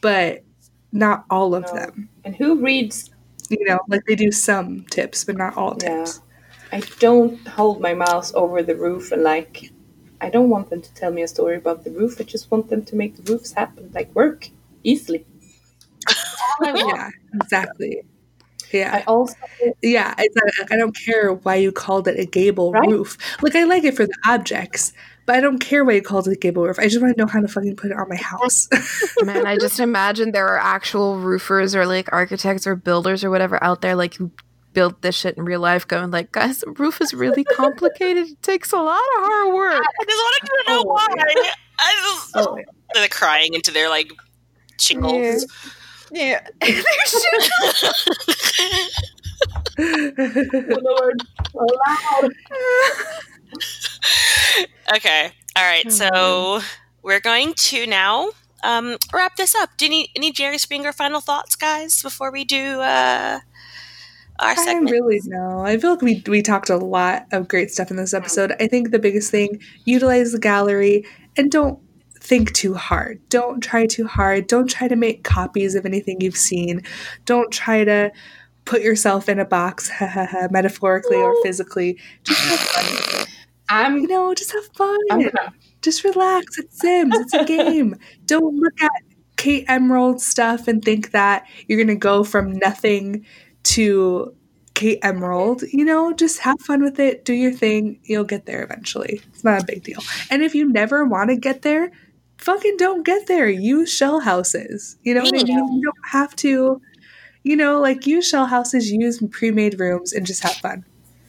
but 0.01 0.43
not 0.91 1.25
all 1.31 1.55
of 1.55 1.65
No. 1.65 1.75
them. 1.75 2.09
And 2.25 2.35
who 2.35 2.61
reads? 2.65 3.11
You 3.51 3.65
know, 3.67 3.79
like 3.87 4.05
they 4.07 4.17
do 4.17 4.33
some 4.33 4.85
tips, 4.91 5.25
but 5.25 5.37
not 5.37 5.57
all 5.57 5.77
Yeah. 5.81 5.99
tips. 5.99 6.21
I 6.73 6.81
don't 6.99 7.47
hold 7.47 7.81
my 7.81 7.95
mouse 7.95 8.35
over 8.35 8.63
the 8.63 8.75
roof 8.75 9.13
and 9.13 9.23
like. 9.23 9.71
I 10.21 10.31
don't 10.31 10.49
want 10.51 10.71
them 10.71 10.83
to 10.83 10.95
tell 10.95 11.11
me 11.13 11.23
a 11.23 11.29
story 11.29 11.57
about 11.57 11.85
the 11.85 11.91
roof. 11.91 12.21
I 12.21 12.25
just 12.25 12.51
want 12.51 12.69
them 12.71 12.85
to 12.87 12.97
make 12.97 13.17
the 13.17 13.33
roofs 13.33 13.53
happen, 13.53 13.91
like 13.95 14.15
work 14.15 14.51
easily. 14.83 15.25
All 16.61 16.67
I 16.69 16.73
want. 16.75 16.97
Yeah, 16.97 17.11
exactly. 17.35 18.03
I 18.73 18.73
Yeah, 18.73 19.05
also 19.07 19.35
yeah. 19.83 20.15
It's 20.19 20.35
not, 20.37 20.73
I 20.73 20.77
don't 20.77 20.97
care 20.97 21.33
why 21.33 21.57
you 21.57 21.73
called 21.73 22.09
it 22.09 22.19
a 22.19 22.27
gable 22.27 22.73
Right? 22.73 22.89
roof. 22.89 23.17
Like 23.43 23.55
I 23.55 23.65
like 23.65 23.85
it 23.85 23.97
for 23.97 24.07
the 24.07 24.17
objects, 24.27 24.93
but 25.27 25.37
I 25.37 25.41
don't 25.41 25.59
care 25.59 25.85
why 25.85 25.93
you 25.95 26.03
called 26.03 26.29
it 26.29 26.33
a 26.33 26.37
gable 26.37 26.65
roof. 26.65 26.79
I 26.79 26.89
just 26.89 27.01
want 27.01 27.17
to 27.17 27.23
know 27.23 27.29
how 27.29 27.41
to 27.41 27.49
fucking 27.49 27.77
put 27.77 27.91
it 27.91 27.97
on 27.97 28.09
my 28.09 28.17
house. 28.17 28.69
Man, 29.21 29.47
I 29.47 29.57
just 29.59 29.81
imagine 29.81 30.33
there 30.33 30.49
are 30.49 30.59
actual 30.59 31.19
roofers 31.19 31.75
or 31.75 31.87
like 31.87 32.13
architects 32.13 32.67
or 32.67 32.75
builders 32.77 33.25
or 33.25 33.31
whatever 33.31 33.63
out 33.63 33.81
there 33.83 33.95
like 33.97 34.15
who 34.15 34.31
build 34.77 35.01
this 35.01 35.17
shit 35.17 35.37
in 35.39 35.45
real 35.47 35.59
life 35.61 35.89
going 35.89 36.11
like, 36.11 36.31
guys, 36.33 36.61
the 36.61 36.71
roof 36.73 37.01
is 37.01 37.15
really 37.15 37.45
complicated. 37.45 38.29
It 38.29 38.43
takes 38.43 38.73
a 38.73 38.77
lot 38.77 39.01
of 39.01 39.25
hard 39.25 39.55
work. 39.55 39.83
I 39.83 40.05
just 40.05 40.19
wanted 40.23 40.47
to 40.47 40.65
know 40.69 40.81
Oh, 40.81 40.85
why. 40.85 41.07
yeah. 41.43 41.51
I 41.79 41.95
just, 42.35 42.37
oh, 42.49 42.59
they're 42.93 43.09
crying 43.09 43.55
into 43.55 43.71
their 43.73 43.89
like 43.89 44.13
shingles. 44.79 45.47
Yeah. 46.13 46.47
There's 46.61 46.85
shit- 47.11 47.51
Lord, 50.83 51.23
loud. 51.55 52.31
okay. 54.95 55.33
All 55.57 55.65
right. 55.65 55.91
So 55.91 56.61
we're 57.03 57.21
going 57.21 57.55
to 57.55 57.87
now 57.87 58.31
um, 58.63 58.99
wrap 59.13 59.37
this 59.37 59.55
up. 59.55 59.71
Do 59.79 59.87
you 59.87 59.91
need 59.91 60.11
any 60.17 60.33
Jerry 60.33 60.59
Springer 60.59 60.93
final 60.93 61.21
thoughts, 61.21 61.57
guys, 61.57 62.03
before 62.03 62.31
we 62.31 62.45
do 62.45 62.81
uh, 62.81 63.41
our 64.39 64.55
I 64.57 64.75
really 64.81 65.21
know. 65.25 65.61
I 65.61 65.79
feel 65.79 65.91
like 65.91 66.03
we 66.03 66.23
we 66.27 66.43
talked 66.43 66.71
a 66.71 66.77
lot 66.77 67.27
of 67.33 67.49
great 67.49 67.71
stuff 67.71 67.91
in 67.91 67.97
this 67.97 68.15
episode. 68.15 68.55
I 68.61 68.67
think 68.67 68.91
the 68.91 68.99
biggest 68.99 69.31
thing, 69.31 69.61
utilize 69.85 70.33
the 70.33 70.39
gallery 70.39 71.05
and 71.37 71.51
don't 71.51 71.79
think 72.21 72.53
too 72.53 72.75
hard. 72.75 73.21
Don't 73.29 73.63
try 73.63 73.87
too 73.87 74.07
hard. 74.07 74.47
Don't 74.47 74.69
try 74.69 74.89
to 74.89 74.97
make 74.97 75.25
copies 75.25 75.75
of 75.75 75.87
anything 75.87 76.21
you've 76.21 76.37
seen. 76.37 76.83
Don't 77.25 77.53
try 77.53 77.85
to 77.85 78.11
put 78.65 78.83
yourself 78.83 79.29
in 79.29 79.39
a 79.39 79.45
box, 79.45 79.91
metaphorically 80.51 81.17
or 81.17 81.35
physically. 81.43 81.99
Just 82.25 82.41
have 82.41 82.59
fun. 82.61 83.27
I'm. 83.69 83.97
You 83.97 84.07
know, 84.07 84.35
just 84.35 84.53
have 84.53 84.67
fun. 84.75 84.99
Gonna. 85.09 85.55
Just 85.83 86.05
relax. 86.05 86.59
It's 86.59 86.81
Sims. 86.81 87.17
It's 87.17 87.33
a 87.33 87.45
game. 87.45 87.97
Don't 88.27 88.57
look 88.57 88.81
at 88.81 88.91
Kate 89.37 89.65
Emerald 89.69 90.21
stuff 90.21 90.69
and 90.69 90.85
think 90.85 91.13
that 91.13 91.47
you're 91.69 91.79
going 91.79 91.87
to 91.89 91.95
go 91.95 92.25
from 92.25 92.53
nothing 92.53 93.25
to 93.75 94.35
Kate 94.75 94.99
Emerald. 95.03 95.63
You 95.73 95.85
know, 95.85 96.13
just 96.13 96.41
have 96.41 96.61
fun 96.61 96.83
with 96.83 96.99
it. 96.99 97.25
Do 97.25 97.33
your 97.33 97.53
thing. 97.53 97.99
You'll 98.05 98.25
get 98.25 98.47
there 98.47 98.63
eventually. 98.63 99.21
It's 99.33 99.45
not 99.45 99.63
a 99.63 99.65
big 99.67 99.83
deal. 99.83 100.01
And 100.31 100.43
if 100.43 100.55
you 100.55 100.71
never 100.71 101.05
want 101.05 101.31
to 101.31 101.37
get 101.37 101.63
there, 101.63 101.91
fucking 102.39 102.77
don't 102.77 103.05
get 103.05 103.27
there. 103.27 103.49
Use 103.49 103.91
shell 103.93 104.21
houses. 104.21 104.97
You 105.03 105.15
know 105.15 105.23
what 105.23 105.35
I 105.35 105.43
mean? 105.45 105.47
You 105.49 105.83
don't 105.83 106.07
have 106.11 106.37
to, 106.37 106.81
you 107.43 107.57
know, 107.57 107.81
like 107.81 108.07
use 108.07 108.29
shell 108.29 108.47
houses, 108.47 108.91
use 108.91 109.23
pre 109.31 109.51
made 109.51 109.81
rooms, 109.81 110.13
and 110.13 110.27
just 110.27 110.43
have 110.43 110.55
fun. 110.57 110.85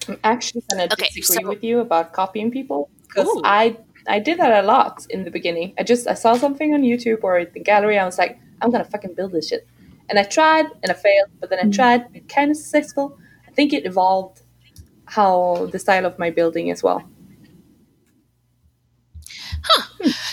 I'm 0.10 0.18
actually 0.24 0.64
gonna 0.70 0.86
Okay, 0.92 1.10
disagree 1.14 1.44
so- 1.44 1.50
with 1.50 1.64
you 1.64 1.80
about 1.80 2.14
copying 2.14 2.52
people 2.52 2.90
because 3.08 3.30
I 3.44 3.78
I 4.10 4.20
did 4.20 4.38
that 4.40 4.64
a 4.64 4.66
lot 4.68 5.06
in 5.10 5.24
the 5.26 5.32
beginning. 5.32 5.74
I 5.80 5.84
just 5.84 6.08
I 6.08 6.14
saw 6.14 6.36
something 6.36 6.74
on 6.74 6.82
YouTube 6.82 7.24
or 7.24 7.44
the 7.46 7.60
gallery. 7.60 7.98
I 8.00 8.06
was 8.06 8.18
like, 8.18 8.40
I'm 8.62 8.72
gonna 8.72 8.86
fucking 8.86 9.16
build 9.16 9.32
this 9.34 9.50
shit, 9.50 9.68
and 10.10 10.20
I 10.20 10.24
tried 10.24 10.66
and 10.84 10.92
I 10.92 10.96
failed. 10.96 11.30
But 11.40 11.50
then 11.50 11.60
I 11.60 11.64
Mhm. 11.64 11.74
tried, 11.74 12.06
and 12.14 12.28
kind 12.30 12.52
of 12.52 12.58
successful. 12.58 13.18
I 13.48 13.52
think 13.52 13.74
it 13.74 13.86
evolved 13.86 14.42
how 15.06 15.68
the 15.72 15.80
style 15.80 16.06
of 16.06 16.20
my 16.20 16.30
building 16.30 16.72
as 16.72 16.84
well. 16.84 17.04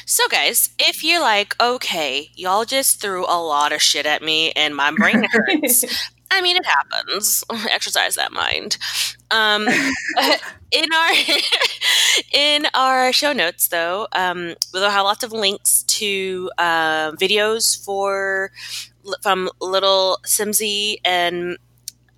So, 0.07 0.27
guys, 0.29 0.70
if 0.79 1.03
you're 1.03 1.20
like, 1.20 1.55
okay, 1.61 2.31
y'all 2.35 2.64
just 2.64 3.01
threw 3.01 3.25
a 3.25 3.39
lot 3.41 3.72
of 3.72 3.83
shit 3.83 4.07
at 4.07 4.22
me 4.22 4.53
and 4.53 4.75
my 4.77 4.91
brain 4.93 5.25
hurts. 5.33 5.85
I 6.31 6.41
mean, 6.41 6.57
it 6.57 6.66
happens. 6.66 7.45
Exercise 7.70 8.14
that 8.16 8.33
mind. 8.33 8.77
Um, 9.31 9.66
in 10.70 10.85
our 10.93 11.11
in 12.33 12.66
our 12.75 13.12
show 13.12 13.33
notes, 13.33 13.68
though, 13.68 14.07
um, 14.12 14.55
we'll 14.72 14.89
have 14.91 15.05
lots 15.05 15.25
of 15.25 15.33
links 15.33 15.83
to 15.85 16.51
uh, 16.59 17.12
videos 17.12 17.83
for 17.85 18.51
from 19.22 19.50
Little 19.61 20.18
Simsy 20.24 20.96
and 21.05 21.59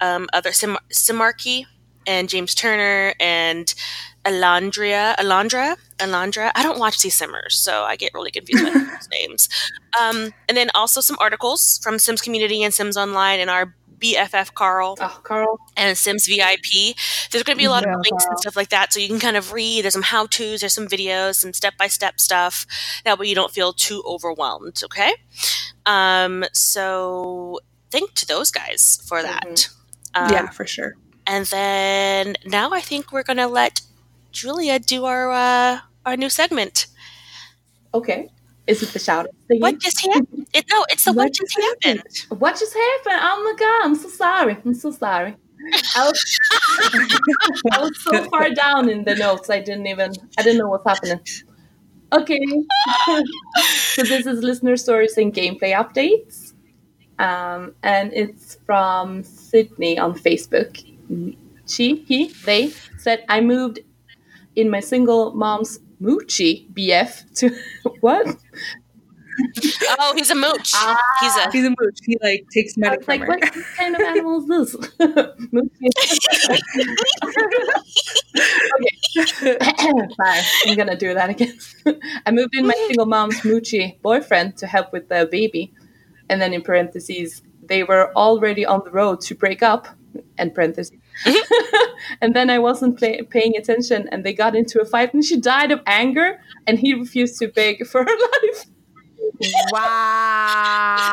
um, 0.00 0.28
other 0.32 0.52
Sim- 0.52 0.78
Simarchy 0.92 1.64
and 2.06 2.28
James 2.28 2.54
Turner 2.54 3.14
and 3.18 3.74
Alandria, 4.24 5.14
Alandra, 5.16 5.76
Alandra. 5.98 6.50
I 6.54 6.62
don't 6.62 6.78
watch 6.78 7.00
these 7.02 7.14
Simmers, 7.14 7.56
so 7.56 7.82
I 7.84 7.96
get 7.96 8.12
really 8.14 8.30
confused 8.30 8.64
with 8.64 8.74
those 8.90 9.08
names. 9.10 9.48
Um, 10.00 10.32
and 10.48 10.56
then 10.56 10.70
also 10.74 11.00
some 11.00 11.16
articles 11.20 11.78
from 11.82 11.98
Sims 11.98 12.20
Community 12.20 12.62
and 12.62 12.74
Sims 12.74 12.96
Online 12.96 13.40
and 13.40 13.50
our 13.50 13.74
BFF 13.98 14.54
Carl 14.54 14.96
Oh, 15.00 15.20
Carl. 15.22 15.58
and 15.76 15.96
Sims 15.96 16.26
VIP. 16.26 16.96
There's 17.30 17.42
going 17.44 17.56
to 17.56 17.60
be 17.60 17.64
a 17.66 17.70
lot 17.70 17.84
Yeah, 17.86 17.94
of 17.94 18.00
links 18.04 18.24
wow. 18.24 18.30
and 18.30 18.38
stuff 18.38 18.56
like 18.56 18.68
that, 18.70 18.92
so 18.92 19.00
you 19.00 19.08
can 19.08 19.18
kind 19.20 19.36
of 19.36 19.52
read. 19.52 19.82
There's 19.84 19.94
some 19.94 20.02
how 20.02 20.26
tos, 20.26 20.60
there's 20.60 20.74
some 20.74 20.86
videos, 20.88 21.36
some 21.36 21.52
step 21.52 21.74
by 21.78 21.88
step 21.88 22.20
stuff. 22.20 22.66
That 23.04 23.18
way 23.18 23.26
you 23.26 23.34
don't 23.34 23.52
feel 23.52 23.72
too 23.72 24.02
overwhelmed. 24.06 24.82
Okay. 24.84 25.12
Um, 25.86 26.44
so 26.52 27.60
thank 27.90 28.14
to 28.14 28.26
those 28.26 28.50
guys 28.50 29.00
for 29.06 29.22
that. 29.22 29.68
Um, 30.14 30.30
yeah, 30.32 30.50
for 30.50 30.66
sure. 30.66 30.96
And 31.26 31.46
then 31.46 32.36
now 32.44 32.70
I 32.72 32.80
think 32.80 33.12
we're 33.12 33.22
going 33.24 33.36
to 33.38 33.46
let 33.48 33.80
Julia 34.32 34.78
do 34.78 35.04
our 35.04 35.30
uh, 35.32 35.80
our 36.04 36.16
new 36.16 36.28
segment. 36.30 36.86
Okay. 37.94 38.28
Is 38.66 38.82
it 38.82 38.90
the 38.90 38.98
shout 38.98 39.26
thing? 39.48 39.60
What 39.60 39.78
just 39.80 40.00
happened? 40.04 40.46
It, 40.52 40.64
no, 40.70 40.84
it's 40.90 41.04
the 41.04 41.12
what, 41.12 41.24
What 41.24 41.32
just 41.34 41.54
just 41.54 41.66
happened. 41.84 42.02
What 42.40 42.58
just 42.58 42.74
happened? 42.74 43.20
Oh 43.22 43.42
my 43.44 43.54
god, 43.58 43.84
I'm 43.84 43.94
so 43.94 44.08
sorry. 44.08 44.56
I'm 44.64 44.74
so 44.74 44.90
sorry. 44.90 45.36
I 45.96 46.06
was, 46.06 46.38
I 47.72 47.78
was 47.80 48.02
so 48.02 48.24
far 48.30 48.50
down 48.50 48.88
in 48.88 49.04
the 49.04 49.14
notes, 49.14 49.50
I 49.50 49.60
didn't 49.60 49.86
even, 49.86 50.12
I 50.38 50.42
didn't 50.42 50.58
know 50.58 50.68
what's 50.68 50.86
happening. 50.86 51.20
Okay. 52.12 52.38
so 53.94 54.02
this 54.02 54.26
is 54.26 54.42
listener 54.42 54.76
stories 54.76 55.16
and 55.16 55.32
gameplay 55.34 55.72
updates. 55.74 56.52
Um, 57.18 57.74
and 57.82 58.12
it's 58.12 58.58
from 58.66 59.22
Sydney 59.24 59.98
on 59.98 60.14
Facebook. 60.14 60.84
She, 61.66 61.96
he, 62.06 62.28
they 62.44 62.70
said, 62.98 63.24
I 63.28 63.40
moved 63.40 63.80
in 64.54 64.70
my 64.70 64.80
single 64.80 65.34
mom's 65.34 65.78
Moochie 66.00 66.70
BF 66.72 67.34
to, 67.36 67.56
what? 68.00 68.36
Oh, 69.98 70.12
he's 70.16 70.30
a 70.30 70.34
mooch. 70.34 70.72
Ah. 70.74 70.96
he's 71.20 71.36
a 71.36 71.50
He's 71.52 71.64
a 71.64 71.70
mooch. 71.70 71.98
He 72.04 72.16
like 72.22 72.46
takes 72.52 72.74
I 72.76 72.80
money 72.80 72.96
was 72.98 73.04
from 73.06 73.20
like, 73.20 73.20
her. 73.20 73.26
what 73.60 73.64
kind 73.76 73.94
of 73.94 74.00
animal 74.02 74.38
is 74.40 74.46
this? 74.48 74.76
okay. 74.98 75.88
Sorry, 79.16 80.40
I'm 80.66 80.76
gonna 80.76 80.96
do 80.96 81.14
that 81.14 81.30
again. 81.30 81.58
I 82.26 82.30
moved 82.30 82.54
in 82.54 82.66
my 82.66 82.74
single 82.86 83.06
mom's 83.06 83.40
Moochie 83.40 84.00
boyfriend 84.02 84.56
to 84.58 84.66
help 84.66 84.92
with 84.92 85.08
the 85.08 85.28
baby. 85.30 85.72
And 86.28 86.40
then 86.40 86.52
in 86.52 86.62
parentheses, 86.62 87.42
they 87.62 87.82
were 87.84 88.12
already 88.16 88.66
on 88.66 88.82
the 88.84 88.90
road 88.90 89.20
to 89.22 89.34
break 89.34 89.62
up. 89.62 89.88
And 90.38 90.54
parentheses. 90.54 90.98
and 92.22 92.34
then 92.34 92.48
I 92.48 92.58
wasn't 92.58 92.98
pay- 92.98 93.22
paying 93.22 93.54
attention, 93.56 94.08
and 94.10 94.24
they 94.24 94.32
got 94.32 94.56
into 94.56 94.80
a 94.80 94.84
fight, 94.86 95.12
and 95.12 95.22
she 95.22 95.38
died 95.38 95.70
of 95.72 95.80
anger, 95.86 96.40
and 96.66 96.78
he 96.78 96.94
refused 96.94 97.38
to 97.40 97.48
beg 97.48 97.86
for 97.86 98.02
her 98.02 98.16
life. 98.42 98.64
Wow. 99.70 101.12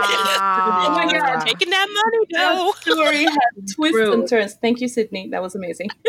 Oh 0.86 0.91
my 0.95 1.11
God. 1.11 1.45
Taking 1.45 1.69
that 1.69 1.88
money, 1.89 2.26
no. 2.32 2.71
That 2.71 2.82
story 2.82 3.24
had 3.26 3.67
twists 3.76 3.97
True. 3.97 4.13
and 4.13 4.28
turns. 4.28 4.53
Thank 4.55 4.82
you, 4.82 4.88
Sydney. 4.88 5.30
That 5.30 5.41
was 5.41 5.55
amazing. 5.55 5.89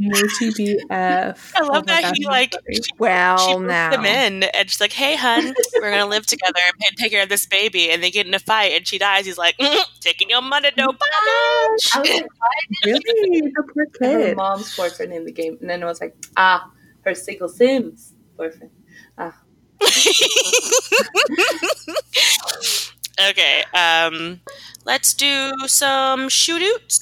Multi 0.00 0.50
BF. 0.50 1.52
I 1.56 1.60
love 1.62 1.86
that 1.86 2.16
he, 2.16 2.26
like, 2.26 2.52
she 2.72 2.80
Well, 2.98 3.36
puts 3.58 3.60
now. 3.68 3.90
them 3.90 4.04
in 4.04 4.42
and 4.42 4.68
she's 4.68 4.80
like, 4.80 4.92
"Hey, 4.92 5.14
hun, 5.14 5.54
we're 5.80 5.90
gonna 5.92 6.06
live 6.06 6.26
together 6.26 6.58
and 6.88 6.96
take 6.96 7.12
care 7.12 7.22
of 7.22 7.28
this 7.28 7.46
baby." 7.46 7.90
And 7.90 8.02
they 8.02 8.10
get 8.10 8.26
in 8.26 8.34
a 8.34 8.40
fight, 8.40 8.72
and 8.72 8.84
she 8.88 8.98
dies. 8.98 9.24
He's 9.24 9.38
like, 9.38 9.56
mm, 9.58 9.84
"Taking 10.00 10.30
your 10.30 10.42
money, 10.42 10.70
no 10.76 10.88
I 10.90 10.92
bitch." 10.92 11.96
was 11.96 12.10
like, 12.10 12.26
Really? 12.84 13.40
The 13.42 13.62
poor 13.72 13.86
her 14.10 14.34
mom's 14.34 14.76
boyfriend 14.76 15.12
in 15.12 15.26
the 15.26 15.32
game, 15.32 15.58
and 15.60 15.70
then 15.70 15.80
I 15.84 15.86
was 15.86 16.00
like, 16.00 16.16
ah, 16.36 16.68
her 17.04 17.14
Sigil 17.14 17.48
Sims 17.48 18.14
boyfriend. 18.36 18.72
okay, 23.30 23.64
um, 23.74 24.40
let's 24.84 25.14
do 25.14 25.52
some 25.66 26.28
shootouts. 26.28 27.00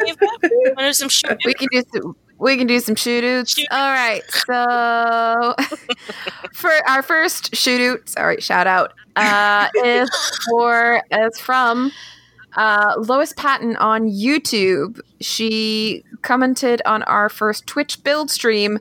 Wanna 0.76 0.94
some 0.94 1.08
shootouts? 1.08 1.44
We 1.44 1.54
can 1.54 1.68
do 1.70 1.82
some. 1.94 2.16
We 2.38 2.56
can 2.58 2.66
do 2.66 2.80
some 2.80 2.94
shootouts. 2.94 3.56
Shoot. 3.56 3.66
All 3.70 3.92
right. 3.92 4.22
So, 4.46 5.54
for 6.52 6.70
our 6.86 7.02
first 7.02 7.52
shootout, 7.52 8.08
sorry, 8.08 8.40
shout 8.40 8.66
out, 8.66 8.92
uh, 9.16 9.68
is 9.84 10.10
for 10.50 11.02
is 11.10 11.40
from 11.40 11.92
uh, 12.56 12.94
Lois 12.98 13.32
Patton 13.34 13.76
on 13.76 14.08
YouTube. 14.08 15.00
She 15.20 16.04
commented 16.22 16.82
on 16.84 17.02
our 17.04 17.28
first 17.28 17.66
Twitch 17.66 18.02
build 18.04 18.30
stream 18.30 18.78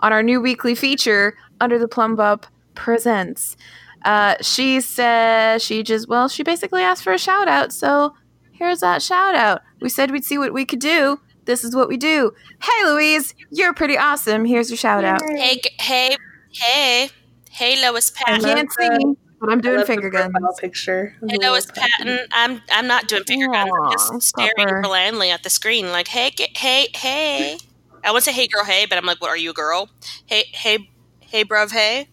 on 0.00 0.12
our 0.12 0.22
new 0.22 0.40
weekly 0.40 0.74
feature 0.74 1.36
under 1.60 1.78
the 1.78 1.88
Plumbob 1.88 2.46
Presents. 2.78 3.56
Uh, 4.04 4.36
she 4.40 4.80
says 4.80 5.62
she 5.62 5.82
just 5.82 6.08
well, 6.08 6.28
she 6.28 6.42
basically 6.44 6.82
asked 6.82 7.02
for 7.02 7.12
a 7.12 7.18
shout 7.18 7.48
out. 7.48 7.72
So 7.72 8.14
here's 8.52 8.80
that 8.80 9.02
shout 9.02 9.34
out. 9.34 9.62
We 9.80 9.88
said 9.88 10.10
we'd 10.12 10.24
see 10.24 10.38
what 10.38 10.52
we 10.52 10.64
could 10.64 10.78
do. 10.78 11.18
This 11.44 11.64
is 11.64 11.74
what 11.74 11.88
we 11.88 11.96
do. 11.96 12.32
Hey, 12.62 12.84
Louise, 12.84 13.34
you're 13.50 13.74
pretty 13.74 13.98
awesome. 13.98 14.44
Here's 14.44 14.70
your 14.70 14.76
shout 14.76 15.02
out. 15.04 15.20
Hey, 15.28 15.60
hey, 15.80 16.16
hey, 16.52 17.10
hey, 17.50 17.82
Lois 17.82 18.12
I 18.16 18.22
Patton. 18.30 18.42
love 18.44 18.56
can't 18.56 18.68
the- 18.78 18.98
see, 19.00 19.14
but 19.40 19.50
I'm 19.50 19.60
doing 19.60 19.84
finger 19.84 20.08
the 20.10 20.16
guns. 20.18 20.32
picture. 20.60 21.16
of 21.22 21.30
Hey, 21.30 21.38
Lois 21.38 21.66
Patton. 21.66 21.90
Patton. 22.06 22.18
I'm 22.32 22.62
I'm 22.72 22.86
not 22.86 23.08
doing 23.08 23.24
finger 23.24 23.48
guns. 23.48 23.70
I'm 23.82 23.90
just 23.92 24.22
staring 24.22 24.52
Pupper. 24.58 24.82
blandly 24.84 25.30
at 25.30 25.42
the 25.42 25.50
screen, 25.50 25.90
like, 25.90 26.06
hey, 26.08 26.30
g- 26.30 26.48
hey, 26.56 26.88
hey. 26.94 27.58
I 28.04 28.10
wouldn't 28.12 28.24
say 28.24 28.32
hey, 28.32 28.46
girl, 28.46 28.64
hey, 28.64 28.86
but 28.86 28.96
I'm 28.98 29.04
like, 29.06 29.20
what 29.20 29.30
are 29.30 29.36
you, 29.36 29.50
a 29.50 29.54
girl? 29.54 29.88
Hey, 30.26 30.44
hey, 30.52 30.88
hey, 31.20 31.44
bruv, 31.44 31.72
hey. 31.72 32.08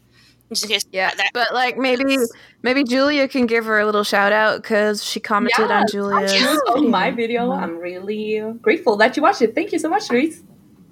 Just 0.62 0.64
in 0.66 0.70
case. 0.70 0.86
Yeah, 0.91 1.14
that- 1.16 1.30
but 1.34 1.53
like 1.53 1.78
maybe 1.78 2.18
maybe 2.64 2.84
Julia 2.84 3.28
can 3.28 3.45
give 3.45 3.66
her 3.66 3.80
a 3.80 3.86
little 3.86 4.03
shout 4.03 4.32
out 4.32 4.62
because 4.62 5.03
she 5.03 5.20
commented 5.20 5.70
on 5.72 5.82
Yes, 5.84 5.91
Julia's. 5.91 6.34
yes, 6.34 6.60
on 6.68 6.76
video. 6.76 6.89
my 6.89 7.12
video. 7.12 7.51
I'm 7.51 7.78
really 7.78 8.39
uh, 8.39 8.51
grateful 8.53 8.95
that 8.97 9.16
you 9.18 9.24
watched 9.24 9.41
it. 9.41 9.53
Thank 9.56 9.72
you 9.72 9.80
so 9.80 9.89
much, 9.89 10.10
Louise. 10.10 10.43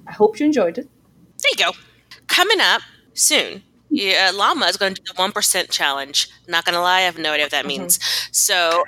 I 0.08 0.12
hope 0.12 0.40
you 0.40 0.46
enjoyed 0.46 0.78
it. 0.78 0.88
There 1.42 1.52
you 1.58 1.66
go. 1.72 1.72
Coming 2.28 2.60
up 2.62 2.82
soon, 3.14 3.64
yeah, 3.94 4.32
Llama 4.34 4.66
is 4.66 4.78
going 4.78 4.96
to 4.96 5.02
do 5.02 5.14
the 5.14 5.22
1% 5.22 5.70
challenge. 5.70 6.28
Not 6.48 6.66
going 6.66 6.74
to 6.74 6.82
lie, 6.82 6.98
I 6.98 7.02
have 7.02 7.20
no 7.20 7.32
idea 7.32 7.46
what 7.46 7.52
that 7.52 7.68
means. 7.68 8.00
So, 8.32 8.84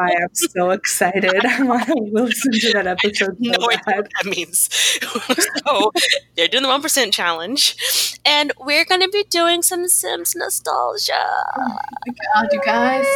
I. 0.00 0.14
I'm 0.22 0.34
so 0.34 0.70
excited. 0.70 1.34
I 1.44 1.62
want 1.62 1.86
to 1.86 1.94
listen 1.94 2.52
to 2.52 2.72
that 2.72 2.86
episode 2.86 3.36
no 3.40 3.52
so 3.60 3.70
idea 3.70 3.82
what 3.84 4.08
that 4.16 4.24
means. 4.24 4.72
so, 5.66 5.92
they're 6.34 6.48
doing 6.48 6.62
the 6.62 6.68
1% 6.70 7.12
challenge. 7.12 8.18
And 8.24 8.52
we're 8.58 8.86
going 8.86 9.02
to 9.02 9.08
be 9.10 9.24
doing 9.24 9.60
some 9.60 9.86
Sims 9.86 10.34
nostalgia. 10.34 11.12
Oh 11.58 11.78
my 12.06 12.14
God, 12.34 12.48
you 12.52 12.60
guys. 12.64 13.06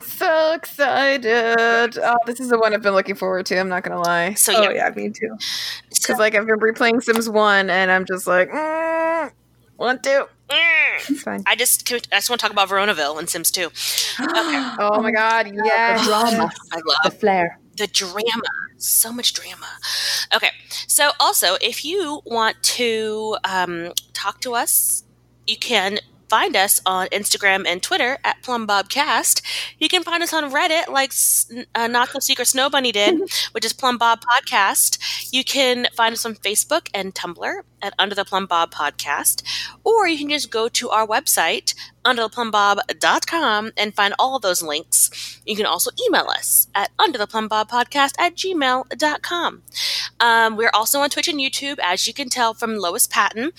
So 0.00 0.52
excited! 0.54 1.98
Oh, 2.02 2.16
this 2.24 2.40
is 2.40 2.48
the 2.48 2.58
one 2.58 2.72
I've 2.72 2.80
been 2.80 2.94
looking 2.94 3.16
forward 3.16 3.44
to. 3.46 3.58
I'm 3.58 3.68
not 3.68 3.82
gonna 3.82 4.00
lie, 4.00 4.32
So, 4.32 4.54
Oh 4.56 4.62
yeah. 4.62 4.88
yeah, 4.88 4.90
me 4.96 5.10
too. 5.10 5.36
So, 5.90 6.00
because 6.00 6.18
like 6.18 6.34
I've 6.34 6.46
been 6.46 6.58
replaying 6.58 7.02
Sims 7.02 7.28
One, 7.28 7.68
and 7.68 7.90
I'm 7.90 8.06
just 8.06 8.26
like, 8.26 8.48
mm, 8.48 8.85
one, 9.76 10.00
two. 10.02 10.26
mm, 10.48 11.10
It's 11.10 11.22
fine. 11.22 11.42
I 11.46 11.54
just 11.56 11.90
I 11.92 11.98
just 11.98 12.30
want 12.30 12.40
to 12.40 12.44
talk 12.46 12.52
about 12.52 12.68
Veronaville 12.68 13.18
and 13.18 13.28
Sims 13.28 13.50
2. 13.50 13.66
Okay. 13.66 13.72
Oh 14.78 15.00
my 15.02 15.10
god, 15.10 15.46
The 15.46 15.62
yes. 15.64 16.04
drama, 16.06 16.50
I 16.72 16.76
the 16.76 16.96
love 17.04 17.14
flair. 17.18 17.58
the 17.76 17.86
drama. 17.86 18.42
So 18.78 19.10
much 19.12 19.32
drama. 19.32 19.66
Okay. 20.34 20.50
So, 20.86 21.12
also, 21.18 21.56
if 21.62 21.84
you 21.84 22.20
want 22.26 22.62
to 22.76 23.36
um, 23.44 23.92
talk 24.12 24.40
to 24.42 24.54
us, 24.54 25.02
you 25.46 25.56
can 25.56 25.98
find 26.28 26.56
us 26.56 26.80
on 26.84 27.06
Instagram 27.08 27.64
and 27.66 27.82
Twitter 27.82 28.18
at 28.24 28.42
PlumBobCast. 28.42 29.40
You 29.78 29.88
can 29.88 30.02
find 30.02 30.22
us 30.22 30.34
on 30.34 30.50
Reddit, 30.52 30.88
like 30.88 31.12
uh, 31.74 31.86
Not 31.86 32.12
the 32.12 32.20
Secret 32.20 32.46
Snow 32.48 32.68
Bunny 32.68 32.92
did, 32.92 33.18
which 33.52 33.64
is 33.64 33.72
Plumbob 33.72 34.20
Podcast. 34.22 34.98
You 35.32 35.44
can 35.44 35.86
find 35.96 36.12
us 36.12 36.26
on 36.26 36.34
Facebook 36.34 36.88
and 36.92 37.14
Tumblr 37.14 37.60
at 37.86 37.94
Under 37.98 38.14
the 38.14 38.24
Plumbob 38.24 38.72
Podcast, 38.72 39.42
or 39.84 40.06
you 40.06 40.18
can 40.18 40.28
just 40.28 40.50
go 40.50 40.68
to 40.68 40.90
our 40.90 41.06
website, 41.06 41.74
undertheplumbob.com, 42.04 43.72
and 43.76 43.94
find 43.94 44.14
all 44.18 44.38
those 44.38 44.62
links. 44.62 45.40
You 45.46 45.56
can 45.56 45.66
also 45.66 45.90
email 46.06 46.28
us 46.28 46.66
at 46.74 46.90
undertheplumbobpodcast 46.98 48.14
at 48.18 48.34
gmail.com. 48.34 49.62
Um, 50.20 50.56
we're 50.56 50.70
also 50.74 51.00
on 51.00 51.10
Twitch 51.10 51.28
and 51.28 51.38
YouTube, 51.38 51.78
as 51.82 52.06
you 52.06 52.14
can 52.14 52.28
tell 52.28 52.54
from 52.54 52.76
Lois 52.76 53.06
Patton. 53.06 53.52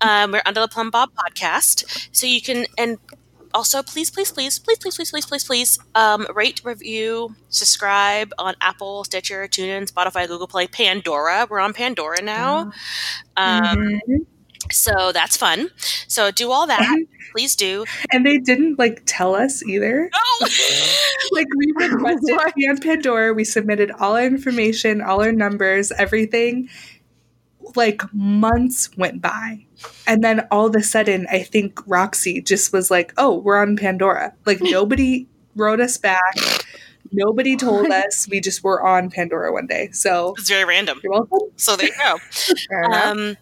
Um, 0.00 0.32
we're 0.32 0.42
Under 0.46 0.60
the 0.60 0.68
Plumbob 0.68 1.10
Podcast. 1.14 2.08
So 2.12 2.26
you 2.26 2.40
can, 2.40 2.66
and 2.78 2.98
also 3.54 3.82
please, 3.82 4.10
please, 4.10 4.30
please, 4.30 4.58
please, 4.58 4.78
please, 4.78 4.96
please, 4.96 5.10
please, 5.10 5.26
please, 5.26 5.44
please, 5.44 5.78
um, 5.94 6.26
rate, 6.34 6.60
review, 6.64 7.34
subscribe 7.48 8.32
on 8.38 8.54
Apple, 8.60 9.04
Stitcher, 9.04 9.46
TuneIn, 9.48 9.90
Spotify, 9.90 10.28
Google 10.28 10.48
Play, 10.48 10.66
Pandora. 10.66 11.46
We're 11.48 11.60
on 11.60 11.72
Pandora 11.72 12.20
now. 12.20 12.72
Um, 13.36 14.00
So 14.70 15.12
that's 15.12 15.36
fun. 15.36 15.68
So 16.08 16.30
do 16.30 16.50
all 16.50 16.66
that. 16.66 16.96
Please 17.32 17.54
do. 17.56 17.84
And 18.12 18.24
they 18.24 18.38
didn't 18.38 18.78
like 18.78 19.02
tell 19.06 19.34
us 19.34 19.62
either. 19.62 20.10
Oh! 20.14 20.48
Like 21.32 21.46
we 21.56 21.72
requested 21.76 22.38
to 22.38 22.52
be 22.54 22.68
on 22.68 22.78
Pandora. 22.78 23.32
We 23.32 23.44
submitted 23.44 23.90
all 23.90 24.14
our 24.14 24.24
information, 24.24 25.00
all 25.00 25.22
our 25.22 25.32
numbers, 25.32 25.90
everything. 25.92 26.68
Like 27.74 28.02
months 28.12 28.90
went 28.96 29.20
by. 29.22 29.66
And 30.06 30.22
then 30.22 30.46
all 30.50 30.66
of 30.66 30.74
a 30.74 30.82
sudden, 30.82 31.26
I 31.30 31.42
think 31.42 31.80
Roxy 31.86 32.40
just 32.40 32.72
was 32.72 32.90
like, 32.90 33.12
oh, 33.16 33.38
we're 33.38 33.56
on 33.56 33.76
Pandora. 33.76 34.34
Like 34.46 34.58
nobody 34.62 35.26
wrote 35.56 35.80
us 35.80 35.96
back. 35.96 36.36
Nobody 37.12 37.56
told 37.56 37.90
us. 37.90 38.28
We 38.28 38.40
just 38.40 38.62
were 38.64 38.82
on 38.84 39.10
Pandora 39.10 39.52
one 39.52 39.66
day. 39.66 39.90
So 39.92 40.34
it's 40.38 40.48
very 40.48 40.64
random. 40.64 41.00
you're 41.02 41.12
welcome. 41.12 41.50
So 41.56 41.76
there 41.76 41.88
you 41.88 41.94
go. 41.98 42.16
Um, 42.92 43.36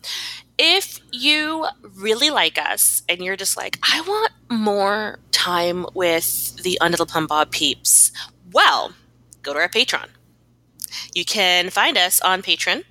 if 0.59 1.01
you 1.11 1.66
really 1.95 2.31
like 2.31 2.59
us 2.59 3.03
and 3.09 3.20
you're 3.20 3.37
just 3.37 3.57
like, 3.57 3.79
I 3.83 4.01
want 4.03 4.33
more 4.51 5.18
time 5.33 5.87
with 5.95 6.57
the 6.62 6.79
Under 6.81 6.97
the 6.97 7.07
Plumbob 7.07 7.51
peeps, 7.51 8.12
well, 8.53 8.93
go 9.43 9.53
to 9.55 9.59
our 9.59 9.68
Patreon. 9.68 10.09
You 11.14 11.25
can 11.25 11.70
find 11.70 11.97
us 11.97 12.20
on 12.20 12.43
Patreon. 12.43 12.85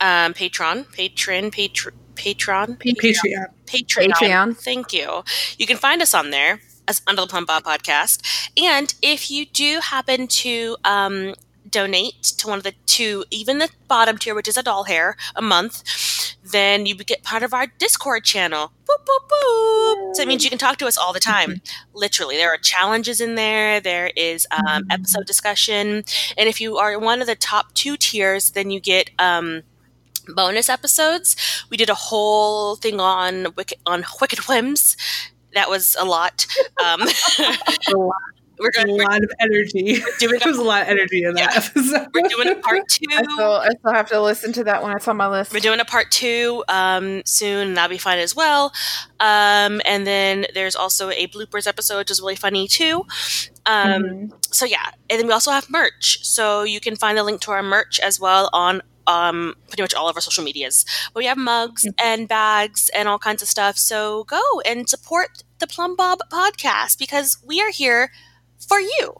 Um, 0.00 0.34
Patreon, 0.34 0.90
Patron, 0.92 1.50
Patron, 1.50 1.92
Patron, 2.14 2.76
Patreon. 2.76 3.48
Patreon. 3.66 4.10
Patreon. 4.10 4.56
Thank 4.56 4.92
you. 4.92 5.22
You 5.58 5.66
can 5.66 5.76
find 5.76 6.02
us 6.02 6.14
on 6.14 6.30
there 6.30 6.60
as 6.88 7.02
Under 7.06 7.22
the 7.22 7.28
Plumbob 7.28 7.64
Podcast. 7.64 8.50
And 8.62 8.94
if 9.02 9.30
you 9.30 9.46
do 9.46 9.80
happen 9.80 10.26
to 10.26 10.76
um, 10.84 11.34
donate 11.68 12.22
to 12.22 12.48
one 12.48 12.58
of 12.58 12.64
the 12.64 12.74
two, 12.86 13.24
even 13.30 13.58
the 13.58 13.70
bottom 13.88 14.18
tier, 14.18 14.34
which 14.34 14.48
is 14.48 14.56
a 14.56 14.62
doll 14.62 14.84
hair, 14.84 15.16
a 15.36 15.42
month, 15.42 15.82
then 16.42 16.86
you 16.86 16.94
get 16.96 17.22
part 17.22 17.42
of 17.42 17.54
our 17.54 17.66
Discord 17.78 18.24
channel. 18.24 18.72
Boop, 18.86 19.04
boop, 19.06 19.28
boop. 19.28 20.16
So 20.16 20.22
it 20.22 20.28
means 20.28 20.42
you 20.42 20.50
can 20.50 20.58
talk 20.58 20.78
to 20.78 20.86
us 20.86 20.98
all 20.98 21.12
the 21.12 21.20
time. 21.20 21.60
Literally, 21.94 22.36
there 22.36 22.52
are 22.52 22.58
challenges 22.58 23.20
in 23.20 23.34
there. 23.34 23.80
There 23.80 24.10
is 24.16 24.46
um, 24.50 24.84
episode 24.90 25.26
discussion, 25.26 26.04
and 26.36 26.48
if 26.48 26.60
you 26.60 26.76
are 26.78 26.98
one 26.98 27.20
of 27.20 27.26
the 27.26 27.36
top 27.36 27.72
two 27.74 27.96
tiers, 27.96 28.50
then 28.50 28.70
you 28.70 28.80
get 28.80 29.10
um, 29.18 29.62
bonus 30.28 30.68
episodes. 30.68 31.36
We 31.70 31.76
did 31.76 31.90
a 31.90 31.94
whole 31.94 32.76
thing 32.76 33.00
on 33.00 33.48
Wicked 33.56 33.78
on 33.86 34.04
Wicked 34.20 34.40
Whims. 34.48 34.96
That 35.54 35.68
was 35.68 35.96
a 35.98 36.04
lot. 36.04 36.46
Um, 36.84 37.00
we're 38.58 38.68
a 38.68 38.72
going. 38.72 38.96
We're, 38.96 39.04
lot 39.04 39.22
of 39.22 39.30
energy. 39.40 40.00
doing 40.18 40.38
There 40.38 40.48
was 40.52 40.58
a 40.58 40.62
lot 40.62 40.82
of 40.82 40.88
energy 40.88 41.24
in 41.24 41.34
that 41.34 41.52
Yeah. 41.54 41.56
episode. 41.64 42.08
we're 42.14 42.28
doing 42.28 42.48
a 42.50 42.56
part 42.56 42.82
I 42.82 42.84
two. 42.88 43.30
still, 43.32 43.52
I 43.52 43.68
still 43.78 43.92
have 43.92 44.08
to 44.10 44.20
listen 44.20 44.52
to 44.52 44.64
that 44.64 44.82
one. 44.82 44.94
It's 44.96 45.08
on 45.08 45.16
my 45.16 45.28
list. 45.28 45.52
We're 45.52 45.60
doing 45.60 45.80
a 45.80 45.84
part 45.84 46.10
two 46.10 46.62
um, 46.68 47.22
soon, 47.24 47.68
and 47.68 47.76
that'll 47.76 47.88
be 47.90 47.98
fun 47.98 48.18
as 48.18 48.36
well. 48.36 48.72
Um, 49.18 49.80
and 49.86 50.06
then 50.06 50.46
there's 50.54 50.76
also 50.76 51.10
a 51.10 51.26
bloopers 51.28 51.66
episode, 51.66 51.98
which 51.98 52.10
is 52.10 52.20
really 52.20 52.36
funny 52.36 52.68
too. 52.68 53.06
Um, 53.66 54.02
Mhm. 54.02 54.32
So 54.54 54.66
yeah, 54.66 54.90
and 55.08 55.18
then 55.18 55.26
we 55.26 55.32
also 55.32 55.50
have 55.52 55.70
merch. 55.70 56.18
So 56.24 56.62
you 56.62 56.80
can 56.80 56.96
find 56.96 57.16
the 57.16 57.22
link 57.24 57.40
to 57.42 57.52
our 57.52 57.62
merch 57.62 57.98
as 58.00 58.20
well 58.20 58.50
on 58.52 58.82
um, 59.06 59.54
pretty 59.68 59.82
much 59.82 59.94
all 59.94 60.08
of 60.08 60.16
our 60.16 60.20
social 60.20 60.44
medias. 60.44 60.84
But 61.12 61.20
we 61.20 61.26
have 61.26 61.38
mugs 61.38 61.86
and 62.02 62.28
bags 62.28 62.90
and 62.94 63.08
all 63.08 63.18
kinds 63.18 63.42
of 63.42 63.48
stuff. 63.48 63.76
So 63.76 64.24
go 64.24 64.42
and 64.66 64.88
support 64.88 65.42
the 65.58 65.66
Plumbob 65.66 66.20
podcast 66.32 66.98
because 66.98 67.38
we 67.46 67.60
are 67.60 67.70
here 67.70 68.10
for 68.68 68.80
you. 68.80 69.14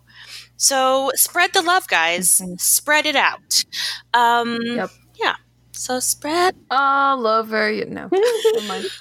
So 0.57 1.11
spread 1.15 1.53
the 1.55 1.63
love, 1.63 1.89
guys. 1.89 2.41
Mhm. 2.41 2.61
Spread 2.61 3.07
it 3.07 3.17
out. 3.17 3.63
Um, 4.15 4.59
Yep. 4.63 4.91
Yeah. 5.19 5.35
So 5.73 5.99
spread. 6.01 6.55
all 6.71 7.27
over 7.27 7.71
you. 7.71 7.87
No, 7.87 8.09
never. 8.13 8.17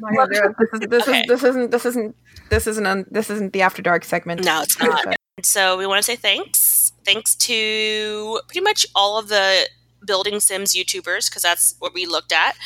My 0.00 0.26
this, 0.30 0.40
is, 0.72 0.80
this, 0.88 1.08
Okay. 1.08 1.20
is, 1.20 1.26
this 1.28 1.44
isn't. 1.44 1.70
This 1.70 1.84
isn't. 1.86 2.16
This 2.50 2.66
isn't. 2.66 3.12
This 3.12 3.30
isn't 3.30 3.52
the 3.52 3.62
after 3.62 3.82
dark 3.82 4.04
segment. 4.04 4.44
No, 4.44 4.62
it's 4.62 4.78
not. 4.80 5.14
So 5.42 5.76
we 5.76 5.86
want 5.86 5.98
to 5.98 6.02
say 6.02 6.16
thanks. 6.16 6.63
Thanks 7.04 7.34
to 7.36 8.40
pretty 8.46 8.60
much 8.62 8.86
all 8.94 9.18
of 9.18 9.28
the 9.28 9.68
building 10.06 10.40
sims 10.40 10.74
YouTubers 10.74 11.28
because 11.30 11.42
that's 11.42 11.74
what 11.78 11.94
we 11.94 12.06
looked 12.06 12.32
at. 12.32 12.56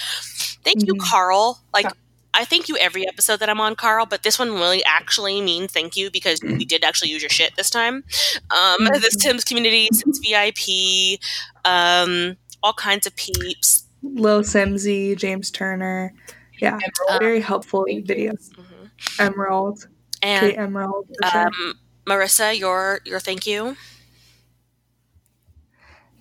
Thank 0.65 0.87
you, 0.87 0.95
Mhm. 0.95 1.01
Carl. 1.01 1.61
Like 1.73 1.85
Yeah. 1.85 1.93
I 2.35 2.45
thank 2.45 2.69
you 2.69 2.77
every 2.77 3.07
episode 3.09 3.39
that 3.41 3.49
I'm 3.49 3.61
on, 3.61 3.75
Carl, 3.75 4.07
but 4.07 4.23
this 4.23 4.39
one 4.39 4.53
really 4.53 4.85
actually 4.85 5.41
mean 5.41 5.67
thank 5.67 5.97
you 5.97 6.11
because 6.11 6.41
we 6.43 6.65
did 6.65 6.85
actually 6.85 7.11
use 7.11 7.23
your 7.23 7.31
shit 7.31 7.57
this 7.57 7.71
time. 7.71 8.05
Um, 8.51 8.85
The 8.85 9.17
Sims 9.19 9.45
community, 9.45 9.89
Sims 9.93 10.19
VIP, 10.19 11.19
um, 11.65 12.37
all 12.63 12.75
kinds 12.75 13.07
of 13.07 13.17
peeps. 13.17 13.85
Lilsimsie, 14.05 15.17
James 15.17 15.51
Turner. 15.51 16.13
Yeah, 16.61 16.79
Emerald. 17.09 17.21
very 17.23 17.41
helpful 17.41 17.85
Thank 17.87 18.09
you. 18.09 18.15
videos. 18.33 18.51
Mhm. 18.51 18.91
Emerald, 19.21 19.87
And 20.23 20.51
Kate 20.51 20.59
Emerald. 20.59 21.07
For 21.23 21.29
sure. 21.31 21.47
um, 21.47 21.75
Marissa, 22.07 22.57
your 22.59 23.01
your 23.05 23.21
thank 23.21 23.47
you. 23.47 23.77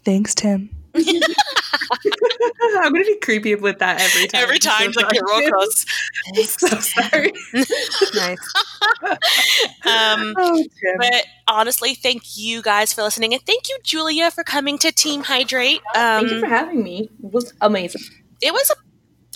Thanks, 0.07 0.33
Tim. 0.33 0.69
I'm 0.95 1.03
gonna 2.93 3.03
be 3.03 3.17
creepy 3.21 3.55
with 3.55 3.79
that 3.79 3.99
every 3.99 4.27
time. 4.27 4.41
Every 4.43 4.57
time, 4.57 4.93
So 4.93 5.01
like 5.01 5.13
your 5.15 5.25
roll 5.27 5.41
sorry. 5.41 5.51
calls. 5.51 5.85
so 6.49 6.79
sorry. 6.79 7.33
Nice. 8.13 8.53
Um, 9.85 10.33
Oh, 10.37 10.63
But 10.97 11.25
honestly, 11.47 11.93
thank 11.95 12.23
you 12.37 12.61
guys 12.61 12.93
for 12.93 13.03
listening, 13.03 13.33
and 13.33 13.41
thank 13.45 13.67
you, 13.67 13.77
Julia, 13.83 14.31
for 14.31 14.43
coming 14.43 14.77
to 14.79 14.91
Team 14.93 15.23
Hydrate. 15.23 15.81
Thank 15.93 16.29
you 16.29 16.35
Um, 16.35 16.39
for 16.39 16.47
having 16.47 16.83
me. 16.83 17.09
It 17.23 17.33
was 17.33 17.53
amazing. 17.61 18.01
it 18.41 18.53
was 18.53 18.69
a 18.69 18.75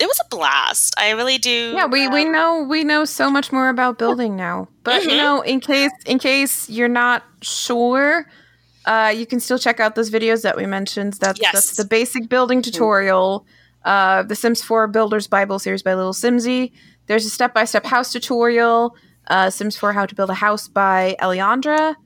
it 0.02 0.06
was 0.06 0.18
a 0.24 0.28
blast. 0.34 0.94
I 0.98 1.10
really 1.10 1.36
do. 1.38 1.72
Yeah, 1.74 1.86
we, 1.86 2.08
we 2.08 2.24
um, 2.24 2.32
know 2.32 2.62
we 2.68 2.82
know 2.82 3.04
so 3.04 3.30
much 3.30 3.52
more 3.52 3.68
about 3.68 3.98
building 3.98 4.36
now. 4.36 4.68
But 4.84 5.04
you 5.04 5.10
Mhm. 5.10 5.16
know, 5.18 5.40
in 5.42 5.60
case 5.60 5.92
in 6.06 6.18
case 6.18 6.68
you're 6.70 6.88
not 6.88 7.24
sure, 7.42 8.26
uh, 8.84 9.12
you 9.14 9.26
can 9.26 9.40
still 9.40 9.58
check 9.58 9.80
out 9.80 9.94
those 9.94 10.10
videos 10.10 10.42
that 10.42 10.56
we 10.56 10.66
mentioned. 10.66 11.14
That's 11.14 11.40
Yes. 11.40 11.52
that's 11.52 11.76
the 11.76 11.84
basic 11.84 12.28
building 12.28 12.62
tutorial. 12.62 13.46
Uh, 13.84 14.22
the 14.22 14.36
Sims 14.36 14.62
4 14.62 14.86
Builders 14.88 15.26
Bible 15.26 15.58
series 15.58 15.82
by 15.82 15.94
Little 15.94 16.12
Simsy. 16.12 16.72
There's 17.06 17.26
a 17.26 17.30
step 17.30 17.52
by 17.52 17.64
step 17.64 17.84
house 17.84 18.12
tutorial. 18.12 18.96
Uh, 19.26 19.50
Sims 19.50 19.76
4 19.76 19.92
How 19.92 20.06
to 20.06 20.14
Build 20.14 20.30
a 20.30 20.34
House 20.34 20.68
by 20.68 21.16
Eliandra. 21.20 21.96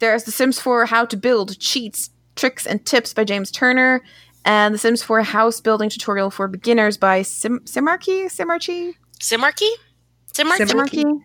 There's 0.00 0.24
the 0.24 0.32
Sims 0.32 0.58
4 0.60 0.86
How 0.86 1.04
to 1.04 1.16
Build 1.16 1.58
Cheats, 1.60 2.10
Tricks, 2.36 2.66
and 2.66 2.84
Tips 2.84 3.14
by 3.14 3.24
James 3.24 3.50
Turner. 3.50 4.02
And 4.44 4.74
the 4.74 4.78
Sims 4.78 5.02
4 5.02 5.22
House 5.22 5.60
Building 5.60 5.88
Tutorial 5.88 6.30
for 6.30 6.48
Beginners 6.48 6.96
by 6.96 7.22
Sim- 7.22 7.60
Simarchy? 7.60 8.26
Simarchy? 8.26 8.92
Simarchy, 9.20 9.70
Simarchy. 10.32 10.66
Simarchy. 10.66 11.20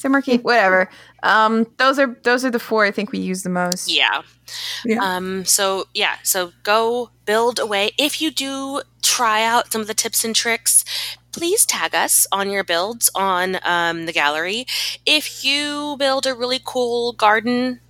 Simarchy, 0.00 0.38
Simarchy, 0.38 0.42
whatever. 0.42 0.90
Um, 1.22 1.66
those 1.76 1.98
are 1.98 2.16
those 2.22 2.44
are 2.44 2.50
the 2.50 2.58
four 2.58 2.84
I 2.84 2.90
think 2.90 3.12
we 3.12 3.18
use 3.18 3.42
the 3.42 3.50
most. 3.50 3.90
Yeah. 3.90 4.22
Yeah. 4.84 4.98
Um. 5.02 5.44
So 5.44 5.86
yeah. 5.94 6.16
So 6.22 6.52
go 6.62 7.10
build 7.24 7.58
away. 7.58 7.92
If 7.98 8.20
you 8.20 8.30
do 8.30 8.82
try 9.02 9.44
out 9.44 9.72
some 9.72 9.80
of 9.80 9.86
the 9.86 9.94
tips 9.94 10.24
and 10.24 10.34
tricks, 10.34 10.84
please 11.32 11.64
tag 11.64 11.94
us 11.94 12.26
on 12.32 12.50
your 12.50 12.64
builds 12.64 13.10
on 13.14 13.58
um, 13.64 14.06
the 14.06 14.12
gallery. 14.12 14.66
If 15.06 15.44
you 15.44 15.96
build 15.98 16.26
a 16.26 16.34
really 16.34 16.60
cool 16.64 17.12
garden 17.12 17.80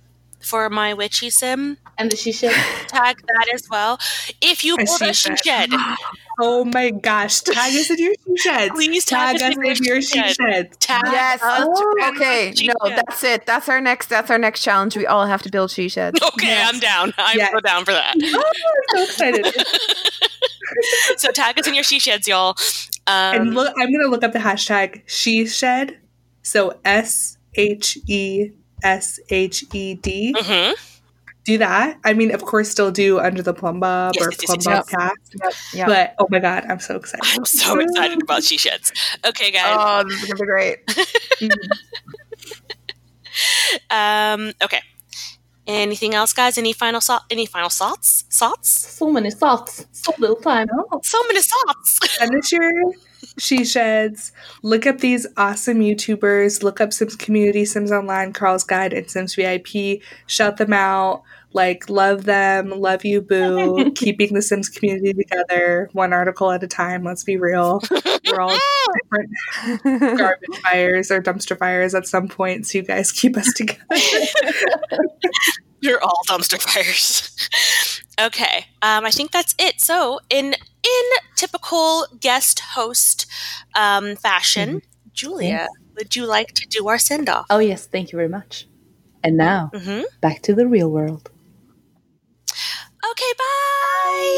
for 0.41 0.69
my 0.69 0.93
witchy 0.93 1.29
sim, 1.29 1.77
And 1.97 2.11
the 2.11 2.15
she 2.15 2.31
shed. 2.31 2.53
tag 2.87 3.21
that 3.27 3.47
as 3.53 3.69
well. 3.69 3.99
If 4.41 4.63
you 4.65 4.73
A 4.75 4.77
build 4.77 5.01
a 5.01 5.13
she 5.13 5.13
she 5.13 5.35
shed. 5.35 5.43
shed, 5.43 5.69
Oh 6.39 6.65
my 6.65 6.89
gosh! 6.89 7.41
Tag 7.41 7.73
us 7.75 7.89
in 7.91 7.97
your 7.99 8.13
she 8.25 8.37
sheds. 8.37 8.71
Please 8.73 9.05
tag 9.05 9.37
tag 9.37 9.51
us 9.51 9.57
us 9.57 9.57
in 9.57 9.61
in 9.77 9.83
your 9.83 9.93
your 9.95 10.01
she 10.01 10.11
she 10.23 10.33
shed. 10.33 10.35
sheds. 10.35 10.77
tag 10.77 11.01
Yes. 11.05 11.39
us. 11.43 11.67
Oh, 11.69 12.09
okay. 12.15 12.53
She 12.55 12.67
No, 12.67 12.73
shed. 12.87 12.97
that's 13.05 13.23
it. 13.23 13.45
That's 13.45 13.69
our 13.69 13.79
next. 13.81 14.07
That's 14.07 14.31
our 14.31 14.39
next 14.39 14.63
challenge. 14.63 14.95
We 14.97 15.05
all 15.05 15.25
have 15.27 15.43
to 15.43 15.49
build 15.49 15.69
she 15.71 15.89
sheds. 15.89 16.19
Okay, 16.33 16.47
Yes. 16.47 16.73
I'm 16.73 16.79
down. 16.79 17.13
I'm 17.19 17.37
Yes. 17.37 17.51
so 17.53 17.59
down 17.59 17.85
for 17.85 17.91
that. 17.91 18.15
Oh, 18.23 18.51
I'm 18.97 18.97
so 18.97 19.03
excited! 19.03 19.45
so 21.17 21.31
tag 21.31 21.59
us 21.59 21.67
in 21.67 21.75
your 21.75 21.83
she 21.83 21.99
sheds, 21.99 22.27
y'all. 22.27 22.55
Um, 23.07 23.35
and 23.35 23.53
look, 23.53 23.73
I'm 23.77 23.91
gonna 23.91 24.07
look 24.09 24.23
up 24.23 24.31
the 24.33 24.39
hashtag 24.39 25.01
she 25.05 25.45
shed. 25.45 25.99
So 26.41 26.79
S 26.85 27.37
H 27.55 27.97
E 28.07 28.49
S 28.83 29.19
H 29.29 29.65
E 29.73 29.93
D. 29.95 30.33
mhm. 30.35 30.73
Do 31.43 31.57
that. 31.57 31.97
I 32.03 32.13
mean, 32.13 32.31
of 32.33 32.43
course, 32.45 32.69
still 32.69 32.91
do 32.91 33.19
under 33.19 33.41
the 33.41 33.53
plum 33.53 33.79
bob 33.79 34.13
Yes, 34.15 34.25
or 34.25 34.31
yes, 34.31 34.39
yes, 34.41 34.45
plum 34.45 34.57
yes, 34.57 34.65
bob 34.65 34.85
yes. 34.91 35.39
cast. 35.39 35.75
Yeah. 35.75 35.85
But 35.87 36.15
oh 36.19 36.27
my 36.29 36.39
god, 36.39 36.65
I'm 36.69 36.79
so 36.79 36.95
excited. 36.97 37.25
I'm 37.35 37.45
so 37.45 37.79
excited 37.79 38.21
about 38.21 38.43
she 38.43 38.57
sheds. 38.57 38.91
Okay, 39.25 39.49
guys. 39.51 39.75
Oh, 39.77 40.03
this 40.07 40.21
is 40.21 40.29
gonna 40.29 40.39
be 40.39 40.45
great. 40.45 40.79
Um, 43.89 44.51
okay. 44.61 44.81
Anything 45.67 46.13
else, 46.15 46.33
guys? 46.33 46.57
Any 46.57 46.73
final 46.73 46.99
so- 46.99 47.19
any 47.29 47.45
final 47.45 47.69
thoughts? 47.69 48.25
Thoughts? 48.29 48.69
So 48.69 49.09
many 49.11 49.31
thoughts. 49.31 49.85
So 49.91 50.11
little 50.17 50.35
time. 50.35 50.67
Oh. 50.91 50.99
So 51.03 51.17
many 51.27 51.41
thoughts. 51.41 51.99
Send 52.17 52.35
us 52.35 52.51
your 52.51 52.93
she 53.37 53.63
sheds. 53.63 54.31
Look 54.61 54.85
up 54.85 54.99
these 54.99 55.27
awesome 55.37 55.79
YouTubers. 55.79 56.63
Look 56.63 56.81
up 56.81 56.93
Sims 56.93 57.15
Community, 57.15 57.65
Sims 57.65 57.91
Online, 57.91 58.33
Carl's 58.33 58.63
Guide, 58.63 58.93
and 58.93 59.09
Sims 59.09 59.35
VIP. 59.35 60.01
Shout 60.27 60.57
them 60.57 60.73
out. 60.73 61.23
Like, 61.53 61.89
love 61.89 62.23
them. 62.23 62.69
Love 62.69 63.03
you, 63.03 63.21
boo. 63.21 63.91
Keeping 63.95 64.33
the 64.33 64.41
Sims 64.41 64.69
community 64.69 65.13
together, 65.13 65.89
one 65.93 66.13
article 66.13 66.51
at 66.51 66.63
a 66.63 66.67
time. 66.67 67.03
Let's 67.03 67.23
be 67.23 67.37
real. 67.37 67.81
We're 67.91 68.39
all 68.39 68.57
different 69.11 70.17
garbage 70.17 70.59
fires 70.63 71.11
or 71.11 71.21
dumpster 71.21 71.57
fires 71.57 71.93
at 71.93 72.07
some 72.07 72.27
point, 72.27 72.67
so 72.67 72.77
you 72.77 72.83
guys 72.83 73.11
keep 73.11 73.35
us 73.35 73.51
together. 73.53 73.79
You're 75.81 76.01
all 76.01 76.21
dumpster 76.29 76.61
fires. 76.61 78.00
Okay. 78.19 78.65
Um, 78.81 79.05
I 79.05 79.11
think 79.11 79.31
that's 79.31 79.55
it. 79.59 79.79
So, 79.81 80.19
in 80.29 80.53
in 80.83 81.05
typical 81.35 82.07
guest 82.19 82.59
host 82.75 83.25
um, 83.75 84.15
fashion, 84.15 84.81
Julia, 85.13 85.67
would 85.95 86.15
you 86.15 86.25
like 86.25 86.53
to 86.55 86.65
do 86.67 86.87
our 86.87 86.97
send 86.97 87.29
off? 87.29 87.45
Oh, 87.49 87.59
yes. 87.59 87.85
Thank 87.87 88.11
you 88.11 88.17
very 88.17 88.29
much. 88.29 88.67
And 89.23 89.37
now, 89.37 89.69
Mm-hmm. 89.73 90.01
back 90.21 90.41
to 90.43 90.55
the 90.55 90.65
real 90.67 90.89
world. 90.89 91.29
Okay, 93.11 93.33
bye. 93.37 94.37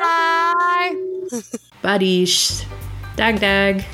Bye. 0.00 1.40
Buddies. 1.82 2.64
Dag 3.16 3.40
dag. 3.40 3.84